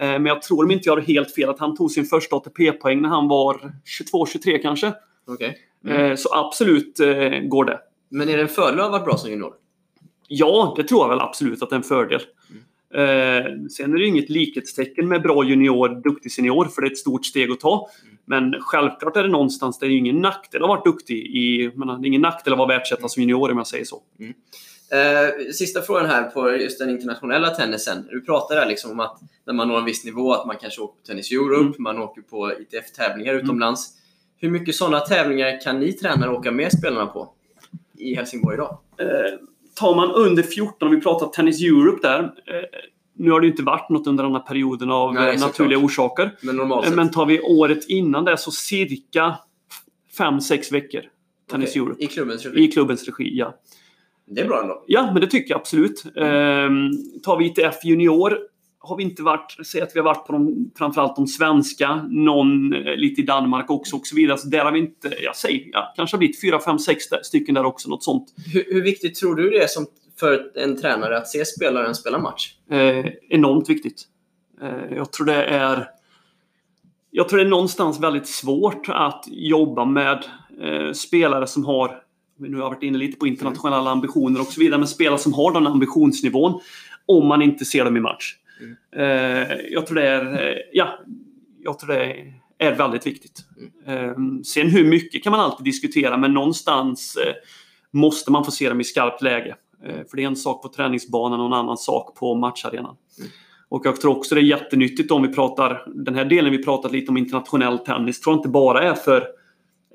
Eh, 0.01 0.09
men 0.09 0.27
jag 0.27 0.43
tror, 0.43 0.65
om 0.65 0.71
inte 0.71 0.89
jag 0.89 0.97
har 0.97 1.03
helt 1.03 1.35
fel, 1.35 1.51
att 1.51 1.59
han 1.59 1.77
tog 1.77 1.91
sin 1.91 2.05
första 2.05 2.37
ATP-poäng 2.37 3.03
när 3.03 3.09
han 3.09 3.29
var 3.29 3.73
22-23 4.13 4.63
kanske. 4.63 4.93
Okay. 5.27 5.53
Mm. 5.85 6.17
Så 6.17 6.35
absolut 6.35 6.99
går 7.43 7.65
det. 7.65 7.79
Men 8.09 8.29
är 8.29 8.37
det 8.37 8.43
en 8.43 8.49
fördel 8.49 8.81
att 8.81 8.87
ha 8.87 8.93
varit 8.93 9.05
bra 9.05 9.17
som 9.17 9.31
junior? 9.31 9.53
Ja, 10.29 10.75
det 10.77 10.85
tror 10.85 11.01
jag 11.01 11.09
väl 11.09 11.21
absolut 11.21 11.63
att 11.63 11.71
det 11.71 11.75
är 11.75 11.79
en 11.79 11.83
fördel. 11.83 12.21
Mm. 12.51 12.63
Eh, 12.95 13.45
sen 13.71 13.95
är 13.95 13.99
det 13.99 14.07
inget 14.07 14.31
likhetstecken 14.31 15.09
med 15.09 15.23
bra 15.23 15.45
junior, 15.45 16.03
duktig 16.03 16.33
senior, 16.33 16.65
för 16.65 16.83
det 16.83 16.89
är 16.89 16.93
ett 16.93 16.99
stort 16.99 17.27
steg 17.27 17.51
att 17.51 17.61
ta. 17.61 17.89
Men 18.25 18.55
självklart 18.61 19.17
är 19.17 19.23
det 19.23 19.29
någonstans, 19.29 19.79
det 19.79 19.87
är 19.87 19.91
ingen 19.91 20.21
nackdel 20.21 20.63
att 20.63 20.69
vara 20.69 20.83
duktig 20.85 21.17
i, 21.17 21.73
men 21.75 21.89
det 21.89 22.07
är 22.07 22.09
ingen 22.09 22.21
nackdel 22.21 22.53
att 22.53 22.59
vara 22.59 22.69
världsetta 22.69 23.09
som 23.09 23.23
junior 23.23 23.51
om 23.51 23.57
jag 23.59 23.67
säger 23.67 23.85
så. 23.85 24.03
Mm. 24.19 24.35
Eh, 24.91 25.53
sista 25.53 25.83
frågan 25.83 26.07
här 26.07 26.23
på 26.23 26.51
just 26.51 26.79
den 26.79 26.91
internationella 26.91 27.51
tennisen. 27.51 28.07
Du 28.11 28.21
pratar 28.21 28.57
där 28.57 28.67
liksom 28.67 28.91
om 28.91 29.01
att 29.01 29.21
när 29.47 29.55
man 29.55 29.69
når 29.69 29.79
en 29.79 29.85
viss 29.85 30.05
nivå 30.05 30.33
att 30.33 30.47
man 30.47 30.57
kanske 30.57 30.81
åker 30.81 31.01
på 31.01 31.07
Tennis 31.07 31.33
Europe, 31.33 31.61
mm. 31.65 31.75
man 31.79 31.99
åker 31.99 32.23
på 32.23 32.53
ITF-tävlingar 32.53 33.33
mm. 33.33 33.45
utomlands. 33.45 33.95
Hur 34.41 34.51
mycket 34.51 34.75
sådana 34.75 35.01
tävlingar 35.01 35.61
kan 35.61 35.81
ni 35.81 35.93
tränare 35.93 36.31
åka 36.31 36.51
med 36.51 36.73
spelarna 36.73 37.07
på 37.07 37.33
i 37.99 38.15
Helsingborg 38.15 38.55
idag? 38.55 38.79
Eh, 38.99 39.39
tar 39.79 39.95
man 39.95 40.11
under 40.11 40.43
14, 40.43 40.89
om 40.89 40.95
vi 40.95 41.01
pratar 41.01 41.27
Tennis 41.27 41.63
Europe 41.63 42.09
där. 42.09 42.23
Eh, 42.23 42.31
nu 43.17 43.31
har 43.31 43.41
det 43.41 43.47
inte 43.47 43.63
varit 43.63 43.89
något 43.89 44.07
under 44.07 44.25
den 44.25 44.33
här 44.33 44.41
perioden 44.41 44.91
av 44.91 45.15
Nej, 45.15 45.39
naturliga 45.39 45.79
orsaker. 45.79 46.37
Men, 46.41 46.57
normalt 46.57 46.95
men 46.95 47.11
tar 47.11 47.27
vi 47.27 47.41
året 47.41 47.89
innan 47.89 48.25
det 48.25 48.37
så 48.37 48.51
cirka 48.51 49.39
5-6 50.19 50.73
veckor. 50.73 51.03
Tennis 51.51 51.71
okay. 51.71 51.83
Europe. 51.83 52.05
I 52.05 52.07
klubbens 52.07 52.47
regi? 52.47 52.65
I 52.65 52.73
klubbens 52.73 53.09
regi, 53.09 53.39
ja. 53.39 53.55
Det 54.27 54.41
är 54.41 54.49
bra 54.49 54.63
ändå. 54.63 54.85
Ja, 54.87 55.11
men 55.13 55.21
det 55.21 55.27
tycker 55.27 55.51
jag 55.51 55.61
absolut. 55.61 56.05
Mm. 56.17 56.35
Ehm, 56.35 56.91
tar 57.23 57.39
vi 57.39 57.47
ITF 57.47 57.85
Junior 57.85 58.39
har 58.89 58.97
vi 58.97 59.03
inte 59.03 59.23
varit, 59.23 59.57
säg 59.67 59.81
att 59.81 59.91
vi 59.95 60.01
har 60.01 60.05
varit 60.05 60.27
på 60.27 60.33
de, 60.33 60.71
framförallt 60.79 61.17
de 61.17 61.27
svenska, 61.27 61.95
någon 62.11 62.73
eh, 62.73 62.97
lite 62.97 63.21
i 63.21 63.25
Danmark 63.25 63.71
också 63.71 63.97
och 63.97 64.07
så 64.07 64.17
vidare. 64.17 64.39
Så 64.39 64.49
där 64.49 64.65
har 64.65 64.73
vi 64.73 64.79
inte, 64.79 65.15
jag 65.23 65.37
säger, 65.37 65.69
ja, 65.73 65.93
kanske 65.97 66.15
har 66.15 66.19
blivit 66.19 66.41
4, 66.41 66.61
5, 66.61 66.79
6 66.79 67.05
stycken 67.23 67.55
där 67.55 67.65
också, 67.65 67.89
något 67.89 68.05
sånt. 68.05 68.35
Hur, 68.53 68.65
hur 68.67 68.83
viktigt 68.83 69.15
tror 69.15 69.35
du 69.35 69.51
det 69.51 69.63
är 69.63 69.67
som, 69.67 69.87
för 70.21 70.59
en 70.59 70.77
tränare 70.77 71.19
att 71.19 71.29
se 71.29 71.45
spelaren 71.45 71.95
spela 71.95 72.19
match? 72.19 72.55
Eh, 72.71 73.07
enormt 73.29 73.71
viktigt. 73.71 74.05
Eh, 74.63 74.97
jag 74.97 75.13
tror 75.13 75.27
det 75.27 75.45
är 75.45 75.89
jag 77.11 77.29
tror 77.29 77.39
det 77.39 77.45
är 77.45 77.49
någonstans 77.49 78.01
väldigt 78.01 78.29
svårt 78.29 78.89
att 78.89 79.25
jobba 79.29 79.85
med 79.85 80.25
eh, 80.61 80.93
spelare 80.93 81.47
som 81.47 81.65
har 81.65 82.03
nu 82.39 82.57
har 82.57 82.63
jag 82.63 82.71
varit 82.71 82.83
inne 82.83 82.99
lite 82.99 83.19
på 83.19 83.27
internationella 83.27 83.91
ambitioner 83.91 84.41
och 84.41 84.47
så 84.47 84.61
vidare, 84.61 84.79
men 84.79 84.89
spelare 84.89 85.19
som 85.19 85.33
har 85.33 85.53
den 85.53 85.67
ambitionsnivån 85.67 86.61
om 87.07 87.27
man 87.27 87.43
inte 87.43 87.65
ser 87.65 87.85
dem 87.85 87.97
i 87.97 88.01
match. 88.01 88.37
Mm. 88.61 89.59
jag 89.71 89.87
tror 89.87 89.95
det 89.95 90.09
är, 90.09 90.63
ja, 90.73 90.99
jag 91.63 91.79
tror 91.79 91.95
det 91.95 92.33
är 92.59 92.75
väldigt 92.75 93.07
viktigt. 93.07 93.45
Mm. 93.87 94.45
Sen 94.45 94.71
hur 94.71 94.85
mycket 94.85 95.25
kan 95.25 95.31
man 95.31 95.41
alltid 95.41 95.65
diskutera, 95.65 96.17
men 96.17 96.35
någonstans 96.35 97.17
eh, 97.17 97.35
måste 97.91 98.33
man 98.33 98.45
få 98.45 98.51
se 98.51 98.69
dem 98.69 98.81
i 98.81 98.85
skarpt 98.85 99.23
läge. 99.23 99.57
Eh, 99.85 99.95
för 100.11 100.17
det 100.17 100.23
är 100.23 100.27
en 100.27 100.37
sak 100.37 100.63
på 100.63 100.69
träningsbanan 100.69 101.41
och 101.41 101.47
en 101.47 101.53
annan 101.53 101.77
sak 101.77 102.17
på 102.17 102.35
matcharenan. 102.35 102.97
Mm. 103.19 103.31
Och 103.69 103.87
jag 103.87 104.01
tror 104.01 104.17
också 104.17 104.35
det 104.35 104.41
är 104.41 104.45
jättenyttigt 104.45 105.11
om 105.11 105.23
vi 105.23 105.29
pratar, 105.29 105.85
den 105.95 106.15
här 106.15 106.25
delen 106.25 106.53
vi 106.53 106.65
pratat 106.65 106.93
lite 106.93 107.11
om 107.11 107.17
internationell 107.17 107.79
tennis, 107.79 108.21
tror 108.21 108.35
jag 108.35 108.39
inte 108.39 108.49
bara 108.49 108.83
är 108.83 108.95
för 108.95 109.27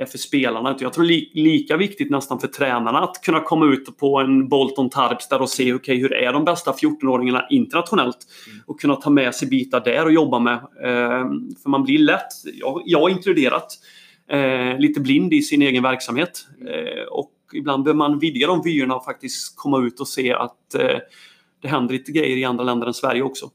är 0.04 0.08
för 0.08 0.18
spelarna. 0.18 0.78
Jag 0.80 0.94
tror 0.94 1.06
li 1.06 1.32
lika 1.34 1.78
viktigt 1.78 2.10
nästan 2.10 2.40
för 2.40 2.48
tränarna 2.48 3.00
att 3.00 3.22
kunna 3.22 3.40
komma 3.40 3.74
ut 3.74 3.98
på 3.98 4.20
en 4.20 4.50
Bolton 4.50 4.90
Tarps 4.90 5.32
och 5.32 5.50
se 5.50 5.74
okay, 5.74 5.98
hur 5.98 6.14
är 6.14 6.34
de 6.34 6.46
bästa 6.46 6.72
14-åringarna 6.72 7.48
internationellt. 7.50 8.18
Mm. 8.48 8.60
Och 8.66 8.80
kunna 8.80 8.96
ta 8.96 9.10
med 9.10 9.36
sig 9.36 9.48
bitar 9.48 9.80
där 9.80 10.06
och 10.06 10.14
jobba 10.14 10.40
med. 10.40 10.54
Eh, 10.54 11.26
för 11.64 11.70
man 11.70 11.84
blir 11.84 12.00
lätt, 12.00 12.28
jag, 12.54 12.82
jag 12.86 13.12
inkluderat, 13.12 13.74
eh, 14.30 14.80
lite 14.80 15.00
blind 15.00 15.34
i 15.34 15.42
sin 15.42 15.62
egen 15.62 15.84
verksamhet. 15.84 16.48
Eh, 16.68 17.04
och 17.04 17.32
ibland 17.54 17.84
behöver 17.84 17.98
man 17.98 18.20
vidga 18.20 18.48
de 18.48 18.62
vyerna 18.62 18.96
och 18.96 19.06
faktiskt 19.06 19.58
komma 19.58 19.86
ut 19.86 20.00
och 20.00 20.08
se 20.08 20.34
att 20.34 20.76
eh, 20.76 20.98
det 21.62 21.68
händer 21.68 21.94
lite 21.94 22.12
grejer 22.12 22.38
i 22.38 22.44
andra 22.44 22.64
länder 22.64 22.88
än 22.88 22.94
Sverige 22.94 23.22
också. 23.22 23.50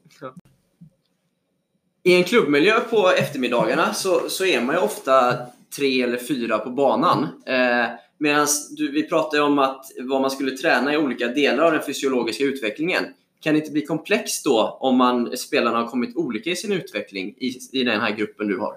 I 2.03 2.15
en 2.15 2.23
klubbmiljö 2.23 2.79
på 2.79 3.09
eftermiddagarna 3.09 3.93
så, 3.93 4.29
så 4.29 4.45
är 4.45 4.61
man 4.61 4.75
ju 4.75 4.81
ofta 4.81 5.37
tre 5.77 6.01
eller 6.01 6.17
fyra 6.17 6.57
på 6.57 6.69
banan. 6.69 7.23
Eh, 7.45 7.87
Medan 8.19 8.47
vi 8.91 9.03
pratade 9.03 9.43
om 9.43 9.59
att 9.59 9.85
vad 9.99 10.21
man 10.21 10.31
skulle 10.31 10.51
träna 10.51 10.93
i 10.93 10.97
olika 10.97 11.27
delar 11.27 11.63
av 11.63 11.71
den 11.71 11.81
fysiologiska 11.81 12.43
utvecklingen. 12.43 13.03
Kan 13.41 13.53
det 13.53 13.59
inte 13.59 13.71
bli 13.71 13.85
komplext 13.85 14.45
då 14.45 14.77
om 14.79 14.97
man, 14.97 15.37
spelarna 15.37 15.77
har 15.77 15.87
kommit 15.87 16.15
olika 16.15 16.49
i 16.49 16.55
sin 16.55 16.71
utveckling 16.71 17.35
i, 17.37 17.53
i 17.71 17.83
den 17.83 18.01
här 18.01 18.15
gruppen 18.15 18.47
du 18.47 18.59
har? 18.59 18.73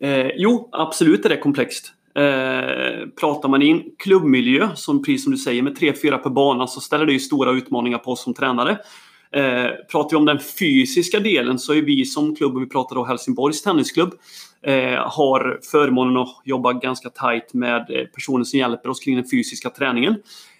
Eh, 0.00 0.30
jo, 0.36 0.68
absolut 0.72 1.24
är 1.24 1.28
det 1.28 1.36
komplext. 1.36 1.92
Eh, 2.14 3.08
pratar 3.20 3.48
man 3.48 3.62
i 3.62 3.70
en 3.70 3.82
klubbmiljö, 3.98 4.68
som 4.74 5.02
precis 5.02 5.24
som 5.24 5.32
du 5.32 5.38
säger, 5.38 5.62
med 5.62 5.76
tre, 5.76 5.92
fyra 5.92 6.18
på 6.18 6.30
banan 6.30 6.68
så 6.68 6.80
ställer 6.80 7.06
det 7.06 7.12
ju 7.12 7.18
stora 7.18 7.52
utmaningar 7.52 7.98
på 7.98 8.10
oss 8.10 8.22
som 8.22 8.34
tränare. 8.34 8.78
Eh, 9.30 9.70
pratar 9.90 10.10
vi 10.10 10.16
om 10.16 10.24
den 10.24 10.38
fysiska 10.38 11.20
delen 11.20 11.58
så 11.58 11.74
är 11.74 11.82
vi 11.82 12.04
som 12.04 12.36
klubb, 12.36 12.56
och 12.56 12.62
vi 12.62 12.66
pratar 12.66 12.96
då 12.96 13.04
Helsingborgs 13.04 13.62
Tennisklubb, 13.62 14.14
eh, 14.62 14.94
har 14.94 15.60
förmånen 15.70 16.16
att 16.16 16.42
jobba 16.44 16.72
ganska 16.72 17.10
tajt 17.10 17.54
med 17.54 17.90
eh, 17.90 18.06
personer 18.06 18.44
som 18.44 18.58
hjälper 18.58 18.88
oss 18.88 19.00
kring 19.00 19.16
den 19.16 19.28
fysiska 19.30 19.70
träningen. 19.70 20.14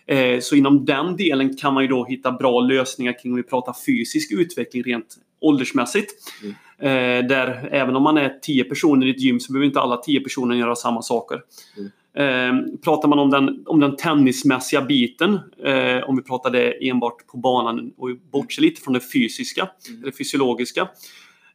Eh, 0.07 0.41
så 0.41 0.57
inom 0.57 0.85
den 0.85 1.17
delen 1.17 1.57
kan 1.57 1.75
man 1.75 1.83
ju 1.83 1.89
då 1.89 2.05
hitta 2.05 2.33
bra 2.33 2.61
lösningar 2.61 3.23
kring 3.23 3.33
om 3.33 3.37
vi 3.37 3.43
pratar 3.43 3.75
fysisk 3.87 4.33
utveckling 4.33 4.83
rent 4.83 5.17
åldersmässigt. 5.41 6.13
Mm. 6.43 6.55
Eh, 6.79 7.29
där 7.29 7.69
även 7.73 7.97
om 7.97 8.03
man 8.03 8.17
är 8.17 8.39
10 8.43 8.65
personer 8.65 9.07
i 9.07 9.11
ett 9.11 9.21
gym 9.21 9.41
så 9.41 9.53
behöver 9.53 9.67
inte 9.67 9.81
alla 9.81 9.97
10 9.97 10.21
personer 10.21 10.57
göra 10.57 10.75
samma 10.75 11.03
saker. 11.03 11.43
Mm. 11.77 11.91
Eh, 12.19 12.53
pratar 12.85 13.09
man 13.09 13.19
om 13.19 13.31
den, 13.31 13.65
om 13.67 13.81
den 13.81 13.97
tennismässiga 13.97 14.83
biten, 14.83 15.41
eh, 15.65 16.09
om 16.09 16.17
vi 16.17 16.23
pratar 16.23 16.51
det 16.51 16.89
enbart 16.89 17.27
på 17.27 17.37
banan 17.39 17.93
och 17.97 18.09
bortser 18.33 18.63
lite 18.63 18.81
från 18.81 18.95
det 18.95 19.01
fysiska, 19.13 19.69
mm. 19.89 20.03
eller 20.03 20.13
fysiologiska, 20.13 20.89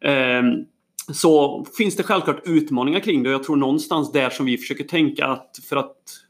eh, 0.01 0.43
så 1.11 1.65
finns 1.77 1.95
det 1.95 2.03
självklart 2.03 2.41
utmaningar 2.45 2.99
kring 2.99 3.23
det. 3.23 3.29
Jag 3.29 3.43
tror 3.43 3.55
någonstans 3.55 4.11
där 4.11 4.29
som 4.29 4.45
vi 4.45 4.57
försöker 4.57 4.83
tänka 4.83 5.25
att 5.25 5.59
för 5.69 5.75
att 5.75 6.22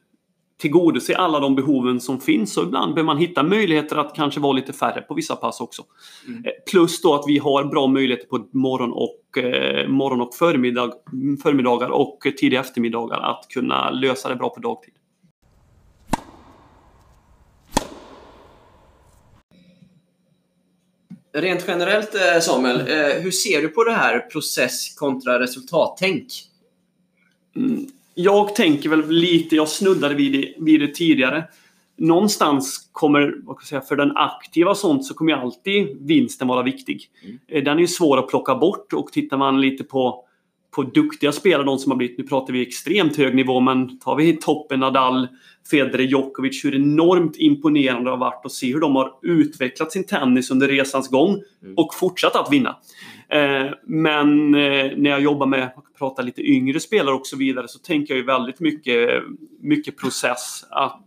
tillgodose 0.64 1.16
alla 1.16 1.40
de 1.40 1.56
behoven 1.56 2.02
som 2.02 2.20
finns. 2.20 2.54
Så 2.54 2.64
ibland 2.64 2.94
behöver 2.94 3.06
man 3.06 3.18
hitta 3.18 3.44
möjligheter 3.44 3.96
att 3.96 4.16
kanske 4.16 4.40
vara 4.40 4.54
lite 4.54 4.74
färre 4.74 5.02
på 5.02 5.14
vissa 5.14 5.36
pass 5.36 5.62
också. 5.62 5.84
Mm. 6.28 6.46
Eh, 6.46 6.52
plus 6.72 7.02
då 7.02 7.16
att 7.16 7.24
vi 7.28 7.38
har 7.38 7.64
bra 7.64 7.88
möjligheter 7.88 8.28
på 8.28 8.48
morgon 8.52 8.92
och, 8.92 9.38
eh, 9.38 9.88
morgon 9.88 10.22
och 10.22 10.36
förmiddag, 10.36 10.92
förmiddagar 11.44 11.90
och 11.90 12.18
tidiga 12.38 12.60
eftermiddagar 12.60 13.20
att 13.20 13.46
kunna 13.50 13.90
lösa 13.90 14.30
det 14.30 14.36
bra 14.36 14.50
på 14.50 14.60
dagtid. 14.60 14.94
Rent 21.34 21.64
generellt 21.68 22.16
eh, 22.16 22.40
Samuel, 22.42 22.80
eh, 22.80 23.22
hur 23.22 23.32
ser 23.32 23.62
du 23.62 23.68
på 23.68 23.84
det 23.84 23.94
här 23.94 24.20
process 24.20 24.96
kontra 24.96 25.40
resultattänk? 25.40 26.28
Mm 27.56 27.88
jag 28.16 28.56
tänker 28.56 28.90
väl 28.90 29.10
lite, 29.10 29.56
jag 29.56 29.70
snuddade 29.70 30.16
vid 30.16 30.32
det, 30.32 30.54
vid 30.58 30.80
det 30.80 30.88
tidigare. 30.88 31.44
Någonstans 31.98 32.90
kommer, 32.92 33.36
vad 33.44 33.56
ska 33.56 33.76
jag 33.76 33.84
säga, 33.84 33.88
för 33.88 33.96
den 33.96 34.18
aktiva 34.18 34.76
sånt 34.76 35.06
så 35.06 35.14
kommer 35.14 35.34
alltid 35.34 35.98
vinsten 36.00 36.48
vara 36.48 36.64
viktig. 36.64 37.10
Mm. 37.24 37.40
Eh, 37.48 37.64
den 37.64 37.78
är 37.78 37.82
ju 37.82 37.88
svår 37.88 38.18
att 38.18 38.28
plocka 38.28 38.56
bort 38.56 38.94
och 38.94 39.12
tittar 39.12 39.38
man 39.38 39.62
lite 39.62 39.84
på, 39.84 40.26
på 40.76 40.84
duktiga 40.84 41.32
spelare, 41.32 41.66
de 41.66 41.78
som 41.78 41.92
har 41.92 41.98
blivit, 41.98 42.18
nu 42.18 42.24
pratar 42.24 42.54
vi 42.54 42.62
extremt 42.62 43.18
hög 43.18 43.36
nivå, 43.36 43.60
men 43.60 44.00
tar 44.00 44.16
vi 44.16 44.34
toppen 44.34 44.80
Nadal, 44.80 45.28
Federer, 45.70 46.04
Djokovic, 46.04 46.66
hur 46.66 46.76
enormt 46.76 47.38
imponerande 47.38 48.04
det 48.04 48.10
har 48.10 48.18
varit 48.18 48.46
att 48.46 48.52
se 48.52 48.74
hur 48.74 48.80
de 48.80 48.96
har 48.96 49.12
utvecklat 49.22 49.92
sin 49.92 50.04
tennis 50.04 50.52
under 50.52 50.68
resans 50.68 51.10
gång 51.10 51.30
mm. 51.64 51.74
och 51.78 51.94
fortsatt 51.94 52.36
att 52.36 52.52
vinna. 52.52 52.76
Eh, 53.34 53.72
men 53.84 54.56
eh, 54.56 54.92
när 54.98 55.10
jag 55.10 55.22
jobbar 55.22 55.46
med 55.46 55.64
att 55.64 55.98
prata 55.98 56.22
lite 56.22 56.42
yngre 56.42 56.80
spelare 56.80 57.16
och 57.16 57.28
så 57.28 57.38
vidare 57.38 57.68
så 57.68 57.80
tänker 57.80 58.14
jag 58.14 58.20
ju 58.20 58.26
väldigt 58.26 58.60
mycket, 58.60 59.24
mycket 59.62 59.98
process 59.98 60.66
att 60.70 61.06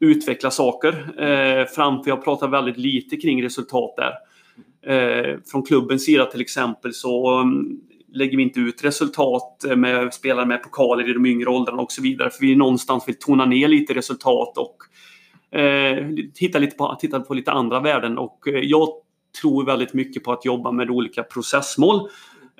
utveckla 0.00 0.50
saker. 0.50 0.92
Eh, 1.22 1.66
framför 1.66 2.10
jag 2.10 2.24
pratar 2.24 2.48
väldigt 2.48 2.76
lite 2.76 3.16
kring 3.16 3.42
resultat 3.42 3.94
där. 3.96 4.12
Eh, 4.92 5.38
från 5.50 5.62
klubbens 5.62 6.04
sida 6.04 6.26
till 6.26 6.40
exempel 6.40 6.94
så 6.94 7.40
mm, 7.40 7.80
lägger 8.12 8.36
vi 8.36 8.42
inte 8.42 8.60
ut 8.60 8.84
resultat 8.84 9.64
med 9.76 10.14
spelare 10.14 10.46
med 10.46 10.62
pokaler 10.62 11.10
i 11.10 11.12
de 11.12 11.26
yngre 11.26 11.50
åldrarna 11.50 11.82
och 11.82 11.92
så 11.92 12.02
vidare. 12.02 12.30
För 12.30 12.40
vi 12.40 12.56
någonstans 12.56 13.08
vill 13.08 13.18
tona 13.18 13.44
ner 13.44 13.68
lite 13.68 13.94
resultat 13.94 14.58
och 14.58 14.76
eh, 15.58 16.08
titta, 16.34 16.58
lite 16.58 16.76
på, 16.76 16.96
titta 17.00 17.20
på 17.20 17.34
lite 17.34 17.52
andra 17.52 17.80
värden. 17.80 18.18
Och 18.18 18.38
jag 18.62 18.88
tror 19.40 19.64
väldigt 19.64 19.94
mycket 19.94 20.24
på 20.24 20.32
att 20.32 20.44
jobba 20.44 20.72
med 20.72 20.90
olika 20.90 21.22
processmål 21.22 22.08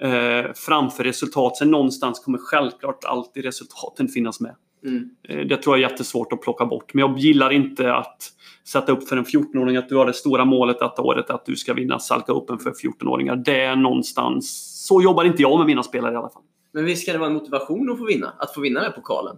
eh, 0.01 0.53
framför 0.55 1.05
resultat. 1.05 1.57
Sen 1.57 1.71
någonstans 1.71 2.21
kommer 2.21 2.39
självklart 2.39 3.05
alltid 3.05 3.45
resultaten 3.45 4.09
finnas 4.09 4.41
med. 4.41 4.55
Mm. 4.85 5.11
Eh, 5.29 5.47
det 5.47 5.57
tror 5.57 5.79
jag 5.79 5.87
är 5.87 5.91
jättesvårt 5.91 6.33
att 6.33 6.41
plocka 6.41 6.67
bort. 6.67 6.95
Men 6.95 7.01
jag 7.01 7.19
gillar 7.19 7.53
inte 7.53 7.95
att 7.95 8.31
sätta 8.69 8.93
upp 8.93 9.09
för 9.09 9.17
en 9.17 9.25
14-åring 9.25 9.77
att 9.77 9.89
du 9.89 9.97
har 9.97 10.07
det 10.07 10.13
stora 10.13 10.45
målet 10.45 10.79
detta 10.79 11.03
året 11.03 11.31
att 11.31 11.47
du 11.47 11.57
ska 11.57 11.75
vinna 11.75 11.99
Salka 11.99 12.33
Open 12.33 12.59
för 12.59 12.71
14-åringar. 12.71 13.37
Det 13.37 13.61
är 13.61 13.77
någonstans... 13.77 14.71
Så 14.87 15.03
jobbar 15.03 15.25
inte 15.25 15.43
jag 15.43 15.59
med 15.59 15.67
mina 15.67 15.83
spelare 15.83 16.13
i 16.13 16.17
alla 16.17 16.31
fall. 16.31 16.43
Men 16.73 16.85
visst 16.85 17.03
ska 17.03 17.13
det 17.13 17.19
vara 17.19 17.29
en 17.29 17.35
motivation 17.35 17.91
att 17.91 17.99
få 17.99 18.05
vinna? 18.05 18.33
Att 18.39 18.55
få 18.55 18.61
vinna 18.61 18.81
den 18.81 18.91
här 18.91 18.97
pokalen? 18.97 19.37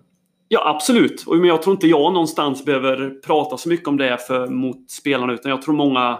Ja, 0.49 0.69
absolut. 0.69 1.25
Men 1.27 1.45
jag 1.45 1.63
tror 1.63 1.75
inte 1.75 1.87
jag 1.87 2.13
någonstans 2.13 2.65
behöver 2.65 3.11
prata 3.11 3.57
så 3.57 3.69
mycket 3.69 3.89
om 3.89 3.97
det 3.97 4.19
för, 4.27 4.47
mot 4.47 4.91
spelarna. 4.91 5.33
Utan 5.33 5.51
jag 5.51 5.63
tror 5.63 5.75
många 5.75 6.19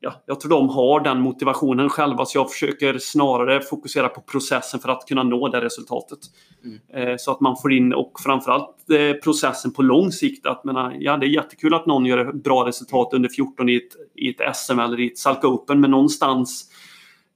ja, 0.00 0.22
jag 0.26 0.40
tror 0.40 0.50
de 0.50 0.68
har 0.68 1.00
den 1.00 1.20
motivationen 1.20 1.88
själva 1.88 2.24
så 2.24 2.38
jag 2.38 2.50
försöker 2.50 2.98
snarare 2.98 3.60
fokusera 3.60 4.08
på 4.08 4.20
processen 4.20 4.80
för 4.80 4.88
att 4.88 5.08
kunna 5.08 5.22
nå 5.22 5.48
det 5.48 5.60
resultatet. 5.60 6.18
Mm. 6.64 7.08
Eh, 7.08 7.16
så 7.18 7.30
att 7.30 7.40
man 7.40 7.56
får 7.56 7.72
in, 7.72 7.94
och 7.94 8.12
framförallt 8.24 8.90
eh, 8.90 9.12
processen 9.22 9.72
på 9.72 9.82
lång 9.82 10.12
sikt. 10.12 10.46
Att, 10.46 10.64
menar, 10.64 10.96
ja, 11.00 11.16
det 11.16 11.26
är 11.26 11.28
jättekul 11.28 11.74
att 11.74 11.86
någon 11.86 12.06
gör 12.06 12.32
bra 12.32 12.66
resultat 12.66 13.08
under 13.12 13.28
14 13.28 13.68
i 13.68 13.76
ett, 13.76 13.96
i 14.14 14.28
ett 14.28 14.56
SM 14.56 14.78
eller 14.78 15.00
i 15.00 15.06
ett 15.06 15.18
Salka 15.18 15.48
Open 15.48 15.80
men 15.80 15.90
någonstans 15.90 16.70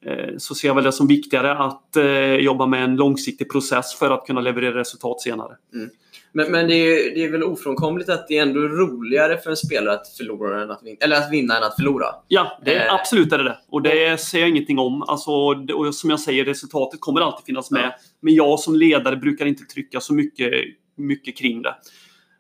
eh, 0.05 0.37
så 0.39 0.55
ser 0.55 0.69
jag 0.69 0.75
väl 0.75 0.85
det 0.85 0.93
som 0.93 1.07
viktigare 1.07 1.59
att 1.59 1.97
jobba 2.39 2.67
med 2.67 2.85
en 2.85 2.97
långsiktig 2.97 3.51
process 3.51 3.95
för 3.95 4.11
att 4.11 4.27
kunna 4.27 4.41
leverera 4.41 4.81
resultat 4.81 5.21
senare. 5.21 5.57
Mm. 5.75 5.91
Men, 6.33 6.53
men 6.53 6.69
det, 6.69 6.75
är, 6.75 7.15
det 7.15 7.25
är 7.25 7.31
väl 7.31 7.43
ofrånkomligt 7.43 8.09
att 8.09 8.29
det 8.29 8.39
är 8.39 8.43
ändå 8.43 8.61
roligare 8.61 9.39
för 9.39 9.51
en 9.51 9.57
spelare 9.57 9.95
att 9.95 10.09
förlora 10.09 10.63
än 10.63 10.71
att 10.71 10.83
vinna, 10.83 10.97
eller 11.01 11.17
att 11.17 11.33
vinna 11.33 11.57
än 11.57 11.63
att 11.63 11.77
förlora? 11.77 12.07
Ja, 12.29 12.61
det 12.65 12.75
är, 12.75 12.87
eh. 12.87 12.95
absolut 12.95 13.33
är 13.33 13.39
det 13.39 13.45
det. 13.45 13.59
Och 13.69 13.83
det 13.83 14.21
säger 14.21 14.45
jag 14.45 14.51
ingenting 14.51 14.79
om. 14.79 15.03
Alltså, 15.03 15.31
och 15.75 15.95
som 15.95 16.11
jag 16.11 16.21
säger, 16.21 16.45
resultatet 16.45 17.01
kommer 17.01 17.21
alltid 17.21 17.45
finnas 17.47 17.71
med. 17.71 17.85
Ja. 17.85 17.95
Men 18.21 18.35
jag 18.35 18.61
som 18.61 18.77
ledare 18.77 19.17
brukar 19.17 19.47
inte 19.47 19.65
trycka 19.65 20.01
så 20.01 20.15
mycket, 20.15 20.53
mycket 20.97 21.37
kring 21.37 21.63
det. 21.63 21.75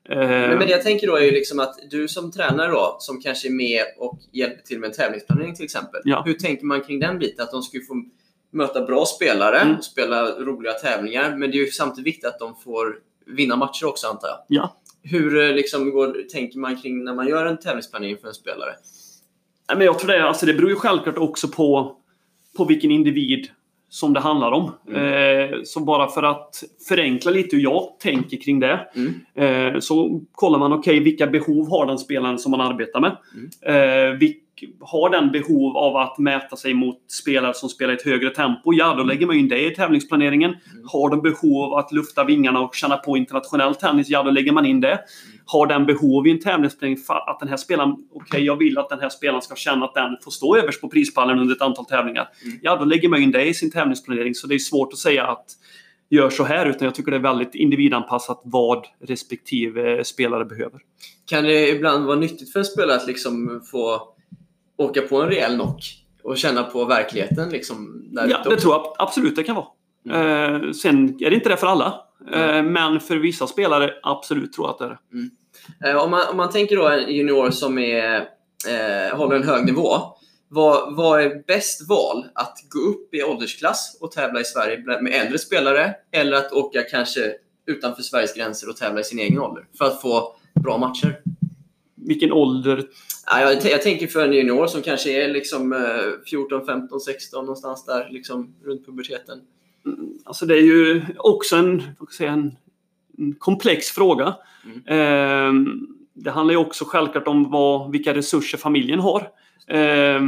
Men, 0.08 0.18
men 0.28 0.58
det 0.58 0.70
jag 0.70 0.82
tänker 0.82 1.06
då 1.06 1.16
är 1.16 1.24
ju 1.24 1.30
liksom 1.30 1.60
att 1.60 1.74
du 1.90 2.08
som 2.08 2.32
tränare 2.32 2.70
då, 2.70 2.96
som 2.98 3.20
kanske 3.20 3.48
är 3.48 3.52
med 3.52 3.82
och 3.98 4.18
hjälper 4.32 4.62
till 4.62 4.78
med 4.78 4.86
en 4.86 4.94
tävlingsplanering 4.94 5.54
till 5.54 5.64
exempel. 5.64 6.00
Ja. 6.04 6.22
Hur 6.26 6.34
tänker 6.34 6.64
man 6.64 6.80
kring 6.80 7.00
den 7.00 7.18
biten? 7.18 7.44
Att 7.44 7.50
de 7.50 7.62
ska 7.62 7.78
få 7.88 8.04
möta 8.52 8.84
bra 8.84 9.04
spelare 9.04 9.58
mm. 9.58 9.76
och 9.76 9.84
spela 9.84 10.30
roliga 10.30 10.72
tävlingar. 10.72 11.36
Men 11.36 11.50
det 11.50 11.56
är 11.56 11.58
ju 11.58 11.66
samtidigt 11.66 12.06
viktigt 12.06 12.24
att 12.24 12.38
de 12.38 12.54
får 12.64 12.96
vinna 13.26 13.56
matcher 13.56 13.86
också 13.86 14.06
antar 14.06 14.28
jag. 14.28 14.38
Ja. 14.48 14.76
Hur 15.02 15.42
eh, 15.42 15.54
liksom, 15.54 15.90
går, 15.90 16.28
tänker 16.32 16.58
man 16.58 16.76
kring 16.76 17.04
när 17.04 17.14
man 17.14 17.28
gör 17.28 17.46
en 17.46 17.58
tävlingsplanering 17.58 18.16
för 18.20 18.28
en 18.28 18.34
spelare? 18.34 18.70
Nej, 19.68 19.78
men 19.78 19.86
jag 19.86 19.98
tror 19.98 20.12
det, 20.12 20.24
alltså 20.24 20.46
det 20.46 20.54
beror 20.54 20.70
ju 20.70 20.76
självklart 20.76 21.18
också 21.18 21.48
på, 21.48 21.96
på 22.56 22.64
vilken 22.64 22.90
individ 22.90 23.48
som 23.88 24.12
det 24.12 24.20
handlar 24.20 24.52
om. 24.52 24.64
Eh, 24.94 25.58
så 25.64 25.80
bara 25.80 26.08
för 26.08 26.22
att 26.22 26.64
förenkla 26.88 27.30
lite 27.30 27.56
hur 27.56 27.62
jag 27.62 27.98
tänker 27.98 28.36
kring 28.36 28.60
det. 28.60 28.88
Mm. 28.94 29.74
Eh, 29.74 29.80
så 29.80 30.20
kollar 30.32 30.58
man, 30.58 30.72
okej, 30.72 31.00
vilka 31.00 31.26
behov 31.26 31.70
har 31.70 31.86
den 31.86 31.98
spelaren 31.98 32.38
som 32.38 32.50
man 32.50 32.60
arbetar 32.60 33.00
med? 33.00 33.16
Eh, 33.62 34.18
vilk, 34.18 34.41
har 34.80 35.10
den 35.10 35.32
behov 35.32 35.76
av 35.76 35.96
att 35.96 36.18
mäta 36.18 36.56
sig 36.56 36.74
mot 36.74 36.98
spelare 37.08 37.54
som 37.54 37.68
spelar 37.68 37.92
i 37.92 37.96
ett 37.96 38.02
högre 38.02 38.30
tempo? 38.30 38.72
Ja, 38.72 38.94
då 38.94 39.04
lägger 39.04 39.26
man 39.26 39.36
in 39.36 39.48
det 39.48 39.66
i 39.66 39.74
tävlingsplaneringen. 39.74 40.54
Har 40.92 41.10
de 41.10 41.22
behov 41.22 41.64
av 41.64 41.74
att 41.74 41.92
lufta 41.92 42.24
vingarna 42.24 42.60
och 42.60 42.74
känna 42.74 42.96
på 42.96 43.16
internationell 43.16 43.74
tennis? 43.74 44.08
Ja, 44.08 44.22
då 44.22 44.30
lägger 44.30 44.52
man 44.52 44.66
in 44.66 44.80
det. 44.80 45.00
Har 45.46 45.66
den 45.66 45.86
behov 45.86 46.26
i 46.26 46.30
en 46.30 46.40
tävlingsplanering 46.40 46.98
att 47.26 47.40
den 47.40 47.48
här 47.48 47.56
spelaren, 47.56 47.96
okej, 48.14 48.44
jag 48.44 48.56
vill 48.56 48.78
att 48.78 48.88
den 48.88 49.00
här 49.00 49.08
spelaren 49.08 49.42
ska 49.42 49.54
känna 49.54 49.84
att 49.84 49.94
den 49.94 50.16
får 50.24 50.30
stå 50.30 50.56
överst 50.56 50.80
på 50.80 50.88
prispallen 50.88 51.38
under 51.38 51.54
ett 51.54 51.62
antal 51.62 51.84
tävlingar. 51.84 52.28
Ja, 52.62 52.76
då 52.76 52.84
lägger 52.84 53.08
man 53.08 53.22
in 53.22 53.30
det 53.30 53.44
i 53.44 53.54
sin 53.54 53.70
tävlingsplanering. 53.70 54.34
Så 54.34 54.46
det 54.46 54.54
är 54.54 54.58
svårt 54.58 54.92
att 54.92 54.98
säga 54.98 55.26
att 55.26 55.46
gör 56.12 56.30
så 56.30 56.44
här, 56.44 56.66
utan 56.66 56.84
jag 56.84 56.94
tycker 56.94 57.10
det 57.10 57.16
är 57.16 57.20
väldigt 57.20 57.54
individanpassat 57.54 58.40
vad 58.44 58.86
respektive 59.00 60.04
spelare 60.04 60.44
behöver. 60.44 60.80
Kan 61.26 61.44
det 61.44 61.68
ibland 61.68 62.06
vara 62.06 62.16
nyttigt 62.16 62.52
för 62.52 62.58
en 62.58 62.64
spelare 62.64 62.96
att 62.96 63.06
liksom 63.06 63.62
få 63.70 64.11
åka 64.76 65.02
på 65.02 65.22
en 65.22 65.28
rejäl 65.28 65.54
knock 65.54 65.82
och 66.22 66.38
känna 66.38 66.62
på 66.62 66.84
verkligheten 66.84 67.48
liksom 67.50 68.04
där 68.10 68.28
Ja, 68.28 68.40
det 68.44 68.48
också? 68.48 68.60
tror 68.60 68.74
jag 68.74 68.94
absolut 68.98 69.36
det 69.36 69.42
kan 69.42 69.56
vara. 69.56 69.66
Eh, 70.10 70.70
sen 70.72 71.16
är 71.22 71.30
det 71.30 71.34
inte 71.36 71.48
det 71.48 71.56
för 71.56 71.66
alla. 71.66 72.00
Eh, 72.32 72.62
men 72.62 73.00
för 73.00 73.16
vissa 73.16 73.46
spelare, 73.46 73.90
absolut 74.02 74.52
tror 74.52 74.66
jag 74.66 74.72
att 74.72 74.78
det 74.78 74.84
är 74.84 74.98
det. 75.80 75.90
Eh, 75.90 75.96
Om 76.04 76.10
man, 76.10 76.20
om 76.30 76.36
man 76.36 76.50
tänker 76.50 76.76
då 76.76 76.88
en 76.88 77.14
junior 77.14 77.50
som 77.50 77.78
är, 77.78 78.28
håller 79.16 79.36
en 79.36 79.42
hög 79.44 79.64
nivå. 79.66 79.96
Vad, 80.48 80.96
vad 80.96 81.20
är 81.22 81.42
bäst 81.46 81.88
val? 81.88 82.24
Att 82.34 82.54
gå 82.68 82.78
upp 82.78 83.14
i 83.14 83.22
åldersklass 83.22 83.98
och 84.00 84.10
tävla 84.12 84.40
i 84.40 84.44
Sverige 84.44 84.78
med 85.00 85.12
äldre 85.12 85.38
spelare 85.38 85.94
eller 86.12 86.36
att 86.36 86.52
åka 86.52 86.82
kanske 86.82 87.32
utanför 87.66 88.02
Sveriges 88.02 88.34
gränser 88.34 88.68
och 88.68 88.76
tävla 88.76 89.00
i 89.00 89.04
sin 89.04 89.18
egen 89.18 89.38
ålder 89.38 89.64
för 89.78 89.84
att 89.84 90.00
få 90.00 90.36
bra 90.54 90.78
matcher? 90.78 91.20
Vilken 91.94 92.32
ålder? 92.32 92.84
Ja, 93.34 93.40
jag, 93.40 93.64
jag 93.72 93.82
tänker 93.82 94.06
för 94.06 94.24
en 94.24 94.32
junior 94.32 94.66
som 94.66 94.82
kanske 94.82 95.24
är 95.24 95.28
liksom 95.28 95.72
eh, 95.72 96.28
14, 96.30 96.66
15, 96.66 97.00
16 97.00 97.44
någonstans 97.44 97.84
där 97.84 98.08
liksom 98.10 98.54
runt 98.64 98.86
puberteten. 98.86 99.38
Alltså 100.24 100.46
det 100.46 100.54
är 100.54 100.62
ju 100.62 101.02
också 101.16 101.56
en, 101.56 101.82
säga, 102.16 102.32
en, 102.32 102.56
en 103.18 103.34
komplex 103.34 103.90
fråga. 103.90 104.26
Eh, 104.86 105.52
det 106.14 106.30
handlar 106.30 106.52
ju 106.52 106.58
också 106.58 106.84
självklart 106.84 107.28
om 107.28 107.50
vad, 107.50 107.92
vilka 107.92 108.14
resurser 108.14 108.58
familjen 108.58 109.00
har. 109.00 109.28
Eh, 109.66 110.20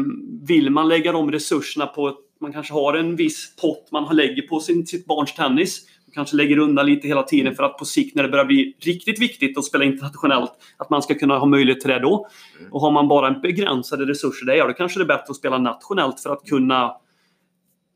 vill 0.47 0.71
man 0.71 0.89
lägga 0.89 1.13
de 1.13 1.33
resurserna 1.33 1.87
på 1.87 2.09
att 2.09 2.19
man 2.41 2.53
kanske 2.53 2.73
har 2.73 2.95
en 2.95 3.17
viss 3.17 3.57
pott 3.57 3.89
man 3.93 4.17
lägger 4.17 4.43
på 4.43 4.61
sin, 4.61 4.87
sitt 4.87 5.07
barns 5.07 5.35
tennis. 5.35 5.87
Kanske 6.15 6.37
lägger 6.37 6.59
undan 6.59 6.87
lite 6.87 7.09
hela 7.09 7.23
tiden 7.23 7.55
för 7.55 7.63
att 7.63 7.79
på 7.79 7.85
sikt 7.85 8.15
när 8.15 8.23
det 8.23 8.29
börjar 8.29 8.45
bli 8.45 8.77
riktigt 8.81 9.21
viktigt 9.21 9.59
att 9.59 9.65
spela 9.65 9.85
internationellt 9.85 10.53
att 10.77 10.91
man 10.91 11.03
ska 11.03 11.15
kunna 11.15 11.39
ha 11.39 11.47
möjlighet 11.47 11.81
till 11.81 11.91
det 11.91 11.99
då. 11.99 12.29
Och 12.71 12.81
har 12.81 12.91
man 12.91 13.09
bara 13.09 13.29
en 13.29 13.41
begränsade 13.41 14.05
resurser 14.05 14.47
där, 14.47 14.55
ja 14.55 14.67
då 14.67 14.73
kanske 14.73 14.99
det 14.99 15.05
är 15.05 15.07
bättre 15.07 15.31
att 15.31 15.37
spela 15.37 15.59
nationellt 15.59 16.21
för 16.21 16.31
att 16.31 16.49
kunna 16.49 16.93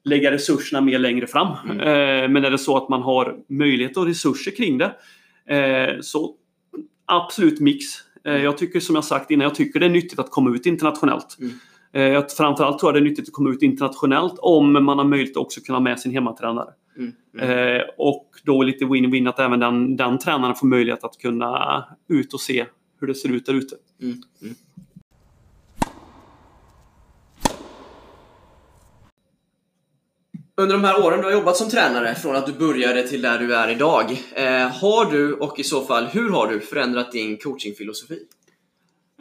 lägga 0.05 0.31
resurserna 0.31 0.81
mer 0.81 0.99
längre 0.99 1.27
fram. 1.27 1.49
Eh, 1.71 2.29
men 2.29 2.45
är 2.45 2.51
det 2.51 2.59
så 2.59 2.77
att 2.77 2.89
man 2.89 3.03
har 3.03 3.37
möjlighet 3.49 3.97
och 3.97 4.07
resurser 4.07 4.51
kring 4.57 4.79
det 4.79 4.93
eh, 5.57 6.01
så 6.01 6.35
absolut 7.07 7.61
mix. 7.61 7.85
Eh, 8.25 8.37
jag 8.37 8.59
tycker 8.59 8.81
som 8.81 8.95
jag 8.95 9.05
sagt 9.05 9.31
innan, 9.31 9.45
jag 9.45 9.55
tycker 9.55 9.81
det 9.81 9.87
är 9.87 9.91
nyttigt 9.91 10.19
att 10.19 10.31
komma 10.31 10.51
ut 10.51 10.67
internationellt. 10.67 11.37
Mm. 11.41 11.53
Eh, 11.93 12.25
framförallt 12.37 12.79
tror 12.79 12.93
jag 12.93 13.03
det 13.03 13.07
är 13.07 13.11
nyttigt 13.11 13.29
att 13.29 13.35
komma 13.35 13.51
ut 13.51 13.63
internationellt 13.63 14.35
om 14.39 14.85
man 14.85 14.99
har 14.99 15.05
möjlighet 15.05 15.37
att 15.37 15.43
också 15.43 15.61
kunna 15.61 15.79
ha 15.79 15.83
med 15.83 16.01
sin 16.01 16.13
hemmatränare. 16.13 16.69
Mm. 16.99 17.13
Mm. 17.35 17.77
Eh, 17.77 17.83
och 17.99 18.29
då 18.45 18.63
lite 18.63 18.85
win-win 18.85 19.29
att 19.29 19.39
även 19.39 19.61
den, 19.61 19.97
den 19.97 20.19
tränaren 20.19 20.55
får 20.55 20.67
möjlighet 20.67 21.05
att 21.05 21.19
kunna 21.19 21.85
ut 22.09 22.35
och 22.35 22.41
se 22.41 22.67
hur 23.01 23.07
det 23.07 23.15
ser 23.15 23.29
ut 23.29 23.47
där 23.47 23.55
ute. 23.55 23.77
Mm. 24.03 24.23
Mm. 24.43 24.55
Under 30.61 30.75
de 30.75 30.85
här 30.85 31.07
åren 31.07 31.19
du 31.19 31.25
har 31.25 31.33
jobbat 31.33 31.57
som 31.57 31.71
tränare, 31.71 32.15
från 32.15 32.37
att 32.37 32.47
du 32.47 32.53
började 32.53 33.09
till 33.09 33.23
där 33.23 33.39
du 33.39 33.55
är 33.55 33.71
idag. 33.71 34.11
Eh, 34.35 34.69
har 34.69 35.13
du, 35.13 35.35
och 35.35 35.59
i 35.59 35.65
så 35.65 35.85
fall 35.85 36.07
hur 36.07 36.31
har 36.31 36.47
du, 36.47 36.61
förändrat 36.61 37.13
din 37.13 37.37
coachingfilosofi? 37.37 38.19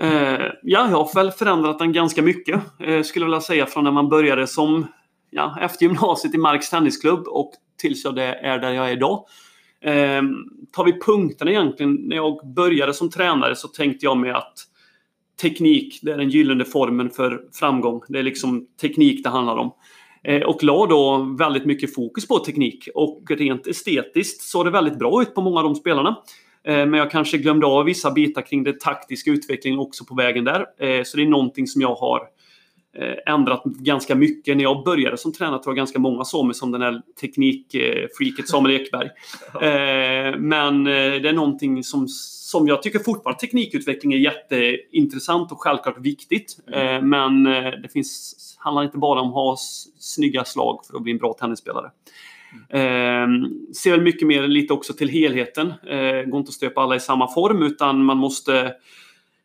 Eh, 0.01 0.09
ja, 0.09 0.51
jag 0.63 0.79
har 0.79 1.15
väl 1.15 1.31
förändrat 1.31 1.79
den 1.79 1.93
ganska 1.93 2.21
mycket. 2.21 2.61
Eh, 2.79 3.01
skulle 3.03 3.23
jag 3.23 3.29
vilja 3.29 3.41
säga 3.41 3.65
från 3.65 3.83
när 3.83 3.91
man 3.91 4.09
började 4.09 4.47
som 4.47 4.87
ja, 5.29 5.57
efter 5.61 5.85
gymnasiet 5.85 6.35
i 6.35 6.37
Marks 6.37 6.69
tennisklubb 6.69 7.27
och 7.27 7.51
tills 7.77 8.05
jag 8.05 8.17
är 8.19 8.59
där 8.59 8.73
jag 8.73 8.87
är 8.87 8.91
idag. 8.91 9.25
Ehm, 9.81 10.35
tar 10.71 10.85
vi 10.85 10.99
punkterna 10.99 11.51
egentligen. 11.51 11.93
När 11.93 12.15
jag 12.15 12.53
började 12.55 12.93
som 12.93 13.09
tränare 13.09 13.55
så 13.55 13.67
tänkte 13.67 14.05
jag 14.05 14.17
mig 14.17 14.31
att 14.31 14.53
teknik, 15.41 15.99
det 16.01 16.11
är 16.11 16.17
den 16.17 16.29
gyllene 16.29 16.65
formen 16.65 17.09
för 17.09 17.41
framgång. 17.53 18.01
Det 18.07 18.19
är 18.19 18.23
liksom 18.23 18.67
teknik 18.81 19.23
det 19.23 19.29
handlar 19.29 19.57
om. 19.57 19.71
Ehm, 20.23 20.43
och 20.43 20.63
la 20.63 20.85
då 20.85 21.35
väldigt 21.39 21.65
mycket 21.65 21.95
fokus 21.95 22.27
på 22.27 22.39
teknik. 22.39 22.89
Och 22.95 23.23
rent 23.29 23.67
estetiskt 23.67 24.41
såg 24.41 24.65
det 24.65 24.71
väldigt 24.71 24.99
bra 24.99 25.21
ut 25.21 25.35
på 25.35 25.41
många 25.41 25.57
av 25.57 25.63
de 25.63 25.75
spelarna. 25.75 26.15
Ehm, 26.63 26.89
men 26.89 26.99
jag 26.99 27.11
kanske 27.11 27.37
glömde 27.37 27.65
av 27.65 27.85
vissa 27.85 28.11
bitar 28.11 28.41
kring 28.41 28.63
den 28.63 28.77
taktiska 28.77 29.31
utvecklingen 29.31 29.79
också 29.79 30.05
på 30.05 30.15
vägen 30.15 30.43
där. 30.43 30.65
Så 31.03 31.17
det 31.17 31.23
är 31.23 31.27
någonting 31.27 31.67
som 31.67 31.81
jag 31.81 31.95
har 31.95 32.21
ändrat 33.25 33.63
ganska 33.63 34.15
mycket. 34.15 34.57
När 34.57 34.63
jag 34.63 34.83
började 34.83 35.17
som 35.17 35.33
tränare 35.33 35.63
tror 35.63 35.71
jag 35.71 35.77
ganska 35.77 35.99
många 35.99 36.23
såg 36.23 36.45
mig 36.45 36.55
som 36.55 36.71
den 36.71 36.81
här 36.81 37.01
teknikfreaket 37.21 38.47
Samuel 38.47 38.81
Ekberg. 38.81 39.09
Eh, 39.61 40.37
Men 40.37 40.87
eh, 40.87 40.93
det 40.93 41.29
är 41.29 41.33
någonting 41.33 41.83
som, 41.83 42.07
som 42.07 42.67
jag 42.67 42.83
tycker 42.83 42.99
fortfarande 42.99 43.39
teknikutveckling 43.39 44.13
är 44.13 44.17
jätteintressant 44.17 45.51
och 45.51 45.61
självklart 45.61 45.97
viktigt. 45.99 46.57
Eh, 46.71 47.01
Men 47.01 47.45
eh, 47.45 47.71
det 47.83 47.89
finns, 47.93 48.35
handlar 48.59 48.83
inte 48.83 48.97
bara 48.97 49.21
om 49.21 49.27
att 49.27 49.33
ha 49.33 49.55
snygga 49.99 50.45
slag 50.45 50.79
för 50.85 50.97
att 50.97 51.03
bli 51.03 51.11
en 51.11 51.17
bra 51.17 51.33
tennisspelare. 51.33 51.91
Eh, 52.69 53.27
ser 53.83 53.91
väl 53.91 54.01
mycket 54.01 54.27
mer 54.27 54.47
lite 54.47 54.73
också 54.73 54.93
till 54.93 55.09
helheten. 55.09 55.67
Eh, 55.67 56.29
går 56.29 56.39
inte 56.39 56.49
att 56.49 56.53
stöpa 56.53 56.81
alla 56.81 56.95
i 56.95 56.99
samma 56.99 57.33
form 57.33 57.63
utan 57.63 58.03
man 58.05 58.17
måste 58.17 58.73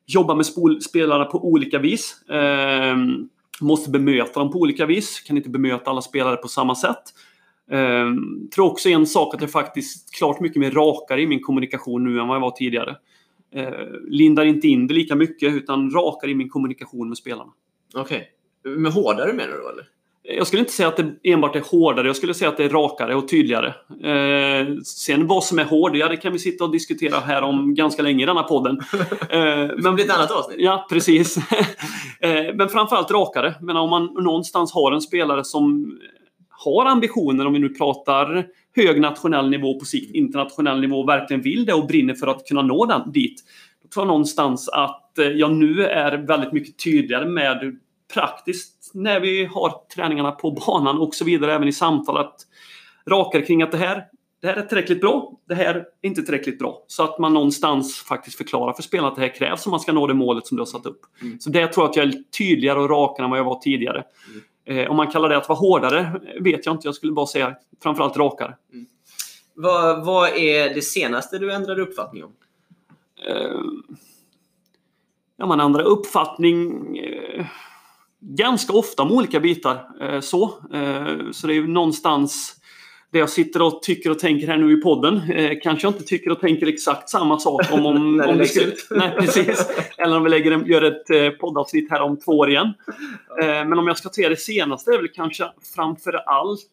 jobba 0.07 0.35
med 0.35 0.47
spelarna 0.83 1.25
på 1.25 1.49
olika 1.49 1.79
vis. 1.79 2.23
Eh, 2.29 2.97
måste 3.61 3.91
bemöta 3.91 4.41
dem 4.41 4.51
på 4.51 4.59
olika 4.59 4.87
vis. 4.87 5.21
Kan 5.21 5.37
inte 5.37 5.51
bemöta 5.51 5.91
alla 5.91 6.03
spelare 6.03 6.37
på 6.37 6.49
samma 6.49 6.75
sätt. 6.75 7.03
Eh, 7.71 8.07
tror 8.55 8.71
också 8.71 8.89
en 8.89 9.07
sak 9.07 9.35
att 9.35 9.41
jag 9.41 9.51
faktiskt 9.51 10.15
klart 10.15 10.41
mycket 10.41 10.61
mer 10.61 10.71
rakare 10.71 11.23
i 11.23 11.27
min 11.27 11.41
kommunikation 11.41 12.05
nu 12.05 12.21
än 12.21 12.29
vad 12.29 12.37
jag 12.37 12.41
var 12.41 12.51
tidigare. 12.51 12.97
Eh, 13.55 13.71
lindar 14.09 14.45
inte 14.45 14.69
in 14.69 14.87
det 14.87 14.95
lika 14.95 15.15
mycket 15.15 15.55
utan 15.55 15.91
rakare 15.91 16.31
i 16.31 16.35
min 16.35 16.49
kommunikation 16.49 17.09
med 17.09 17.19
spelarna. 17.19 17.53
Okej. 17.95 18.29
Med 18.65 18.93
hårdare 18.93 19.33
menar 19.33 19.53
du 19.53 19.69
eller? 19.71 19.89
Jag 20.25 20.47
skulle 20.47 20.61
inte 20.61 20.73
säga 20.73 20.89
att 20.89 20.97
det 20.97 21.15
enbart 21.23 21.57
är 21.57 21.61
hårdare, 21.61 22.07
jag 22.07 22.17
skulle 22.17 22.35
säga 22.35 22.49
att 22.49 22.57
det 22.57 22.65
är 22.65 22.69
rakare 22.69 23.15
och 23.15 23.29
tydligare. 23.29 23.67
Eh, 24.05 24.77
sen 24.85 25.27
vad 25.27 25.45
som 25.45 25.59
är 25.59 25.65
hård, 25.65 25.97
ja 25.97 26.09
det 26.09 26.17
kan 26.17 26.33
vi 26.33 26.39
sitta 26.39 26.65
och 26.65 26.73
diskutera 26.73 27.21
här 27.21 27.43
om 27.43 27.75
ganska 27.75 28.03
länge 28.03 28.23
i 28.23 28.27
denna 28.27 28.43
podden. 28.43 28.81
Eh, 29.31 29.71
Men 29.77 29.99
ett 29.99 30.11
annat 30.11 30.31
avsnitt. 30.31 30.57
Ja, 30.61 30.87
precis. 30.91 31.37
Eh, 32.21 32.55
Men 32.55 32.69
framförallt 32.69 33.11
rakare. 33.11 33.55
Men 33.61 33.77
om 33.77 33.91
man 33.91 34.05
någonstans 34.05 34.73
har 34.73 34.93
en 34.93 35.01
spelare 35.01 35.45
som 35.45 35.99
har 36.51 36.87
ambitioner, 36.87 37.47
om 37.47 37.53
vi 37.53 37.59
nu 37.59 37.69
pratar 37.69 38.47
hög 38.77 39.01
nationell 39.01 39.51
nivå 39.51 39.79
på 39.79 39.85
sikt, 39.85 40.15
internationell 40.15 40.81
nivå, 40.81 41.07
verkligen 41.07 41.43
vill 41.43 41.65
det 41.65 41.73
och 41.75 41.87
brinner 41.87 42.15
för 42.15 42.27
att 42.27 42.47
kunna 42.47 42.63
nå 42.63 42.87
den 42.87 43.13
dit. 43.13 43.41
Då 43.83 43.89
tror 43.89 44.03
jag 44.03 44.09
någonstans 44.09 44.69
att 44.69 45.19
eh, 45.19 45.27
jag 45.27 45.53
nu 45.53 45.85
är 45.85 46.17
väldigt 46.19 46.53
mycket 46.53 46.85
tydligare 46.85 47.27
med 47.27 47.77
praktiskt 48.15 48.91
när 48.95 49.21
vi 49.21 49.45
har 49.45 49.75
träningarna 49.95 50.33
på 50.33 50.51
banan 50.51 50.99
och 50.99 51.15
så 51.15 51.25
vidare, 51.25 51.55
även 51.55 51.69
i 51.69 51.73
samtal, 51.73 52.17
att 52.17 52.47
rakare 53.07 53.43
kring 53.43 53.63
att 53.63 53.71
det 53.71 53.79
här, 53.79 54.05
det 54.41 54.47
här 54.47 54.55
är 54.55 54.63
tillräckligt 54.63 55.01
bra, 55.01 55.33
det 55.49 55.55
här 55.55 55.75
är 55.75 56.09
inte 56.09 56.23
tillräckligt 56.23 56.59
bra. 56.59 56.85
Så 56.87 57.03
att 57.03 57.19
man 57.19 57.35
någonstans 57.35 58.03
faktiskt 58.03 58.37
förklarar 58.37 58.73
för 58.73 58.83
spelarna 58.83 59.09
att 59.09 59.17
det 59.17 59.23
här 59.23 59.35
krävs 59.35 59.67
om 59.67 59.71
man 59.71 59.81
ska 59.81 59.93
nå 59.93 60.07
det 60.07 60.15
målet 60.15 60.47
som 60.47 60.57
du 60.57 60.61
har 60.61 60.67
satt 60.67 60.87
upp. 60.87 61.01
Mm. 61.23 61.41
Så 61.41 61.51
det 61.51 61.67
tror 61.67 61.85
jag 61.85 61.91
att 61.91 61.97
jag 61.97 62.07
är 62.07 62.23
tydligare 62.39 62.81
och 62.81 62.91
rakare 62.91 63.25
än 63.25 63.31
vad 63.31 63.39
jag 63.39 63.45
var 63.45 63.59
tidigare. 63.59 64.05
Eh, 64.65 64.91
om 64.91 64.97
man 64.97 65.11
kallar 65.11 65.29
det 65.29 65.37
att 65.37 65.49
vara 65.49 65.59
hårdare 65.59 66.21
vet 66.41 66.67
jag 66.67 66.75
inte. 66.75 66.89
Jag 66.89 66.95
skulle 66.95 67.13
bara 67.13 67.27
säga 67.27 67.57
framförallt 67.83 68.17
rakare. 68.17 68.57
Vad, 69.55 70.05
vad 70.05 70.29
är 70.29 70.75
det 70.75 70.83
senaste 70.83 71.39
du 71.39 71.53
ändrade 71.53 71.83
uppfattning 71.83 72.25
om? 72.25 72.33
Eh, 73.27 73.61
ja, 75.37 75.47
man 75.47 75.61
ändrar 75.61 75.83
uppfattning 75.83 76.99
eh, 76.99 77.47
ganska 78.23 78.73
ofta 78.73 79.03
om 79.03 79.13
olika 79.13 79.41
bitar. 79.41 79.89
Eh, 80.01 80.21
så. 80.21 80.43
Eh, 80.73 81.31
så 81.33 81.47
det 81.47 81.53
är 81.53 81.55
ju 81.55 81.67
någonstans 81.67 82.57
det 83.13 83.19
jag 83.19 83.31
sitter 83.31 83.63
och 83.63 83.83
tycker 83.83 84.11
och 84.11 84.19
tänker 84.19 84.47
här 84.47 84.57
nu 84.57 84.73
i 84.73 84.81
podden. 84.81 85.31
Eh, 85.31 85.59
kanske 85.63 85.87
jag 85.87 85.95
inte 85.95 86.05
tycker 86.05 86.31
och 86.31 86.41
tänker 86.41 86.67
exakt 86.67 87.11
samma 87.11 87.39
sak 87.39 87.73
om... 87.73 87.87
om, 87.87 88.21
om 88.29 88.39
vi 88.39 88.47
skulle, 88.47 88.73
nej, 88.91 89.15
precis. 89.19 89.67
Eller 89.99 90.17
om 90.17 90.25
vi 90.25 90.31
lägger 90.31 90.51
en, 90.51 90.67
gör 90.67 90.83
ett 90.83 91.11
eh, 91.11 91.31
poddavsnitt 91.31 91.91
här 91.91 92.01
om 92.01 92.17
två 92.17 92.33
år 92.33 92.51
igen. 92.51 92.73
Men 93.39 93.79
om 93.79 93.87
jag 93.87 93.99
ska 93.99 94.09
säga 94.09 94.29
det 94.29 94.37
senaste 94.37 94.91
är 94.91 94.99
väl 94.99 95.09
kanske 95.09 95.45
framför 95.75 96.13
allt 96.13 96.69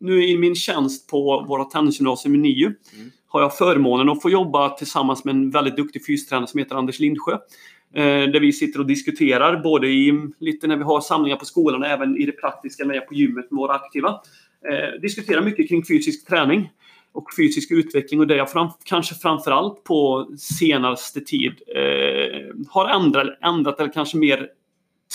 nu 0.00 0.24
i 0.24 0.38
min 0.38 0.54
tjänst 0.54 1.10
på 1.10 1.44
våra 1.48 1.64
tennisgymnasium 1.64 2.34
i 2.34 2.38
NIU 2.38 2.66
Mm. 2.66 3.10
har 3.26 3.40
jag 3.40 3.56
förmånen 3.56 4.08
att 4.08 4.22
få 4.22 4.30
jobba 4.30 4.68
tillsammans 4.68 5.24
med 5.24 5.34
en 5.34 5.50
väldigt 5.50 5.76
duktig 5.76 6.06
fystränare 6.06 6.46
som 6.46 6.58
heter 6.58 6.74
Anders 6.74 6.98
Lindsjö. 6.98 7.38
Eh, 7.94 8.02
där 8.02 8.40
vi 8.40 8.52
sitter 8.52 8.80
och 8.80 8.86
diskuterar 8.86 9.62
både 9.62 9.88
i, 9.88 10.12
lite 10.38 10.66
när 10.66 10.76
vi 10.76 10.82
har 10.82 11.00
samlingar 11.00 11.36
på 11.36 11.44
skolan 11.44 11.82
och 11.82 11.88
även 11.88 12.16
i 12.16 12.26
det 12.26 12.32
praktiska 12.32 12.84
när 12.84 12.94
jag 12.94 13.02
är 13.02 13.06
på 13.06 13.14
gymmet 13.14 13.50
med 13.50 13.58
våra 13.58 13.74
aktiva. 13.74 14.20
Eh, 14.70 15.00
diskuterar 15.00 15.42
mycket 15.42 15.68
kring 15.68 15.84
fysisk 15.84 16.26
träning 16.28 16.70
och 17.12 17.28
fysisk 17.36 17.70
utveckling 17.70 18.20
och 18.20 18.26
det 18.26 18.36
jag 18.36 18.50
fram, 18.50 18.68
kanske 18.84 19.14
framförallt 19.14 19.84
på 19.84 20.30
senaste 20.38 21.20
tid 21.20 21.52
eh, 21.76 22.66
har 22.68 22.88
ändrat, 22.88 23.38
ändrat 23.42 23.80
eller 23.80 23.92
kanske 23.92 24.16
mer 24.16 24.48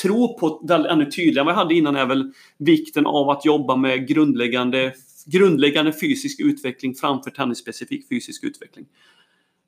tro 0.02 0.38
på 0.38 0.62
det 0.68 0.90
ännu 0.90 1.06
tydligare 1.06 1.40
än 1.40 1.46
vad 1.46 1.54
jag 1.54 1.60
hade 1.60 1.76
innan 1.76 1.96
är 1.96 2.06
väl 2.06 2.34
vikten 2.58 3.06
av 3.06 3.30
att 3.30 3.46
jobba 3.46 3.76
med 3.76 4.08
grundläggande, 4.08 4.94
grundläggande 5.26 5.94
fysisk 5.94 6.40
utveckling 6.40 6.96
framför 6.96 7.32
tennisspecifik 7.32 8.10
fysisk 8.10 8.44
utveckling. 8.44 8.86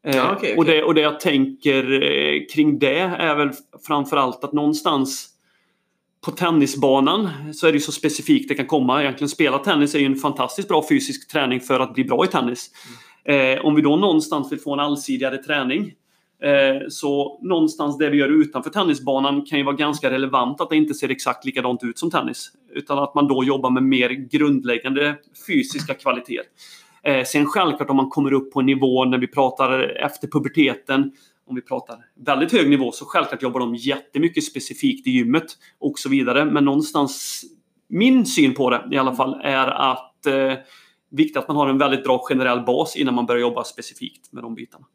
Eh, 0.03 0.31
okej, 0.33 0.57
Och, 0.57 0.65
det, 0.65 0.83
och 0.83 0.93
det 0.93 1.01
jag 1.01 1.19
tänker 1.19 2.01
eh, 2.01 2.41
kring 2.53 2.79
det 2.79 2.99
är 2.99 3.35
väl 3.35 3.49
framförallt 3.87 4.43
att 4.43 4.53
någonstans 4.53 5.29
på 6.25 6.31
tennisbanan 6.31 7.29
så 7.53 7.67
är 7.67 7.71
det 7.71 7.75
ju 7.75 7.81
så 7.81 7.91
specifikt 7.91 8.49
det 8.49 8.55
kan 8.55 8.65
komma. 8.65 9.01
Egentligen 9.01 9.29
spela 9.29 9.57
tennis 9.57 9.95
är 9.95 9.99
ju 9.99 10.05
en 10.05 10.15
fantastiskt 10.15 10.67
bra 10.67 10.85
fysisk 10.89 11.31
träning 11.31 11.59
för 11.59 11.79
att 11.79 11.93
bli 11.93 12.03
bra 12.03 12.25
i 12.25 12.27
tennis. 12.27 12.71
Eh, 13.25 13.65
om 13.65 13.75
vi 13.75 13.81
då 13.81 13.95
någonstans 13.95 14.51
vill 14.51 14.59
få 14.59 14.73
en 14.73 14.79
allsidigare 14.79 15.37
träning 15.37 15.93
eh, 16.43 16.87
så 16.89 17.39
någonstans 17.41 17.97
det 17.97 18.09
vi 18.09 18.17
gör 18.17 18.41
utanför 18.41 18.69
tennisbanan 18.69 19.45
kan 19.45 19.59
ju 19.59 19.65
vara 19.65 19.75
ganska 19.75 20.11
relevant 20.11 20.61
att 20.61 20.69
det 20.69 20.77
inte 20.77 20.93
ser 20.93 21.09
exakt 21.09 21.45
likadant 21.45 21.83
ut 21.83 21.99
som 21.99 22.11
tennis. 22.11 22.51
Utan 22.73 22.99
att 22.99 23.15
man 23.15 23.27
då 23.27 23.43
jobbar 23.43 23.69
med 23.69 23.83
mer 23.83 24.09
grundläggande 24.09 25.15
fysiska 25.47 25.93
kvaliteter. 25.93 26.45
Eh, 27.05 27.23
sen 27.23 27.45
självklart 27.45 27.89
om 27.89 27.95
man 27.95 28.09
kommer 28.09 28.33
upp 28.33 28.51
på 28.51 28.59
en 28.59 28.65
nivå 28.65 29.05
när 29.05 29.17
vi 29.17 29.27
pratar 29.27 29.79
efter 30.05 30.27
puberteten 30.27 31.11
om 31.45 31.55
vi 31.55 31.61
pratar 31.61 31.97
väldigt 32.15 32.51
hög 32.51 32.69
nivå 32.69 32.91
så 32.91 33.05
självklart 33.05 33.41
jobbar 33.41 33.59
de 33.59 33.75
jättemycket 33.75 34.43
specifikt 34.43 35.07
i 35.07 35.11
gymmet 35.11 35.45
och 35.79 35.99
så 35.99 36.09
vidare. 36.09 36.45
Men 36.45 36.65
någonstans, 36.65 37.43
min 37.87 38.25
syn 38.25 38.53
på 38.53 38.69
det 38.69 38.87
i 38.91 38.97
alla 38.97 39.15
fall 39.15 39.41
är 39.43 39.67
att 39.67 40.25
eh, 40.25 40.53
viktigt 41.09 41.37
att 41.37 41.47
man 41.47 41.57
har 41.57 41.69
en 41.69 41.77
väldigt 41.77 42.03
bra 42.03 42.19
generell 42.29 42.61
bas 42.65 42.95
innan 42.95 43.13
man 43.13 43.25
börjar 43.25 43.41
jobba 43.41 43.63
specifikt 43.63 44.31
med 44.33 44.43
de 44.43 44.55
bitarna. 44.55 44.85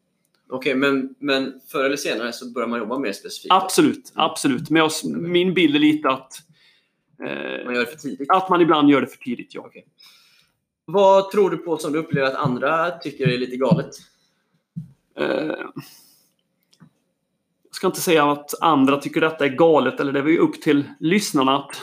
Okej, 0.49 0.75
men, 0.75 1.15
men 1.19 1.53
förr 1.71 1.83
eller 1.83 1.97
senare 1.97 2.33
så 2.33 2.51
börjar 2.51 2.67
man 2.67 2.79
jobba 2.79 2.99
mer 2.99 3.11
specifikt. 3.11 3.53
Absolut, 3.53 4.11
absolut. 4.15 4.69
Men 4.69 4.81
jag, 4.81 4.91
min 5.21 5.53
bild 5.53 5.75
är 5.75 5.79
lite 5.79 6.09
att, 6.09 6.33
eh, 7.23 7.65
Man 7.65 7.73
gör 7.75 7.79
det 7.79 7.85
för 7.85 7.97
tidigt. 7.97 8.29
att 8.29 8.49
man 8.49 8.61
ibland 8.61 8.89
gör 8.89 9.01
det 9.01 9.07
för 9.07 9.17
tidigt. 9.17 9.55
Ja. 9.55 9.61
Okej. 9.65 9.85
Vad 10.91 11.31
tror 11.31 11.49
du 11.49 11.57
på 11.57 11.77
som 11.77 11.91
du 11.91 11.99
upplever 11.99 12.27
att 12.27 12.35
andra 12.35 12.91
tycker 12.91 13.27
är 13.29 13.37
lite 13.37 13.55
galet? 13.55 13.89
Eh, 15.19 15.55
jag 17.63 17.75
ska 17.75 17.87
inte 17.87 18.01
säga 18.01 18.31
att 18.31 18.61
andra 18.61 18.97
tycker 18.97 19.21
detta 19.21 19.45
är 19.45 19.49
galet, 19.49 19.99
eller 19.99 20.13
det 20.13 20.19
är 20.19 20.37
upp 20.37 20.61
till 20.61 20.83
lyssnarna 20.99 21.57
att, 21.57 21.81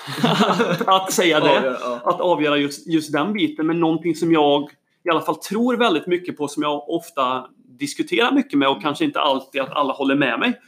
att 0.87 1.13
säga 1.13 1.41
det. 1.41 1.77
Ja. 1.81 2.01
Att 2.05 2.21
avgöra 2.21 2.57
just, 2.57 2.87
just 2.87 3.13
den 3.13 3.33
biten. 3.33 3.67
Men 3.67 3.81
någonting 3.81 4.15
som 4.15 4.33
jag 4.33 4.71
i 5.05 5.11
alla 5.11 5.21
fall 5.21 5.37
tror 5.37 5.77
väldigt 5.77 6.07
mycket 6.07 6.37
på, 6.37 6.49
som 6.49 6.63
jag 6.63 6.89
ofta 6.91 7.47
diskuterar 7.69 8.33
mycket 8.33 8.59
med 8.59 8.69
och 8.69 8.83
kanske 8.83 9.05
inte 9.05 9.21
alltid 9.21 9.61
att 9.61 9.73
alla 9.73 9.93
håller 9.93 10.15
med 10.15 10.39
mig. 10.39 10.61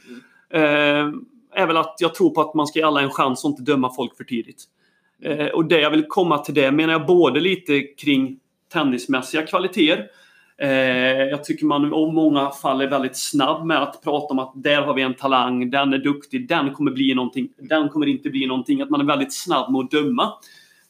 Eh, 0.49 1.11
är 1.53 1.67
väl 1.67 1.77
att 1.77 1.95
jag 1.99 2.15
tror 2.15 2.29
på 2.29 2.41
att 2.41 2.53
man 2.53 2.67
ska 2.67 2.79
ge 2.79 2.85
alla 2.85 3.01
en 3.01 3.11
chans 3.11 3.43
och 3.43 3.49
inte 3.49 3.61
döma 3.61 3.93
folk 3.95 4.17
för 4.17 4.23
tidigt. 4.23 4.65
Eh, 5.23 5.47
och 5.47 5.65
det 5.65 5.81
jag 5.81 5.91
vill 5.91 6.05
komma 6.07 6.37
till 6.37 6.53
det 6.53 6.71
menar 6.71 6.93
jag 6.93 7.05
både 7.05 7.39
lite 7.39 7.81
kring 7.81 8.39
tennismässiga 8.73 9.45
kvaliteter. 9.45 10.07
Eh, 10.57 11.23
jag 11.23 11.43
tycker 11.43 11.65
man 11.65 11.85
i 11.85 11.89
många 11.89 12.49
fall 12.49 12.81
är 12.81 12.87
väldigt 12.87 13.17
snabb 13.17 13.65
med 13.65 13.83
att 13.83 14.03
prata 14.03 14.25
om 14.25 14.39
att 14.39 14.51
där 14.55 14.81
har 14.81 14.93
vi 14.93 15.01
en 15.01 15.13
talang, 15.13 15.69
den 15.69 15.93
är 15.93 15.97
duktig, 15.97 16.47
den 16.47 16.73
kommer 16.73 16.91
bli 16.91 17.15
någonting, 17.15 17.49
den 17.57 17.89
kommer 17.89 18.07
inte 18.07 18.29
bli 18.29 18.47
någonting. 18.47 18.81
Att 18.81 18.89
man 18.89 19.01
är 19.01 19.05
väldigt 19.05 19.33
snabb 19.33 19.71
med 19.71 19.79
att 19.79 19.91
döma. 19.91 20.23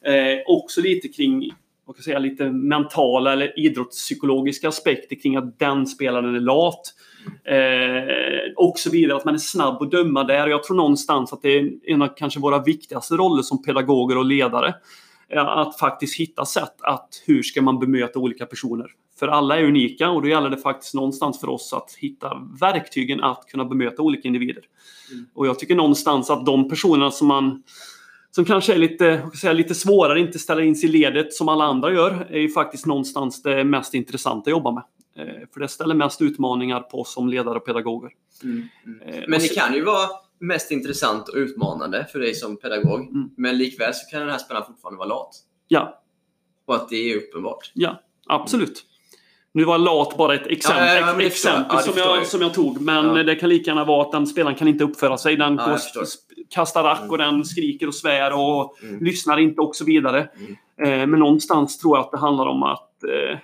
Eh, 0.06 0.40
också 0.48 0.82
lite 0.82 1.08
kring 1.08 1.52
vad 1.86 1.96
kan 1.96 2.00
jag 2.00 2.06
säga, 2.06 2.20
lite 2.20 2.52
mentala 2.52 3.34
eller 3.34 3.60
idrottspsykologiska 3.60 4.68
aspekter 4.68 5.16
kring 5.16 5.36
att 5.36 5.60
den 5.60 5.88
spelaren 5.88 6.36
är 6.36 6.40
lat. 6.40 6.82
Eh, 7.44 8.54
och 8.56 8.80
så 8.80 8.90
vidare. 8.90 9.18
Att 9.18 9.26
man 9.26 9.34
är 9.34 9.38
snabb 9.40 9.82
att 9.82 9.92
döma 9.92 10.24
där. 10.24 10.48
Jag 10.48 10.64
tror 10.64 10.78
någonstans 10.78 11.34
att 11.34 11.42
det 11.42 11.50
är 11.58 11.72
en 11.84 12.02
av 12.02 12.08
kanske 12.08 12.40
våra 12.40 12.64
viktigaste 12.64 13.16
roller 13.16 13.44
som 13.44 13.64
pedagoger 13.64 14.18
och 14.18 14.26
ledare. 14.26 14.74
eh, 15.30 15.48
Att 15.48 15.80
faktiskt 15.80 16.20
hitta 16.20 16.46
sätt 16.46 16.76
att 16.82 17.24
hur 17.26 17.44
ska 17.44 17.62
man 17.62 17.80
bemöta 17.80 18.20
olika 18.20 18.46
personer. 18.46 18.88
För 19.20 19.28
alla 19.28 19.60
är 19.60 19.64
unika 19.64 20.10
och 20.10 20.22
då 20.22 20.28
gäller 20.28 20.50
det 20.50 20.58
faktiskt 20.58 20.94
någonstans 20.94 21.40
för 21.40 21.50
oss 21.50 21.74
att 21.74 21.92
hitta 22.00 22.48
verktygen 22.62 23.24
att 23.24 23.46
kunna 23.48 23.66
bemöta 23.66 24.02
olika 24.02 24.28
individer. 24.28 24.64
Och 25.34 25.48
jag 25.48 25.60
tycker 25.60 25.76
någonstans 25.76 26.30
att 26.30 26.46
de 26.46 26.70
personerna 26.70 27.12
som 27.12 27.28
man 27.28 27.64
som 28.32 28.46
kanske 28.46 28.74
är 28.74 28.78
lite, 28.78 29.22
säga, 29.42 29.54
lite 29.54 29.76
svårare, 29.76 30.20
inte 30.20 30.40
ställer 30.40 30.62
in 30.62 30.76
sig 30.76 30.90
i 30.90 30.92
ledet 30.92 31.34
som 31.34 31.50
alla 31.50 31.64
andra 31.64 31.94
gör, 31.94 32.28
är 32.30 32.40
ju 32.40 32.50
faktiskt 32.50 32.86
någonstans 32.86 33.42
det 33.42 33.64
mest 33.64 33.94
intressanta 33.94 34.50
att 34.50 34.52
jobba 34.52 34.72
med. 34.72 34.84
Eh, 35.16 35.26
För 35.54 35.60
det 35.60 35.68
ställer 35.68 35.96
mest 35.96 36.22
utmaningar 36.22 36.80
på 36.80 37.02
oss 37.02 37.14
som 37.14 37.30
ledare 37.30 37.58
och 37.58 37.66
pedagoger. 37.66 38.12
Mm, 38.44 38.68
mm. 38.86 39.02
Eh, 39.02 39.24
Men 39.28 39.40
det 39.40 39.48
kan 39.56 39.74
ju 39.74 39.84
vara 39.84 40.08
mest 40.40 40.72
intressant 40.72 41.30
och 41.30 41.36
utmanande 41.36 42.08
för 42.12 42.20
dig 42.20 42.36
som 42.36 42.58
pedagog. 42.58 43.00
Mm. 43.02 43.30
Men 43.38 43.58
likväl 43.58 43.94
så 43.94 44.10
kan 44.12 44.20
den 44.22 44.30
här 44.30 44.38
spelaren 44.38 44.66
fortfarande 44.68 44.98
vara 44.98 45.08
lat. 45.08 45.36
Ja, 45.68 46.02
Och 46.66 46.76
att 46.76 46.90
det 46.90 46.96
är 47.12 47.18
uppenbart. 47.18 47.72
ja, 47.74 48.02
absolut. 48.28 48.86
Nu 49.52 49.64
var 49.64 49.78
lat 49.78 50.18
bara 50.18 50.36
ett 50.36 50.48
exempel, 50.48 50.86
Ja, 50.86 50.96
ja, 51.00 51.14
ja, 51.20 51.22
exempel 51.22 51.80
som, 51.80 51.94
jag, 51.98 52.26
som 52.28 52.42
jag 52.42 52.54
tog. 52.54 52.82
Men 52.82 53.26
det 53.26 53.36
kan 53.36 53.50
lika 53.50 53.72
gärna 53.72 53.86
vara 53.86 54.02
att 54.02 54.12
den 54.12 54.28
spelaren 54.28 54.56
kan 54.56 54.68
inte 54.68 54.84
uppföra 54.84 55.18
sig. 55.18 55.36
Den 55.36 55.56
går, 55.56 55.80
kastar 56.50 56.84
rack 56.84 57.12
och 57.12 57.18
den 57.18 57.46
skriker 57.46 57.88
och 57.88 57.96
svär 57.96 58.34
och 58.34 58.78
Mm. 58.84 59.04
lyssnar 59.04 59.38
inte 59.40 59.62
och 59.62 59.76
så 59.76 59.86
vidare. 59.86 60.20
Eh, 60.82 60.88
men 61.08 61.10
någonstans 61.12 61.78
tror 61.78 61.98
jag 61.98 62.06
att 62.06 62.12
det 62.12 62.18
handlar 62.18 62.46
om 62.46 62.64
att 62.64 63.04
eh, 63.04 63.38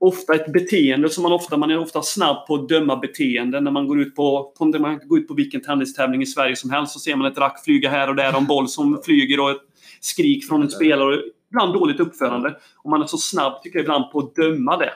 ofta 0.00 0.34
ett 0.34 0.52
beteende 0.52 1.08
som 1.10 1.22
man 1.22 1.32
ofta, 1.32 1.56
man 1.56 1.70
är 1.70 1.78
ofta 1.78 2.02
snabb 2.02 2.46
på 2.46 2.54
att 2.54 2.68
döma 2.68 2.96
beteenden 2.96 3.64
när 3.64 3.70
man 3.70 3.86
går 3.88 4.00
ut 4.00 4.16
på, 4.16 4.52
när 4.60 4.78
man 4.78 5.00
går 5.04 5.18
ut 5.18 5.28
på 5.28 5.34
vilken 5.34 5.60
tennistävling 5.60 6.22
i 6.22 6.26
Sverige 6.26 6.56
som 6.56 6.70
helst 6.70 6.92
så 6.92 6.98
ser 6.98 7.16
man 7.16 7.32
ett 7.32 7.38
rack 7.38 7.64
flyga 7.64 7.90
här 7.90 8.08
och 8.08 8.16
där 8.16 8.32
och 8.32 8.40
en 8.40 8.46
boll 8.46 8.68
som 8.68 9.00
flyger 9.04 9.40
och 9.40 9.50
ett 9.50 9.62
skrik 10.00 10.44
från 10.48 10.62
en 10.62 10.70
spelare. 10.70 11.16
och 11.16 11.22
Ibland 11.50 11.74
dåligt 11.74 12.00
uppförande. 12.00 12.56
Och 12.76 12.90
man 12.90 13.02
är 13.02 13.06
så 13.06 13.18
snabb 13.18 13.62
tycker 13.62 13.78
jag 13.78 13.84
ibland 13.84 14.10
på 14.12 14.18
att 14.18 14.34
döma 14.34 14.76
det. 14.76 14.92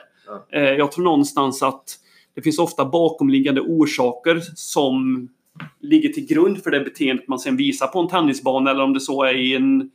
Eh, 0.51 0.73
jag 0.73 0.91
tror 0.91 1.03
någonstans 1.03 1.63
att 1.63 1.83
det 2.35 2.41
finns 2.41 2.59
ofta 2.59 2.85
bakomliggande 2.85 3.61
orsaker 3.61 4.41
som 4.55 5.27
ligger 5.81 6.09
till 6.09 6.25
grund 6.27 6.63
för 6.63 6.71
det 6.71 6.79
beteendet 6.79 7.27
man 7.27 7.39
sen 7.39 7.57
visar 7.57 7.87
på 7.87 7.99
en 7.99 8.07
tennisbana 8.07 8.71
eller 8.71 8.83
om 8.83 8.93
det 8.93 8.99
så 8.99 9.23
är 9.23 9.33
i 9.35 9.55
en 9.55 9.91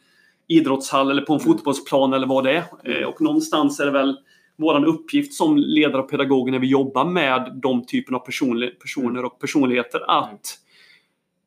idrottshall 0.48 1.10
eller 1.10 1.22
på 1.22 1.34
en 1.34 1.40
fotbollsplan 1.40 2.12
eller 2.12 2.26
vad 2.26 2.44
det 2.44 2.52
är. 2.52 2.64
Eh, 2.84 3.06
Och 3.08 3.20
någonstans 3.20 3.80
är 3.80 3.84
det 3.86 3.92
väl 3.92 4.16
vår 4.58 4.84
uppgift 4.84 5.34
som 5.34 5.56
ledare 5.56 6.02
och 6.02 6.10
pedagoger 6.10 6.52
när 6.52 6.58
vi 6.58 6.66
jobbar 6.66 7.04
med 7.04 7.58
de 7.62 7.84
typen 7.86 8.14
av 8.14 8.26
personli- 8.26 8.70
personer 8.70 9.24
och 9.24 9.40
personligheter 9.40 10.10
att 10.10 10.58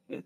eh, 0.10 0.20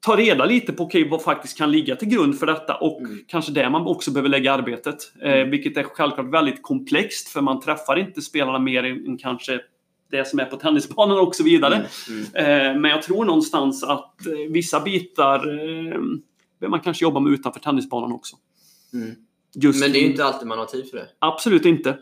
ta 0.00 0.16
reda 0.16 0.44
lite 0.44 0.72
på 0.72 0.84
okay, 0.84 1.08
vad 1.08 1.22
faktiskt 1.22 1.58
kan 1.58 1.72
ligga 1.72 1.96
till 1.96 2.08
grund 2.08 2.38
för 2.38 2.46
detta 2.46 2.74
och 2.74 3.00
Mm. 3.00 3.18
kanske 3.26 3.52
där 3.52 3.70
man 3.70 3.86
också 3.86 4.10
behöver 4.10 4.28
lägga 4.28 4.52
arbetet. 4.52 4.96
Eh, 5.22 5.44
vilket 5.44 5.76
är 5.76 5.82
självklart 5.82 6.32
väldigt 6.32 6.62
komplext 6.62 7.28
för 7.28 7.40
man 7.40 7.60
träffar 7.60 7.96
inte 7.98 8.22
spelarna 8.22 8.58
mer 8.58 8.84
än 8.84 9.18
kanske 9.18 9.60
det 10.10 10.28
som 10.28 10.38
är 10.38 10.44
på 10.44 10.56
tennisbanan 10.56 11.18
och 11.18 11.34
så 11.34 11.44
vidare. 11.44 11.74
Mm. 11.74 12.24
Mm. 12.34 12.66
Eh, 12.74 12.80
men 12.80 12.90
jag 12.90 13.02
tror 13.02 13.24
någonstans 13.24 13.84
att 13.84 14.26
eh, 14.26 14.32
vissa 14.50 14.80
bitar 14.80 15.38
eh, 15.38 16.00
behöver 16.60 16.68
man 16.68 16.80
kanske 16.80 17.04
jobba 17.04 17.20
med 17.20 17.32
utanför 17.32 17.60
tennisbanan 17.60 18.12
också. 18.12 18.36
Mm. 18.92 19.14
Men 19.80 19.92
det 19.92 19.98
är 19.98 20.02
inte 20.06 20.24
alltid 20.24 20.48
man 20.48 20.58
har 20.58 20.66
tid 20.66 20.90
för 20.90 20.96
det. 20.96 21.06
Absolut 21.18 21.64
inte. 21.64 21.98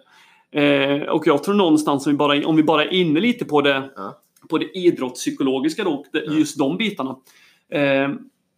Eh, 0.52 1.02
och 1.02 1.26
jag 1.26 1.42
tror 1.44 1.54
någonstans, 1.54 2.06
om 2.06 2.12
vi 2.12 2.16
bara, 2.18 2.46
om 2.46 2.56
vi 2.56 2.62
bara 2.62 2.84
är 2.84 2.92
inne 2.92 3.20
lite 3.20 3.44
på 3.44 3.60
det, 3.60 3.90
Ja. 3.96 4.18
på 4.50 4.58
det 4.58 4.78
idrottspsykologiska 4.78 5.84
då, 5.84 6.04
det, 6.12 6.24
Ja. 6.26 6.32
just 6.32 6.58
de 6.58 6.76
bitarna. 6.76 7.16
Eh, 7.72 8.10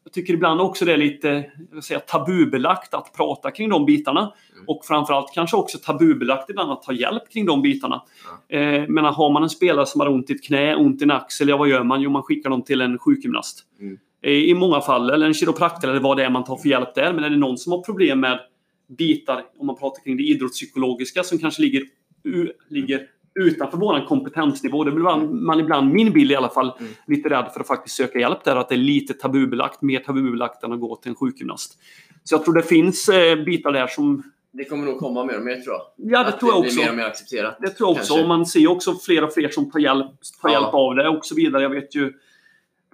jag 0.07 0.13
tycker 0.13 0.35
ibland 0.35 0.61
också 0.61 0.85
det 0.85 0.93
är 0.93 0.97
lite 0.97 1.45
säga, 1.83 2.01
tabubelagt 2.01 2.95
att 2.95 3.13
prata 3.17 3.51
kring 3.51 3.69
de 3.69 3.87
bitarna. 3.87 4.21
Mm. 4.21 4.65
Och 4.67 4.85
framförallt 4.85 5.35
kanske 5.35 5.57
också 5.57 5.79
tabubelagt 5.79 6.51
ibland 6.51 6.71
att 6.73 6.83
ta 6.83 6.93
hjälp 6.93 7.23
kring 7.33 7.47
de 7.47 7.63
bitarna. 7.63 8.03
Ja. 8.49 8.57
Eh, 8.59 8.85
men 8.89 9.05
har 9.05 9.31
man 9.31 9.43
en 9.43 9.51
spelare 9.51 9.87
som 9.87 10.01
har 10.01 10.09
ont 10.09 10.31
i 10.31 10.33
ett 10.33 10.45
knä, 10.45 10.77
ont 10.77 11.01
i 11.01 11.05
en 11.05 11.11
axel, 11.11 11.49
ja 11.49 11.57
vad 11.57 11.69
gör 11.69 11.83
man? 11.83 12.01
Jo, 12.01 12.11
man 12.11 12.23
skickar 12.23 12.51
dem 12.51 12.63
till 12.63 12.81
en 12.81 12.99
sjukgymnast. 12.99 13.59
Mm. 13.81 13.99
Eh, 14.23 14.33
I 14.33 14.55
många 14.55 14.81
fall, 14.81 15.11
eller 15.11 15.27
en 15.27 15.35
kiropraktor 15.35 15.89
eller 15.91 16.01
vad 16.01 16.17
det 16.17 16.25
är 16.25 16.31
man 16.31 16.45
tar 16.45 16.57
för 16.57 16.69
hjälp 16.69 16.95
där. 16.95 17.13
Men 17.13 17.25
är 17.25 17.31
det 17.31 17.37
någon 17.37 17.59
som 17.59 17.73
har 17.73 17.81
problem 17.83 18.21
med 18.21 18.41
bitar, 18.87 19.45
om 19.59 19.67
man 19.67 19.77
pratar 19.77 20.03
kring 20.03 20.17
det 20.17 20.23
idrottspsykologiska, 20.23 21.23
som 21.23 21.39
kanske 21.39 21.63
ligger, 21.63 21.83
u, 22.25 22.53
ligger 22.69 23.07
utanför 23.35 23.79
vår 23.79 24.07
kompetensnivå. 24.07 24.85
Det 24.85 24.91
blir 24.91 25.05
man, 25.05 25.45
man 25.45 25.61
ibland, 25.61 25.93
min 25.93 26.13
bild 26.13 26.33
i 26.33 26.35
alla 26.35 26.49
fall, 26.49 26.73
mm. 26.79 26.93
lite 27.07 27.29
rädd 27.29 27.51
för 27.53 27.61
att 27.61 27.67
faktiskt 27.67 27.97
söka 27.97 28.19
hjälp 28.19 28.45
där. 28.45 28.57
Att 28.57 28.69
det 28.69 28.75
är 28.75 28.77
lite 28.77 29.15
tabubelagt, 29.15 29.83
mer 29.83 29.99
tabubelagt 29.99 30.63
än 30.63 30.73
att 30.73 30.81
gå 30.81 30.97
till 30.97 31.11
en 31.11 31.17
sjukgymnast. 31.17 31.79
Så 32.25 32.35
jag 32.35 32.45
tror 32.45 32.55
det 32.55 32.63
finns 32.63 33.09
eh, 33.09 33.45
bitar 33.45 33.73
där 33.73 33.87
som 33.87 34.23
det 34.57 34.65
kommer 34.65 34.85
nog 34.85 34.99
komma 34.99 35.25
mer 35.25 35.39
och 35.39 35.45
mer 35.45 35.61
tror 35.61 35.75
jag. 35.75 35.83
Ja, 35.97 36.23
det 36.23 36.29
att 36.29 36.41
tror 36.41 36.53
jag 36.53 36.63
det 36.63 36.67
också. 36.67 36.77
Blir 36.77 36.85
mer 36.85 36.91
och 36.91 36.97
mer 36.97 37.05
accepterat. 37.05 37.57
Det 37.61 37.71
tror 37.71 37.91
jag 37.91 37.97
också. 37.97 38.15
Och 38.21 38.29
man 38.29 38.47
ser 38.47 38.71
också 38.71 38.95
fler 38.95 39.25
och 39.25 39.35
fler 39.35 39.49
som 39.49 39.71
tar 39.71 39.81
hjälp, 39.81 40.07
tar 40.43 40.49
ja. 40.49 40.53
hjälp 40.53 40.75
av 40.75 40.95
det 40.95 41.09
och 41.09 41.25
så 41.25 41.35
vidare. 41.35 41.63
Jag 41.63 41.71
vet 41.71 41.97
ju 41.97 42.13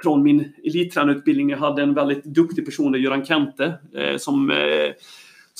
från 0.02 0.22
min 0.22 0.52
elittränarutbildning, 0.64 1.50
jag 1.50 1.58
hade 1.58 1.82
en 1.82 1.94
väldigt 1.94 2.24
duktig 2.24 2.64
person, 2.64 2.94
Göran 2.94 3.24
Kente, 3.24 3.74
eh, 3.94 4.16
som, 4.16 4.50
eh, 4.50 4.92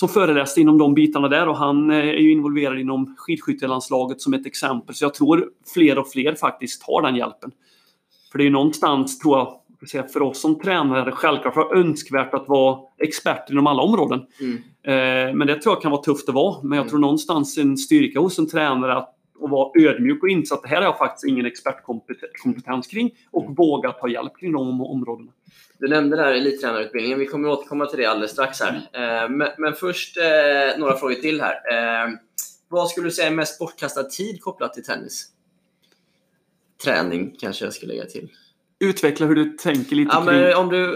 som 0.01 0.09
föreläste 0.09 0.61
inom 0.61 0.79
de 0.79 0.95
bitarna 0.95 1.29
där 1.29 1.49
och 1.49 1.57
han 1.57 1.91
eh, 1.91 1.97
är 1.97 2.19
ju 2.19 2.33
involverad 2.33 2.79
inom 2.79 3.15
skidskyttelandslaget 3.19 4.21
som 4.21 4.35
ett 4.35 4.47
exempel. 4.47 4.95
Så 4.95 5.05
jag 5.05 5.15
tror 5.15 5.49
fler 5.75 5.99
och 5.99 6.09
fler 6.09 6.35
faktiskt 6.35 6.83
tar 6.83 7.03
den 7.03 7.17
hjälpen. 7.17 7.51
För 8.33 8.39
det 8.39 8.43
är 8.43 8.47
ju 8.47 8.51
någonstans, 8.51 9.19
tror 9.19 9.39
jag, 9.39 10.11
för 10.13 10.23
oss 10.23 10.41
som 10.41 10.59
tränare 10.59 11.13
självklart 11.13 11.73
önskvärt 11.75 12.35
att 12.35 12.49
vara 12.49 12.79
expert 12.99 13.51
inom 13.51 13.67
alla 13.67 13.83
områden. 13.83 14.21
Mm. 14.41 14.57
Eh, 14.83 15.35
men 15.35 15.47
det 15.47 15.63
tror 15.63 15.75
jag 15.75 15.83
kan 15.83 15.91
vara 15.91 16.03
tufft 16.03 16.29
att 16.29 16.35
vara. 16.35 16.63
Men 16.63 16.77
jag 16.77 16.83
mm. 16.83 16.91
tror 16.91 17.01
någonstans 17.01 17.59
en 17.59 17.77
styrka 17.77 18.21
hos 18.21 18.39
en 18.39 18.49
tränare 18.49 18.97
att, 18.97 19.15
att 19.45 19.51
vara 19.51 19.71
ödmjuk 19.81 20.23
och 20.23 20.29
inse 20.29 20.55
att 20.55 20.63
det 20.63 20.69
här 20.69 20.77
har 20.77 20.85
jag 20.85 20.99
faktiskt 20.99 21.25
ingen 21.25 21.47
expertkompetens 21.47 22.87
kring 22.87 23.11
och 23.31 23.43
mm. 23.43 23.55
våga 23.55 23.93
ta 23.93 24.09
hjälp 24.09 24.33
kring 24.41 24.53
de 24.53 24.81
områdena. 24.81 25.31
Du 25.81 25.89
nämnde 25.89 26.17
där 26.17 26.33
elittränarutbildningen. 26.33 27.19
Vi 27.19 27.27
kommer 27.27 27.49
återkomma 27.49 27.87
till 27.87 27.99
det 27.99 28.07
alldeles 28.07 28.31
strax 28.31 28.61
här. 28.61 28.75
Eh, 28.93 29.49
men, 29.59 29.75
först 29.75 30.17
eh, 30.17 30.79
några 30.79 30.97
frågor 30.97 31.15
till 31.15 31.41
här. 31.41 31.57
Vad 32.69 32.91
skulle 32.91 33.07
du 33.07 33.11
säga 33.11 33.29
är 33.29 33.35
mest 33.35 33.59
bortkastad 33.59 34.05
tid 34.05 34.43
kopplat 34.43 34.75
till 34.75 34.85
tennis? 34.85 35.27
Träning 36.85 37.37
kanske 37.41 37.65
jag 37.65 37.75
ska 37.75 37.87
lägga 37.87 38.05
till 38.05 38.29
utveckla 38.81 39.27
hur 39.27 39.35
du 39.35 39.51
tänker 39.51 39.97
lite 39.97 40.11
ja, 40.13 40.25
kring... 40.25 40.41
Men 40.41 40.55
om 40.55 40.69
du 40.69 40.95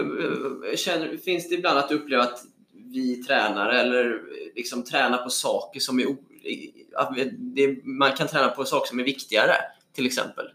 eh, 0.69 0.75
känner, 0.75 1.17
finns 1.17 1.49
det 1.49 1.55
ibland 1.55 1.79
att 1.79 1.89
du 1.89 1.95
upplever 1.95 2.23
att 2.23 2.43
vi 2.73 3.23
tränare 3.23 3.79
eller 3.79 4.21
liksom 4.55 4.83
tränar 4.83 5.17
på 5.17 5.29
saker 5.29 5.79
som 5.79 5.99
är... 5.99 6.15
Man 7.83 8.11
kan 8.11 8.27
träna 8.27 8.47
på 8.47 8.65
saker 8.65 8.87
som 8.87 8.99
är 8.99 9.03
viktigare, 9.03 9.53
till 9.93 10.05
exempel. 10.05 10.45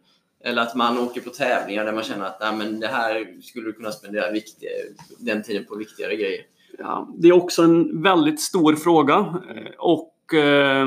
Eller 0.44 0.62
att 0.62 0.74
man 0.74 0.98
åker 0.98 1.20
på 1.20 1.30
tävlingar 1.30 1.84
där 1.84 1.92
man 1.92 2.04
känner 2.04 2.26
att 2.26 2.40
Nej, 2.40 2.56
men 2.56 2.80
det 2.80 2.86
här 2.86 3.42
skulle 3.42 3.66
du 3.66 3.72
kunna 3.72 3.92
spendera 3.92 4.30
viktiga, 4.30 4.70
den 5.18 5.42
tiden 5.42 5.64
på 5.64 5.76
viktigare 5.76 6.16
grejer. 6.16 6.40
Ja, 6.78 7.08
det 7.18 7.28
är 7.28 7.32
också 7.32 7.62
en 7.62 8.02
väldigt 8.02 8.40
stor 8.40 8.76
fråga 8.76 9.14
eh, 9.54 9.72
och 9.78 10.34
eh, 10.34 10.86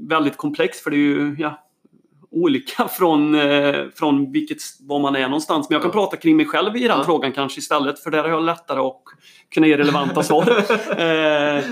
väldigt 0.00 0.36
komplex 0.36 0.80
för 0.80 0.90
det 0.90 0.96
är 0.96 0.98
ju 0.98 1.36
ja, 1.38 1.66
olika 2.30 2.88
från, 2.88 3.34
eh, 3.34 3.84
från 3.94 4.32
vilket, 4.32 4.58
var 4.80 4.98
man 4.98 5.16
är 5.16 5.22
någonstans. 5.22 5.68
Men 5.68 5.74
jag 5.74 5.82
kan 5.82 5.88
ja. 5.88 5.92
prata 5.92 6.16
kring 6.16 6.36
mig 6.36 6.46
själv 6.46 6.76
i 6.76 6.80
den 6.80 6.98
ja. 6.98 7.04
frågan 7.04 7.32
kanske 7.32 7.58
istället. 7.58 7.98
För 7.98 8.10
där 8.10 8.22
har 8.22 8.28
jag 8.28 8.42
lättare 8.42 8.80
att 8.80 9.02
kunna 9.54 9.66
ge 9.66 9.76
relevanta 9.76 10.22
svar. 10.22 10.50
eh, 10.90 11.64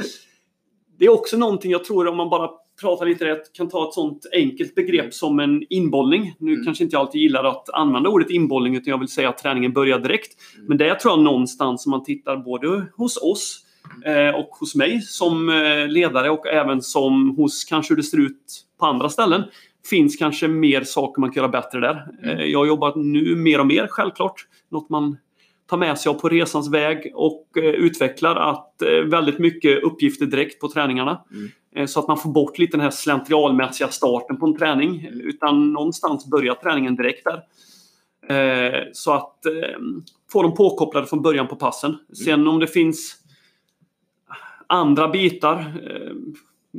det 0.99 1.05
är 1.05 1.09
också 1.09 1.37
någonting 1.37 1.71
jag 1.71 1.85
tror 1.85 2.07
om 2.07 2.17
man 2.17 2.31
bara 2.31 2.51
pratar 2.81 3.07
lite 3.07 3.25
rätt 3.25 3.53
kan 3.53 3.69
ta 3.69 3.89
ett 3.89 3.95
sånt 3.95 4.27
enkelt 4.33 4.75
begrepp 4.75 5.01
mm. 5.01 5.13
som 5.13 5.41
en 5.41 5.63
inbollning. 5.71 6.35
Nu 6.39 6.53
mm. 6.53 6.65
kanske 6.65 6.85
inte 6.85 6.95
jag 6.95 7.01
alltid 7.01 7.21
gillar 7.21 7.45
att 7.45 7.71
använda 7.71 8.11
ordet 8.11 8.31
inbollning 8.31 8.77
utan 8.77 8.91
jag 8.91 8.99
vill 8.99 9.09
säga 9.09 9.29
att 9.29 9.39
träningen 9.39 9.73
börjar 9.73 9.99
direkt. 9.99 10.37
Mm. 10.55 10.67
Men 10.67 10.79
det 10.79 10.95
tror 10.95 11.13
jag 11.13 11.25
någonstans 11.25 11.87
om 11.87 11.91
man 11.91 12.05
tittar 12.05 12.37
både 12.37 12.87
hos 12.97 13.17
oss 13.17 13.65
eh, 14.05 14.35
och 14.35 14.49
hos 14.49 14.75
mig 14.75 15.01
som 15.01 15.49
eh, 15.49 15.89
ledare 15.89 16.31
och 16.31 16.47
även 16.47 16.83
som 16.83 17.37
hos 17.37 17.65
kanske 17.65 17.93
hur 17.93 17.97
det 17.97 18.03
ser 18.03 18.21
ut 18.21 18.65
på 18.81 18.87
andra 18.87 19.09
ställen 19.09 19.43
finns 19.91 20.17
kanske 20.17 20.49
mer 20.49 20.85
saker 20.85 21.21
man 21.21 21.33
kan 21.33 21.41
göra 21.41 21.49
bättre 21.49 21.81
där. 21.81 22.09
Mm. 22.23 22.39
Eh, 22.39 22.45
jag 22.45 22.67
jobbar 22.67 22.97
nu 22.97 23.37
mer 23.37 23.61
och 23.61 23.67
mer 23.67 23.87
självklart. 23.87 24.47
Något 24.71 24.89
man 24.89 25.17
tar 25.69 25.77
med 25.77 25.99
sig 25.99 26.15
på 26.15 26.29
resans 26.29 26.71
väg 26.73 27.13
och 27.15 27.47
eh, 27.57 27.65
utvecklar 27.65 28.37
att 28.37 28.83
eh, 28.83 28.89
väldigt 28.91 29.39
mycket 29.39 29.83
uppgifter 29.83 30.27
direkt 30.27 30.61
på 30.61 30.69
träningarna. 30.69 31.25
Mm. 31.75 31.89
Så 31.89 32.01
att 32.01 32.09
man 32.09 32.19
får 32.19 32.31
bort 32.31 32.59
lite 32.59 32.77
den 32.77 32.85
här 32.85 32.91
slentrialmässiga 32.91 33.89
starten 33.89 34.37
på 34.37 34.47
en 34.47 34.59
träning. 34.59 35.07
Mm. 35.07 35.21
Utan 35.21 35.73
någonstans 35.73 36.31
börjar 36.31 36.55
träningen 36.55 36.97
direkt 36.97 37.25
där. 37.25 37.43
Så 38.93 39.13
att 39.13 39.37
få 40.33 40.43
dem 40.43 40.55
påkopplade 40.55 41.07
från 41.07 41.23
början 41.23 41.49
på 41.49 41.57
passen. 41.57 41.91
Mm. 41.91 42.15
Sen 42.15 42.49
om 42.49 42.59
det 42.59 42.67
finns 42.67 43.17
andra 44.67 45.09
bitar 45.09 45.65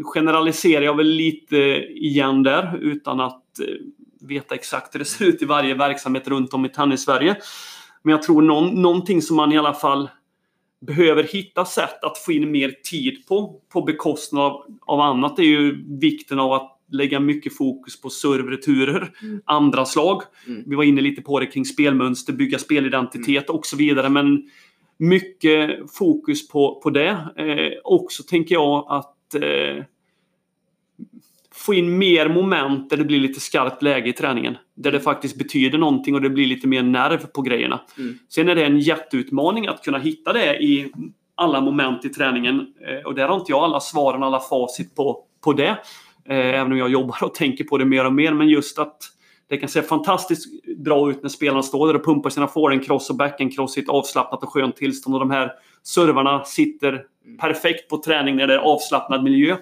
generaliserar 0.04 0.82
jag 0.82 0.98
väl 0.98 1.08
lite 1.08 1.58
igen 1.88 2.44
där 2.44 2.78
utan 2.82 3.20
att 3.20 3.60
eh, 3.60 4.28
veta 4.28 4.56
exakt 4.56 4.96
hur 4.96 5.00
det 5.00 5.06
ser 5.06 5.26
ut 5.26 5.42
i 5.42 5.46
varje 5.46 5.74
verksamhet 5.74 6.28
runt 6.28 6.54
om 6.54 6.66
i 6.66 6.70
Tennis-Sverige. 6.70 7.36
Men 8.04 8.12
jag 8.12 8.24
tror 8.24 8.42
någon, 8.42 8.82
någonting 8.82 9.22
som 9.22 9.36
man 9.36 9.52
i 9.52 9.58
alla 9.58 9.74
fall 9.74 10.10
behöver 10.82 11.24
hitta 11.24 11.66
sätt 11.66 12.04
att 12.04 12.18
få 12.18 12.32
in 12.32 12.52
mer 12.52 12.72
tid 12.84 13.28
på, 13.28 13.62
på 13.74 13.82
bekostnad 13.82 14.44
av, 14.44 14.66
av 14.86 15.00
annat, 15.00 15.40
är 15.40 15.44
ju 15.44 15.86
vikten 16.00 16.40
av 16.40 16.54
att 16.54 16.80
lägga 16.92 17.20
mycket 17.20 17.58
fokus 17.58 18.02
på 18.02 18.10
servreturer, 18.10 19.12
mm. 19.22 19.42
andra 19.46 19.86
slag. 19.86 20.22
Mm. 20.48 20.64
Vi 20.66 20.76
var 20.76 20.84
inne 20.84 21.02
lite 21.02 21.22
på 21.22 21.40
det 21.40 21.46
kring 21.46 21.66
spelmönster, 21.66 22.34
bygga 22.34 22.60
spelidentitet 22.60 23.50
mm. 23.50 23.60
och 23.60 23.66
så 23.66 23.78
vidare. 23.78 24.10
Men 24.10 24.50
mycket 24.98 25.92
fokus 25.98 26.48
på, 26.48 26.82
på 26.84 26.90
det. 26.90 27.10
Eh, 27.38 27.80
också 27.84 28.24
tänker 28.24 28.56
jag 28.56 28.86
att 28.90 29.36
eh, 29.36 29.84
få 31.70 31.74
in 31.74 31.98
mer 31.98 32.30
moment 32.30 32.90
där 32.90 32.98
det 32.98 33.04
blir 33.04 33.20
lite 33.20 33.40
skarpt 33.40 33.82
läge 33.82 34.10
i 34.10 34.14
träningen. 34.14 34.58
Där 34.76 34.92
det 34.92 35.00
faktiskt 35.00 35.38
betyder 35.38 35.78
någonting 35.78 36.16
och 36.16 36.22
det 36.22 36.30
blir 36.30 36.48
lite 36.48 36.68
mer 36.68 36.84
nerv 36.84 37.26
på 37.26 37.42
grejerna. 37.42 37.82
Mm. 37.98 38.20
Sen 38.30 38.50
är 38.50 38.56
det 38.56 38.66
en 38.66 38.80
jätteutmaning 38.80 39.68
att 39.68 39.84
kunna 39.84 39.98
hitta 39.98 40.34
det 40.34 40.64
i 40.64 40.92
alla 41.36 41.62
moment 41.62 42.06
i 42.06 42.10
träningen. 42.10 42.60
Eh, 42.60 43.06
och 43.06 43.16
där 43.16 43.28
har 43.28 43.36
inte 43.36 43.52
jag 43.52 43.64
alla 43.64 43.80
svaren, 43.80 44.24
alla 44.24 44.40
facit 44.40 44.96
på, 44.96 45.24
på 45.44 45.54
det. 45.54 45.78
Eh, 46.30 46.60
även 46.60 46.72
om 46.72 46.78
jag 46.78 46.90
jobbar 46.90 47.24
och 47.24 47.36
tänker 47.36 47.64
på 47.64 47.78
det 47.78 47.86
mer 47.86 48.06
och 48.06 48.14
mer. 48.14 48.34
Men 48.34 48.50
just 48.50 48.80
att 48.80 48.98
det 49.50 49.58
kan 49.58 49.70
se 49.70 49.82
fantastiskt 49.82 50.46
bra 50.78 51.10
ut 51.10 51.24
när 51.24 51.30
spelarna 51.30 51.64
står 51.64 51.88
där 51.88 51.96
och 51.96 52.06
pumpar 52.06 52.30
sina 52.30 52.48
forehand-cross 52.48 53.10
och 53.10 53.16
backhand-cross 53.16 53.78
i 53.78 53.82
ett 53.82 53.90
avslappnat 53.90 54.44
och 54.44 54.50
skönt 54.50 54.76
tillstånd. 54.76 55.16
Och 55.16 55.20
de 55.20 55.32
här 55.32 55.52
servarna 55.84 56.44
sitter 56.44 57.04
perfekt 57.40 57.90
på 57.90 57.98
träning 57.98 58.36
när 58.36 58.48
det 58.48 58.54
är 58.54 58.58
avslappnad 58.58 59.24
miljö. 59.24 59.58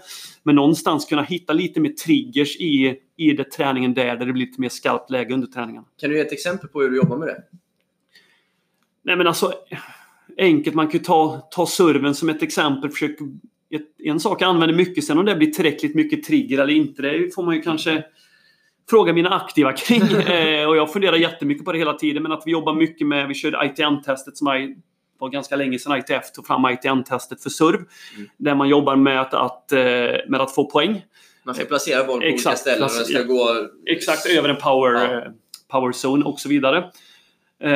Men 0.47 0.55
någonstans 0.55 1.05
kunna 1.05 1.21
hitta 1.21 1.53
lite 1.53 1.79
mer 1.79 1.89
triggers 1.89 2.55
i, 2.55 2.99
i 3.17 3.31
det 3.33 3.51
träningen 3.51 3.93
där, 3.93 4.17
där 4.17 4.25
det 4.25 4.33
blir 4.33 4.45
lite 4.45 4.61
mer 4.61 4.69
skarpt 4.69 5.09
läge 5.09 5.33
under 5.33 5.47
träningen. 5.47 5.83
Kan 5.99 6.09
du 6.09 6.15
ge 6.15 6.21
ett 6.21 6.31
exempel 6.31 6.69
på 6.69 6.81
hur 6.81 6.89
du 6.89 6.97
jobbar 6.97 7.17
med 7.17 7.27
det? 7.27 7.43
Nej 9.03 9.15
men 9.15 9.27
alltså, 9.27 9.53
enkelt. 10.37 10.75
Man 10.75 10.87
kan 10.87 10.99
ju 10.99 11.05
ta, 11.05 11.47
ta 11.51 11.65
serven 11.65 12.15
som 12.15 12.29
ett 12.29 12.43
exempel. 12.43 12.89
Försök, 12.89 13.17
en 14.03 14.19
sak 14.19 14.41
jag 14.41 14.49
använder 14.49 14.75
mycket, 14.75 15.03
sen 15.03 15.17
om 15.17 15.25
det 15.25 15.35
blir 15.35 15.51
tillräckligt 15.51 15.95
mycket 15.95 16.23
trigger 16.23 16.59
eller 16.59 16.73
inte, 16.73 17.01
det 17.01 17.35
får 17.35 17.43
man 17.43 17.55
ju 17.55 17.61
kanske 17.61 18.03
fråga 18.89 19.13
mina 19.13 19.29
aktiva 19.29 19.73
kring. 19.73 20.01
eh, 20.27 20.67
och 20.67 20.77
jag 20.77 20.93
funderar 20.93 21.15
jättemycket 21.15 21.65
på 21.65 21.71
det 21.71 21.77
hela 21.77 21.93
tiden. 21.93 22.23
Men 22.23 22.31
att 22.31 22.43
vi 22.45 22.51
jobbar 22.51 22.73
mycket 22.73 23.07
med, 23.07 23.27
vi 23.27 23.33
körde 23.33 23.65
ITN-testet 23.65 24.37
som 24.37 24.47
är 24.47 24.75
var 25.19 25.29
ganska 25.29 25.55
länge 25.55 25.79
sedan 25.79 25.97
ITF 25.97 26.31
tog 26.31 26.47
fram 26.47 26.65
ITN-testet 26.65 27.43
för 27.43 27.49
serv. 27.49 27.75
Mm. 27.75 28.29
Där 28.37 28.55
man 28.55 28.69
jobbar 28.69 28.95
med 28.95 29.21
att, 29.21 29.33
att, 29.33 29.71
eh, 29.71 29.79
med 30.27 30.41
att 30.41 30.55
få 30.55 30.69
poäng. 30.69 31.05
Man 31.43 31.55
ska 31.55 31.65
placera 31.65 32.03
bollen 32.03 32.19
på 32.19 32.25
exakt, 32.25 32.45
olika 32.45 32.57
ställen 32.57 32.89
den 32.97 33.05
ska 33.05 33.23
gå... 33.23 33.67
Exakt, 33.85 34.25
över 34.25 34.49
en 34.49 34.55
power, 34.55 34.93
ja. 34.93 35.17
Eh, 35.17 35.31
power 35.71 35.91
zone 36.05 36.25
och 36.25 36.39
så 36.39 36.49
vidare. 36.49 36.91
Eh, 37.63 37.71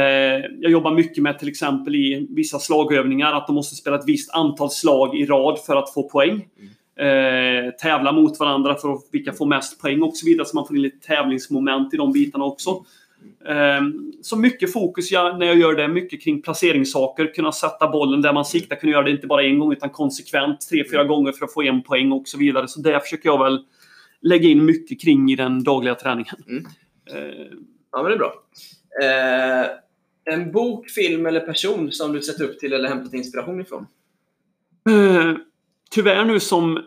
jag 0.60 0.72
jobbar 0.72 0.92
mycket 0.92 1.24
med 1.24 1.39
till 1.39 1.48
exempel 1.48 1.96
i 1.96 2.28
vissa 2.30 2.60
slagövningar 2.60 3.34
att 3.34 3.48
de 3.48 3.56
måste 3.56 3.76
spela 3.76 3.96
ett 3.96 4.08
visst 4.08 4.32
antal 4.32 4.70
slag 4.70 5.16
i 5.16 5.26
rad 5.26 5.60
för 5.66 5.76
att 5.76 5.94
få 5.94 6.10
poäng. 6.10 6.48
Mm. 6.60 7.72
tävla 7.82 8.12
mot 8.12 8.39
varandra 8.39 8.76
för 8.76 8.94
att 8.94 9.02
vilka 9.12 9.34
får 9.34 9.46
mest 9.46 9.82
poäng 9.82 10.02
och 10.02 10.18
så 10.18 10.26
vidare. 10.26 10.48
Så 10.48 10.56
man 10.56 10.68
får 10.68 10.76
in 10.76 10.82
lite 10.82 11.08
tävlingsmoment 11.08 11.94
i 11.94 11.98
de 11.98 12.12
bitarna 12.12 12.46
också. 12.46 12.86
Ehm, 13.48 14.12
så 14.22 14.38
mycket 14.38 14.74
fokus 14.74 15.12
jag, 15.12 15.40
när 15.40 15.46
jag 15.46 15.58
gör 15.58 15.76
det, 15.76 15.88
mycket 15.88 16.24
kring 16.24 16.42
placeringssaker. 16.42 17.34
Kunna 17.34 17.52
sätta 17.52 17.88
bollen 17.88 18.22
där 18.22 18.34
man 18.34 18.46
siktar, 18.46 18.76
kunna 18.76 18.92
göra 18.92 19.04
det 19.04 19.12
inte 19.12 19.28
bara 19.28 19.44
en 19.44 19.60
gång 19.60 19.74
utan 19.74 19.90
konsekvent 19.90 20.70
tre, 20.70 20.84
fyra 20.92 21.04
gånger 21.04 21.32
för 21.32 21.46
att 21.46 21.54
få 21.54 21.62
en 21.62 21.84
poäng 21.84 22.12
och 22.12 22.28
så 22.28 22.38
vidare. 22.38 22.68
Så 22.68 22.82
det 22.82 23.00
försöker 23.00 23.30
jag 23.30 23.44
väl 23.44 23.66
lägga 24.22 24.50
in 24.50 24.66
mycket 24.66 25.02
kring 25.02 25.32
i 25.32 25.36
den 25.36 25.64
dagliga 25.64 25.96
träningen. 25.96 26.36
Mm. 26.48 26.66
Uh, 26.66 27.58
ja, 27.92 28.04
men 28.04 28.06
det 28.06 28.14
är 28.14 28.18
bra. 28.18 28.34
Uh, 29.04 29.68
en 30.36 30.52
bok, 30.52 30.90
film 30.90 31.26
eller 31.26 31.40
person 31.40 31.92
som 31.92 32.14
du 32.14 32.22
sett 32.22 32.42
upp 32.42 32.60
till 32.60 32.74
eller 32.74 32.90
hämtat 32.90 33.14
inspiration 33.14 33.62
ifrån? 33.62 33.88
Uh, 34.90 35.38
tyvärr 35.92 36.26
nu 36.26 36.40
som 36.40 36.80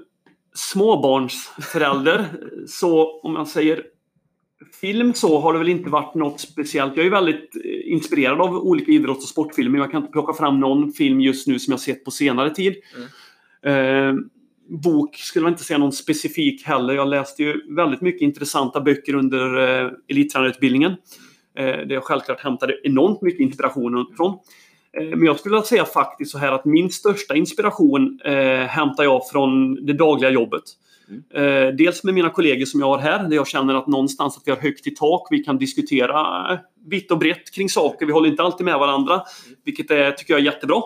småbarnsförälder, 0.55 2.25
så 2.67 3.21
om 3.21 3.33
man 3.33 3.47
säger 3.47 3.83
film 4.73 5.15
så 5.15 5.41
har 5.41 5.53
det 5.53 5.59
väl 5.59 5.69
inte 5.69 5.91
varit 5.91 6.15
något 6.15 6.41
speciellt. 6.41 6.97
Jag 6.97 7.07
är 7.07 7.11
väldigt 7.11 7.57
eh, 7.65 7.93
inspirerad 7.93 8.41
av 8.41 8.57
olika 8.57 8.93
idrotts 8.93 9.25
och 9.25 9.29
sportfilmer. 9.29 9.79
Jag 9.79 9.91
kan 9.91 10.01
inte 10.01 10.13
plocka 10.13 10.33
fram 10.33 10.61
någon 10.61 10.93
film 10.93 11.21
just 11.21 11.47
nu 11.47 11.59
som 11.59 11.71
jag 11.71 11.81
sett 11.81 12.05
på 12.05 12.11
senare 12.11 12.51
tid. 12.51 12.75
Mm. 12.97 13.09
Uh, 13.67 14.25
bok 14.69 15.17
skulle 15.17 15.45
jag 15.45 15.53
inte 15.53 15.65
säga 15.65 15.79
någon 15.79 15.93
specifik 15.93 16.67
heller. 16.67 16.95
Jag 16.95 17.09
läste 17.09 17.43
ju 17.43 17.75
väldigt 17.75 18.01
mycket 18.01 18.23
intressanta 18.23 18.81
böcker 18.81 19.15
under 19.15 19.59
eh, 19.85 19.91
elittränarutbildningen. 20.09 20.93
Eh, 21.59 21.65
där 21.65 21.95
jag 21.95 22.05
självklart 22.05 22.41
hämtade 22.41 22.81
enormt 22.83 23.23
mycket 23.23 23.41
inspiration 23.41 24.15
från. 24.17 24.39
Eh, 25.01 25.09
men 25.09 25.23
jag 25.23 25.39
skulle 25.39 25.63
säga 25.63 25.85
faktiskt 25.85 26.31
så 26.31 26.39
här 26.39 26.53
att 26.53 26.65
min 26.65 26.91
största 26.91 27.37
inspiration 27.37 28.21
eh, 28.25 28.67
hämtar 28.67 29.05
jag 29.05 29.29
från 29.29 29.75
det 29.87 29.93
dagliga 29.93 30.31
jobbet. 30.31 30.63
Mm. 31.35 31.69
Eh, 31.69 31.75
dels 31.75 32.05
med 32.05 32.15
mina 32.15 32.31
kollegor 32.31 32.65
som 32.65 32.81
jag 32.81 32.87
har 32.87 32.99
här, 32.99 33.29
där 33.29 33.37
jag 33.37 33.49
känner 33.49 33.75
att 33.75 33.87
någonstans 33.87 34.37
att 34.37 34.43
vi 34.47 34.51
har 34.51 34.59
högt 34.59 34.87
i 34.87 34.91
tak. 34.91 35.27
Vi 35.31 35.39
kan 35.39 35.59
diskutera 35.59 36.59
vitt 36.87 37.11
och 37.11 37.19
brett 37.19 37.55
kring 37.55 37.69
saker. 37.69 38.07
Vi 38.07 38.13
håller 38.13 38.29
inte 38.29 38.43
alltid 38.43 38.65
med 38.65 38.79
varandra, 38.79 39.15
mm. 39.15 39.27
vilket 39.65 39.91
är, 39.91 40.11
tycker 40.11 40.35
jag 40.35 40.41
är 40.41 40.45
jättebra. 40.45 40.83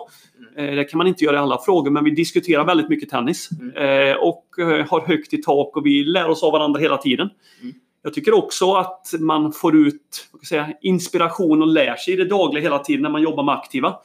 Mm. 0.57 0.75
Det 0.75 0.83
kan 0.83 0.97
man 0.97 1.07
inte 1.07 1.23
göra 1.23 1.35
i 1.35 1.39
alla 1.39 1.57
frågor, 1.57 1.91
men 1.91 2.03
vi 2.03 2.11
diskuterar 2.11 2.65
väldigt 2.65 2.89
mycket 2.89 3.09
tennis. 3.09 3.49
Mm. 3.59 4.17
och 4.21 4.45
eh, 4.59 4.87
har 4.89 5.07
högt 5.07 5.33
i 5.33 5.37
tak 5.37 5.77
och 5.77 5.85
vi 5.85 6.03
lär 6.03 6.29
oss 6.29 6.43
av 6.43 6.51
varandra 6.51 6.79
hela 6.79 6.97
tiden. 6.97 7.29
Mm. 7.61 7.73
Jag 8.03 8.13
tycker 8.13 8.33
också 8.33 8.73
att 8.73 9.13
man 9.19 9.51
får 9.51 9.77
ut 9.77 10.27
säga, 10.49 10.73
inspiration 10.81 11.61
och 11.61 11.67
lär 11.67 11.95
sig 11.95 12.13
i 12.13 12.17
det 12.17 12.25
dagliga 12.25 12.63
hela 12.63 12.79
tiden 12.79 13.01
när 13.01 13.09
man 13.09 13.21
jobbar 13.21 13.43
med 13.43 13.55
aktiva. 13.55 13.95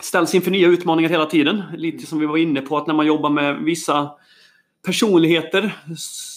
Ställs 0.00 0.34
inför 0.34 0.50
nya 0.50 0.68
utmaningar 0.68 1.10
hela 1.10 1.26
tiden. 1.26 1.62
Lite 1.76 2.06
som 2.06 2.18
vi 2.18 2.26
var 2.26 2.36
inne 2.36 2.60
på 2.60 2.76
att 2.76 2.86
när 2.86 2.94
man 2.94 3.06
jobbar 3.06 3.30
med 3.30 3.56
vissa 3.62 4.10
personligheter 4.86 5.78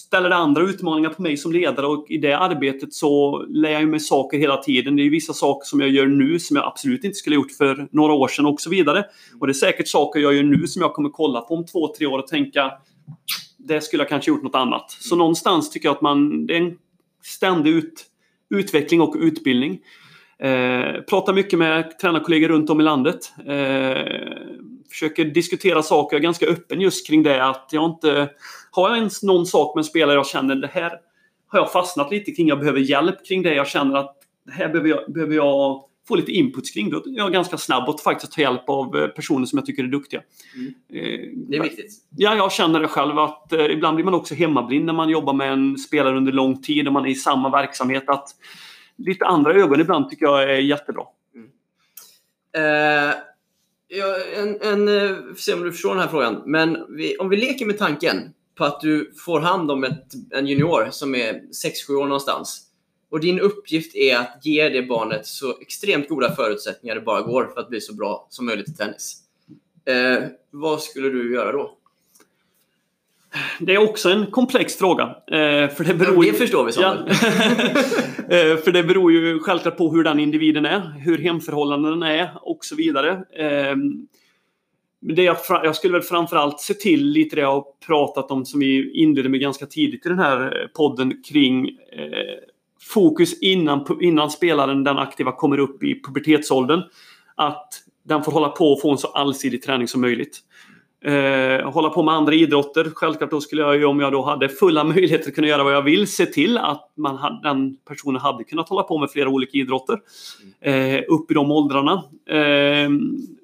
ställer 0.06 0.30
andra 0.30 0.62
utmaningar 0.62 1.10
på 1.10 1.22
mig 1.22 1.36
som 1.36 1.52
ledare 1.52 1.86
och 1.86 2.06
i 2.08 2.18
det 2.18 2.32
arbetet 2.32 2.94
så 2.94 3.42
lär 3.48 3.70
jag 3.70 3.88
mig 3.88 4.00
saker 4.00 4.38
hela 4.38 4.56
tiden. 4.56 4.96
Det 4.96 5.02
är 5.02 5.10
vissa 5.10 5.32
saker 5.32 5.66
som 5.66 5.80
jag 5.80 5.90
gör 5.90 6.06
nu 6.06 6.38
som 6.38 6.56
jag 6.56 6.66
absolut 6.66 7.04
inte 7.04 7.16
skulle 7.16 7.36
gjort 7.36 7.52
för 7.52 7.88
några 7.90 8.12
år 8.12 8.28
sedan 8.28 8.46
och 8.46 8.60
så 8.60 8.70
vidare. 8.70 9.04
Och 9.40 9.46
det 9.46 9.50
är 9.50 9.54
säkert 9.54 9.88
saker 9.88 10.20
jag 10.20 10.34
gör 10.34 10.42
nu 10.42 10.66
som 10.66 10.82
jag 10.82 10.94
kommer 10.94 11.08
kolla 11.08 11.40
på 11.40 11.54
om 11.54 11.66
två, 11.66 11.94
tre 11.94 12.06
år 12.06 12.18
och 12.18 12.26
tänka 12.26 12.72
det 13.58 13.80
skulle 13.80 14.02
jag 14.02 14.08
kanske 14.08 14.30
gjort 14.30 14.42
något 14.42 14.54
annat. 14.54 14.90
Så 14.90 15.16
någonstans 15.16 15.70
tycker 15.70 15.88
jag 15.88 15.96
att 15.96 16.02
man, 16.02 16.46
det 16.46 16.56
är 16.56 16.60
en 16.60 16.78
ständig 17.22 17.70
ut, 17.70 18.04
utveckling 18.50 19.00
och 19.00 19.14
utbildning. 19.18 19.78
Eh, 20.42 21.02
pratar 21.02 21.32
mycket 21.32 21.58
med 21.58 21.98
tränarkollegor 21.98 22.48
runt 22.48 22.70
om 22.70 22.80
i 22.80 22.84
landet. 22.84 23.32
Eh, 23.38 24.32
försöker 24.90 25.24
diskutera 25.24 25.82
saker, 25.82 26.16
jag 26.16 26.20
är 26.20 26.24
ganska 26.24 26.46
öppen 26.46 26.80
just 26.80 27.06
kring 27.06 27.22
det 27.22 27.44
att 27.44 27.68
jag 27.72 27.90
inte... 27.90 28.30
Har 28.70 28.88
jag 28.88 28.98
ens 28.98 29.22
någon 29.22 29.46
sak 29.46 29.74
med 29.74 29.80
en 29.80 29.84
spelare 29.84 30.16
jag 30.16 30.26
känner 30.26 30.54
det 30.54 30.70
här 30.72 30.92
har 31.52 31.58
jag 31.58 31.72
fastnat 31.72 32.10
lite 32.10 32.32
kring, 32.32 32.48
jag 32.48 32.58
behöver 32.58 32.80
hjälp 32.80 33.26
kring 33.26 33.42
det, 33.42 33.54
jag 33.54 33.68
känner 33.68 33.96
att 33.96 34.16
det 34.46 34.52
här 34.52 34.68
behöver 34.68 34.88
jag, 34.88 35.12
behöver 35.12 35.34
jag 35.34 35.84
få 36.08 36.14
lite 36.14 36.32
input 36.32 36.74
kring. 36.74 36.90
Då 36.90 36.96
är 36.96 37.02
jag 37.16 37.32
ganska 37.32 37.58
snabb 37.58 37.88
att 37.88 38.00
faktiskt 38.00 38.32
ta 38.32 38.40
hjälp 38.40 38.68
av 38.68 38.96
eh, 38.96 39.06
personer 39.06 39.46
som 39.46 39.58
jag 39.58 39.66
tycker 39.66 39.84
är 39.84 39.88
duktiga. 39.88 40.20
Mm. 40.54 40.74
Eh, 40.92 41.28
det 41.48 41.56
är 41.56 41.62
viktigt. 41.62 41.92
Ja, 42.16 42.36
jag 42.36 42.52
känner 42.52 42.80
det 42.80 42.88
själv 42.88 43.18
att 43.18 43.52
eh, 43.52 43.64
ibland 43.64 43.94
blir 43.94 44.04
man 44.04 44.14
också 44.14 44.34
hemmablind 44.34 44.84
när 44.84 44.92
man 44.92 45.08
jobbar 45.08 45.32
med 45.32 45.52
en 45.52 45.78
spelare 45.78 46.16
under 46.16 46.32
lång 46.32 46.62
tid 46.62 46.86
och 46.86 46.92
man 46.92 47.06
är 47.06 47.10
i 47.10 47.14
samma 47.14 47.50
verksamhet. 47.50 48.04
Att 48.06 48.28
lite 48.96 49.24
andra 49.24 49.54
ögon 49.54 49.80
ibland 49.80 50.10
tycker 50.10 50.26
jag 50.26 50.42
är 50.42 50.58
jättebra. 50.58 51.04
Mm. 51.34 51.48
Eh, 52.56 53.14
ja, 53.88 54.16
en, 54.36 54.60
en, 54.60 54.88
eh, 54.88 55.16
se 55.36 55.54
om 55.54 55.62
du 55.62 55.72
förstår 55.72 55.90
den 55.90 55.98
här 55.98 56.08
frågan. 56.08 56.42
Men 56.46 56.96
vi, 56.96 57.16
om 57.16 57.28
vi 57.28 57.36
leker 57.36 57.66
med 57.66 57.78
tanken 57.78 58.16
på 58.54 58.64
att 58.64 58.80
du 58.80 59.12
får 59.24 59.40
hand 59.40 59.70
om 59.70 59.84
ett, 59.84 60.06
en 60.30 60.46
junior 60.46 60.88
som 60.90 61.14
är 61.14 61.32
6-7 61.32 61.94
år 61.94 62.04
någonstans 62.04 62.72
och 63.12 63.20
din 63.20 63.40
uppgift 63.40 63.96
är 63.96 64.16
att 64.16 64.46
ge 64.46 64.68
det 64.68 64.82
barnet 64.82 65.26
så 65.26 65.60
extremt 65.60 66.08
goda 66.08 66.34
förutsättningar 66.34 66.94
det 66.94 67.00
bara 67.00 67.22
går 67.22 67.50
för 67.54 67.60
att 67.60 67.68
bli 67.68 67.80
så 67.80 67.94
bra 67.94 68.26
som 68.30 68.46
möjligt 68.46 68.68
i 68.68 68.74
tennis. 68.74 69.18
Eh, 69.84 70.24
vad 70.50 70.82
skulle 70.82 71.08
du 71.08 71.34
göra 71.34 71.52
då? 71.52 71.78
Det 73.58 73.74
är 73.74 73.78
också 73.78 74.10
en 74.10 74.26
komplex 74.26 74.76
fråga. 74.76 75.02
Eh, 75.04 75.68
för 75.68 75.84
det, 75.84 75.94
beror 75.94 76.26
ja, 76.26 76.32
det 76.32 76.38
förstår 76.38 76.64
vi. 76.64 76.72
Ja. 76.76 76.94
eh, 78.36 78.56
för 78.56 78.72
det 78.72 78.82
beror 78.82 79.12
ju 79.12 79.38
självklart 79.38 79.76
på 79.76 79.92
hur 79.92 80.04
den 80.04 80.20
individen 80.20 80.66
är, 80.66 80.94
hur 80.98 81.18
hemförhållandena 81.18 82.12
är 82.12 82.30
och 82.42 82.64
så 82.64 82.76
vidare. 82.76 83.10
Eh, 83.36 83.76
det 85.00 85.22
jag, 85.22 85.36
jag, 85.48 85.76
skulle 85.76 85.92
väl 85.92 86.02
framförallt 86.02 86.60
se 86.60 86.74
till 86.74 87.06
lite 87.06 87.36
det 87.36 87.42
jag 87.42 87.52
har 87.52 87.64
pratat 87.86 88.30
om 88.30 88.44
som 88.44 88.60
vi 88.60 88.92
inledde 88.92 89.28
med 89.28 89.40
ganska 89.40 89.66
tidigt 89.66 90.06
i 90.06 90.08
den 90.08 90.18
här 90.18 90.68
podden 90.74 91.22
kring 91.28 91.68
fokus 92.80 93.38
innan, 93.40 93.86
innan 94.00 94.30
spelaren, 94.30 94.84
den 94.84 94.98
aktiva, 94.98 95.32
kommer 95.32 95.58
upp 95.58 95.82
i 95.82 96.02
pubertetsåldern. 96.02 96.82
Att 97.34 97.68
den 98.04 98.22
får 98.22 98.32
hålla 98.32 98.48
på 98.48 98.72
och 98.72 98.80
få 98.80 98.90
en 98.90 98.98
så 98.98 99.08
allsidig 99.08 99.62
träning 99.62 99.88
som 99.88 100.00
möjligt. 100.00 100.40
Eh, 101.04 101.70
hålla 101.70 101.88
på 101.90 102.02
med 102.02 102.14
andra 102.14 102.34
idrotter. 102.34 102.90
Självklart 102.94 103.30
då 103.30 103.40
skulle 103.40 103.62
jag 103.62 103.76
ju, 103.76 103.84
om 103.84 104.00
jag 104.00 104.12
då 104.12 104.22
hade 104.22 104.48
fulla 104.48 104.84
möjligheter 104.94 105.28
att 105.28 105.34
kunna 105.34 105.46
göra 105.46 105.64
vad 105.64 105.74
jag 105.74 105.82
vill, 105.82 106.06
se 106.06 106.26
till 106.26 106.58
att 106.58 106.92
man 106.96 107.16
hade, 107.16 107.48
den 107.48 107.76
personen 107.76 108.20
hade 108.20 108.44
kunnat 108.44 108.68
hålla 108.68 108.82
på 108.82 108.98
med 108.98 109.10
flera 109.10 109.28
olika 109.28 109.58
idrotter. 109.58 109.98
Eh, 110.60 111.00
upp 111.08 111.30
i 111.30 111.34
de 111.34 111.50
åldrarna. 111.50 112.04
Eh, 112.28 112.90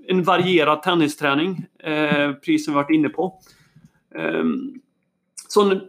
en 0.09 0.23
varierad 0.23 0.83
tennisträning, 0.83 1.67
eh, 1.79 2.33
precis 2.33 2.65
som 2.65 2.75
vi 2.75 2.77
varit 2.77 2.91
inne 2.91 3.09
på. 3.09 3.41
Eh, 4.15 4.45
så 5.49 5.71
en 5.71 5.81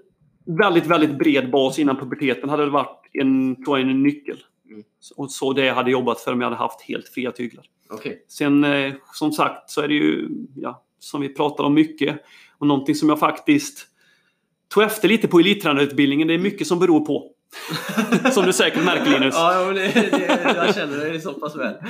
väldigt, 0.45 0.85
väldigt 0.85 1.17
bred 1.17 1.51
bas 1.51 1.79
innan 1.79 1.97
puberteten 1.97 2.49
hade 2.49 2.65
varit 2.65 3.09
en, 3.13 3.63
tror 3.63 3.79
jag, 3.79 3.89
en 3.89 4.03
nyckel. 4.03 4.37
Mm. 4.69 4.83
Och 5.15 5.31
så 5.31 5.53
det 5.53 5.65
jag 5.65 5.75
hade 5.75 5.91
jobbat 5.91 6.19
för 6.19 6.33
om 6.33 6.41
jag 6.41 6.47
hade 6.47 6.61
haft 6.61 6.81
helt 6.81 7.09
fria 7.09 7.31
tyglar. 7.31 7.65
Okay. 7.89 8.15
Sen 8.27 8.63
eh, 8.63 8.93
som 9.13 9.31
sagt 9.31 9.69
så 9.69 9.81
är 9.81 9.87
det 9.87 9.93
ju, 9.93 10.29
ja, 10.55 10.83
som 10.99 11.21
vi 11.21 11.29
pratar 11.29 11.63
om 11.63 11.73
mycket, 11.73 12.23
och 12.57 12.67
någonting 12.67 12.95
som 12.95 13.09
jag 13.09 13.19
faktiskt 13.19 13.87
tog 14.67 14.83
efter 14.83 15.07
lite 15.07 15.27
på 15.27 15.39
elittränarutbildningen. 15.39 16.27
Det 16.27 16.33
är 16.33 16.37
mycket 16.37 16.67
som 16.67 16.79
beror 16.79 17.05
på. 17.05 17.31
som 18.33 18.45
du 18.45 18.53
säkert 18.53 18.85
märker 18.85 19.11
Linus. 19.11 19.35
ja, 19.35 19.63
det, 19.63 19.91
det, 20.11 20.53
jag 20.55 20.75
känner 20.75 21.13
det 21.13 21.21
så 21.21 21.33
pass 21.33 21.55
väl. 21.55 21.73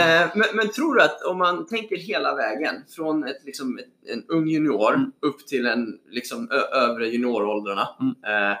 Eh, 0.00 0.30
men, 0.34 0.46
men, 0.54 0.68
tror 0.68 0.94
du 0.94 1.02
att 1.02 1.22
om 1.22 1.38
man 1.38 1.66
tänker 1.66 1.96
hela 1.96 2.34
vägen 2.34 2.74
från 2.96 3.24
ett, 3.24 3.44
liksom, 3.44 3.78
en 4.06 4.24
ung 4.28 4.48
junior 4.48 4.94
mm. 4.94 5.12
upp 5.20 5.46
till 5.46 5.66
en 5.66 5.98
liksom, 6.10 6.50
övre 6.72 7.08
junioråldrarna. 7.08 7.88
Mm. 8.00 8.50
Eh, 8.50 8.56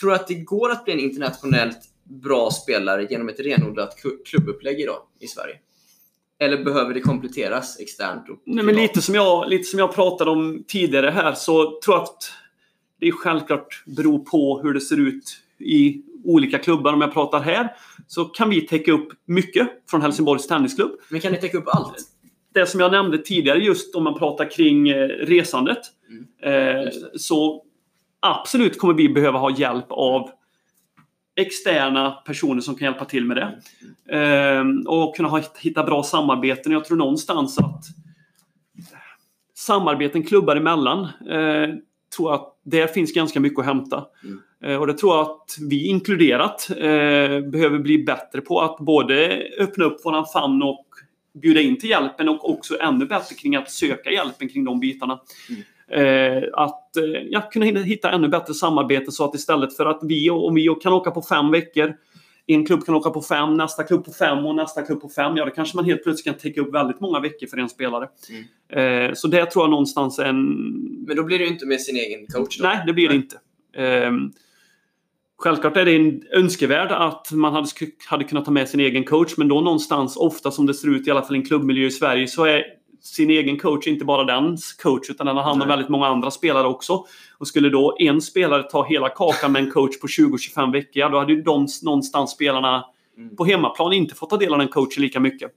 Tror 0.00 0.10
du 0.10 0.16
att 0.16 0.26
det 0.26 0.34
går 0.34 0.70
att 0.70 0.84
bli 0.84 0.92
en 0.92 1.00
internationellt 1.00 1.78
bra 2.04 2.50
spelare 2.50 3.06
genom 3.10 3.28
ett 3.28 3.40
renodlat 3.40 3.96
klubbupplägg 4.24 4.80
idag 4.80 5.02
i 5.20 5.26
Sverige? 5.26 5.58
Eller 6.40 6.64
behöver 6.64 6.94
det 6.94 7.00
kompletteras 7.00 7.80
externt? 7.80 8.24
Nej, 8.44 8.64
men 8.64 8.74
lite, 8.74 9.02
som 9.02 9.14
jag, 9.14 9.48
lite 9.48 9.64
som 9.64 9.78
jag 9.78 9.94
pratade 9.94 10.30
om 10.30 10.64
tidigare 10.68 11.10
här 11.10 11.34
så 11.34 11.80
tror 11.84 11.96
jag 11.96 12.02
att 12.02 12.32
det 13.00 13.12
självklart 13.12 13.82
beror 13.86 14.18
på 14.18 14.60
hur 14.62 14.74
det 14.74 14.80
ser 14.80 15.00
ut 15.00 15.40
i 15.58 16.02
olika 16.24 16.58
klubbar. 16.58 16.92
Om 16.92 17.00
jag 17.00 17.12
pratar 17.12 17.40
här 17.40 17.72
så 18.06 18.24
kan 18.24 18.50
vi 18.50 18.60
täcka 18.60 18.92
upp 18.92 19.08
mycket 19.24 19.68
från 19.90 20.02
Helsingborgs 20.02 20.46
Tennisklubb. 20.46 20.90
Men 21.08 21.20
kan 21.20 21.32
ni 21.32 21.38
täcka 21.38 21.58
upp 21.58 21.68
allt? 21.68 21.96
Det 22.54 22.66
som 22.66 22.80
jag 22.80 22.92
nämnde 22.92 23.18
tidigare 23.18 23.58
just 23.58 23.94
om 23.94 24.04
man 24.04 24.18
pratar 24.18 24.50
kring 24.50 24.88
eh, 24.88 25.08
resandet. 25.08 25.78
Mm. 26.08 26.86
Eh, 26.86 26.92
så 27.16 27.64
absolut 28.20 28.78
kommer 28.78 28.94
vi 28.94 29.08
behöva 29.08 29.38
ha 29.38 29.58
hjälp 29.58 29.86
av 29.88 30.30
externa 31.38 32.10
personer 32.10 32.60
som 32.60 32.74
kan 32.74 32.86
hjälpa 32.86 33.04
till 33.04 33.24
med 33.24 33.36
det. 33.36 33.58
Eh, 34.16 34.64
och 34.86 35.16
kunna 35.16 35.42
hitta 35.58 35.84
bra 35.84 36.02
samarbeten. 36.02 36.72
Jag 36.72 36.84
tror 36.84 36.96
någonstans 36.96 37.58
att 37.58 37.84
samarbeten 39.54 40.22
klubbar 40.22 40.56
emellan 40.56 41.00
eh, 41.30 41.74
tror 42.16 42.34
att 42.34 42.58
där 42.64 42.86
finns 42.86 43.12
ganska 43.12 43.40
mycket 43.40 43.58
att 43.58 43.64
hämta. 43.64 44.06
Mm. 44.24 44.40
Eh, 44.64 44.80
och 44.80 44.86
det 44.86 44.94
tror 44.94 45.16
jag 45.16 45.20
att 45.20 45.56
vi 45.70 45.86
inkluderat 45.86 46.70
eh, 46.70 47.40
behöver 47.50 47.78
bli 47.78 47.98
bättre 47.98 48.40
på 48.40 48.60
att 48.60 48.78
både 48.78 49.42
öppna 49.58 49.84
upp 49.84 50.04
våran 50.04 50.26
famn 50.26 50.62
och 50.62 50.86
bjuda 51.42 51.60
in 51.60 51.78
till 51.78 51.90
hjälpen 51.90 52.28
och 52.28 52.50
också 52.50 52.80
ännu 52.80 53.06
bättre 53.06 53.34
kring 53.34 53.56
att 53.56 53.70
söka 53.70 54.10
hjälpen 54.10 54.48
kring 54.48 54.64
de 54.64 54.80
bitarna. 54.80 55.20
Mm. 55.48 55.62
Eh, 55.90 56.42
att 56.52 56.96
eh, 56.96 57.04
ja, 57.30 57.40
kunna 57.40 57.66
hitta 57.66 58.10
ännu 58.10 58.28
bättre 58.28 58.54
samarbete 58.54 59.12
så 59.12 59.24
att 59.24 59.34
istället 59.34 59.76
för 59.76 59.86
att 59.86 60.00
vi 60.02 60.30
och, 60.30 60.46
och 60.46 60.56
vi 60.56 60.76
kan 60.82 60.92
åka 60.92 61.10
på 61.10 61.22
fem 61.22 61.50
veckor 61.50 61.94
en 62.54 62.66
klubb 62.66 62.86
kan 62.86 62.94
åka 62.94 63.10
på 63.10 63.22
fem, 63.22 63.54
nästa 63.54 63.82
klubb 63.82 64.04
på 64.04 64.12
fem 64.12 64.46
och 64.46 64.54
nästa 64.54 64.82
klubb 64.82 65.00
på 65.00 65.08
fem. 65.08 65.36
Ja, 65.36 65.44
då 65.44 65.50
kanske 65.50 65.76
man 65.76 65.84
helt 65.84 66.02
plötsligt 66.02 66.24
kan 66.24 66.34
täcka 66.34 66.60
upp 66.60 66.74
väldigt 66.74 67.00
många 67.00 67.20
veckor 67.20 67.46
för 67.46 67.56
en 67.56 67.68
spelare. 67.68 68.08
Mm. 68.30 69.08
Eh, 69.08 69.14
så 69.14 69.28
det 69.28 69.46
tror 69.46 69.62
jag 69.64 69.70
någonstans 69.70 70.18
är 70.18 70.24
en... 70.24 70.46
Men 71.06 71.16
då 71.16 71.22
blir 71.22 71.38
det 71.38 71.44
ju 71.44 71.50
inte 71.50 71.66
med 71.66 71.80
sin 71.80 71.96
egen 71.96 72.26
coach? 72.26 72.58
Då. 72.58 72.64
Nej, 72.64 72.82
det 72.86 72.92
blir 72.92 73.08
det 73.08 73.14
inte. 73.14 73.36
Eh, 73.76 74.12
självklart 75.38 75.76
är 75.76 75.84
det 75.84 75.96
en 75.96 76.22
önskevärd 76.32 76.92
att 76.92 77.32
man 77.32 77.52
hade, 77.52 77.68
hade 78.08 78.24
kunnat 78.24 78.44
ta 78.44 78.50
med 78.50 78.68
sin 78.68 78.80
egen 78.80 79.04
coach, 79.04 79.34
men 79.36 79.48
då 79.48 79.60
någonstans, 79.60 80.16
ofta 80.16 80.50
som 80.50 80.66
det 80.66 80.74
ser 80.74 80.88
ut 80.88 81.06
i 81.06 81.10
alla 81.10 81.22
fall 81.22 81.36
i 81.36 81.38
en 81.38 81.46
klubbmiljö 81.46 81.86
i 81.86 81.90
Sverige, 81.90 82.28
så 82.28 82.44
är 82.44 82.62
sin 83.00 83.30
egen 83.30 83.58
coach 83.58 83.86
inte 83.86 84.04
bara 84.04 84.24
dens 84.24 84.72
coach 84.72 85.10
utan 85.10 85.26
den 85.26 85.36
har 85.36 85.42
hand 85.42 85.62
om 85.62 85.68
väldigt 85.68 85.88
många 85.88 86.06
andra 86.06 86.30
spelare 86.30 86.66
också. 86.66 87.04
Och 87.38 87.48
skulle 87.48 87.70
då 87.70 87.96
en 87.98 88.20
spelare 88.20 88.62
ta 88.62 88.84
hela 88.84 89.08
kakan 89.08 89.52
med 89.52 89.62
en 89.62 89.70
coach 89.70 90.00
på 90.00 90.06
20-25 90.06 90.72
veckor, 90.72 91.10
då 91.10 91.18
hade 91.18 91.32
ju 91.32 91.42
de 91.42 91.66
någonstans 91.82 92.30
spelarna 92.30 92.84
mm. 93.16 93.36
på 93.36 93.44
hemmaplan 93.44 93.92
inte 93.92 94.14
fått 94.14 94.30
ta 94.30 94.36
del 94.36 94.52
av 94.52 94.58
den 94.58 94.68
coachen 94.68 95.02
lika 95.02 95.20
mycket. 95.20 95.50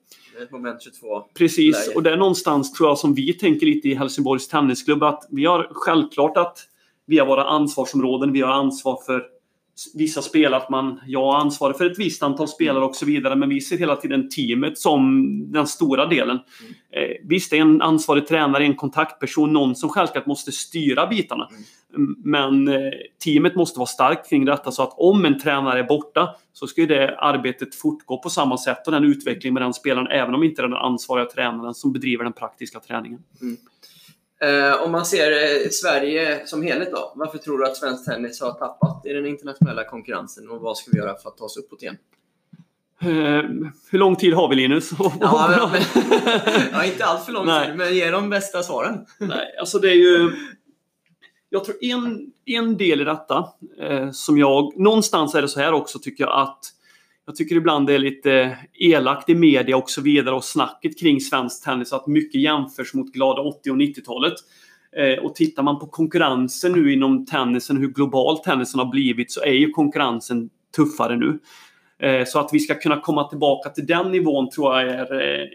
moment 0.51 0.81
22. 0.81 1.21
Precis, 1.37 1.87
läge. 1.87 1.95
och 1.95 2.03
det 2.03 2.11
är 2.11 2.17
någonstans 2.17 2.73
tror 2.73 2.89
jag 2.89 2.97
som 2.97 3.13
vi 3.13 3.33
tänker 3.33 3.65
lite 3.65 3.89
i 3.89 3.95
Helsingborgs 3.95 4.47
Tennisklubb 4.47 5.03
att 5.03 5.27
vi 5.29 5.45
har 5.45 5.67
självklart 5.71 6.37
att 6.37 6.57
vi 7.05 7.19
har 7.19 7.25
våra 7.25 7.43
ansvarsområden, 7.43 8.33
vi 8.33 8.41
har 8.41 8.51
ansvar 8.51 8.99
för 9.05 9.23
vissa 9.93 10.21
spelare, 10.21 10.61
att 10.61 10.69
man, 10.69 10.99
jag 11.05 11.35
ansvarar 11.35 11.73
för 11.73 11.85
ett 11.85 11.99
visst 11.99 12.23
antal 12.23 12.47
spelare 12.47 12.85
och 12.85 12.95
så 12.95 13.05
vidare, 13.05 13.35
men 13.35 13.49
vi 13.49 13.61
ser 13.61 13.77
hela 13.77 13.95
tiden 13.95 14.29
teamet 14.29 14.77
som 14.77 15.27
den 15.51 15.67
stora 15.67 16.05
delen. 16.05 16.39
Mm. 16.61 17.11
Eh, 17.11 17.17
visst, 17.23 17.53
är 17.53 17.57
en 17.57 17.81
ansvarig 17.81 18.27
tränare, 18.27 18.63
en 18.63 18.75
kontaktperson, 18.75 19.53
någon 19.53 19.75
som 19.75 19.89
självklart 19.89 20.25
måste 20.25 20.51
styra 20.51 21.07
bitarna. 21.07 21.49
Mm. 21.95 22.15
Men 22.23 22.67
eh, 22.67 22.91
teamet 23.23 23.55
måste 23.55 23.79
vara 23.79 23.87
starkt 23.87 24.29
kring 24.29 24.45
detta 24.45 24.71
så 24.71 24.83
att 24.83 24.93
om 24.97 25.25
en 25.25 25.39
tränare 25.39 25.79
är 25.79 25.83
borta 25.83 26.35
så 26.53 26.67
ska 26.67 26.81
ju 26.81 26.87
det 26.87 27.17
arbetet 27.17 27.75
fortgå 27.75 28.17
på 28.17 28.29
samma 28.29 28.57
sätt 28.57 28.87
och 28.87 28.93
den 28.93 29.03
utvecklingen 29.03 29.53
med 29.53 29.63
den 29.63 29.73
spelaren 29.73 30.07
även 30.07 30.35
om 30.35 30.43
inte 30.43 30.61
är 30.61 30.67
den 30.67 30.77
ansvariga 30.77 31.25
tränaren 31.25 31.73
som 31.73 31.93
bedriver 31.93 32.23
den 32.23 32.33
praktiska 32.33 32.79
träningen. 32.79 33.19
Eh, 34.41 34.83
om 34.83 34.91
man 34.91 35.05
ser 35.05 35.31
eh, 35.31 35.69
Sverige 35.69 36.47
som 36.47 36.63
helhet 36.63 36.91
då, 36.91 37.13
varför 37.15 37.37
tror 37.37 37.57
du 37.57 37.65
att 37.65 37.77
svensk 37.77 38.05
tennis 38.05 38.41
har 38.41 38.51
tappat 38.51 39.05
i 39.05 39.13
den 39.13 39.25
internationella 39.25 39.83
konkurrensen 39.83 40.49
och 40.49 40.61
vad 40.61 40.77
ska 40.77 40.91
vi 40.91 40.97
göra 40.97 41.17
för 41.17 41.29
att 41.29 41.37
ta 41.37 41.45
oss 41.45 41.57
uppåt 41.57 41.81
igen? 41.81 41.97
Eh, 43.01 43.09
hur 43.91 43.97
lång 43.97 44.15
tid 44.15 44.33
har 44.33 44.49
vi 44.49 44.55
Linus? 44.55 44.91
Ja, 45.19 45.69
men, 45.71 45.81
ja 46.71 46.85
inte 46.85 47.05
allt 47.05 47.25
för 47.25 47.31
lång 47.31 47.45
Nej. 47.45 47.67
tid, 47.67 47.77
men 47.77 47.95
ge 47.95 48.11
de 48.11 48.29
bästa 48.29 48.63
svaren. 48.63 49.05
Nej, 49.19 49.55
alltså 49.59 49.79
det 49.79 49.89
är 49.89 49.95
ju... 49.95 50.31
Jag 51.49 51.63
tror 51.65 51.75
en, 51.81 52.31
en 52.45 52.77
del 52.77 53.01
i 53.01 53.03
detta 53.03 53.47
eh, 53.79 54.11
som 54.11 54.37
jag... 54.37 54.79
Någonstans 54.79 55.35
är 55.35 55.41
det 55.41 55.47
så 55.47 55.59
här 55.59 55.73
också 55.73 55.99
tycker 55.99 56.23
jag 56.23 56.41
att 56.41 56.59
jag 57.31 57.35
tycker 57.35 57.55
ibland 57.55 57.87
det 57.87 57.93
är 57.93 57.99
lite 57.99 58.57
elakt 58.73 59.29
i 59.29 59.35
media 59.35 59.77
och 59.77 59.89
så 59.89 60.01
vidare 60.01 60.35
och 60.35 60.43
snacket 60.43 60.99
kring 60.99 61.21
svensk 61.21 61.63
tennis 61.63 61.93
att 61.93 62.07
mycket 62.07 62.41
jämförs 62.41 62.93
mot 62.93 63.13
glada 63.13 63.41
80 63.41 63.71
och 63.71 63.77
90-talet. 63.77 64.33
Eh, 64.97 65.23
och 65.25 65.35
tittar 65.35 65.63
man 65.63 65.79
på 65.79 65.87
konkurrensen 65.87 66.71
nu 66.71 66.93
inom 66.93 67.25
tennisen, 67.25 67.77
hur 67.77 67.87
global 67.87 68.37
tennisen 68.37 68.79
har 68.79 68.85
blivit, 68.85 69.31
så 69.31 69.41
är 69.41 69.53
ju 69.53 69.69
konkurrensen 69.69 70.49
tuffare 70.75 71.15
nu. 71.15 71.39
Eh, 72.07 72.25
så 72.25 72.39
att 72.39 72.49
vi 72.53 72.59
ska 72.59 72.75
kunna 72.75 72.99
komma 72.99 73.27
tillbaka 73.29 73.69
till 73.69 73.85
den 73.85 74.11
nivån 74.11 74.49
tror 74.49 74.73
jag 74.73 74.89
är 74.89 75.21
eh, 75.21 75.47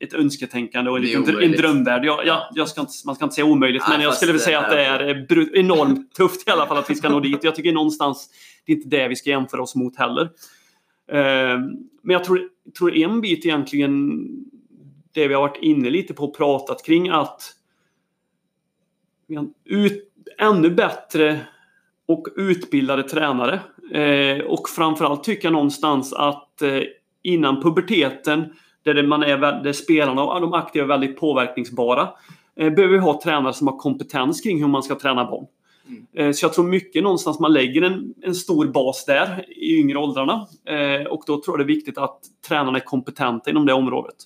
ett 0.00 0.14
önsketänkande 0.14 0.90
och 0.90 0.98
en, 0.98 1.42
en 1.42 1.52
drömvärld. 1.52 2.04
Jag, 2.04 2.26
jag, 2.26 2.42
jag 2.54 2.68
ska 2.68 2.80
inte, 2.80 2.92
man 3.06 3.14
ska 3.14 3.24
inte 3.24 3.34
säga 3.34 3.44
omöjligt, 3.44 3.82
Nej, 3.88 3.98
men 3.98 4.04
jag 4.04 4.14
skulle 4.14 4.32
vilja 4.32 4.44
säga 4.44 4.60
att 4.60 4.70
det 4.70 4.84
är- 4.84 5.56
enormt 5.56 6.14
tufft 6.14 6.48
i 6.48 6.50
alla 6.50 6.66
fall 6.66 6.76
att 6.78 6.90
vi 6.90 6.94
ska 6.94 7.08
nå 7.08 7.20
dit. 7.20 7.44
Jag 7.44 7.54
tycker 7.54 7.72
någonstans 7.72 8.28
det 8.66 8.72
är 8.72 8.76
inte 8.76 8.88
det 8.88 9.08
vi 9.08 9.16
ska 9.16 9.30
jämföra 9.30 9.62
oss 9.62 9.74
mot 9.74 9.96
heller. 9.96 10.30
Eh, 11.08 11.58
men 12.02 12.14
jag 12.14 12.24
tror, 12.24 12.48
tror 12.78 12.96
en 12.96 13.20
bit 13.20 13.46
egentligen 13.46 14.26
det 15.12 15.28
vi 15.28 15.34
har 15.34 15.40
varit 15.40 15.62
inne 15.62 15.90
lite 15.90 16.14
på 16.14 16.24
och 16.24 16.36
pratat 16.36 16.84
kring 16.84 17.08
att 17.08 17.42
ut, 19.64 20.12
ännu 20.38 20.70
bättre 20.70 21.40
och 22.08 22.28
utbildade 22.36 23.02
tränare. 23.02 23.60
Eh, 23.92 24.44
och 24.44 24.68
framförallt 24.68 25.24
tycker 25.24 25.46
jag 25.46 25.52
någonstans 25.52 26.12
att 26.12 26.62
eh, 26.62 26.82
innan 27.22 27.62
puberteten, 27.62 28.52
där, 28.82 28.94
det 28.94 29.02
man 29.02 29.22
är, 29.22 29.38
där 29.38 29.72
spelarna 29.72 30.24
och 30.24 30.40
de 30.40 30.54
aktiva 30.54 30.84
är 30.84 30.88
väldigt 30.88 31.20
påverkningsbara, 31.20 32.08
eh, 32.56 32.70
behöver 32.70 32.94
vi 32.94 32.98
ha 32.98 33.20
tränare 33.22 33.52
som 33.52 33.66
har 33.66 33.78
kompetens 33.78 34.40
kring 34.40 34.60
hur 34.60 34.68
man 34.68 34.82
ska 34.82 34.94
träna 34.94 35.24
barn. 35.24 35.46
Mm. 36.16 36.34
Så 36.34 36.44
jag 36.44 36.52
tror 36.54 36.64
mycket 36.68 37.02
någonstans 37.02 37.40
man 37.40 37.52
lägger 37.52 37.82
en, 37.82 38.14
en 38.22 38.34
stor 38.34 38.66
bas 38.66 39.04
där 39.04 39.44
i 39.48 39.76
yngre 39.78 39.98
åldrarna. 39.98 40.46
Eh, 40.68 41.06
och 41.06 41.22
då 41.26 41.42
tror 41.42 41.58
jag 41.58 41.66
det 41.66 41.72
är 41.72 41.74
viktigt 41.74 41.98
att 41.98 42.20
tränarna 42.48 42.78
är 42.78 42.84
kompetenta 42.84 43.50
inom 43.50 43.66
det 43.66 43.72
området. 43.72 44.16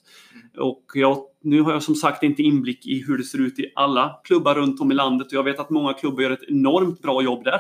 Och 0.59 0.83
jag, 0.95 1.19
nu 1.43 1.61
har 1.61 1.73
jag 1.73 1.83
som 1.83 1.95
sagt 1.95 2.23
inte 2.23 2.43
inblick 2.43 2.87
i 2.87 3.05
hur 3.07 3.19
det 3.19 3.25
ser 3.25 3.41
ut 3.41 3.59
i 3.59 3.73
alla 3.75 4.21
klubbar 4.25 4.55
runt 4.55 4.81
om 4.81 4.91
i 4.93 4.95
landet 4.95 5.27
och 5.27 5.33
jag 5.33 5.43
vet 5.45 5.59
att 5.61 5.71
många 5.71 5.93
klubbar 5.93 6.23
gör 6.23 6.31
ett 6.31 6.49
enormt 6.49 7.03
bra 7.03 7.23
jobb 7.23 7.45
där. 7.45 7.55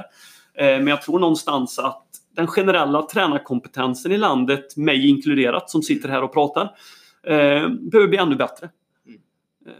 Eh, 0.54 0.64
Men 0.78 0.86
jag 0.86 1.02
tror 1.02 1.18
någonstans 1.18 1.78
att 1.78 2.06
den 2.36 2.46
generella 2.46 3.02
tränarkompetensen 3.02 4.12
i 4.12 4.18
landet, 4.18 4.76
mig 4.76 5.08
inkluderat 5.08 5.70
som 5.70 5.82
sitter 5.82 6.08
här 6.08 6.22
och 6.22 6.32
pratar, 6.32 6.62
eh, 7.26 7.68
behöver 7.68 8.08
bli 8.08 8.18
ännu 8.18 8.36
bättre. 8.36 8.68
Mm. 9.06 9.20
Eh, 9.66 9.72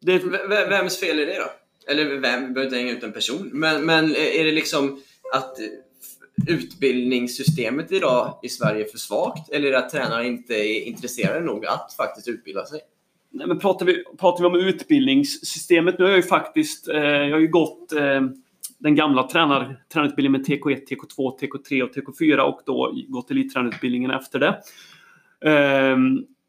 Det, 0.00 0.18
v- 0.18 0.66
vems 0.70 1.00
fel 1.00 1.18
är 1.18 1.26
det 1.26 1.38
då? 1.38 1.46
Eller 1.88 2.04
vem, 2.04 2.46
vi 2.46 2.54
behöver 2.54 2.64
inte 2.64 2.76
hänga 2.76 2.92
ut 2.92 3.02
en 3.02 3.12
person. 3.12 3.50
Men, 3.52 3.86
men 3.86 4.04
är 4.04 4.44
det 4.44 4.52
liksom 4.52 5.00
att 5.34 5.56
utbildningssystemet 6.48 7.92
idag 7.92 8.40
i 8.42 8.48
Sverige 8.48 8.84
är 8.84 8.88
för 8.88 8.98
svagt? 8.98 9.50
Eller 9.50 9.68
är 9.68 9.72
det 9.72 9.78
att 9.78 9.90
tränare 9.90 10.26
inte 10.26 10.54
är 10.54 10.80
intresserade 10.80 11.40
nog 11.40 11.66
att 11.66 11.94
faktiskt 11.96 12.28
utbilda 12.28 12.64
sig? 12.64 12.80
Nej, 13.30 13.46
men 13.46 13.58
pratar, 13.58 13.86
vi, 13.86 14.04
pratar 14.18 14.40
vi 14.40 14.46
om 14.46 14.66
utbildningssystemet, 14.66 15.98
nu 15.98 16.04
har 16.04 16.10
jag 16.10 16.16
ju 16.16 16.22
faktiskt 16.22 16.88
eh, 16.88 17.00
jag 17.00 17.32
har 17.32 17.40
ju 17.40 17.48
gått 17.48 17.92
eh, 17.92 18.20
den 18.78 18.94
gamla 18.94 19.28
tränar, 19.28 19.84
tränarutbildningen 19.92 20.40
med 20.40 20.48
TK1, 20.48 20.86
TK2, 20.88 21.38
TK3 21.40 21.82
och 21.82 21.90
TK4 21.90 22.38
och 22.38 22.60
då 22.66 22.94
gått 23.08 23.30
elittränarutbildningen 23.30 24.10
efter 24.10 24.38
det. 24.38 24.48
Eh, 25.50 25.96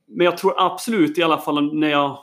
men 0.07 0.25
jag 0.25 0.37
tror 0.37 0.53
absolut 0.57 1.17
i 1.17 1.23
alla 1.23 1.37
fall 1.37 1.75
när 1.75 1.89
jag, 1.89 2.17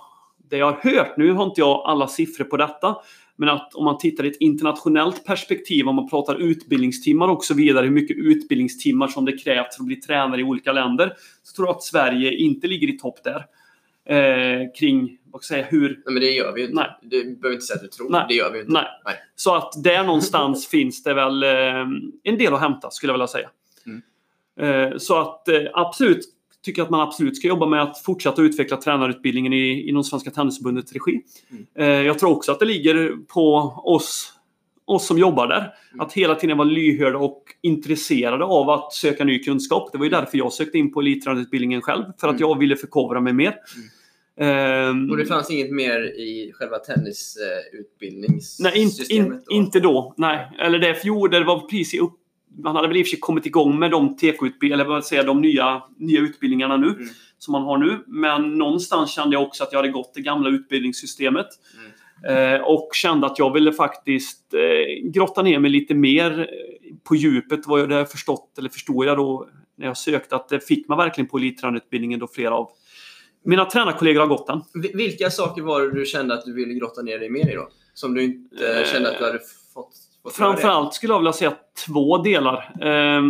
det 0.50 0.56
jag 0.56 0.72
har 0.72 0.92
hört, 0.92 1.16
nu 1.16 1.32
har 1.32 1.44
inte 1.44 1.60
jag 1.60 1.82
alla 1.86 2.08
siffror 2.08 2.44
på 2.44 2.56
detta, 2.56 2.96
men 3.36 3.48
att 3.48 3.74
om 3.74 3.84
man 3.84 3.98
tittar 3.98 4.24
i 4.24 4.28
ett 4.28 4.36
internationellt 4.40 5.24
perspektiv, 5.24 5.88
om 5.88 5.96
man 5.96 6.08
pratar 6.08 6.34
utbildningstimmar 6.34 7.28
och 7.28 7.44
så 7.44 7.54
vidare, 7.54 7.84
hur 7.84 7.92
mycket 7.92 8.16
utbildningstimmar 8.16 9.08
som 9.08 9.24
det 9.24 9.32
krävs 9.32 9.76
för 9.76 9.82
att 9.82 9.86
bli 9.86 9.96
tränare 9.96 10.40
i 10.40 10.44
olika 10.44 10.72
länder, 10.72 11.12
så 11.42 11.56
tror 11.56 11.68
jag 11.68 11.76
att 11.76 11.82
Sverige 11.82 12.34
inte 12.34 12.66
ligger 12.66 12.88
i 12.88 12.98
topp 12.98 13.18
där. 13.24 13.44
Eh, 14.08 14.72
kring, 14.78 15.18
vad 15.24 15.42
ska 15.42 15.56
jag 15.56 15.66
säga, 15.66 15.80
hur... 15.80 15.88
Nej, 15.88 16.14
men 16.14 16.20
det 16.20 16.30
gör 16.30 16.52
vi 16.52 16.60
ju 16.60 16.66
inte. 16.66 16.80
Nej. 16.80 16.98
Du 17.02 17.36
behöver 17.36 17.54
inte 17.54 17.66
säga 17.66 17.76
att 17.76 17.82
du 17.82 17.88
tror. 17.88 18.10
Nej. 18.10 18.24
Det 18.28 18.34
gör 18.34 18.50
vi 18.50 18.56
ju 18.56 18.62
inte. 18.62 18.72
Nej. 18.72 18.86
Nej. 19.04 19.14
Så 19.36 19.54
att 19.54 19.84
där 19.84 20.04
någonstans 20.04 20.66
finns 20.70 21.02
det 21.02 21.14
väl 21.14 21.42
eh, 21.42 21.86
en 22.22 22.38
del 22.38 22.54
att 22.54 22.60
hämta, 22.60 22.90
skulle 22.90 23.10
jag 23.10 23.14
vilja 23.14 23.26
säga. 23.26 23.50
Mm. 23.86 24.02
Eh, 24.60 24.98
så 24.98 25.20
att 25.20 25.48
eh, 25.48 25.62
absolut, 25.72 26.20
tycker 26.66 26.82
att 26.82 26.90
man 26.90 27.00
absolut 27.00 27.36
ska 27.36 27.48
jobba 27.48 27.66
med 27.66 27.82
att 27.82 27.98
fortsätta 28.02 28.42
utveckla 28.42 28.76
tränarutbildningen 28.76 29.52
i, 29.52 29.88
inom 29.88 30.04
Svenska 30.04 30.30
Tennisförbundets 30.30 30.92
regi. 30.92 31.20
Mm. 31.50 31.66
Eh, 31.78 32.06
jag 32.06 32.18
tror 32.18 32.30
också 32.30 32.52
att 32.52 32.58
det 32.60 32.66
ligger 32.66 33.16
på 33.34 33.54
oss, 33.84 34.32
oss 34.84 35.06
som 35.06 35.18
jobbar 35.18 35.46
där. 35.46 35.58
Mm. 35.92 36.06
Att 36.06 36.12
hela 36.12 36.34
tiden 36.34 36.56
vara 36.58 36.68
lyhörda 36.68 37.18
och 37.18 37.42
intresserade 37.62 38.44
av 38.44 38.70
att 38.70 38.92
söka 38.92 39.24
ny 39.24 39.38
kunskap. 39.38 39.92
Det 39.92 39.98
var 39.98 40.04
ju 40.04 40.10
därför 40.10 40.38
jag 40.38 40.52
sökte 40.52 40.78
in 40.78 40.92
på 40.92 41.00
elittränarutbildningen 41.00 41.82
själv. 41.82 42.04
För 42.20 42.28
att 42.28 42.34
Mm. 42.36 42.48
jag 42.48 42.58
ville 42.58 42.76
förkovra 42.76 43.20
mig 43.20 43.32
mer. 43.32 43.54
Ehm, 44.40 45.10
Och 45.10 45.16
det 45.16 45.26
fanns 45.26 45.50
inget 45.50 45.70
mer 45.72 46.00
i 46.20 46.52
själva 46.54 46.76
Nej, 46.76 46.80
inte, 46.96 47.00
tennisutbildningssystemet? 47.00 49.44
in, 49.50 49.56
inte 49.56 49.80
då. 49.80 50.14
Nej. 50.16 50.50
Eller 50.58 50.78
det, 50.78 50.96
jo, 51.04 51.26
det 51.28 51.44
var 51.44 51.60
precis 51.60 51.94
i 51.94 51.98
upp, 51.98 52.14
Man 52.58 52.76
hade 52.76 52.88
väl 52.88 52.96
i 52.96 53.02
och 53.02 53.06
för 53.06 53.10
sig 53.10 53.18
kommit 53.20 53.46
igång 53.46 53.78
med 53.78 53.90
de 53.90 54.16
eller 54.62 54.84
vad 54.84 55.04
säger 55.04 55.24
de 55.24 55.40
nya, 55.40 55.82
nya 55.98 56.20
utbildningarna 56.20 56.76
nu. 56.76 56.86
Mm. 56.86 57.08
Som 57.38 57.52
man 57.52 57.62
har 57.62 57.78
nu. 57.78 57.98
Men 58.06 58.58
någonstans 58.58 59.10
kände 59.10 59.36
jag 59.36 59.42
också 59.42 59.62
att 59.64 59.72
jag 59.72 59.78
hade 59.78 59.88
gått 59.92 60.14
det 60.14 60.20
gamla 60.20 60.48
utbildningssystemet. 60.48 61.46
Eh, 62.28 62.60
och 62.60 62.90
kände 62.92 63.26
att 63.26 63.38
jag 63.38 63.52
ville 63.54 63.72
faktiskt 63.72 64.54
eh, 64.54 65.10
grotta 65.10 65.42
ner 65.42 65.58
mig 65.58 65.70
lite 65.70 65.94
mer 65.94 66.40
eh, 66.40 66.46
på 67.04 67.16
djupet. 67.16 67.60
Vad 67.66 67.80
jag 67.80 67.88
hade 67.88 68.06
förstått, 68.06 68.58
eller 68.58 68.68
förstod 68.68 69.04
jag 69.06 69.16
då 69.16 69.48
när 69.78 69.86
jag 69.86 69.96
sökte, 69.96 70.36
att 70.36 70.48
det 70.48 70.60
fick 70.60 70.88
man 70.88 70.98
verkligen 70.98 71.28
på 71.28 71.36
elittränarutbildningen 71.38 72.20
då 72.20 72.26
flera 72.26 72.54
av 72.54 72.68
mina 73.44 73.64
tränarkollegor 73.64 74.20
har 74.20 74.26
gått 74.28 74.46
den. 74.46 74.60
Vi- 74.82 74.92
Vilka 74.94 75.30
saker 75.30 75.62
var 75.62 75.80
det 75.82 75.90
du 76.00 76.04
kände 76.06 76.34
att 76.34 76.44
du 76.44 76.54
ville 76.54 76.74
grotta 76.74 77.02
ner 77.02 77.18
dig 77.18 77.30
mer 77.30 77.50
i 77.52 77.54
då? 77.54 77.68
Som 77.94 78.14
du 78.14 78.22
inte 78.22 78.78
Eh, 78.80 78.84
kände 78.86 79.10
att 79.10 79.18
du 79.18 79.24
hade 79.24 79.40
fått, 79.76 79.94
fått? 80.22 80.36
Framförallt 80.36 80.94
skulle 80.94 81.12
jag 81.12 81.18
vilja 81.18 81.32
säga 81.32 81.54
två 81.86 82.18
delar. 82.18 82.56
Eh, 82.80 83.22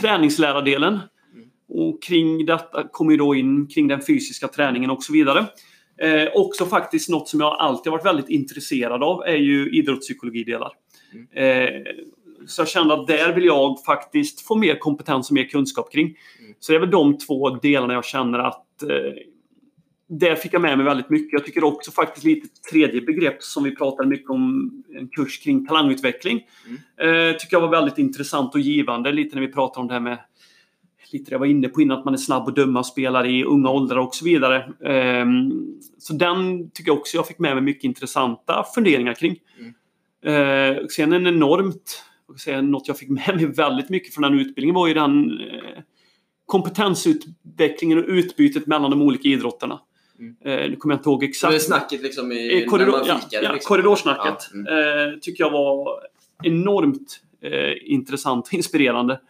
träningslärardelen. 0.00 0.92
Mm. 0.92 1.48
Och 1.68 2.02
kring 2.02 2.46
detta 2.46 2.88
kommer 2.92 3.16
då 3.16 3.34
in 3.34 3.66
kring 3.66 3.88
den 3.88 4.00
fysiska 4.06 4.48
träningen 4.48 4.90
och 4.90 5.02
så 5.02 5.12
vidare. 5.12 5.46
Eh, 6.02 6.28
också 6.34 6.66
faktiskt 6.66 7.08
något 7.08 7.28
som 7.28 7.40
jag 7.40 7.56
alltid 7.58 7.90
varit 7.90 8.06
väldigt 8.06 8.28
intresserad 8.28 9.02
av 9.02 9.22
är 9.22 9.36
ju 9.36 9.70
idrottspsykologidelar. 9.70 10.72
Mm. 11.12 11.26
Eh, 11.32 11.82
så 12.46 12.60
jag 12.60 12.68
kände 12.68 12.94
att 12.94 13.06
där 13.06 13.34
vill 13.34 13.44
jag 13.44 13.84
faktiskt 13.84 14.40
få 14.40 14.54
mer 14.54 14.78
kompetens 14.78 15.30
och 15.30 15.34
mer 15.34 15.44
kunskap 15.44 15.92
kring. 15.92 16.06
Mm. 16.06 16.54
Så 16.58 16.72
det 16.72 16.76
är 16.76 16.80
väl 16.80 16.90
de 16.90 17.18
två 17.18 17.50
delarna 17.50 17.94
jag 17.94 18.04
känner 18.04 18.38
att 18.38 18.82
eh, 18.82 18.88
där 20.18 20.36
fick 20.36 20.54
jag 20.54 20.62
med 20.62 20.78
mig 20.78 20.86
väldigt 20.86 21.10
mycket. 21.10 21.32
Jag 21.32 21.44
tycker 21.44 21.64
också 21.64 21.90
faktiskt 21.90 22.24
lite 22.24 22.48
tredje 22.70 23.00
begrepp 23.00 23.42
som 23.42 23.64
vi 23.64 23.76
pratade 23.76 24.08
mycket 24.08 24.30
om, 24.30 24.70
en 24.98 25.08
kurs 25.08 25.38
kring 25.38 25.66
talangutveckling. 25.66 26.40
Eh, 27.00 27.36
tycker 27.36 27.56
jag 27.56 27.60
var 27.60 27.68
väldigt 27.68 27.98
intressant 27.98 28.54
och 28.54 28.60
givande. 28.60 29.12
Lite 29.12 29.34
när 29.34 29.42
vi 29.42 29.52
pratade 29.52 29.80
om 29.82 29.88
det 29.88 29.94
här 29.94 30.00
med 30.00 30.18
lite 31.12 31.30
det 31.30 31.34
jag 31.34 31.38
var 31.38 31.46
inne 31.46 31.68
på 31.68 31.82
innan, 31.82 31.98
att 31.98 32.04
man 32.04 32.14
är 32.14 32.18
snabb 32.18 32.48
att 32.48 32.56
döma 32.56 32.84
spelare 32.84 33.30
i 33.30 33.44
unga 33.44 33.70
åldrar 33.70 33.96
och 33.96 34.14
så 34.14 34.24
vidare. 34.24 34.72
Ehm, 34.84 35.52
så 35.98 36.14
den 36.14 36.70
tycker 36.70 36.90
jag 36.90 36.98
också 36.98 37.16
jag 37.16 37.26
fick 37.26 37.38
med 37.38 37.54
mig 37.54 37.64
mycket 37.64 37.84
intressanta 37.84 38.64
funderingar 38.74 39.14
kring. 39.14 39.38
Eh, 40.24 40.86
sen 40.86 41.12
en 41.12 41.26
enormt, 41.26 42.04
jag 42.28 42.40
säga, 42.40 42.62
något 42.62 42.88
jag 42.88 42.98
fick 42.98 43.08
med 43.08 43.36
mig 43.36 43.46
väldigt 43.46 43.88
mycket 43.88 44.14
från 44.14 44.22
den 44.22 44.40
utbildningen 44.40 44.74
var 44.74 44.88
ju 44.88 44.94
den 44.94 45.40
eh, 45.40 45.82
kompetensutvecklingen 46.46 47.98
och 47.98 48.04
utbytet 48.08 48.66
mellan 48.66 48.90
de 48.90 49.02
olika 49.02 49.28
idrotterna. 49.28 49.80
Mm. 50.22 50.36
Eh, 50.64 50.70
nu 50.70 50.76
kommer 50.76 50.94
jag 50.94 50.98
inte 50.98 51.08
ihåg 51.08 51.20
Det 51.20 51.26
exakt. 51.26 51.54
är 51.54 51.58
snacket 51.58 52.02
liksom 52.02 52.32
i, 52.32 52.62
Eh, 52.62 52.68
korridor, 52.68 52.92
när 52.92 52.98
man 53.08 53.20
fikade. 53.20 53.44
ja, 53.46 53.52
liksom. 53.52 53.68
korridorsnacket 53.68 54.48
Ja, 54.52 54.58
mm. 54.72 55.12
eh, 55.12 55.18
tycker 55.18 55.44
jag 55.44 55.50
var 55.50 55.88
enormt 56.42 57.20
intressant 57.84 58.46
och 58.46 58.54
inspirerande. 58.54 59.20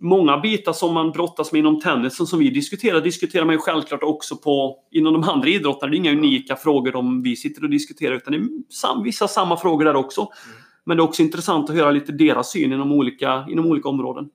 Många 0.00 0.38
bitar 0.38 0.72
som 0.72 0.94
man 0.94 1.10
brottas 1.10 1.52
med 1.52 1.58
inom 1.58 1.80
tennisen 1.80 2.26
som 2.26 2.38
vi 2.38 2.50
diskuterar, 2.50 3.00
diskuterar 3.00 3.44
man 3.44 3.54
ju 3.54 3.58
självklart 3.58 4.02
också 4.02 4.36
på, 4.36 4.76
inom 4.90 5.12
de 5.12 5.24
andra 5.24 5.48
idrotterna. 5.48 5.90
Det 5.90 5.96
är 5.96 5.98
inga 5.98 6.12
unika 6.12 6.56
frågor 6.56 6.92
de 6.92 7.22
vi 7.22 7.36
sitter 7.36 7.64
och 7.64 7.70
diskuterar 7.70 8.14
utan 8.14 8.32
det 8.32 8.38
är 8.38 9.02
vissa 9.04 9.28
samma 9.28 9.56
frågor 9.56 9.84
där 9.84 9.96
också. 9.96 10.20
Mm. 10.20 10.32
Men 10.84 10.96
det 10.96 11.00
är 11.00 11.04
också 11.04 11.22
intressant 11.22 11.70
att 11.70 11.76
höra 11.76 11.90
lite 11.90 12.12
deras 12.12 12.50
syn 12.52 12.72
inom 12.72 12.92
olika, 12.92 13.46
inom 13.50 13.66
olika 13.66 13.88
områden. 13.88 14.28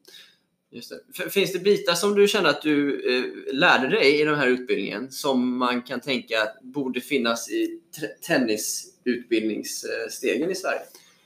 Just 0.72 0.90
det. 0.90 1.00
Finns 1.30 1.54
det 1.54 1.60
bitar 1.60 1.94
som 1.94 2.16
du 2.16 2.28
känner 2.28 2.50
att 2.50 2.62
du 2.62 3.02
eh, 3.16 3.24
lärde 3.54 3.88
dig 3.88 4.22
i 4.22 4.24
den 4.24 4.36
här 4.36 4.48
utbildningen 4.48 5.12
som 5.12 5.58
man 5.58 5.82
kan 5.82 6.02
tänka 6.02 6.36
borde 6.62 7.02
finnas 7.02 7.50
i 7.50 7.80
tennisutbildningsstegen 8.28 10.52
i 10.52 10.56
Sverige? 10.56 10.82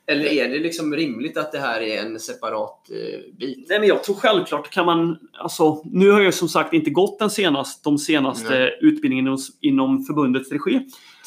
Eller 0.10 0.26
är 0.26 0.50
det 0.50 0.60
liksom 0.60 0.96
rimligt 0.96 1.38
att 1.38 1.52
det 1.52 1.60
här 1.60 1.82
är 1.82 2.02
en 2.02 2.20
separat 2.20 2.90
eh, 2.92 3.20
bit? 3.40 3.66
Nej, 3.70 3.80
men 3.80 3.88
jag 3.88 4.04
tror 4.04 4.16
självklart 4.16 4.70
kan 4.70 4.86
man... 4.86 5.18
Alltså, 5.34 5.82
nu 5.86 6.10
har 6.10 6.22
jag 6.22 6.34
som 6.34 6.50
sagt 6.50 6.74
inte 6.74 6.90
gått 6.90 7.20
den 7.20 7.30
senast, 7.30 7.84
de 7.84 7.98
senaste 7.98 8.58
mm. 8.58 8.70
utbildningarna 8.82 9.30
inom, 9.30 9.40
inom 9.62 10.04
förbundets 10.04 10.52
regi. 10.52 10.80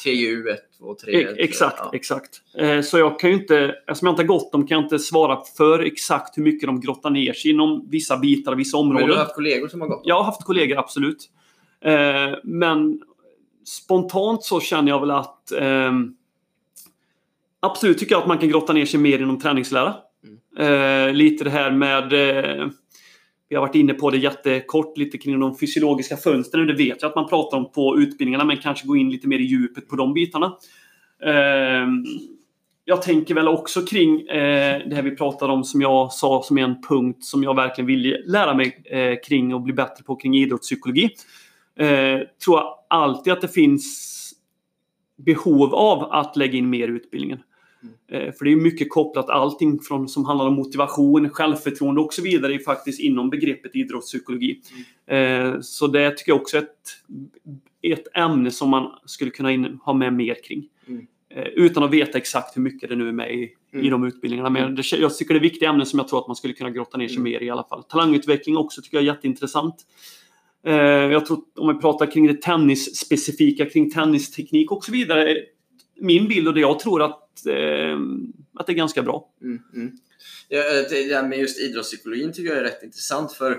TU1 0.05 0.57
och 0.83 0.91
e- 0.91 1.05
tre. 1.05 1.43
Exakt, 1.43 1.79
ja. 1.79 1.89
exakt. 1.93 2.41
Eh, 2.57 2.81
så 2.81 2.97
jag 2.97 3.19
kan 3.19 3.29
ju 3.29 3.35
inte, 3.35 3.75
eftersom 3.87 4.05
jag 4.05 4.11
inte 4.11 4.21
har 4.21 4.27
gått 4.27 4.51
dem 4.51 4.67
kan 4.67 4.75
jag 4.77 4.85
inte 4.85 4.99
svara 4.99 5.41
för 5.57 5.79
exakt 5.79 6.37
hur 6.37 6.43
mycket 6.43 6.67
de 6.67 6.81
grottar 6.81 7.09
ner 7.09 7.33
sig 7.33 7.51
inom 7.51 7.87
vissa 7.89 8.17
bitar, 8.17 8.55
vissa 8.55 8.77
områden. 8.77 9.01
Men 9.01 9.07
du 9.07 9.13
har 9.13 9.23
haft 9.23 9.35
kollegor 9.35 9.67
som 9.67 9.81
har 9.81 9.87
gått? 9.87 9.97
dem? 9.97 10.03
Jag 10.05 10.15
har 10.15 10.23
haft 10.23 10.43
kollegor, 10.43 10.77
absolut. 10.77 11.29
Eh, 11.81 12.37
men 12.43 13.01
spontant 13.65 14.43
så 14.43 14.59
känner 14.59 14.91
jag 14.91 14.99
väl 14.99 15.11
att 15.11 15.51
ehm, 15.51 16.15
Absolut 17.65 17.97
tycker 17.97 18.15
jag 18.15 18.21
att 18.21 18.27
man 18.27 18.37
kan 18.37 18.49
grotta 18.49 18.73
ner 18.73 18.85
sig 18.85 18.99
mer 18.99 19.19
inom 19.19 19.39
träningslära. 19.39 19.95
Mm. 20.57 21.07
Eh, 21.07 21.13
lite 21.13 21.43
det 21.43 21.49
här 21.49 21.71
med 21.71 22.13
vi 23.53 23.57
har 23.57 23.61
varit 23.61 23.75
inne 23.75 23.93
på 23.93 24.09
det 24.09 24.17
jättekort 24.17 24.97
lite 24.97 25.17
kring 25.17 25.39
de 25.39 25.57
fysiologiska 25.57 26.17
fönstren. 26.17 26.67
Det 26.67 26.73
vet 26.73 27.01
jag 27.01 27.09
att 27.09 27.15
man 27.15 27.29
pratar 27.29 27.57
om 27.57 27.71
på 27.71 27.97
utbildningarna 27.99 28.45
men 28.45 28.57
kanske 28.57 28.87
gå 28.87 28.95
in 28.95 29.09
lite 29.09 29.27
mer 29.27 29.39
i 29.39 29.43
djupet 29.43 29.87
på 29.87 29.95
de 29.95 30.13
bitarna. 30.13 30.57
Ehm, 31.25 32.05
jag 32.85 33.01
tänker 33.01 33.35
väl 33.35 33.47
också 33.47 33.81
kring 33.81 34.27
eh, 34.27 34.87
det 34.87 34.95
här 34.95 35.01
vi 35.01 35.15
pratade 35.15 35.53
om 35.53 35.63
som 35.63 35.81
jag 35.81 36.13
sa 36.13 36.43
som 36.43 36.57
en 36.57 36.81
punkt 36.81 37.23
som 37.23 37.43
jag 37.43 37.55
verkligen 37.55 37.85
vill 37.85 38.23
lära 38.25 38.53
mig 38.53 38.83
eh, 38.85 39.19
kring 39.27 39.53
och 39.53 39.61
bli 39.61 39.73
bättre 39.73 40.03
på 40.03 40.15
kring 40.15 40.35
idrottspsykologi. 40.35 41.09
Eh, 41.79 42.19
tror 42.45 42.57
jag 42.57 42.75
alltid 42.87 43.33
att 43.33 43.41
det 43.41 43.47
finns 43.47 44.33
behov 45.25 45.75
av 45.75 46.11
att 46.11 46.37
lägga 46.37 46.57
in 46.57 46.69
mer 46.69 46.87
i 46.87 46.91
utbildningen. 46.91 47.39
Eh, 48.11 48.31
För 48.33 48.45
det 48.45 48.51
är 48.51 48.55
mycket 48.55 48.89
kopplat 48.89 49.29
allting 49.29 49.79
från, 49.79 50.07
som 50.09 50.25
handlar 50.25 50.47
om 50.47 50.53
motivation, 50.53 51.29
självförtroende 51.29 52.01
och 52.01 52.13
så 52.13 52.21
vidare 52.21 52.59
faktiskt 52.59 52.99
inom 52.99 53.29
begreppet 53.29 53.75
idrottspsykologi. 53.75 54.59
Eh, 55.07 55.53
Så 55.61 55.87
det 55.87 56.11
tycker 56.17 56.31
jag 56.31 56.41
också 56.41 56.57
är 56.57 56.61
ett, 56.61 56.87
ett 57.81 58.17
ämne 58.17 58.51
som 58.51 58.69
man 58.69 58.91
skulle 59.05 59.31
kunna 59.31 59.51
in, 59.51 59.79
ha 59.83 59.93
med 59.93 60.13
mer 60.13 60.37
kring. 60.43 60.67
Mm. 60.87 61.07
Eh, 61.29 61.43
Utan 61.47 61.83
att 61.83 61.91
veta 61.91 62.17
exakt 62.17 62.57
hur 62.57 62.61
mycket 62.61 62.89
det 62.89 62.95
nu 62.95 63.07
är 63.07 63.11
med 63.11 63.33
i, 63.35 63.49
Mm. 63.73 63.85
i 63.85 63.89
de 63.89 64.03
utbildningarna. 64.03 64.49
Men 64.49 64.75
det, 64.75 64.91
jag 64.91 65.17
tycker 65.17 65.33
det 65.33 65.37
är 65.39 65.41
viktiga 65.41 65.69
ämnen 65.69 65.85
som 65.85 65.99
jag 65.99 66.07
tror 66.07 66.19
att 66.19 66.27
man 66.27 66.35
skulle 66.35 66.53
kunna 66.53 66.69
grotta 66.69 66.97
ner 66.97 67.07
sig 67.07 67.17
Mm. 67.17 67.31
mer 67.31 67.39
i 67.41 67.45
i 67.45 67.49
alla 67.49 67.63
fall. 67.63 67.83
Talangutveckling 67.83 68.57
också 68.57 68.81
tycker 68.81 68.97
jag 68.97 69.01
är 69.03 69.07
jätteintressant. 69.07 69.75
Jag 71.11 71.25
tror 71.25 71.39
om 71.55 71.75
vi 71.75 71.81
pratar 71.81 72.11
kring 72.11 72.27
det 72.27 72.41
tennisspecifika, 72.41 73.65
kring 73.65 73.91
tennisteknik 73.91 74.71
och 74.71 74.85
så 74.85 74.91
vidare. 74.91 75.35
Min 76.01 76.27
bild 76.27 76.47
och 76.47 76.53
det 76.53 76.59
jag 76.59 76.79
tror 76.79 77.01
att, 77.03 77.22
eh, 77.47 77.97
att 78.59 78.67
det 78.67 78.71
är 78.73 78.75
ganska 78.75 79.01
bra. 79.03 79.29
Mm, 79.41 79.61
mm. 79.73 79.91
Ja, 80.49 80.59
det 80.89 81.13
här 81.15 81.27
med 81.27 81.39
just 81.39 81.59
idrottspsykologin 81.59 82.33
tycker 82.33 82.49
jag 82.49 82.57
är 82.59 82.63
rätt 82.63 82.83
intressant 82.83 83.31
för 83.33 83.51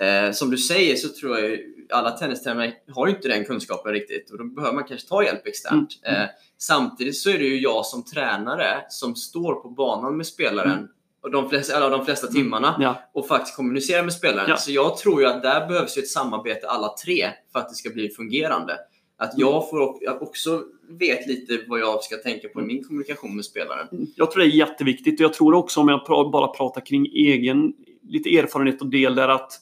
eh, 0.00 0.32
som 0.32 0.50
du 0.50 0.58
säger 0.58 0.96
så 0.96 1.08
tror 1.08 1.38
jag 1.38 1.50
ju 1.50 1.70
alla 1.90 2.10
tennistränare 2.10 2.72
har 2.94 3.06
ju 3.06 3.14
inte 3.14 3.28
den 3.28 3.44
kunskapen 3.44 3.92
riktigt 3.92 4.30
och 4.30 4.38
då 4.38 4.44
behöver 4.44 4.74
man 4.74 4.84
kanske 4.84 5.08
ta 5.08 5.24
hjälp 5.24 5.46
externt. 5.46 6.00
Mm, 6.02 6.22
Eh, 6.22 6.28
samtidigt 6.58 7.16
så 7.16 7.30
är 7.30 7.38
det 7.38 7.44
ju 7.44 7.60
jag 7.60 7.86
som 7.86 8.04
tränare 8.04 8.84
som 8.88 9.16
står 9.16 9.54
på 9.54 9.68
banan 9.70 10.16
med 10.16 10.26
spelaren 10.26 10.70
Mm. 10.78 10.88
och 11.22 11.30
de 11.30 11.48
flesta, 11.50 11.76
alla 11.76 11.88
de 11.88 12.04
flesta 12.04 12.26
timmarna 12.26 12.76
Ja. 12.80 13.02
och 13.14 13.28
faktiskt 13.28 13.56
kommunicerar 13.56 14.02
med 14.02 14.12
spelaren. 14.12 14.46
Ja. 14.50 14.56
Så 14.56 14.72
jag 14.72 14.96
tror 14.98 15.20
ju 15.20 15.26
att 15.26 15.42
där 15.42 15.66
behövs 15.66 15.98
ju 15.98 16.02
ett 16.02 16.08
samarbete 16.08 16.68
alla 16.68 16.94
tre 17.04 17.30
för 17.52 17.58
att 17.58 17.68
det 17.68 17.74
ska 17.74 17.90
bli 17.90 18.08
fungerande. 18.08 18.78
Att 19.16 19.32
jag 19.36 19.70
får 19.70 19.98
också 20.22 20.64
vet 20.88 21.26
lite 21.26 21.64
vad 21.68 21.80
jag 21.80 22.02
ska 22.02 22.16
tänka 22.16 22.48
på 22.48 22.60
i 22.60 22.64
min 22.64 22.84
kommunikation 22.84 23.36
med 23.36 23.44
spelaren. 23.44 23.88
Mm. 23.92 24.06
Jag 24.16 24.30
tror 24.30 24.42
det 24.42 24.48
är 24.48 24.50
jätteviktigt 24.50 25.20
och 25.20 25.24
jag 25.24 25.32
tror 25.32 25.54
också 25.54 25.80
om 25.80 25.88
jag 25.88 26.30
bara 26.30 26.48
pratar 26.48 26.80
kring 26.80 27.06
egen 27.06 27.72
lite 28.02 28.36
erfarenhet 28.38 28.80
och 28.80 28.86
del 28.86 29.14
där 29.14 29.28
att, 29.28 29.52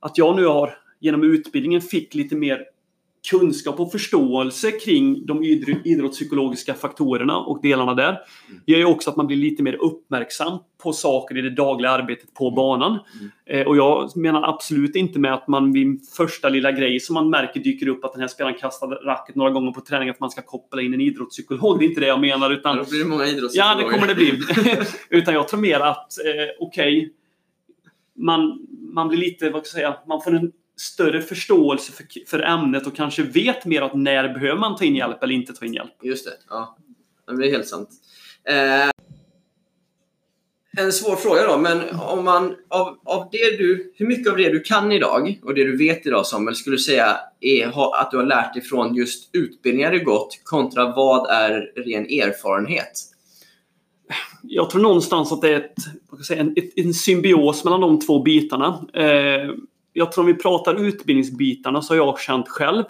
att 0.00 0.18
jag 0.18 0.36
nu 0.36 0.46
har 0.46 0.78
genom 1.00 1.22
utbildningen 1.22 1.80
fick 1.80 2.14
lite 2.14 2.36
mer 2.36 2.64
kunskap 3.30 3.80
och 3.80 3.92
förståelse 3.92 4.70
kring 4.70 5.26
de 5.26 5.42
idr- 5.42 5.80
idrottspsykologiska 5.84 6.74
faktorerna 6.74 7.38
och 7.38 7.62
delarna 7.62 7.94
där. 7.94 8.18
gör 8.66 8.78
ju 8.78 8.84
också 8.84 9.10
att 9.10 9.16
man 9.16 9.26
blir 9.26 9.36
lite 9.36 9.62
mer 9.62 9.74
uppmärksam 9.74 10.58
på 10.82 10.92
saker 10.92 11.38
i 11.38 11.40
det 11.42 11.50
dagliga 11.50 11.90
arbetet 11.90 12.34
på 12.34 12.50
banan. 12.50 12.98
Eh, 13.46 13.66
och 13.66 13.76
jag 13.76 14.16
menar 14.16 14.42
absolut 14.48 14.96
inte 14.96 15.18
med 15.18 15.34
att 15.34 15.48
man 15.48 15.72
vid 15.72 16.00
första 16.16 16.48
lilla 16.48 16.72
grej 16.72 17.00
som 17.00 17.14
man 17.14 17.30
märker 17.30 17.60
dyker 17.60 17.88
upp 17.88 18.04
att 18.04 18.12
den 18.12 18.20
här 18.20 18.28
spelaren 18.28 18.58
kastade 18.58 18.94
racket 18.94 19.34
några 19.36 19.50
gånger 19.50 19.72
på 19.72 19.80
träning 19.80 20.08
att 20.08 20.20
man 20.20 20.30
ska 20.30 20.42
koppla 20.42 20.82
in 20.82 20.94
en 20.94 21.00
idrottspsykolog. 21.00 21.78
Det 21.78 21.84
är 21.84 21.88
inte 21.88 22.00
det 22.00 22.06
jag 22.06 22.20
menar 22.20 22.50
utan 22.52 22.76
Ja, 22.76 22.82
då 22.84 22.90
blir 22.90 22.98
det 22.98 23.04
många 23.08 23.24
Ja, 23.24 23.30
idrottspsykologer. 23.30 23.84
det 23.84 23.90
kommer 23.94 24.06
det 24.06 24.14
bli. 24.14 24.38
Utan 25.20 25.34
jag 25.34 25.48
tror 25.48 25.60
mer 25.60 25.80
att, 25.80 26.18
eh, 26.18 26.54
okej, 26.60 27.12
man, 28.16 28.66
man 28.94 29.08
blir 29.08 29.18
lite, 29.18 29.50
vad 29.50 29.66
ska 29.66 29.80
jag 29.80 29.92
säga, 29.92 30.02
man 30.08 30.20
får 30.22 30.34
en 30.34 30.52
större 30.76 31.22
förståelse 31.22 31.92
för, 31.92 32.06
för 32.26 32.42
ämnet 32.42 32.86
och 32.86 32.96
kanske 32.96 33.22
vet 33.22 33.64
mer 33.64 33.82
att 33.82 33.94
när 33.94 34.34
behöver 34.34 34.60
man 34.60 34.76
ta 34.76 34.84
in 34.84 34.96
hjälp 34.96 35.22
eller 35.22 35.34
inte 35.34 35.52
ta 35.52 35.64
in 35.64 35.74
hjälp. 35.74 35.92
Just 36.02 36.24
det, 36.24 36.32
ja. 36.48 36.76
Det 37.26 37.46
är 37.46 37.50
helt 37.50 37.68
sant. 37.68 37.88
Eh, 38.48 38.90
en 40.76 40.92
svår 40.92 41.16
fråga 41.16 41.46
då, 41.46 41.58
men 41.58 41.80
om 42.00 42.24
man 42.24 42.56
av, 42.68 42.98
av 43.04 43.28
det 43.32 43.58
du, 43.58 43.92
hur 43.96 44.06
mycket 44.06 44.32
av 44.32 44.36
det 44.38 44.48
du 44.48 44.60
kan 44.60 44.92
idag 44.92 45.40
och 45.42 45.54
det 45.54 45.64
du 45.64 45.76
vet 45.76 46.06
idag 46.06 46.26
Samuel, 46.26 46.54
skulle 46.54 46.76
du 46.76 46.82
säga 46.82 47.16
är, 47.40 48.00
att 48.00 48.10
du 48.10 48.16
har 48.16 48.24
lärt 48.24 48.54
dig 48.54 48.62
från 48.62 48.94
just 48.94 49.30
utbildningar 49.34 49.92
du 49.92 50.04
gått 50.04 50.40
kontra 50.44 50.92
vad 50.96 51.30
är 51.30 51.72
ren 51.76 52.04
erfarenhet? 52.04 52.92
Jag 54.42 54.70
tror 54.70 54.82
någonstans 54.82 55.32
att 55.32 55.42
det 55.42 55.48
är 55.48 55.56
ett, 55.56 55.74
säga, 56.26 56.40
en, 56.40 56.52
ett, 56.56 56.78
en 56.78 56.94
symbios 56.94 57.64
mellan 57.64 57.80
de 57.80 58.00
två 58.00 58.22
bitarna. 58.22 58.86
Eh, 58.94 59.50
jag 59.96 60.12
tror 60.12 60.22
om 60.22 60.26
vi 60.26 60.34
pratar 60.34 60.74
utbildningsbitarna 60.74 61.82
så 61.82 61.92
har 61.92 61.96
jag 61.96 62.20
känt 62.20 62.48
själv, 62.48 62.84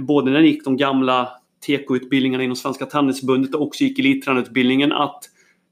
både 0.00 0.30
när 0.30 0.38
jag 0.38 0.46
gick 0.46 0.64
de 0.64 0.76
gamla 0.76 1.28
TK-utbildningarna 1.66 2.44
inom 2.44 2.56
Svenska 2.56 2.86
Tennisförbundet 2.86 3.54
och 3.54 3.62
också 3.62 3.84
gick 3.84 3.98
elittränarutbildningen, 3.98 4.92
att 4.92 5.24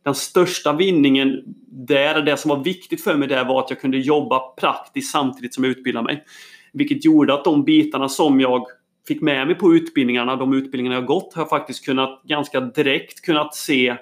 den 0.04 0.14
största 0.14 0.72
vinningen 0.72 1.42
där, 1.66 2.22
det 2.22 2.36
som 2.36 2.48
var 2.48 2.64
viktigt 2.64 3.04
för 3.04 3.16
mig 3.16 3.28
där 3.28 3.44
var 3.44 3.60
att 3.60 3.70
jag 3.70 3.80
kunde 3.80 3.98
jobba 3.98 4.38
praktiskt 4.38 5.12
samtidigt 5.12 5.54
som 5.54 5.64
jag 5.64 5.70
utbildade 5.70 6.04
mig. 6.04 6.24
Vilket 6.72 7.04
gjorde 7.04 7.34
att 7.34 7.44
de 7.44 7.64
bitarna 7.64 8.08
som 8.08 8.40
jag 8.40 8.66
fick 9.08 9.20
med 9.20 9.46
mig 9.46 9.54
på 9.54 9.74
utbildningarna, 9.74 10.36
de 10.36 10.52
utbildningarna 10.52 10.94
jag 10.94 11.06
gått, 11.06 11.34
har 11.34 11.42
jag 11.42 11.48
faktiskt 11.48 11.84
kunnat 11.84 12.22
ganska 12.24 12.60
direkt 12.60 13.20
kunnat 13.20 13.54
se 13.54 13.96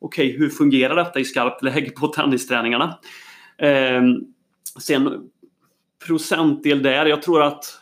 okej, 0.00 0.36
hur 0.38 0.48
fungerar 0.48 0.96
detta 0.96 1.20
i 1.20 1.24
skarpt 1.24 1.62
läge 1.62 1.90
på 1.90 2.06
tennisträningarna? 2.06 2.98
Eh, 3.58 4.02
sen 4.80 5.28
procentdel 6.06 6.82
där, 6.82 7.06
jag 7.06 7.22
tror 7.22 7.42
att 7.42 7.80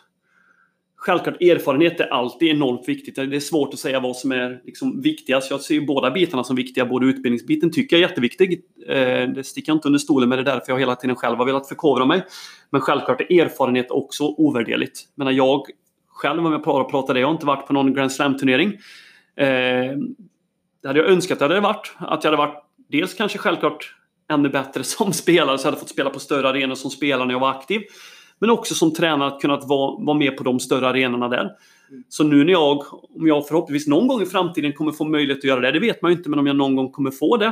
Självklart 1.07 1.43
erfarenhet 1.43 2.01
är 2.01 2.13
alltid 2.13 2.49
enormt 2.49 2.89
viktigt. 2.89 3.15
Det 3.15 3.37
är 3.37 3.41
svårt 3.41 3.75
att 3.75 3.81
säga 3.81 4.01
vad 4.01 4.17
som 4.17 4.33
är 4.33 4.61
liksom 4.65 5.01
viktigast. 5.01 5.51
Jag 5.51 5.61
ser 5.61 5.75
ju 5.75 5.87
båda 5.87 6.11
bitarna 6.11 6.45
som 6.45 6.57
viktiga. 6.57 6.87
Både 6.87 7.07
utbildningsbiten 7.07 7.73
tycker 7.73 7.97
jag 7.97 8.05
är 8.05 8.09
jätteviktig. 8.09 8.63
Eh, 8.89 9.29
det 9.29 9.47
sticker 9.47 9.71
jag 9.73 9.77
inte 9.77 9.89
under 9.89 9.99
stolen 9.99 10.29
med. 10.29 10.39
Det 10.39 10.43
är 10.43 10.55
därför 10.55 10.73
jag 10.73 10.79
hela 10.79 10.97
tiden 10.97 11.17
själv 11.17 11.39
har 11.39 11.47
velat 11.47 11.69
förkovra 11.69 12.05
mig. 12.05 12.25
Men 12.71 12.81
självklart 12.81 13.21
är 13.21 13.41
erfarenhet 13.41 13.91
också 13.91 14.25
ovärderligt. 14.25 15.01
Men 15.15 15.37
jag 15.37 15.67
själv, 16.09 16.47
om 16.47 16.53
jag 16.53 16.63
bara 16.63 16.85
pratar 16.85 17.15
det, 17.15 17.21
jag 17.21 17.27
har 17.27 17.35
inte 17.35 17.47
varit 17.47 17.67
på 17.67 17.73
någon 17.73 17.95
Grand 17.95 18.13
Slam-turnering. 18.13 18.69
Eh, 19.37 19.47
det 20.83 20.89
hade 20.89 20.99
jag 20.99 21.09
önskat 21.09 21.37
att 21.37 21.41
jag 21.41 21.49
hade 21.49 21.61
varit. 21.61 21.95
Att 21.99 22.25
jag 22.25 22.31
hade 22.31 22.43
varit 22.43 22.65
dels 22.91 23.15
kanske 23.15 23.39
självklart 23.39 23.96
ännu 24.33 24.49
bättre 24.49 24.85
som 24.85 25.13
spelare 25.13 25.59
så 25.59 25.67
jag 25.67 25.71
hade 25.73 25.81
fått 25.81 25.89
spela 25.89 26.11
på 26.11 26.21
större 26.21 26.49
arenor 26.49 26.75
som 26.75 26.91
spelare 26.91 27.27
när 27.27 27.35
jag 27.35 27.41
var 27.41 27.51
aktiv. 27.51 27.83
Men 28.39 28.51
också 28.51 28.75
som 28.75 28.95
tränare 28.95 29.29
att 29.29 29.41
kunna 29.41 29.57
vara, 29.57 30.05
vara 30.05 30.19
med 30.19 30.37
på 30.37 30.45
de 30.45 30.61
större 30.61 30.89
arenorna 30.89 31.29
där. 31.29 31.51
Så 32.09 32.25
nu 32.25 32.45
när 32.45 32.53
jag, 32.53 32.79
om 32.93 33.27
jag 33.27 33.49
förhoppningsvis 33.49 33.89
någon 33.89 34.07
gång 34.07 34.23
i 34.23 34.27
framtiden 34.27 34.73
kommer 34.73 34.93
få 34.93 35.05
möjlighet 35.05 35.39
att 35.39 35.45
göra 35.45 35.61
det, 35.61 35.73
det 35.73 35.81
vet 35.81 36.03
man 36.03 36.11
ju 36.11 36.17
inte, 36.17 36.31
men 36.31 36.39
om 36.39 36.47
jag 36.47 36.57
någon 36.57 36.77
gång 36.77 36.91
kommer 36.91 37.11
få 37.11 37.37
det, 37.37 37.47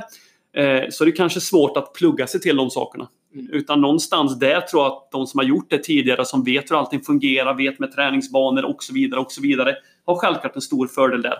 eh, 0.63 0.85
så 0.91 1.05
är 1.05 1.07
det 1.07 1.13
kanske 1.13 1.41
svårt 1.41 1.77
att 1.77 1.93
plugga 1.93 2.27
sig 2.27 2.41
till 2.41 2.57
de 2.57 2.71
sakerna. 2.71 3.09
Mm. 3.35 3.51
Utan 3.53 3.81
någonstans 3.81 4.39
där 4.39 4.61
tror 4.61 4.83
jag 4.83 4.93
att 4.93 5.11
de 5.13 5.27
som 5.27 5.39
har 5.39 5.45
gjort 5.45 5.71
det 5.71 5.79
tidigare, 5.79 6.25
som 6.25 6.45
vet 6.45 6.71
hur 6.71 6.77
allting 6.77 7.01
fungerar, 7.01 7.55
vet 7.55 7.79
med 7.79 7.93
träningsbanor 7.93 8.65
och 8.65 8.83
så 8.83 8.95
vidare, 8.95 9.21
och 9.21 9.33
så 9.33 9.43
vidare, 9.43 9.77
har 10.07 10.17
självklart 10.17 10.57
en 10.57 10.63
stor 10.63 10.87
fördel 10.87 11.23
där. 11.23 11.37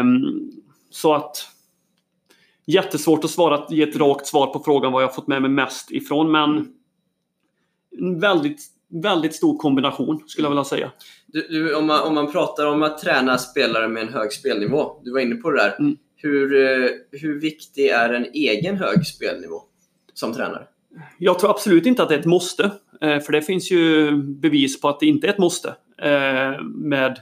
Um, 0.00 0.50
så 0.90 1.14
att 1.14 1.48
jättesvårt 2.66 3.24
att 3.24 3.30
svara, 3.30 3.66
ge 3.68 3.82
ett 3.82 3.96
rakt 3.96 4.26
svar 4.26 4.46
på 4.46 4.62
frågan 4.64 4.92
vad 4.92 5.02
jag 5.02 5.14
fått 5.14 5.26
med 5.26 5.42
mig 5.42 5.50
mest 5.50 5.90
ifrån, 5.90 6.30
men 6.30 6.68
en 7.98 8.20
väldigt, 8.20 8.60
väldigt 9.02 9.34
stor 9.34 9.58
kombination 9.58 10.22
skulle 10.26 10.44
jag 10.44 10.50
vilja 10.50 10.64
säga. 10.64 10.92
Du, 11.26 11.46
du, 11.48 11.74
om, 11.74 11.86
man, 11.86 12.00
om 12.00 12.14
man 12.14 12.32
pratar 12.32 12.66
om 12.66 12.82
att 12.82 12.98
träna 12.98 13.38
spelare 13.38 13.88
med 13.88 14.02
en 14.02 14.12
hög 14.12 14.32
spelnivå, 14.32 15.00
du 15.04 15.12
var 15.12 15.20
inne 15.20 15.36
på 15.36 15.50
det 15.50 15.56
där. 15.56 15.76
Mm. 15.78 15.96
Hur, 16.16 16.54
eh, 16.54 16.90
hur 17.10 17.40
viktig 17.40 17.86
är 17.86 18.12
en 18.12 18.26
egen 18.34 18.76
hög 18.76 19.06
spelnivå 19.06 19.62
som 20.14 20.32
tränare? 20.34 20.66
Jag 21.18 21.38
tror 21.38 21.50
absolut 21.50 21.86
inte 21.86 22.02
att 22.02 22.08
det 22.08 22.14
är 22.14 22.18
ett 22.18 22.26
måste. 22.26 22.70
Eh, 23.00 23.20
för 23.20 23.32
det 23.32 23.42
finns 23.42 23.70
ju 23.70 24.16
bevis 24.16 24.80
på 24.80 24.88
att 24.88 25.00
det 25.00 25.06
inte 25.06 25.26
är 25.26 25.30
ett 25.30 25.38
måste. 25.38 25.68
Eh, 26.02 26.62
med 26.62 27.20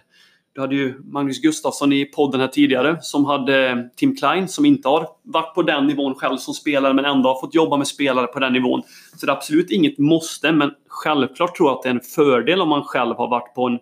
du 0.55 0.61
hade 0.61 0.75
ju 0.75 0.95
Magnus 1.05 1.41
Gustafsson 1.41 1.93
i 1.93 2.05
podden 2.05 2.41
här 2.41 2.49
tidigare 2.49 2.99
som 3.01 3.25
hade 3.25 3.69
eh, 3.69 3.77
Tim 3.97 4.17
Klein 4.17 4.49
som 4.49 4.65
inte 4.65 4.89
har 4.89 5.09
varit 5.23 5.55
på 5.55 5.63
den 5.63 5.87
nivån 5.87 6.15
själv 6.15 6.37
som 6.37 6.55
spelare 6.55 6.95
men 6.95 7.05
ändå 7.05 7.29
har 7.29 7.41
fått 7.41 7.55
jobba 7.55 7.77
med 7.77 7.87
spelare 7.87 8.27
på 8.27 8.39
den 8.39 8.53
nivån. 8.53 8.83
Så 9.17 9.27
det 9.27 9.33
är 9.33 9.37
absolut 9.37 9.71
inget 9.71 9.99
måste 9.99 10.53
men 10.53 10.71
självklart 10.89 11.57
tror 11.57 11.69
jag 11.69 11.77
att 11.77 11.83
det 11.83 11.89
är 11.89 11.95
en 11.95 12.01
fördel 12.01 12.61
om 12.61 12.69
man 12.69 12.83
själv 12.83 13.17
har 13.17 13.29
varit 13.29 13.55
på 13.55 13.67
en 13.67 13.79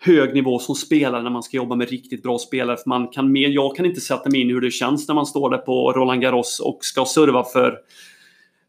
hög 0.00 0.34
nivå 0.34 0.58
som 0.58 0.74
spelare 0.74 1.22
när 1.22 1.30
man 1.30 1.42
ska 1.42 1.56
jobba 1.56 1.74
med 1.74 1.88
riktigt 1.88 2.22
bra 2.22 2.38
spelare. 2.38 2.76
För 2.76 2.88
man 2.88 3.08
kan 3.08 3.32
mer, 3.32 3.48
jag 3.48 3.76
kan 3.76 3.86
inte 3.86 4.00
sätta 4.00 4.30
mig 4.30 4.40
in 4.40 4.50
i 4.50 4.52
hur 4.52 4.60
det 4.60 4.70
känns 4.70 5.08
när 5.08 5.14
man 5.14 5.26
står 5.26 5.50
där 5.50 5.58
på 5.58 5.92
Roland 5.92 6.22
Garros 6.22 6.60
och 6.60 6.78
ska 6.80 7.04
serva 7.04 7.44
för 7.44 7.78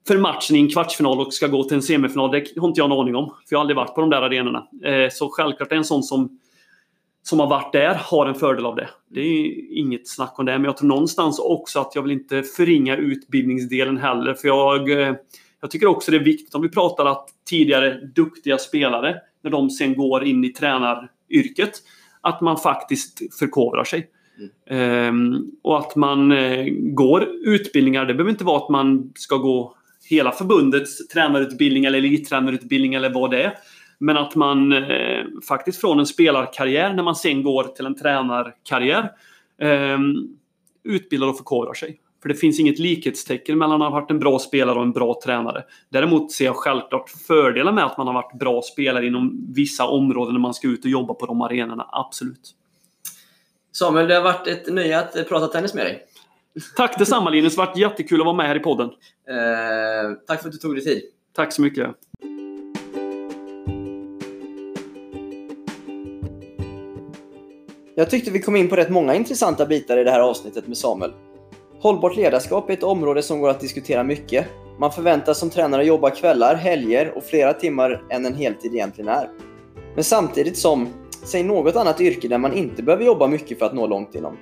för 0.07 0.17
matchen 0.17 0.55
i 0.55 0.59
en 0.59 0.69
kvartsfinal 0.69 1.19
och 1.19 1.33
ska 1.33 1.47
gå 1.47 1.63
till 1.63 1.75
en 1.75 1.81
semifinal. 1.81 2.31
Det 2.31 2.45
har 2.57 2.67
inte 2.67 2.79
jag 2.79 2.91
en 2.91 2.97
aning 2.97 3.15
om. 3.15 3.25
För 3.25 3.35
jag 3.49 3.57
har 3.57 3.61
aldrig 3.61 3.77
varit 3.77 3.95
på 3.95 4.01
de 4.01 4.09
där 4.09 4.21
arenorna. 4.21 4.67
Eh, 4.83 5.09
så 5.11 5.29
självklart 5.29 5.71
är 5.71 5.75
en 5.75 5.85
sån 5.85 6.03
som 6.03 6.39
som 7.29 7.39
har 7.39 7.47
varit 7.47 7.73
där 7.73 7.95
har 7.95 8.25
en 8.25 8.35
fördel 8.35 8.65
av 8.65 8.75
det. 8.75 8.89
Det 9.09 9.21
är 9.21 9.53
inget 9.77 10.07
snack 10.07 10.39
om 10.39 10.45
det. 10.45 10.51
Men 10.51 10.63
jag 10.63 10.77
tror 10.77 10.87
någonstans 10.87 11.39
också 11.39 11.79
att 11.79 11.95
jag 11.95 12.01
vill 12.01 12.11
inte 12.11 12.43
förringa 12.43 12.95
utbildningsdelen 12.95 13.97
heller. 13.97 14.33
För 14.33 14.47
jag, 14.47 14.91
eh, 14.91 15.15
jag 15.61 15.71
tycker 15.71 15.87
också 15.87 16.11
det 16.11 16.17
är 16.17 16.23
viktigt 16.23 16.55
om 16.55 16.61
vi 16.61 16.69
pratar 16.69 17.05
att 17.05 17.29
tidigare 17.49 17.99
duktiga 18.15 18.57
spelare, 18.57 19.15
när 19.43 19.51
de 19.51 19.69
sen 19.69 19.95
går 19.95 20.23
in 20.23 20.43
i 20.43 20.49
tränaryrket, 20.49 21.71
att 22.21 22.41
man 22.41 22.57
faktiskt 22.57 23.37
förkovrar 23.39 23.83
sig. 23.83 24.07
Mm. 24.69 25.07
Um, 25.15 25.51
och 25.63 25.79
att 25.79 25.95
man 25.95 26.31
uh, 26.31 26.65
går 26.71 27.27
utbildningar. 27.43 28.05
Det 28.05 28.13
behöver 28.13 28.31
inte 28.31 28.43
vara 28.43 28.63
att 28.63 28.69
man 28.69 29.11
ska 29.15 29.37
gå 29.37 29.75
hela 30.09 30.31
förbundets 30.31 31.07
tränarutbildning 31.07 31.85
eller 31.85 31.97
elittränarutbildning 31.97 32.93
eller 32.93 33.13
vad 33.13 33.31
det 33.31 33.43
är. 33.43 33.53
Men 33.99 34.17
att 34.17 34.35
man 34.35 34.73
eh, 34.73 35.25
faktiskt 35.47 35.81
från 35.81 35.99
en 35.99 36.05
spelarkarriär, 36.05 36.93
när 36.93 37.03
man 37.03 37.15
sen 37.15 37.43
går 37.43 37.63
till 37.63 37.85
en 37.85 37.95
tränarkarriär, 37.95 39.11
eh, 39.61 39.99
utbildar 40.83 41.27
och 41.27 41.37
förkovrar 41.37 41.73
sig. 41.73 41.99
För 42.21 42.29
det 42.29 42.35
finns 42.35 42.59
inget 42.59 42.79
likhetstecken 42.79 43.57
mellan 43.57 43.81
att 43.81 43.91
ha 43.91 43.99
varit 43.99 44.11
en 44.11 44.19
bra 44.19 44.39
spelare 44.39 44.75
och 44.75 44.83
en 44.83 44.91
bra 44.91 45.19
tränare. 45.23 45.63
Däremot 45.89 46.31
ser 46.31 46.45
jag 46.45 46.55
självklart 46.55 47.09
fördelar 47.09 47.71
med 47.71 47.85
att 47.85 47.97
man 47.97 48.07
har 48.07 48.13
varit 48.13 48.39
bra 48.39 48.61
spelare 48.61 49.07
inom 49.07 49.47
vissa 49.55 49.87
områden 49.87 50.33
när 50.33 50.41
man 50.41 50.53
ska 50.53 50.67
ut 50.67 50.85
och 50.85 50.91
jobba 50.91 51.13
på 51.13 51.25
de 51.25 51.41
arenorna. 51.41 51.89
Absolut. 51.91 52.55
Samuel, 53.71 54.07
det 54.07 54.15
har 54.15 54.21
varit 54.21 54.47
ett 54.47 54.73
nöje 54.73 54.99
att 54.99 55.29
prata 55.29 55.47
tennis 55.47 55.73
med 55.73 55.85
dig. 55.85 56.05
Tack 56.75 56.99
detsamma 56.99 57.29
Linus, 57.29 57.55
det 57.55 57.61
har 57.61 57.67
varit 57.67 57.77
jättekul 57.77 58.21
att 58.21 58.25
vara 58.25 58.35
med 58.35 58.47
här 58.47 58.55
i 58.55 58.59
podden. 58.59 58.89
Eh, 59.29 60.17
tack 60.27 60.41
för 60.41 60.49
att 60.49 60.53
du 60.53 60.57
tog 60.57 60.75
dig 60.75 60.83
tid. 60.83 61.01
Tack 61.33 61.53
så 61.53 61.61
mycket. 61.61 61.95
Jag 67.99 68.09
tyckte 68.09 68.31
vi 68.31 68.39
kom 68.39 68.55
in 68.55 68.69
på 68.69 68.75
rätt 68.75 68.89
många 68.89 69.15
intressanta 69.15 69.65
bitar 69.65 69.97
i 69.97 70.03
det 70.03 70.11
här 70.11 70.19
avsnittet 70.19 70.67
med 70.67 70.77
Samuel. 70.77 71.11
Hållbart 71.81 72.15
ledarskap 72.15 72.69
är 72.69 72.73
ett 72.73 72.83
område 72.83 73.23
som 73.23 73.39
går 73.39 73.49
att 73.49 73.59
diskutera 73.59 74.03
mycket. 74.03 74.45
Man 74.77 74.91
förväntas 74.91 75.39
som 75.39 75.49
tränare 75.49 75.85
jobba 75.85 76.09
kvällar, 76.09 76.55
helger 76.55 77.13
och 77.17 77.23
flera 77.23 77.53
timmar 77.53 78.03
än 78.09 78.25
en 78.25 78.33
heltid 78.33 78.73
egentligen 78.73 79.09
är. 79.09 79.29
Men 79.95 80.03
samtidigt 80.03 80.57
som, 80.57 80.87
säg 81.25 81.43
något 81.43 81.75
annat 81.75 82.01
yrke 82.01 82.27
där 82.27 82.37
man 82.37 82.53
inte 82.53 82.83
behöver 82.83 83.05
jobba 83.05 83.27
mycket 83.27 83.59
för 83.59 83.65
att 83.65 83.73
nå 83.73 83.87
långt 83.87 84.15
inom. 84.15 84.37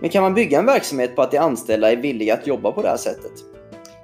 Men 0.00 0.10
kan 0.10 0.22
man 0.22 0.34
bygga 0.34 0.58
en 0.58 0.66
verksamhet 0.66 1.16
på 1.16 1.22
att 1.22 1.30
de 1.30 1.38
anställda 1.38 1.92
är 1.92 1.96
villiga 1.96 2.34
att 2.34 2.46
jobba 2.46 2.72
på 2.72 2.82
det 2.82 2.88
här 2.88 2.96
sättet? 2.96 3.32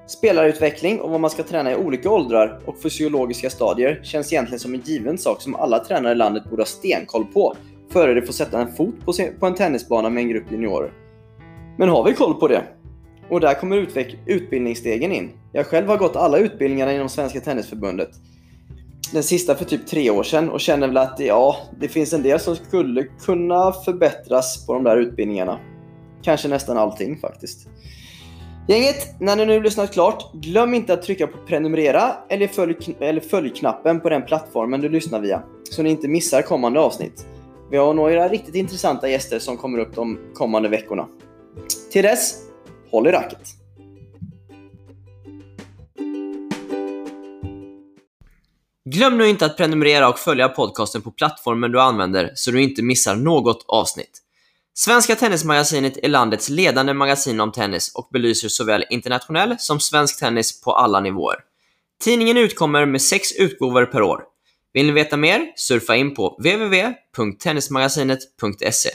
Spelarutveckling 0.06 1.00
och 1.00 1.10
vad 1.10 1.20
man 1.20 1.30
ska 1.30 1.42
träna 1.42 1.72
i 1.72 1.76
olika 1.76 2.10
åldrar 2.10 2.60
och 2.66 2.82
fysiologiska 2.82 3.50
stadier 3.50 4.00
känns 4.04 4.32
egentligen 4.32 4.60
som 4.60 4.74
en 4.74 4.80
given 4.80 5.18
sak 5.18 5.42
som 5.42 5.54
alla 5.54 5.84
tränare 5.84 6.12
i 6.12 6.16
landet 6.16 6.44
borde 6.50 6.62
ha 6.62 6.66
stenkoll 6.66 7.24
på 7.24 7.56
före 7.92 8.14
de 8.14 8.26
får 8.26 8.32
sätta 8.32 8.60
en 8.60 8.72
fot 8.72 8.94
på, 9.04 9.12
på 9.40 9.46
en 9.46 9.54
tennisbana 9.54 10.10
med 10.10 10.22
en 10.22 10.28
grupp 10.28 10.52
juniorer. 10.52 10.92
Men 11.76 11.88
har 11.88 12.04
vi 12.04 12.14
koll 12.14 12.34
på 12.34 12.48
det? 12.48 12.62
Och 13.28 13.40
där 13.40 13.54
kommer 13.54 13.86
utbildningsstegen 14.26 15.12
in. 15.12 15.30
Jag 15.52 15.66
själv 15.66 15.88
har 15.88 15.96
gått 15.96 16.16
alla 16.16 16.38
utbildningarna 16.38 16.92
inom 16.92 17.08
Svenska 17.08 17.40
Tennisförbundet. 17.40 18.10
Den 19.12 19.22
sista 19.22 19.54
för 19.54 19.64
typ 19.64 19.86
tre 19.86 20.10
år 20.10 20.22
sedan 20.22 20.50
och 20.50 20.60
känner 20.60 20.86
väl 20.86 20.96
att 20.96 21.20
ja, 21.20 21.56
det 21.80 21.88
finns 21.88 22.12
en 22.12 22.22
del 22.22 22.40
som 22.40 22.56
skulle 22.56 23.02
kunna 23.02 23.72
förbättras 23.72 24.66
på 24.66 24.74
de 24.74 24.84
där 24.84 24.96
utbildningarna. 24.96 25.58
Kanske 26.22 26.48
nästan 26.48 26.78
allting 26.78 27.16
faktiskt. 27.16 27.68
Gänget, 28.68 29.20
när 29.20 29.36
ni 29.36 29.46
nu 29.46 29.62
lyssnat 29.62 29.92
klart, 29.92 30.32
glöm 30.32 30.74
inte 30.74 30.92
att 30.92 31.02
trycka 31.02 31.26
på 31.26 31.38
prenumerera 31.46 32.12
eller 32.28 32.46
följ, 32.46 32.76
eller 33.00 33.20
följ 33.20 33.50
knappen 33.50 34.00
på 34.00 34.08
den 34.08 34.22
plattformen 34.22 34.80
du 34.80 34.88
lyssnar 34.88 35.20
via, 35.20 35.42
så 35.70 35.82
ni 35.82 35.90
inte 35.90 36.08
missar 36.08 36.42
kommande 36.42 36.80
avsnitt. 36.80 37.26
Vi 37.70 37.76
har 37.76 37.94
några 37.94 38.28
riktigt 38.28 38.54
intressanta 38.54 39.08
gäster 39.08 39.38
som 39.38 39.56
kommer 39.56 39.78
upp 39.78 39.94
de 39.94 40.18
kommande 40.34 40.68
veckorna. 40.68 41.08
Till 41.92 42.02
dess, 42.02 42.34
håll 42.90 43.06
i 43.06 43.12
racket! 43.12 43.48
Glöm 48.84 49.18
nu 49.18 49.28
inte 49.28 49.46
att 49.46 49.56
prenumerera 49.56 50.08
och 50.08 50.18
följa 50.18 50.48
podcasten 50.48 51.02
på 51.02 51.10
plattformen 51.10 51.72
du 51.72 51.80
använder 51.80 52.32
så 52.34 52.50
du 52.50 52.62
inte 52.62 52.82
missar 52.82 53.16
något 53.16 53.64
avsnitt. 53.68 54.22
Svenska 54.74 55.14
Tennismagasinet 55.14 55.96
är 56.02 56.08
landets 56.08 56.48
ledande 56.48 56.94
magasin 56.94 57.40
om 57.40 57.52
tennis 57.52 57.92
och 57.94 58.08
belyser 58.12 58.48
såväl 58.48 58.84
internationell 58.90 59.56
som 59.58 59.80
svensk 59.80 60.20
tennis 60.20 60.60
på 60.60 60.72
alla 60.72 61.00
nivåer. 61.00 61.36
Tidningen 62.04 62.36
utkommer 62.36 62.86
med 62.86 63.02
sex 63.02 63.32
utgåvor 63.32 63.86
per 63.86 64.02
år. 64.02 64.22
Vill 64.72 64.86
ni 64.86 64.92
veta 64.92 65.16
mer? 65.16 65.52
Surfa 65.56 65.96
in 65.96 66.14
på 66.14 66.36
www.tennismagasinet.se. 66.38 68.90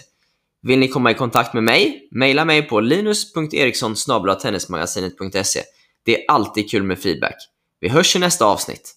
Vill 0.62 0.80
ni 0.80 0.88
komma 0.88 1.12
i 1.12 1.14
kontakt 1.14 1.54
med 1.54 1.64
mig? 1.64 2.08
Maila 2.12 2.46
mig 2.46 2.62
på 2.62 2.80
linus.eriksson 2.80 3.96
tennismagasinet.se. 4.42 5.62
Det 6.06 6.16
är 6.16 6.32
alltid 6.32 6.72
kul 6.72 6.84
med 6.84 7.00
feedback. 7.00 7.36
Vi 7.80 7.90
hörs 7.90 8.16
i 8.16 8.20
nästa 8.20 8.46
avsnitt. 8.46 8.96